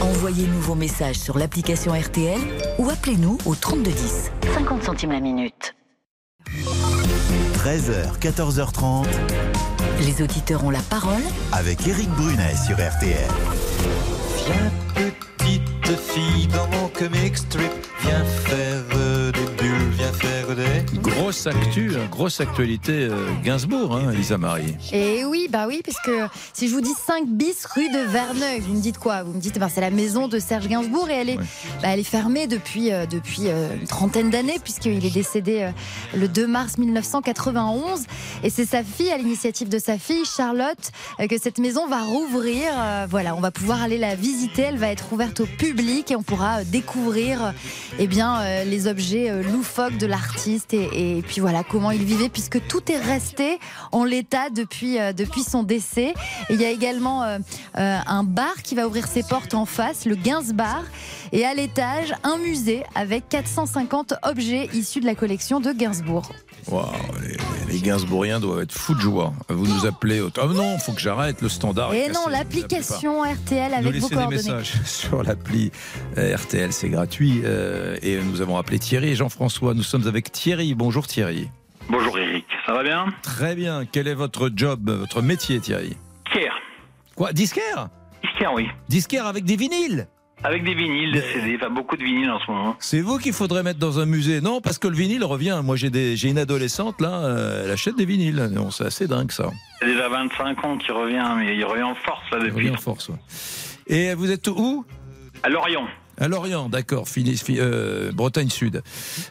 Envoyez-nous 0.00 0.60
vos 0.60 0.74
messages 0.74 1.18
sur 1.18 1.38
l'application 1.38 1.92
RTL 1.92 2.40
ou 2.78 2.88
appelez-nous 2.88 3.38
au 3.46 3.54
3210. 3.54 4.30
50 4.54 4.82
centimes 4.82 5.12
la 5.12 5.20
minute. 5.20 5.74
13h, 7.64 8.18
14h30. 8.20 9.06
Les 10.00 10.22
auditeurs 10.22 10.64
ont 10.64 10.70
la 10.70 10.80
parole 10.80 11.22
avec 11.52 11.86
Eric 11.86 12.08
Brunet 12.10 12.54
sur 12.66 12.76
RTL. 12.76 13.28
Viens 14.46 14.70
petite 15.86 16.00
fille 16.00 16.46
dans 16.48 16.66
mon 16.68 16.88
comic 16.88 17.36
strip, 17.36 17.70
viens 18.02 18.24
faire 18.24 18.82
des 19.32 19.62
bulles, 19.62 19.90
viens 19.92 20.12
faire 20.12 20.54
des... 20.54 20.98
Grosse 21.00 21.46
actu, 21.46 21.92
hein, 21.96 22.06
grosse 22.10 22.40
actualité 22.40 22.92
euh, 22.92 23.28
Gainsbourg, 23.42 23.96
hein, 23.96 24.12
Lisa 24.12 24.38
Marie. 24.38 24.76
Et 24.92 25.24
oui, 25.24 25.48
bah 25.50 25.66
oui, 25.66 25.80
parce 25.84 26.00
que 26.00 26.28
si 26.52 26.68
je 26.68 26.74
vous 26.74 26.80
dis 26.80 26.94
5 27.06 27.26
bis 27.26 27.64
rue 27.66 27.88
de 27.90 27.98
Verneuil, 27.98 28.60
vous 28.60 28.74
me 28.74 28.80
dites 28.80 28.98
quoi? 28.98 29.22
Vous 29.22 29.32
me 29.32 29.40
dites, 29.40 29.58
bah, 29.58 29.68
c'est 29.72 29.80
la 29.80 29.90
maison 29.90 30.28
de 30.28 30.38
Serge 30.38 30.68
Gainsbourg 30.68 31.08
et 31.10 31.14
elle 31.14 31.30
est, 31.30 31.36
bah, 31.36 31.88
elle 31.88 32.00
est 32.00 32.04
fermée 32.04 32.46
depuis, 32.46 32.92
euh, 32.92 33.06
depuis 33.06 33.48
euh, 33.48 33.74
une 33.80 33.86
trentaine 33.86 34.30
d'années, 34.30 34.58
puisqu'il 34.62 35.04
est 35.04 35.14
décédé 35.14 35.70
le 36.14 36.28
2 36.28 36.46
mars 36.46 36.78
1991. 36.78 38.04
Et 38.42 38.50
c'est 38.50 38.66
sa 38.66 38.84
fille, 38.84 39.10
à 39.10 39.18
l'initiative 39.18 39.68
de 39.68 39.78
sa 39.78 39.98
fille, 39.98 40.24
Charlotte, 40.24 40.92
que 41.28 41.38
cette 41.38 41.58
maison 41.58 41.88
va 41.88 42.02
rouvrir. 42.02 42.70
voilà, 43.08 43.34
on 43.34 43.40
va 43.40 43.50
pouvoir 43.50 43.82
aller 43.82 43.98
la 43.98 44.14
visiter. 44.14 44.62
Elle 44.62 44.78
va 44.78 44.88
être 44.88 45.12
ouverte 45.12 45.40
au 45.40 45.46
public 45.46 46.10
et 46.10 46.16
on 46.16 46.22
pourra 46.22 46.64
découvrir 46.64 47.54
eh 47.98 48.06
bien, 48.06 48.64
les 48.64 48.86
objets 48.86 49.15
loufoques 49.42 49.96
de 49.98 50.06
l'artiste 50.06 50.74
et, 50.74 51.22
puis 51.26 51.40
voilà 51.40 51.62
comment 51.64 51.90
il 51.90 52.04
vivait 52.04 52.28
puisque 52.28 52.64
tout 52.66 52.90
est 52.90 52.98
resté 52.98 53.58
en 53.92 54.04
l'état 54.04 54.50
depuis, 54.50 54.98
euh, 54.98 55.12
depuis 55.12 55.42
son 55.42 55.62
décès. 55.62 56.14
Il 56.50 56.60
y 56.60 56.64
a 56.64 56.70
également 56.70 57.22
euh, 57.22 57.38
euh, 57.78 57.98
un 58.06 58.24
bar 58.24 58.54
qui 58.62 58.74
va 58.74 58.86
ouvrir 58.86 59.06
ses 59.06 59.22
portes 59.22 59.54
en 59.54 59.66
face, 59.66 60.04
le 60.04 60.14
Gainsbar. 60.14 60.82
Et 61.32 61.44
à 61.44 61.54
l'étage, 61.54 62.14
un 62.22 62.38
musée 62.38 62.84
avec 62.94 63.28
450 63.28 64.14
objets 64.22 64.68
issus 64.72 65.00
de 65.00 65.06
la 65.06 65.14
collection 65.14 65.60
de 65.60 65.72
Gainsbourg. 65.72 66.30
Wow, 66.68 66.90
les, 67.68 67.78
Gainsbourgiens 67.78 68.40
doivent 68.40 68.62
être 68.62 68.72
fous 68.72 68.94
de 68.94 69.00
joie. 69.00 69.32
Vous 69.48 69.66
nous 69.66 69.86
appelez 69.86 70.20
au... 70.20 70.30
Oh 70.42 70.46
non, 70.52 70.78
faut 70.78 70.92
que 70.92 71.00
j'arrête 71.00 71.40
le 71.40 71.48
standard. 71.48 71.94
Et 71.94 72.08
non, 72.08 72.26
l'application 72.28 73.22
RTL 73.22 73.72
avec 73.72 73.94
nous 73.94 74.00
vos 74.00 74.08
coordonnées. 74.08 74.42
des 74.42 74.50
messages 74.50 74.72
sur 74.84 75.22
l'appli 75.22 75.70
RTL, 76.16 76.72
c'est 76.72 76.88
gratuit. 76.88 77.42
et 78.02 78.18
nous 78.22 78.40
avons 78.40 78.56
appelé 78.56 78.78
Thierry 78.78 79.10
et 79.10 79.14
Jean-François. 79.14 79.74
Nous 79.74 79.84
sommes 79.84 80.08
avec 80.08 80.32
Thierry. 80.32 80.74
Bonjour 80.74 81.06
Thierry. 81.06 81.48
Bonjour 81.88 82.18
Eric, 82.18 82.46
ça 82.66 82.72
va 82.72 82.82
bien? 82.82 83.06
Très 83.22 83.54
bien. 83.54 83.84
Quel 83.90 84.08
est 84.08 84.14
votre 84.14 84.50
job, 84.54 84.90
votre 84.90 85.22
métier 85.22 85.60
Thierry? 85.60 85.96
Disquaire. 86.24 86.54
Quoi? 87.14 87.32
Disquaire? 87.32 87.88
Disquaire, 88.24 88.52
oui. 88.54 88.66
Disquaire 88.88 89.26
avec 89.26 89.44
des 89.44 89.56
vinyles? 89.56 90.08
Avec 90.44 90.64
des 90.64 90.74
vinyles, 90.74 91.12
des 91.12 91.22
CD, 91.22 91.56
enfin 91.56 91.70
beaucoup 91.70 91.96
de 91.96 92.04
vinyles 92.04 92.30
en 92.30 92.38
ce 92.40 92.50
moment. 92.50 92.76
C'est 92.78 93.00
vous 93.00 93.18
qu'il 93.18 93.32
faudrait 93.32 93.62
mettre 93.62 93.78
dans 93.78 93.98
un 93.98 94.06
musée. 94.06 94.40
Non, 94.40 94.60
parce 94.60 94.78
que 94.78 94.88
le 94.88 94.94
vinyle 94.94 95.24
revient. 95.24 95.60
Moi, 95.64 95.76
j'ai 95.76 95.90
des, 95.90 96.16
j'ai 96.16 96.28
une 96.28 96.38
adolescente 96.38 97.00
là, 97.00 97.24
euh, 97.24 97.64
elle 97.64 97.70
achète 97.70 97.96
des 97.96 98.04
vinyles. 98.04 98.50
c'est 98.70 98.84
assez 98.86 99.08
dingue 99.08 99.32
ça. 99.32 99.50
C'est 99.80 99.86
déjà 99.86 100.08
25 100.08 100.64
ans 100.64 100.76
qu'il 100.78 100.92
revient, 100.92 101.24
mais 101.38 101.56
il 101.56 101.64
revient 101.64 101.82
en 101.82 101.94
force 101.94 102.30
là 102.30 102.38
depuis. 102.38 102.48
Il 102.48 102.52
revient 102.54 102.70
en 102.70 102.80
force. 102.80 103.10
Et 103.86 104.14
vous 104.14 104.30
êtes 104.30 104.46
où? 104.48 104.84
À 105.42 105.48
Lorient. 105.48 105.86
À 106.18 106.28
Lorient, 106.28 106.70
d'accord, 106.70 107.04
euh, 107.50 108.10
Bretagne 108.12 108.48
Sud, 108.48 108.82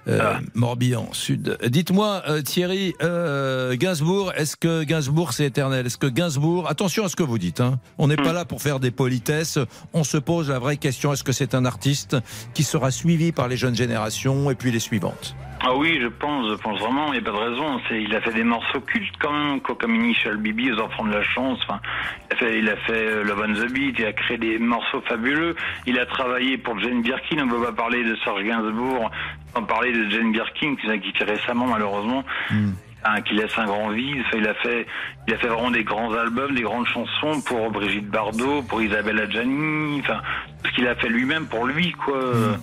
euh, 0.07 0.19
ah. 0.21 0.39
Morbihan 0.53 1.09
Sud. 1.13 1.57
Dites-moi, 1.65 2.21
euh, 2.27 2.41
Thierry, 2.43 2.93
Gainsbourg, 3.01 4.33
est-ce 4.35 4.55
que 4.55 4.83
Gainsbourg 4.83 5.33
c'est 5.33 5.45
éternel? 5.45 5.87
Est-ce 5.87 5.97
que 5.97 6.07
Gainsbourg, 6.07 6.69
attention 6.69 7.03
à 7.03 7.09
ce 7.09 7.15
que 7.15 7.23
vous 7.23 7.39
dites, 7.39 7.59
hein. 7.59 7.79
on 7.97 8.07
n'est 8.07 8.15
pas 8.15 8.31
hmm. 8.31 8.35
là 8.35 8.45
pour 8.45 8.61
faire 8.61 8.79
des 8.79 8.91
politesses, 8.91 9.57
on 9.93 10.03
se 10.03 10.17
pose 10.17 10.49
la 10.49 10.59
vraie 10.59 10.77
question, 10.77 11.11
est-ce 11.11 11.23
que 11.23 11.31
c'est 11.31 11.55
un 11.55 11.65
artiste 11.65 12.17
qui 12.53 12.63
sera 12.63 12.91
suivi 12.91 13.31
par 13.31 13.47
les 13.47 13.57
jeunes 13.57 13.75
générations 13.75 14.51
et 14.51 14.55
puis 14.55 14.71
les 14.71 14.79
suivantes? 14.79 15.35
Ah 15.67 15.73
oui, 15.73 15.97
je 15.99 16.07
pense, 16.07 16.47
je 16.47 16.55
pense 16.55 16.79
vraiment, 16.79 17.07
il 17.07 17.13
n'y 17.13 17.17
a 17.17 17.21
pas 17.21 17.31
de 17.31 17.49
raison. 17.49 17.79
Il 17.89 18.15
a 18.15 18.21
fait 18.21 18.33
des 18.33 18.43
morceaux 18.43 18.81
cultes 18.81 19.15
quand 19.19 19.31
même, 19.31 19.61
comme 19.61 19.95
Initial 19.95 20.37
Bibi, 20.37 20.71
aux 20.71 20.79
enfants 20.79 21.05
de 21.05 21.11
la 21.11 21.23
chance. 21.23 21.57
Enfin, 21.63 21.79
il 22.29 22.33
a 22.33 22.37
fait, 22.37 22.59
il 22.59 22.69
a 22.69 22.75
fait 22.75 22.93
euh, 22.93 23.23
Love 23.23 23.45
on 23.47 23.53
the 23.53 23.71
Beat, 23.71 23.95
il 23.97 24.05
a 24.05 24.13
créé 24.13 24.37
des 24.37 24.59
morceaux 24.59 25.01
fabuleux. 25.07 25.55
Il 25.87 25.97
a 25.97 26.05
travaillé 26.05 26.59
pour 26.59 26.74
Jane 26.79 27.01
Birkin. 27.01 27.37
On 27.39 27.45
ne 27.45 27.51
peut 27.51 27.63
pas 27.63 27.71
parler 27.71 28.03
de 28.03 28.15
Serge 28.23 28.43
Gainsbourg 28.43 29.11
sans 29.53 29.63
parler 29.63 29.91
de 29.91 30.09
Jane 30.09 30.31
Birkin, 30.31 30.75
qui 30.75 30.89
a 30.89 30.97
quitté 30.97 31.23
récemment 31.23 31.67
malheureusement. 31.67 32.23
Hmm. 32.51 32.71
qui 33.25 33.35
laisse 33.35 33.57
un 33.57 33.65
grand 33.65 33.89
vide. 33.89 34.23
il 34.35 34.47
a 34.47 34.53
fait, 34.55 34.87
il 35.27 35.33
a 35.33 35.37
fait 35.37 35.47
vraiment 35.47 35.71
des 35.71 35.83
grands 35.83 36.11
albums, 36.13 36.55
des 36.55 36.63
grandes 36.63 36.87
chansons 36.87 37.39
pour 37.45 37.69
Brigitte 37.71 38.09
Bardot, 38.09 38.63
pour 38.63 38.81
Isabelle 38.81 39.19
Adjani, 39.19 39.99
enfin, 39.99 40.21
ce 40.65 40.71
qu'il 40.71 40.87
a 40.87 40.95
fait 40.95 41.09
lui-même 41.09 41.45
pour 41.45 41.65
lui, 41.65 41.91
quoi. 41.91 42.17
Hmm. 42.17 42.57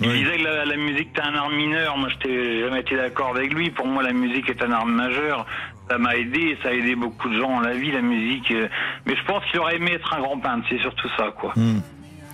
Il 0.00 0.12
disait 0.12 0.38
que 0.38 0.44
la, 0.44 0.76
musique 0.76 1.08
était 1.08 1.22
un 1.22 1.34
art 1.34 1.50
mineur. 1.50 1.96
Moi, 1.96 2.08
je 2.22 2.28
n'ai 2.28 2.60
jamais 2.60 2.80
été 2.80 2.96
d'accord 2.96 3.30
avec 3.30 3.52
lui. 3.52 3.70
Pour 3.70 3.86
moi, 3.86 4.02
la 4.02 4.12
musique 4.12 4.48
est 4.48 4.62
un 4.62 4.70
art 4.70 4.86
majeur. 4.86 5.44
Ça 5.90 5.98
m'a 5.98 6.16
aidé, 6.16 6.56
ça 6.62 6.68
a 6.68 6.72
aidé 6.72 6.94
beaucoup 6.94 7.28
de 7.28 7.38
gens 7.38 7.48
dans 7.48 7.60
la 7.60 7.74
vie, 7.74 7.90
la 7.90 8.02
musique. 8.02 8.52
Mais 9.06 9.16
je 9.16 9.24
pense 9.24 9.44
qu'il 9.46 9.58
aurait 9.58 9.76
aimé 9.76 9.92
être 9.94 10.14
un 10.14 10.20
grand 10.20 10.38
peintre. 10.38 10.66
C'est 10.68 10.78
surtout 10.78 11.08
ça, 11.16 11.32
quoi. 11.36 11.52
Hmm. 11.56 11.80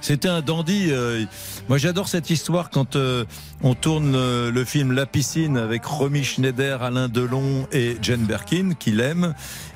C'était 0.05 0.29
un 0.29 0.43
dandy. 0.43 0.89
euh, 0.91 1.25
moi, 1.71 1.79
j'adore 1.79 2.09
cette 2.09 2.29
histoire 2.29 2.69
quand 2.69 2.95
euh, 2.95 3.25
on 3.63 3.75
tourne 3.75 4.13
le 4.51 4.65
film 4.67 4.93
La 4.93 5.07
piscine 5.07 5.57
avec 5.57 5.87
Romy 5.87 6.23
Schneider, 6.23 6.83
Alain 6.83 7.09
Delon 7.09 7.67
et 7.73 7.97
Jane 8.03 8.27
Birkin, 8.27 8.73
qu'il 8.79 9.01
aime. 9.01 9.35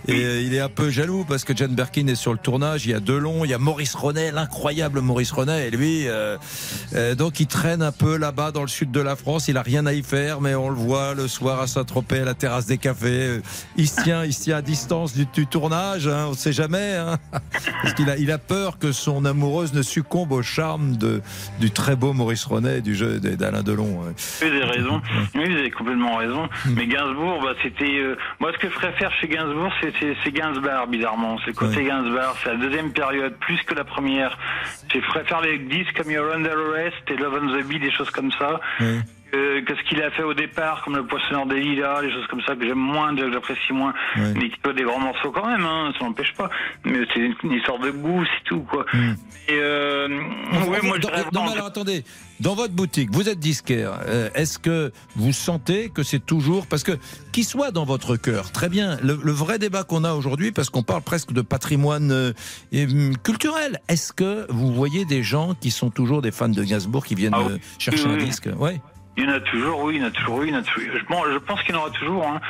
Et 0.09 0.24
euh, 0.24 0.40
il 0.40 0.54
est 0.54 0.61
un 0.61 0.70
peu 0.70 0.88
jaloux 0.90 1.24
parce 1.28 1.44
que 1.44 1.54
Jane 1.54 1.74
Birkin 1.74 2.06
est 2.06 2.14
sur 2.14 2.32
le 2.32 2.38
tournage. 2.38 2.86
Il 2.86 2.92
y 2.92 2.94
a 2.94 3.00
Delon, 3.00 3.44
il 3.44 3.50
y 3.50 3.54
a 3.54 3.59
Maurice 3.59 3.94
Ronet, 3.94 4.32
l'incroyable 4.32 5.00
Maurice 5.00 5.32
Ronet. 5.32 5.68
Et 5.68 5.70
lui, 5.70 6.09
euh, 6.09 6.38
euh, 6.94 7.14
donc 7.14 7.40
il 7.40 7.46
traîne 7.46 7.82
un 7.82 7.92
peu 7.92 8.16
là-bas 8.16 8.50
dans 8.50 8.62
le 8.62 8.68
sud 8.68 8.90
de 8.90 9.00
la 9.00 9.16
France. 9.16 9.48
Il 9.48 9.59
a 9.59 9.62
rien 9.62 9.84
à 9.84 9.92
y 9.92 10.02
faire, 10.02 10.40
mais 10.40 10.54
on 10.54 10.70
le 10.70 10.76
voit 10.76 11.12
le 11.14 11.28
soir 11.28 11.61
à 11.61 11.66
Saint-Tropez, 11.66 12.20
à 12.20 12.24
la 12.24 12.32
terrasse 12.34 12.64
des 12.66 12.78
cafés. 12.78 13.06
Euh, 13.28 13.42
Il 13.76 13.86
se 13.86 14.02
tient, 14.02 14.24
il 14.24 14.32
se 14.32 14.44
tient 14.44 14.56
à 14.56 14.62
distance 14.62 15.12
du, 15.14 15.26
du 15.26 15.46
tournage. 15.46 16.09
hein, 16.09 16.24
on 16.28 16.30
ne 16.30 16.36
sait 16.36 16.52
jamais. 16.54 16.94
hein. 16.96 17.18
parce 17.82 17.92
qu'il 17.94 18.09
a, 18.09 18.16
il 18.16 18.30
a 18.32 18.38
peur 18.38 18.78
que 18.78 18.92
son 18.92 19.26
amoureuse 19.26 19.74
ne 19.74 19.82
succombe 19.82 20.32
au 20.32 20.42
charme 20.42 20.96
de, 20.96 21.20
du 21.61 21.70
très 21.70 21.96
beau 21.96 22.14
Maurice 22.14 22.46
Ronet 22.46 22.78
et 22.78 22.80
du 22.82 22.94
jeu 22.94 23.20
d'Alain 23.20 23.62
Delon. 23.62 24.00
ouais. 24.00 24.14
Oui, 24.42 24.48
vous 24.48 24.56
avez 24.56 24.64
raison. 24.64 25.02
Oui, 25.34 25.44
vous 25.50 25.59
avez 25.59 25.70
complètement 25.70 26.16
raison. 26.16 26.48
Mais 26.64 26.86
Gainsbourg, 26.86 27.40
bah, 27.42 27.52
c'était. 27.62 27.98
euh, 27.98 28.16
moi, 28.40 28.52
ce 28.54 28.59
que 28.59 28.70
je 28.70 28.74
préfère 28.74 29.12
chez 29.20 29.28
Gainsbourg, 29.28 29.70
c'est 29.82 29.92
c'est- 29.99 30.16
c'est 30.24 30.30
Gainsbar, 30.32 30.86
bizarrement. 30.86 31.38
C'est 31.44 31.55
côté 31.55 31.84
Gainsbar. 31.84 32.34
C'est 32.42 32.51
la 32.51 32.57
deuxième 32.57 32.92
période, 32.92 33.34
plus 33.40 33.61
que 33.62 33.74
la 33.74 33.84
première. 33.84 34.36
Je 34.92 34.99
préfère 35.01 35.40
les 35.40 35.59
disques 35.59 35.96
comme 35.96 36.11
You're 36.11 36.32
Under 36.34 36.53
Arrest 36.70 36.96
et 37.09 37.16
Love 37.16 37.40
on 37.42 37.59
the 37.59 37.64
Beat, 37.64 37.80
des 37.82 37.90
choses 37.90 38.11
comme 38.11 38.30
ça. 38.32 38.61
Que 39.32 39.74
ce 39.76 39.88
qu'il 39.88 40.02
a 40.02 40.10
fait 40.10 40.22
au 40.22 40.34
départ, 40.34 40.82
comme 40.84 40.96
le 40.96 41.04
poissonneur 41.06 41.46
des 41.46 41.60
lilas, 41.60 42.00
des 42.02 42.10
choses 42.10 42.26
comme 42.30 42.40
ça 42.42 42.54
que 42.56 42.66
j'aime 42.66 42.78
moins, 42.78 43.14
que 43.14 43.30
j'apprécie 43.32 43.72
moins, 43.72 43.92
mais 44.16 44.48
qui 44.50 44.58
peut 44.62 44.72
des 44.72 44.84
grands 44.84 45.00
morceaux 45.00 45.30
quand 45.30 45.46
même, 45.46 45.64
hein, 45.64 45.92
ça 45.98 46.04
n'empêche 46.04 46.32
pas. 46.34 46.48
Mais 46.84 47.00
c'est 47.12 47.20
une, 47.42 47.52
histoire 47.52 47.78
de 47.78 47.90
goût, 47.90 48.24
c'est 48.24 48.44
tout, 48.44 48.60
quoi. 48.60 48.86
Et 49.48 49.52
euh, 49.52 50.08
ouais, 50.68 50.80
moi, 50.82 50.96
je 50.96 51.02
dans, 51.30 51.42
non, 51.44 51.50
alors, 51.50 51.66
attendez, 51.66 52.04
dans 52.40 52.54
votre 52.54 52.72
boutique, 52.74 53.10
vous 53.12 53.28
êtes 53.28 53.38
disquaire. 53.38 53.98
euh, 54.06 54.28
Est-ce 54.34 54.58
que 54.58 54.92
vous 55.16 55.32
sentez 55.32 55.90
que 55.90 56.02
c'est 56.02 56.24
toujours 56.24 56.66
parce 56.66 56.82
que 56.84 56.92
qui 57.32 57.44
soit 57.44 57.70
dans 57.70 57.84
votre 57.84 58.16
cœur, 58.16 58.50
très 58.52 58.68
bien. 58.68 58.96
Le, 59.02 59.18
le 59.22 59.32
vrai 59.32 59.58
débat 59.58 59.84
qu'on 59.84 60.04
a 60.04 60.12
aujourd'hui, 60.14 60.52
parce 60.52 60.70
qu'on 60.70 60.82
parle 60.82 61.02
presque 61.02 61.32
de 61.32 61.42
patrimoine 61.42 62.10
euh, 62.12 62.32
hum, 62.74 63.16
culturel. 63.18 63.80
Est-ce 63.88 64.12
que 64.12 64.46
vous 64.50 64.72
voyez 64.72 65.04
des 65.04 65.22
gens 65.22 65.54
qui 65.54 65.70
sont 65.70 65.90
toujours 65.90 66.22
des 66.22 66.30
fans 66.30 66.48
de 66.48 66.62
Gainsbourg 66.62 67.04
qui 67.04 67.14
viennent 67.14 67.34
Ah 67.34 67.42
oui. 67.46 67.52
euh, 67.54 67.58
chercher 67.78 68.04
Oui, 68.04 68.12
un 68.14 68.18
oui. 68.18 68.24
disque? 68.24 68.48
Ouais. 68.58 68.80
Il 69.18 69.24
y 69.24 69.26
en 69.26 69.32
a 69.32 69.40
toujours, 69.40 69.82
oui, 69.82 69.96
il 69.96 70.00
y 70.00 70.04
en 70.04 70.06
a 70.06 70.10
toujours, 70.12 70.36
oui, 70.36 70.46
il 70.46 70.52
y 70.52 70.56
en 70.56 70.60
a 70.60 70.62
toujours. 70.62 70.92
Bon, 71.10 71.24
je 71.28 71.38
pense 71.38 71.60
qu'il 71.64 71.74
y 71.74 71.76
en 71.76 71.80
aura 71.80 71.90
toujours. 71.90 72.24
Hein. 72.24 72.40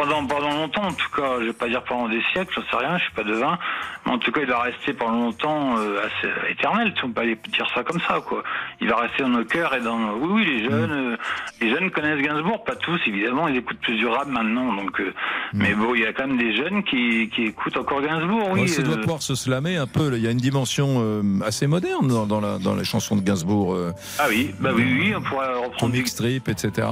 Pendant, 0.00 0.24
pendant 0.24 0.50
longtemps, 0.54 0.84
en 0.84 0.92
tout 0.94 1.10
cas, 1.14 1.40
je 1.40 1.44
vais 1.46 1.52
pas 1.52 1.68
dire 1.68 1.82
pendant 1.84 2.08
des 2.08 2.22
siècles, 2.32 2.54
j'en 2.54 2.62
sais 2.78 2.86
rien, 2.86 2.96
je 2.96 3.02
suis 3.04 3.12
pas 3.12 3.22
devin, 3.22 3.58
mais 4.06 4.12
en 4.12 4.18
tout 4.18 4.32
cas, 4.32 4.40
il 4.40 4.46
va 4.46 4.60
rester 4.60 4.94
pendant 4.94 5.24
longtemps 5.24 5.76
euh, 5.78 5.98
assez 6.06 6.32
éternel. 6.50 6.94
On 7.02 7.08
peut 7.08 7.12
pas 7.12 7.26
dire 7.26 7.66
ça 7.74 7.82
comme 7.82 8.00
ça, 8.08 8.18
quoi. 8.26 8.42
Il 8.80 8.88
va 8.88 8.96
rester 8.96 9.22
dans 9.24 9.28
nos 9.28 9.44
cœurs 9.44 9.74
et 9.74 9.80
dans. 9.82 9.98
Oui, 10.14 10.28
oui, 10.32 10.44
les 10.46 10.64
jeunes, 10.64 10.90
euh, 10.90 11.16
les 11.60 11.68
jeunes 11.68 11.90
connaissent 11.90 12.22
Gainsbourg, 12.22 12.64
pas 12.64 12.76
tous, 12.76 12.98
évidemment, 13.06 13.46
ils 13.48 13.56
écoutent 13.56 13.80
plus 13.80 13.96
du 13.98 14.06
rap 14.06 14.26
maintenant, 14.26 14.72
donc. 14.74 14.98
euh, 15.00 15.12
Mais 15.52 15.74
bon, 15.74 15.94
il 15.94 16.00
y 16.00 16.06
a 16.06 16.14
quand 16.14 16.26
même 16.28 16.38
des 16.38 16.56
jeunes 16.56 16.82
qui, 16.84 17.28
qui 17.34 17.42
écoutent 17.44 17.76
encore 17.76 18.00
Gainsbourg, 18.00 18.48
oui. 18.52 18.60
Ouais, 18.62 18.66
ça 18.68 18.80
doit 18.82 18.96
pouvoir 18.96 19.20
se 19.20 19.34
slammer 19.34 19.76
un 19.76 19.86
peu. 19.86 20.12
Il 20.16 20.22
y 20.24 20.28
a 20.28 20.30
une 20.30 20.38
dimension 20.38 21.22
assez 21.44 21.66
moderne 21.66 22.08
dans, 22.08 22.24
dans, 22.26 22.40
la, 22.40 22.58
dans 22.58 22.74
les 22.74 22.84
chansons 22.84 23.16
de 23.16 23.20
Gainsbourg. 23.22 23.76
Ah 24.18 24.24
oui, 24.30 24.54
bah 24.60 24.70
oui, 24.74 24.84
oui, 24.98 25.14
on 25.14 25.20
pourrait 25.20 25.48
reprendre 25.48 25.78
comic 25.78 26.08
strip, 26.08 26.48
etc. 26.48 26.88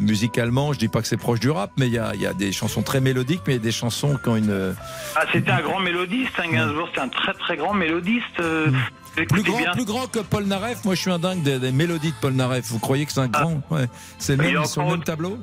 Musicalement, 0.00 0.72
je 0.72 0.78
dis 0.80 0.88
pas 0.88 1.00
que 1.00 1.06
c'est 1.06 1.16
proche 1.16 1.38
du 1.38 1.50
rap, 1.50 1.70
mais 1.78 1.86
il 1.86 1.92
y 1.92 1.98
a, 1.98 2.14
y 2.16 2.26
a 2.26 2.32
des 2.40 2.52
chansons 2.52 2.82
très 2.82 3.00
mélodiques, 3.00 3.42
mais 3.46 3.58
des 3.58 3.70
chansons 3.72 4.18
qui 4.22 4.28
ont 4.28 4.36
une 4.36 4.74
Ah, 5.14 5.24
c'était 5.32 5.50
un 5.52 5.60
grand 5.60 5.78
mélodiste, 5.78 6.32
hein, 6.38 6.48
Gainsbourg, 6.50 6.88
c'était 6.88 7.00
un 7.02 7.08
très 7.08 7.34
très 7.34 7.56
grand 7.56 7.74
mélodiste. 7.74 8.24
euh, 8.40 8.70
plus 9.14 9.22
écoutez 9.24 9.42
grand, 9.42 9.58
bien. 9.58 9.72
plus 9.72 9.84
grand 9.84 10.06
que 10.10 10.18
Paul 10.20 10.44
Naref. 10.44 10.84
Moi, 10.84 10.94
je 10.94 11.00
suis 11.00 11.10
un 11.10 11.18
dingue 11.18 11.42
des, 11.42 11.58
des 11.58 11.72
mélodies 11.72 12.10
de 12.10 12.16
Paul 12.20 12.32
Naref. 12.32 12.64
Vous 12.70 12.78
croyez 12.78 13.06
que 13.06 13.12
c'est 13.12 13.20
un 13.20 13.28
grand 13.28 13.60
Ouais. 13.70 13.86
C'est 14.18 14.34
Il 14.34 14.38
même 14.42 14.64
sur 14.64 14.82
le 14.82 14.90
même 14.90 15.02
tableau 15.04 15.38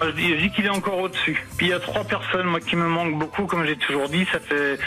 Moi, 0.00 0.10
je 0.10 0.16
dis, 0.16 0.28
je 0.36 0.40
dis 0.42 0.50
qu'il 0.50 0.66
est 0.66 0.70
encore 0.70 0.98
au-dessus. 0.98 1.44
Puis 1.56 1.66
il 1.66 1.70
y 1.70 1.72
a 1.72 1.80
trois 1.80 2.04
personnes, 2.04 2.46
moi, 2.46 2.60
qui 2.60 2.76
me 2.76 2.86
manquent 2.88 3.18
beaucoup, 3.18 3.46
comme 3.46 3.64
j'ai 3.64 3.76
toujours 3.76 4.08
dit. 4.08 4.26
Ça 4.32 4.38
fait, 4.40 4.78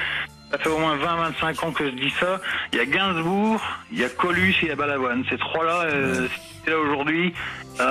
ça 0.52 0.58
fait 0.58 0.70
au 0.70 0.78
moins 0.78 0.96
20-25 0.98 1.66
ans 1.66 1.72
que 1.72 1.86
je 1.86 1.92
dis 1.92 2.14
ça. 2.20 2.40
Il 2.72 2.78
y 2.78 2.82
a 2.82 2.86
Gainsbourg, 2.86 3.62
il 3.92 4.00
y 4.00 4.04
a 4.04 4.10
Coluche 4.10 4.64
et 4.64 4.68
il 4.68 4.70
y 4.70 4.72
a 4.72 4.76
Balavoine. 4.76 5.24
Ces 5.30 5.38
trois-là, 5.38 5.84
euh, 5.86 6.28
étaient 6.62 6.72
là 6.72 6.80
aujourd'hui, 6.80 7.34
euh, 7.80 7.84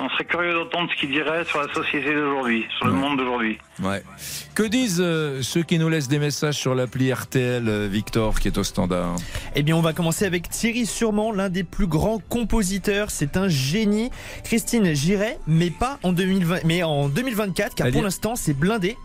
on 0.00 0.08
serait 0.10 0.24
curieux 0.24 0.52
d'entendre 0.52 0.90
ce 0.94 1.00
qu'ils 1.00 1.10
diraient 1.10 1.44
sur 1.44 1.60
la 1.60 1.72
société 1.72 2.12
d'aujourd'hui, 2.12 2.66
sur 2.76 2.86
le 2.86 2.92
monde 2.92 3.18
d'aujourd'hui. 3.18 3.58
Ouais. 3.82 4.02
Que 4.54 4.64
disent 4.64 5.00
euh, 5.00 5.40
ceux 5.42 5.62
qui 5.62 5.78
nous 5.78 5.88
laissent 5.88 6.08
des 6.08 6.18
messages 6.18 6.56
sur 6.56 6.74
l'appli 6.74 7.12
RTL, 7.12 7.66
euh, 7.66 7.88
Victor, 7.90 8.38
qui 8.38 8.48
est 8.48 8.58
au 8.58 8.64
standard? 8.64 9.16
Eh 9.54 9.62
bien, 9.62 9.76
on 9.76 9.80
va 9.80 9.92
commencer 9.92 10.26
avec 10.26 10.50
Thierry 10.50 10.86
Sûrement, 10.86 11.32
l'un 11.32 11.48
des 11.48 11.64
plus 11.64 11.86
grands 11.86 12.18
compositeurs. 12.28 13.10
C'est 13.10 13.36
un 13.36 13.48
génie. 13.48 14.10
Christine 14.44 14.94
Giret, 14.94 15.38
mais 15.46 15.70
pas 15.70 15.98
en 16.02 16.12
2020, 16.12 16.64
mais 16.64 16.82
en 16.82 17.08
2024, 17.08 17.74
car 17.74 17.90
pour 17.90 18.02
l'instant, 18.02 18.36
c'est 18.36 18.54
blindé. 18.54 18.96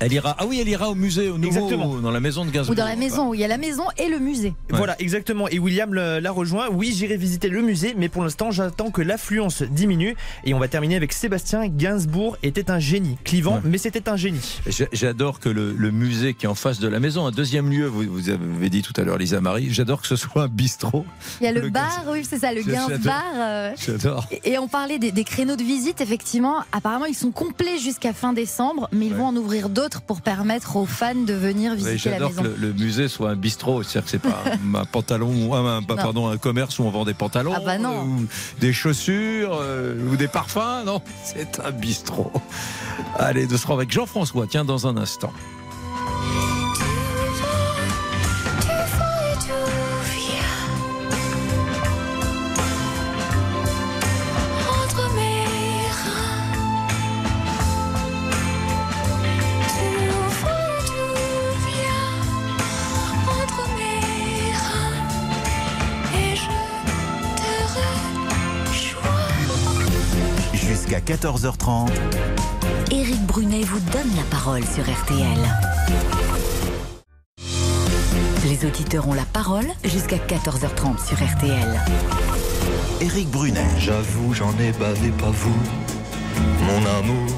Elle 0.00 0.12
ira. 0.12 0.34
Ah 0.38 0.46
oui, 0.46 0.58
elle 0.60 0.68
ira 0.68 0.90
au 0.90 0.94
musée, 0.94 1.28
au 1.30 1.38
nouveau, 1.38 1.48
Exactement. 1.66 1.94
dans 1.96 2.10
la 2.10 2.20
maison 2.20 2.44
de 2.44 2.50
Gainsbourg. 2.50 2.72
Ou 2.72 2.74
dans 2.74 2.84
la 2.84 2.96
maison, 2.96 3.30
où 3.30 3.34
il 3.34 3.40
y 3.40 3.44
a 3.44 3.48
la 3.48 3.58
maison 3.58 3.84
et 3.98 4.08
le 4.08 4.18
musée. 4.18 4.54
Voilà, 4.70 4.94
exactement. 5.00 5.48
Et 5.48 5.58
William 5.58 5.92
le- 5.94 6.18
l'a 6.18 6.30
rejoint. 6.30 6.68
Oui, 6.70 6.92
j'irai 6.94 7.16
visiter 7.16 7.48
le 7.48 7.62
musée, 7.62 7.94
mais 7.96 8.08
pour 8.08 8.22
l'instant, 8.22 8.50
j'attends 8.50 8.90
que 8.90 9.02
l'affluence 9.02 9.62
diminue. 9.62 10.16
Et 10.44 10.54
on 10.54 10.58
va 10.58 10.68
terminer 10.68 10.96
avec 10.96 11.12
Sébastien 11.12 11.66
Gainsbourg 11.68 12.36
était 12.42 12.70
un 12.70 12.78
génie. 12.78 13.16
Clivant, 13.24 13.60
mais 13.64 13.78
c'était 13.78 14.08
un 14.08 14.16
génie. 14.16 14.60
J'a- 14.66 14.86
J'adore 14.92 15.40
que 15.40 15.48
le, 15.48 15.72
le 15.72 15.90
musée 15.90 16.34
qui 16.34 16.46
est 16.46 16.48
en 16.48 16.54
face 16.54 16.78
de 16.78 16.88
la 16.88 17.00
maison, 17.00 17.26
un 17.26 17.30
deuxième 17.30 17.70
lieu, 17.70 17.86
vous, 17.86 18.02
vous 18.04 18.28
avez 18.30 18.68
dit 18.70 18.82
tout 18.82 18.92
à 18.96 19.02
l'heure, 19.04 19.18
Lisa 19.18 19.40
Marie, 19.40 19.68
j'adore 19.72 20.00
que 20.02 20.06
ce 20.08 20.16
soit 20.16 20.42
un 20.44 20.48
bistrot. 20.48 21.04
Il 21.40 21.44
y 21.44 21.46
a 21.46 21.52
le, 21.52 21.60
Le 21.62 21.70
bar, 21.70 22.04
oui, 22.10 22.24
c'est 22.28 22.38
ça, 22.38 22.52
le. 22.52 22.62
Gainsbar. 22.62 22.98
bar. 22.98 23.24
euh, 23.36 23.70
J'adore. 23.78 24.26
Et 24.44 24.58
on 24.58 24.68
parlait 24.68 24.98
des, 24.98 25.12
des 25.12 25.24
créneaux 25.24 25.56
de 25.56 25.62
visite, 25.62 26.00
effectivement. 26.00 26.56
Apparemment, 26.72 27.06
ils 27.06 27.14
sont 27.14 27.30
complets 27.30 27.78
jusqu'à 27.78 28.12
fin 28.12 28.32
décembre, 28.32 28.88
mais 28.92 29.06
ils 29.06 29.14
vont 29.14 29.26
en 29.26 29.36
ouvrir 29.36 29.68
d'autres 29.68 29.85
pour 30.06 30.20
permettre 30.20 30.76
aux 30.76 30.86
fans 30.86 31.14
de 31.14 31.32
venir 31.34 31.74
visiter 31.74 32.10
la 32.10 32.18
J'adore 32.18 32.30
maison. 32.30 32.42
que 32.42 32.46
le, 32.48 32.54
le 32.56 32.72
musée 32.72 33.08
soit 33.08 33.30
un 33.30 33.36
bistrot, 33.36 33.82
c'est-à-dire 33.82 34.04
que 34.04 34.10
c'est 34.10 34.18
pas 34.18 34.42
un, 34.80 34.84
pantalon, 34.84 35.32
ou 35.48 35.54
un, 35.54 35.82
pardon, 35.82 36.28
un 36.28 36.36
commerce 36.36 36.78
où 36.78 36.84
on 36.84 36.90
vend 36.90 37.04
des 37.04 37.14
pantalons, 37.14 37.52
Ah 37.56 37.60
bah 37.64 37.78
non. 37.78 38.00
euh, 38.00 38.02
ou 38.04 38.26
des 38.60 38.72
chaussures, 38.72 39.58
euh, 39.60 39.94
ou 40.10 40.16
des 40.16 40.28
parfums, 40.28 40.84
non, 40.84 41.00
c'est 41.24 41.60
un 41.64 41.70
bistrot. 41.70 42.32
Allez, 43.18 43.46
de 43.46 43.56
se 43.56 43.66
rendre 43.66 43.80
avec 43.80 43.90
Jean-François, 43.92 44.46
tiens, 44.48 44.64
dans 44.64 44.86
un 44.86 44.96
instant. 44.96 45.32
14h30. 71.16 71.88
Éric 72.90 73.22
Brunet 73.22 73.62
vous 73.62 73.80
donne 73.90 74.14
la 74.16 74.22
parole 74.30 74.62
sur 74.64 74.82
RTL. 74.84 75.38
Les 78.44 78.66
auditeurs 78.66 79.08
ont 79.08 79.14
la 79.14 79.24
parole 79.24 79.64
jusqu'à 79.82 80.18
14h30 80.18 81.06
sur 81.06 81.16
RTL. 81.16 81.80
Éric 83.00 83.30
Brunet. 83.30 83.64
J'avoue, 83.78 84.34
j'en 84.34 84.52
ai 84.58 84.72
bavé, 84.72 85.08
pas 85.18 85.30
vous, 85.30 85.56
mon 86.60 86.86
amour. 86.98 87.32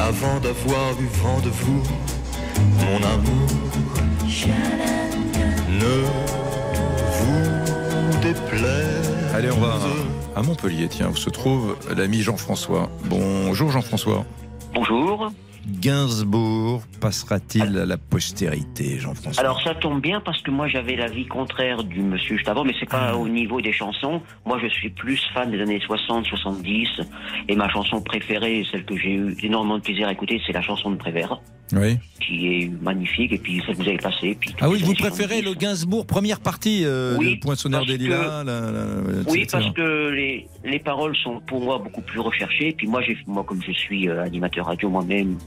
Avant 0.00 0.40
d'avoir 0.40 0.92
eu 0.98 1.08
vent 1.22 1.40
de 1.40 1.50
vous, 1.50 1.82
mon 2.86 3.06
amour. 3.06 3.48
Ne 5.68 6.04
vous 7.18 8.18
déplaise. 8.22 9.34
Allez, 9.34 9.50
on 9.50 9.60
va 9.60 9.74
à 10.36 10.42
Montpellier, 10.42 10.86
tiens, 10.88 11.08
où 11.08 11.16
se 11.16 11.30
trouve 11.30 11.76
l'ami 11.96 12.20
Jean-François. 12.20 12.90
Bonjour 13.06 13.70
Jean-François. 13.70 14.26
Bonjour. 14.74 15.32
Gainsbourg 15.66 16.82
passera-t-il 17.00 17.76
à 17.76 17.86
la 17.86 17.96
postérité, 17.96 18.98
Jean-François? 18.98 19.42
Alors 19.42 19.60
ça 19.62 19.74
tombe 19.74 20.00
bien 20.00 20.20
parce 20.20 20.40
que 20.42 20.52
moi 20.52 20.68
j'avais 20.68 20.94
l'avis 20.94 21.26
contraire 21.26 21.82
du 21.82 22.02
monsieur 22.02 22.36
juste 22.36 22.48
avant, 22.48 22.64
mais 22.64 22.74
c'est 22.78 22.88
pas 22.88 23.16
au 23.16 23.28
niveau 23.28 23.60
des 23.60 23.72
chansons. 23.72 24.20
Moi 24.44 24.58
je 24.62 24.68
suis 24.68 24.90
plus 24.90 25.20
fan 25.34 25.50
des 25.50 25.60
années 25.60 25.80
60, 25.84 26.26
70, 26.26 26.88
et 27.48 27.56
ma 27.56 27.68
chanson 27.68 28.00
préférée, 28.00 28.64
celle 28.70 28.84
que 28.84 28.96
j'ai 28.96 29.14
eu 29.14 29.36
énormément 29.42 29.78
de 29.78 29.82
plaisir 29.82 30.06
à 30.06 30.12
écouter, 30.12 30.40
c'est 30.46 30.52
la 30.52 30.62
chanson 30.62 30.90
de 30.90 30.96
Prévert. 30.96 31.40
Oui. 31.72 31.98
qui 32.20 32.46
est 32.62 32.70
magnifique, 32.82 33.32
et 33.32 33.38
puis 33.38 33.60
ça 33.66 33.72
vous 33.72 33.82
avez 33.82 33.98
passé. 33.98 34.36
Puis 34.40 34.54
Ah 34.60 34.68
oui, 34.68 34.82
vous 34.82 34.94
préférez 34.94 35.42
le 35.42 35.54
Gainsbourg, 35.54 36.06
première 36.06 36.40
partie, 36.40 36.82
euh, 36.84 37.16
Oui, 37.18 37.34
le 37.34 37.40
des 37.86 37.98
que- 37.98 38.02
lilas 38.04 38.44
la- 38.44 38.60
la- 38.60 38.70
la- 38.70 39.30
Oui, 39.30 39.40
etc. 39.42 39.46
parce 39.52 39.70
que 39.74 40.08
les, 40.10 40.46
les 40.64 40.78
paroles 40.78 41.14
sont 41.16 41.40
pour 41.46 41.60
moi 41.60 41.78
beaucoup 41.78 42.00
plus 42.02 42.20
recherchées. 42.20 42.72
Puis 42.76 42.86
moi, 42.86 43.00
moi 43.26 43.44
comme 43.44 43.62
je 43.62 43.72
suis 43.72 44.08
euh, 44.08 44.22
animateur 44.22 44.66
radio 44.66 44.88
moi-même 44.88 45.38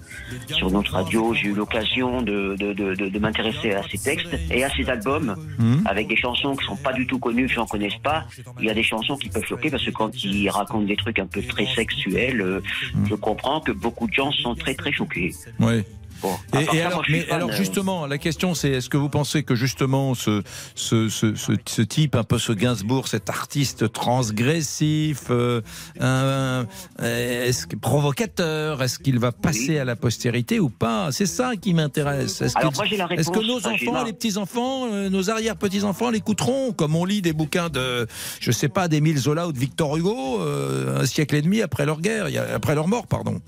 sur 0.47 0.69
notre 0.71 0.93
radio, 0.93 1.33
j'ai 1.33 1.47
eu 1.49 1.53
l'occasion 1.53 2.21
de, 2.21 2.55
de, 2.57 2.73
de, 2.73 3.19
m'intéresser 3.19 3.71
à 3.73 3.81
ces 3.83 3.97
textes 3.97 4.29
et 4.51 4.63
à 4.63 4.69
ces 4.69 4.87
albums 4.89 5.35
Mhm. 5.57 5.83
avec 5.85 6.07
des 6.07 6.15
chansons 6.17 6.55
qui 6.55 6.65
sont 6.65 6.75
pas 6.77 6.93
du 6.93 7.05
tout 7.07 7.19
connues, 7.19 7.47
que 7.47 7.53
j'en 7.53 7.65
connaisse 7.65 7.95
pas. 8.03 8.25
Il 8.59 8.65
y 8.65 8.69
a 8.69 8.73
des 8.73 8.83
chansons 8.83 9.15
qui 9.17 9.29
peuvent 9.29 9.45
choquer 9.45 9.69
parce 9.69 9.83
que 9.85 9.91
quand 9.91 10.23
ils 10.23 10.49
racontent 10.49 10.85
des 10.85 10.95
trucs 10.95 11.19
un 11.19 11.25
peu 11.27 11.41
très 11.41 11.65
sexuels, 11.65 12.41
euh, 12.41 12.61
je 13.09 13.15
comprends 13.15 13.59
que 13.61 13.71
beaucoup 13.71 14.07
de 14.07 14.13
gens 14.13 14.31
sont 14.31 14.55
très 14.55 14.75
très 14.75 14.91
choqués. 14.91 15.33
Oui. 15.59 15.83
Bon, 16.21 16.35
Et, 16.59 16.65
part 16.65 16.75
et 16.75 16.77
ça, 16.79 16.85
alors, 16.87 16.97
moi, 16.97 17.03
je 17.07 17.11
suis 17.11 17.19
mais 17.21 17.25
fan, 17.25 17.35
alors 17.35 17.51
justement, 17.53 18.05
la 18.07 18.17
question 18.17 18.53
c'est 18.53 18.69
est-ce 18.71 18.89
que 18.89 18.97
vous 18.97 19.09
pensez 19.09 19.43
que 19.43 19.55
justement 19.55 20.15
ce, 20.15 20.41
ce, 20.75 21.07
ce, 21.09 21.33
ce, 21.35 21.81
type, 21.81 22.15
un 22.15 22.23
peu 22.23 22.37
ce 22.37 22.51
Gainsbourg, 22.51 23.07
cet 23.07 23.29
artiste 23.29 23.91
transgressif, 23.91 25.25
euh, 25.29 25.61
euh, 26.01 26.63
est-ce 27.01 27.67
que- 27.67 27.75
provocateur, 27.75 28.81
est-ce 28.83 28.99
qu'il 28.99 29.19
va 29.19 29.31
passer 29.31 29.77
à 29.79 29.85
la 29.85 29.95
postérité 29.95 30.59
ou 30.59 30.69
pas? 30.69 31.11
C'est 31.11 31.25
ça 31.25 31.51
qui 31.55 31.73
m'intéresse. 31.73 32.41
Est-ce 32.41 32.57
Alors, 32.57 32.71
que, 32.71 32.77
moi, 32.77 32.85
j'ai 32.85 32.97
la 32.97 33.05
est-ce 33.11 33.29
que 33.29 33.39
réponse, 33.39 33.63
nos 33.63 33.67
enfants, 33.71 34.03
les 34.03 34.13
petits-enfants, 34.13 34.87
euh, 34.91 35.09
nos 35.09 35.29
arrière-petits-enfants 35.29 36.09
l'écouteront? 36.09 36.73
Comme 36.73 36.95
on 36.95 37.05
lit 37.05 37.21
des 37.21 37.33
bouquins 37.33 37.69
de, 37.69 38.07
je 38.39 38.51
sais 38.51 38.69
pas, 38.69 38.87
d'Émile 38.87 39.17
Zola 39.17 39.47
ou 39.47 39.51
de 39.53 39.59
Victor 39.59 39.95
Hugo, 39.97 40.41
euh, 40.41 41.01
un 41.01 41.05
siècle 41.05 41.35
et 41.35 41.41
demi 41.41 41.61
après 41.61 41.85
leur 41.85 42.01
guerre, 42.01 42.27
après 42.53 42.75
leur 42.75 42.87
mort, 42.87 43.07
pardon. 43.07 43.39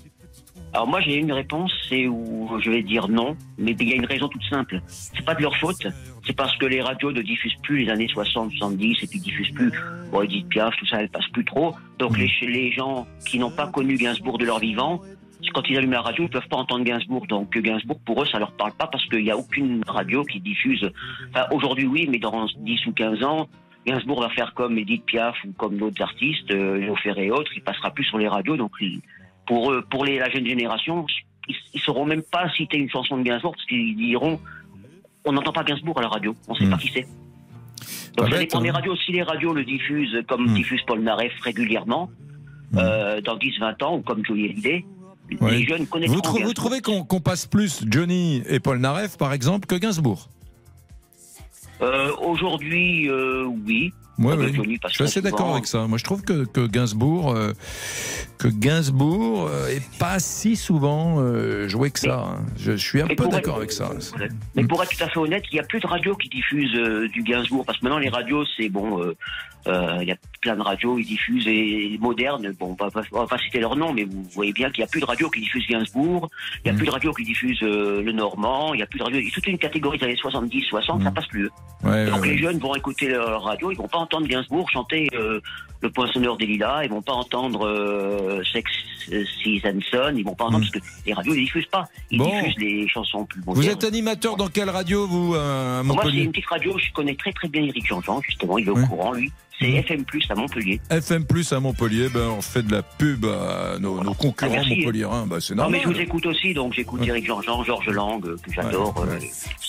Alors 0.74 0.86
moi 0.86 1.00
j'ai 1.00 1.16
une 1.16 1.32
réponse, 1.32 1.70
c'est 1.88 2.06
où 2.06 2.48
je 2.60 2.70
vais 2.70 2.82
dire 2.82 3.06
non, 3.08 3.36
mais 3.58 3.72
il 3.72 3.88
y 3.88 3.92
a 3.92 3.96
une 3.96 4.06
raison 4.06 4.28
toute 4.28 4.44
simple. 4.44 4.80
C'est 4.86 5.24
pas 5.24 5.34
de 5.34 5.42
leur 5.42 5.54
faute, 5.56 5.86
c'est 6.26 6.34
parce 6.34 6.56
que 6.56 6.64
les 6.64 6.80
radios 6.80 7.12
ne 7.12 7.20
diffusent 7.20 7.56
plus 7.62 7.84
les 7.84 7.90
années 7.90 8.08
60, 8.08 8.52
70 8.52 9.02
et 9.02 9.06
puis 9.06 9.20
diffusent 9.20 9.50
plus 9.50 9.70
bon, 10.10 10.22
Edith 10.22 10.48
Piaf, 10.48 10.74
tout 10.78 10.86
ça, 10.86 11.02
elles 11.02 11.10
passent 11.10 11.28
plus 11.28 11.44
trop. 11.44 11.74
Donc 11.98 12.16
les, 12.16 12.30
les 12.42 12.72
gens 12.72 13.06
qui 13.26 13.38
n'ont 13.38 13.50
pas 13.50 13.66
connu 13.66 13.96
Gainsbourg 13.96 14.38
de 14.38 14.46
leur 14.46 14.60
vivant, 14.60 15.02
quand 15.52 15.68
ils 15.68 15.76
allument 15.76 15.92
la 15.92 16.00
radio, 16.00 16.24
ils 16.24 16.30
peuvent 16.30 16.48
pas 16.48 16.56
entendre 16.56 16.84
Gainsbourg. 16.84 17.26
Donc 17.26 17.56
Gainsbourg 17.58 18.00
pour 18.06 18.22
eux 18.22 18.26
ça 18.26 18.38
leur 18.38 18.52
parle 18.52 18.72
pas 18.72 18.86
parce 18.86 19.04
qu'il 19.08 19.24
n'y 19.24 19.30
a 19.30 19.36
aucune 19.36 19.82
radio 19.86 20.24
qui 20.24 20.40
diffuse. 20.40 20.90
Enfin 21.28 21.46
aujourd'hui 21.52 21.86
oui, 21.86 22.08
mais 22.10 22.18
dans 22.18 22.46
10 22.46 22.86
ou 22.86 22.92
15 22.92 23.22
ans. 23.24 23.48
Gainsbourg 23.84 24.20
va 24.20 24.30
faire 24.30 24.54
comme 24.54 24.78
Edith 24.78 25.04
Piaf 25.04 25.36
ou 25.44 25.52
comme 25.52 25.76
d'autres 25.76 26.00
artistes, 26.02 26.52
euh, 26.52 26.94
Ferré 27.02 27.26
et 27.26 27.30
autres, 27.32 27.50
il 27.56 27.62
passera 27.62 27.90
plus 27.90 28.04
sur 28.04 28.16
les 28.16 28.28
radios, 28.28 28.56
donc 28.56 28.70
pour 29.46 29.72
eux, 29.72 29.82
pour 29.90 30.04
les, 30.04 30.18
la 30.18 30.30
jeune 30.30 30.46
génération, 30.46 31.04
ils, 31.48 31.56
ils 31.74 31.80
sauront 31.80 32.04
même 32.06 32.22
pas 32.22 32.48
citer 32.56 32.76
une 32.78 32.90
chanson 32.90 33.16
de 33.18 33.22
Gainsbourg 33.22 33.52
parce 33.54 33.66
qu'ils 33.66 33.96
diront 33.96 34.40
on 35.24 35.32
n'entend 35.32 35.52
pas 35.52 35.62
Gainsbourg 35.64 35.98
à 35.98 36.02
la 36.02 36.08
radio, 36.08 36.34
on 36.48 36.54
sait 36.54 36.68
pas 36.68 36.76
qui 36.78 36.88
c'est. 36.92 37.06
Donc 38.16 38.28
ça 38.30 38.38
dépend 38.38 38.60
des 38.60 38.70
radios. 38.70 38.96
Si 38.96 39.12
les 39.12 39.22
radios 39.22 39.52
le 39.52 39.64
diffusent 39.64 40.16
comme 40.28 40.52
diffuse 40.52 40.82
Paul 40.86 41.00
Naref 41.00 41.32
régulièrement, 41.42 42.10
euh, 42.76 43.20
dans 43.20 43.36
10-20 43.36 43.82
ans, 43.84 43.96
ou 43.96 44.02
comme 44.02 44.24
Johnny 44.24 44.44
Hallyday, 44.46 44.84
Ouais. 45.40 45.52
les 45.52 45.64
jeunes 45.64 45.86
connaîtront 45.86 46.14
Vous, 46.16 46.20
trou- 46.20 46.42
vous 46.42 46.52
trouvez 46.52 46.80
qu'on 46.82 47.04
passe 47.20 47.46
plus 47.46 47.84
Johnny 47.88 48.42
et 48.50 48.60
Paul 48.60 48.78
Naref, 48.78 49.16
par 49.16 49.32
exemple, 49.32 49.66
que 49.66 49.76
Gainsbourg? 49.76 50.28
Euh, 51.80 52.10
Aujourd'hui, 52.20 53.08
euh, 53.08 53.44
oui. 53.66 53.92
Ouais. 54.24 54.52
Johnny 54.52 54.78
Je 54.88 54.94
suis 54.94 55.04
assez 55.04 55.20
d'accord 55.22 55.52
avec 55.52 55.66
ça. 55.66 55.86
Moi, 55.86 55.98
je 55.98 56.04
trouve 56.04 56.22
que, 56.22 56.44
que 56.44 56.66
Gainsbourg, 56.66 57.32
euh, 57.34 57.52
que 58.38 58.48
Gainsbourg 58.48 59.48
euh, 59.50 59.68
est 59.68 59.82
pas 59.98 60.18
si 60.18 60.56
souvent 60.56 61.16
euh, 61.18 61.68
joué 61.68 61.90
que 61.90 61.98
ça. 62.00 62.24
hein. 62.26 62.44
Je, 62.56 62.72
je 62.72 62.76
suis 62.76 63.00
un 63.00 63.06
peu 63.06 63.28
d'accord 63.28 63.56
avec 63.56 63.72
ça. 63.72 63.90
Mais 64.54 64.64
pour 64.64 64.82
être 64.82 64.90
tout 64.96 65.04
à 65.04 65.08
fait 65.08 65.18
honnête, 65.18 65.44
il 65.50 65.54
n'y 65.54 65.60
a 65.60 65.64
plus 65.64 65.80
de 65.80 65.86
radios 65.86 66.14
qui 66.16 66.28
diffusent 66.28 66.74
euh, 66.76 67.08
du 67.08 67.22
Gainsbourg 67.22 67.64
parce 67.64 67.78
que 67.78 67.84
maintenant 67.84 67.98
les 67.98 68.08
radios, 68.08 68.44
c'est 68.56 68.68
bon, 68.68 69.02
il 69.66 70.08
y 70.08 70.12
a 70.12 70.16
plein 70.40 70.56
de 70.56 70.62
radios, 70.62 70.98
ils 70.98 71.04
diffusent 71.04 71.46
et 71.46 71.96
modernes. 72.00 72.52
Bon, 72.58 72.76
on 72.78 72.84
va, 72.84 72.90
pas- 72.90 73.02
on 73.12 73.20
va 73.20 73.26
pas 73.26 73.38
citer 73.38 73.60
leur 73.60 73.76
nom, 73.76 73.92
mais 73.92 74.04
vous 74.04 74.22
voyez 74.34 74.52
bien 74.52 74.70
qu'il 74.70 74.82
n'y 74.82 74.88
a 74.88 74.90
plus 74.90 75.00
de 75.00 75.06
radios 75.06 75.30
qui 75.30 75.40
diffusent 75.40 75.66
Gainsbourg, 75.68 76.28
il 76.64 76.70
n'y 76.70 76.74
a 76.74 76.78
plus 76.78 76.86
de 76.86 76.90
radios 76.90 77.12
qui 77.12 77.24
diffusent 77.24 77.62
euh, 77.62 78.02
le 78.02 78.12
Normand, 78.12 78.74
il 78.74 78.78
n'y 78.78 78.82
a 78.82 78.86
plus 78.86 78.98
de 78.98 79.04
radios. 79.04 79.20
Y 79.20 79.30
toute 79.30 79.46
une 79.46 79.58
catégorie 79.58 79.98
des 79.98 80.04
années 80.06 80.16
70, 80.16 80.62
60, 80.64 81.02
ça 81.02 81.10
passe 81.10 81.26
plus. 81.26 81.48
Ouais, 81.84 82.06
Donc 82.06 82.20
ouais, 82.22 82.28
les 82.28 82.32
ouais. 82.34 82.38
jeunes 82.38 82.58
vont 82.58 82.74
écouter 82.74 83.08
leur 83.08 83.42
radio, 83.42 83.70
ils 83.70 83.76
vont 83.78 83.88
pas 83.88 83.98
entendre 83.98 84.26
Gainsbourg 84.26 84.68
chanter 84.70 85.08
euh, 85.14 85.40
le 85.82 85.90
poinçonneur 85.90 86.36
des 86.36 86.46
lilas, 86.46 86.84
ils 86.84 86.90
vont 86.90 87.02
pas 87.02 87.12
entendre 87.12 87.66
euh, 87.66 88.42
Sex 88.52 88.70
Season, 89.42 90.14
ils 90.16 90.24
vont 90.24 90.34
pas 90.34 90.44
entendre 90.44 90.60
parce 90.60 90.70
que 90.70 90.78
les 91.06 91.12
radios 91.12 91.34
ne 91.34 91.40
diffusent 91.40 91.66
pas, 91.66 91.84
ils 92.10 92.18
Bon. 92.18 92.26
diffusent 92.26 92.58
les 92.58 92.88
chansons 92.88 93.24
plus 93.24 93.40
Vous 93.44 93.54
modernes. 93.54 93.72
êtes 93.72 93.84
animateur 93.84 94.36
dans 94.36 94.48
quelle 94.48 94.70
radio, 94.70 95.06
vous, 95.06 95.34
euh, 95.34 95.82
Moi, 95.82 96.02
c'est 96.04 96.12
une 96.16 96.30
petite 96.30 96.46
radio, 96.46 96.76
je 96.78 96.92
connais 96.92 97.14
très 97.16 97.32
très 97.32 97.48
bien 97.48 97.62
Eric 97.64 97.86
Jean-Jean, 97.86 98.20
justement, 98.22 98.58
il 98.58 98.66
est 98.66 98.70
au 98.70 98.86
courant, 98.86 99.12
lui. 99.12 99.30
C'est. 99.58 99.70
FM, 99.70 100.04
à 100.30 100.34
Montpellier. 100.34 100.80
FM 100.90 101.24
Plus 101.24 101.52
à 101.52 101.60
Montpellier, 101.60 102.08
ben, 102.08 102.30
on 102.36 102.40
fait 102.42 102.62
de 102.64 102.72
la 102.72 102.82
pub 102.82 103.24
à 103.26 103.78
nos, 103.78 104.02
nos 104.02 104.14
concurrents 104.14 104.56
Ah, 104.58 104.64
montpelliérains. 104.68 105.26
Ben, 105.26 105.38
c'est 105.40 105.54
Non, 105.54 105.68
mais 105.68 105.78
normal. 105.78 105.80
je 105.82 105.98
vous 106.00 106.00
écoute 106.08 106.26
aussi, 106.26 106.52
donc 106.54 106.72
j'écoute. 106.72 107.00
Eric 107.06 107.26
Jean-Jean, 107.26 107.62
Georges 107.62 107.88
Lang, 107.90 108.24
euh, 108.26 108.36
que 108.42 108.52
j'adore. 108.52 108.96
Ouais, 108.98 109.08
euh, 109.12 109.18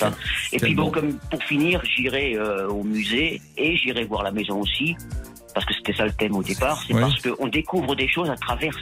ouais. 0.07 0.11
Et 0.53 0.57
puis 0.57 0.73
bon, 0.73 0.85
bon. 0.85 0.91
comme 0.91 1.13
pour 1.29 1.43
finir, 1.43 1.81
j'irai 1.85 2.35
euh, 2.37 2.67
au 2.69 2.83
musée 2.83 3.39
et 3.57 3.75
j'irai 3.75 4.05
voir 4.05 4.23
la 4.23 4.31
maison 4.31 4.61
aussi, 4.61 4.95
parce 5.53 5.65
que 5.65 5.73
c'était 5.73 5.93
ça 5.93 6.05
le 6.05 6.11
thème 6.11 6.35
au 6.35 6.43
départ. 6.43 6.81
C'est 6.87 6.93
Ouais. 6.93 7.01
parce 7.01 7.21
qu'on 7.21 7.47
découvre 7.47 7.95
des 7.95 8.07
choses 8.07 8.29
à 8.29 8.35
travers 8.35 8.73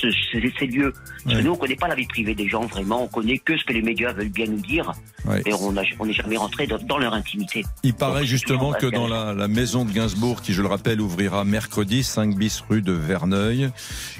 ce- 0.00 0.10
ces, 0.32 0.52
ces 0.58 0.66
lieux. 0.66 0.92
Parce 0.92 1.36
Ouais. 1.36 1.42
que 1.42 1.46
nous, 1.46 1.52
on 1.52 1.56
connaît 1.56 1.76
pas 1.76 1.88
la 1.88 1.94
vie 1.94 2.06
privée 2.06 2.34
des 2.34 2.48
gens 2.48 2.66
vraiment, 2.66 3.04
on 3.04 3.08
connaît 3.08 3.38
que 3.38 3.56
ce 3.56 3.64
que 3.64 3.72
les 3.72 3.82
médias 3.82 4.12
veulent 4.12 4.28
bien 4.28 4.46
nous 4.46 4.60
dire, 4.60 4.92
Ouais. 5.26 5.42
et 5.46 5.52
on 5.54 5.72
n'a- 5.72 5.82
on 5.98 6.06
n'est 6.06 6.12
jamais 6.12 6.36
rentré 6.36 6.66
dans, 6.66 6.78
dans 6.78 6.98
leur 6.98 7.14
intimité. 7.14 7.64
Il 7.82 7.94
paraît 7.94 8.20
Donc, 8.20 8.28
justement 8.28 8.72
que 8.72 8.86
dans 8.86 9.06
la, 9.08 9.32
la 9.32 9.48
maison 9.48 9.84
de 9.84 9.90
Gainsbourg, 9.92 10.42
qui 10.42 10.52
je 10.52 10.60
le 10.62 10.68
rappelle 10.68 11.00
ouvrira 11.00 11.44
mercredi, 11.44 12.02
5 12.02 12.36
bis 12.36 12.62
rue 12.68 12.82
de 12.82 12.92
Verneuil, 12.92 13.70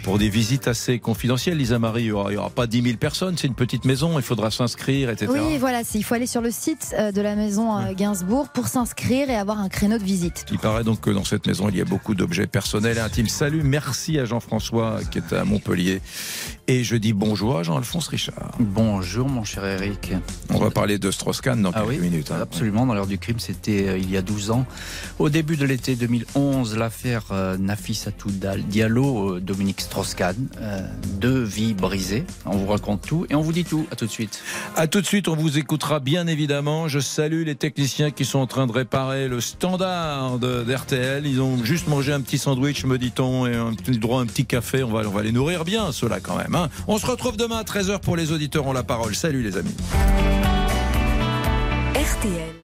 pour 0.02 0.18
des 0.18 0.28
visites 0.28 0.66
assez 0.68 0.98
confidentielles, 0.98 1.58
Lisa 1.58 1.78
Marie, 1.78 2.02
il 2.02 2.06
n'y 2.06 2.12
aura, 2.12 2.30
il 2.30 2.34
y 2.34 2.38
aura 2.38 2.50
pas 2.50 2.66
10 2.66 2.82
000 2.82 2.96
personnes, 2.96 3.36
c'est 3.36 3.46
une 3.46 3.54
petite 3.54 3.84
maison, 3.84 4.18
il 4.18 4.22
faudra 4.22 4.50
s'inscrire, 4.50 5.10
etc. 5.10 5.30
Oui, 5.30 5.58
voilà, 5.58 5.82
il 5.94 6.04
faut 6.04 6.14
aller 6.14 6.26
sur 6.26 6.40
le 6.40 6.50
site 6.50 6.94
euh, 6.98 7.12
de 7.12 7.20
la 7.20 7.36
maison 7.36 7.76
euh, 7.78 7.92
Gainsbourg 7.94 8.48
pour 8.48 8.68
s'inscrire 8.68 9.28
et 9.30 9.36
avoir 9.36 9.58
un 9.60 9.68
créneau 9.68 9.98
de 9.98 10.04
visite. 10.04 10.46
Il 10.52 10.58
paraît 10.58 10.84
donc 10.84 11.00
que 11.00 11.10
dans 11.10 11.24
cette 11.24 11.46
maison, 11.46 11.68
il 11.68 11.76
y 11.76 11.80
a 11.80 11.84
beaucoup 11.84 12.14
d'objets 12.14 12.46
personnels 12.46 12.96
et 12.96 13.00
intimes. 13.00 13.28
Salut, 13.28 13.62
merci 13.62 14.18
à 14.18 14.24
Jean-François 14.24 15.00
qui 15.10 15.18
est 15.18 15.32
à 15.32 15.44
Montpellier. 15.44 15.63
Montpellier. 15.64 16.00
Et 16.66 16.82
je 16.82 16.96
dis 16.96 17.12
bonjour 17.12 17.58
à 17.58 17.62
Jean-Alphonse 17.62 18.08
Richard. 18.08 18.52
Bonjour 18.58 19.28
mon 19.28 19.44
cher 19.44 19.66
Eric. 19.66 20.12
On 20.48 20.56
va 20.58 20.70
parler 20.70 20.96
de 20.98 21.10
Strauss-Kahn 21.10 21.60
dans 21.60 21.70
Ah 21.74 21.80
quelques 21.80 21.88
oui, 21.90 21.98
minutes. 21.98 22.30
hein. 22.30 22.38
Absolument, 22.40 22.86
dans 22.86 22.94
l'heure 22.94 23.06
du 23.06 23.18
crime, 23.18 23.38
c'était 23.38 23.86
euh, 23.88 23.98
il 23.98 24.10
y 24.10 24.16
a 24.16 24.22
12 24.22 24.50
ans. 24.50 24.64
Au 25.18 25.28
début 25.28 25.56
de 25.58 25.66
l'été 25.66 25.94
2011, 25.94 26.78
l'affaire 26.78 27.24
euh, 27.32 27.58
Nafissatou 27.58 28.30
Dal- 28.30 28.62
Diallo, 28.62 29.34
euh, 29.34 29.40
Dominique 29.40 29.82
Strauss-Kahn, 29.82 30.36
deux 31.20 31.42
vies 31.42 31.74
brisées. 31.74 32.24
On 32.46 32.56
vous 32.56 32.66
raconte 32.68 33.02
tout 33.02 33.26
et 33.28 33.34
on 33.34 33.42
vous 33.42 33.52
dit 33.52 33.64
tout. 33.64 33.86
À 33.92 33.96
tout 33.96 34.06
de 34.06 34.10
suite. 34.10 34.42
À 34.74 34.86
tout 34.86 35.02
de 35.02 35.06
suite, 35.06 35.28
on 35.28 35.36
vous 35.36 35.58
écoutera 35.58 36.00
bien 36.00 36.26
évidemment. 36.26 36.88
Je 36.88 36.98
salue 36.98 37.44
les 37.44 37.56
techniciens 37.56 38.10
qui 38.10 38.24
sont 38.24 38.38
en 38.38 38.46
train 38.46 38.66
de 38.66 38.72
réparer 38.72 39.28
le 39.28 39.42
standard 39.42 40.38
d'RTL. 40.38 41.26
Ils 41.26 41.42
ont 41.42 41.62
juste 41.62 41.88
mangé 41.88 42.14
un 42.14 42.22
petit 42.22 42.38
sandwich, 42.38 42.86
me 42.86 42.96
dit-on, 42.96 43.46
et 43.46 43.54
un 43.54 43.74
petit 43.74 43.98
droit 43.98 44.20
à 44.20 44.22
un 44.22 44.26
petit 44.26 44.46
café. 44.46 44.82
On 44.82 44.90
va, 44.90 45.02
on 45.06 45.10
va 45.10 45.22
les 45.22 45.32
nourrir 45.32 45.66
bien, 45.66 45.92
ceux-là 45.92 46.20
quand 46.20 46.36
même. 46.38 46.53
On 46.86 46.98
se 46.98 47.06
retrouve 47.06 47.36
demain 47.36 47.58
à 47.58 47.62
13h 47.62 48.00
pour 48.00 48.16
les 48.16 48.32
auditeurs 48.32 48.66
ont 48.66 48.72
la 48.72 48.82
parole. 48.82 49.14
Salut 49.14 49.42
les 49.42 49.56
amis. 49.56 49.74
RTL. 51.94 52.63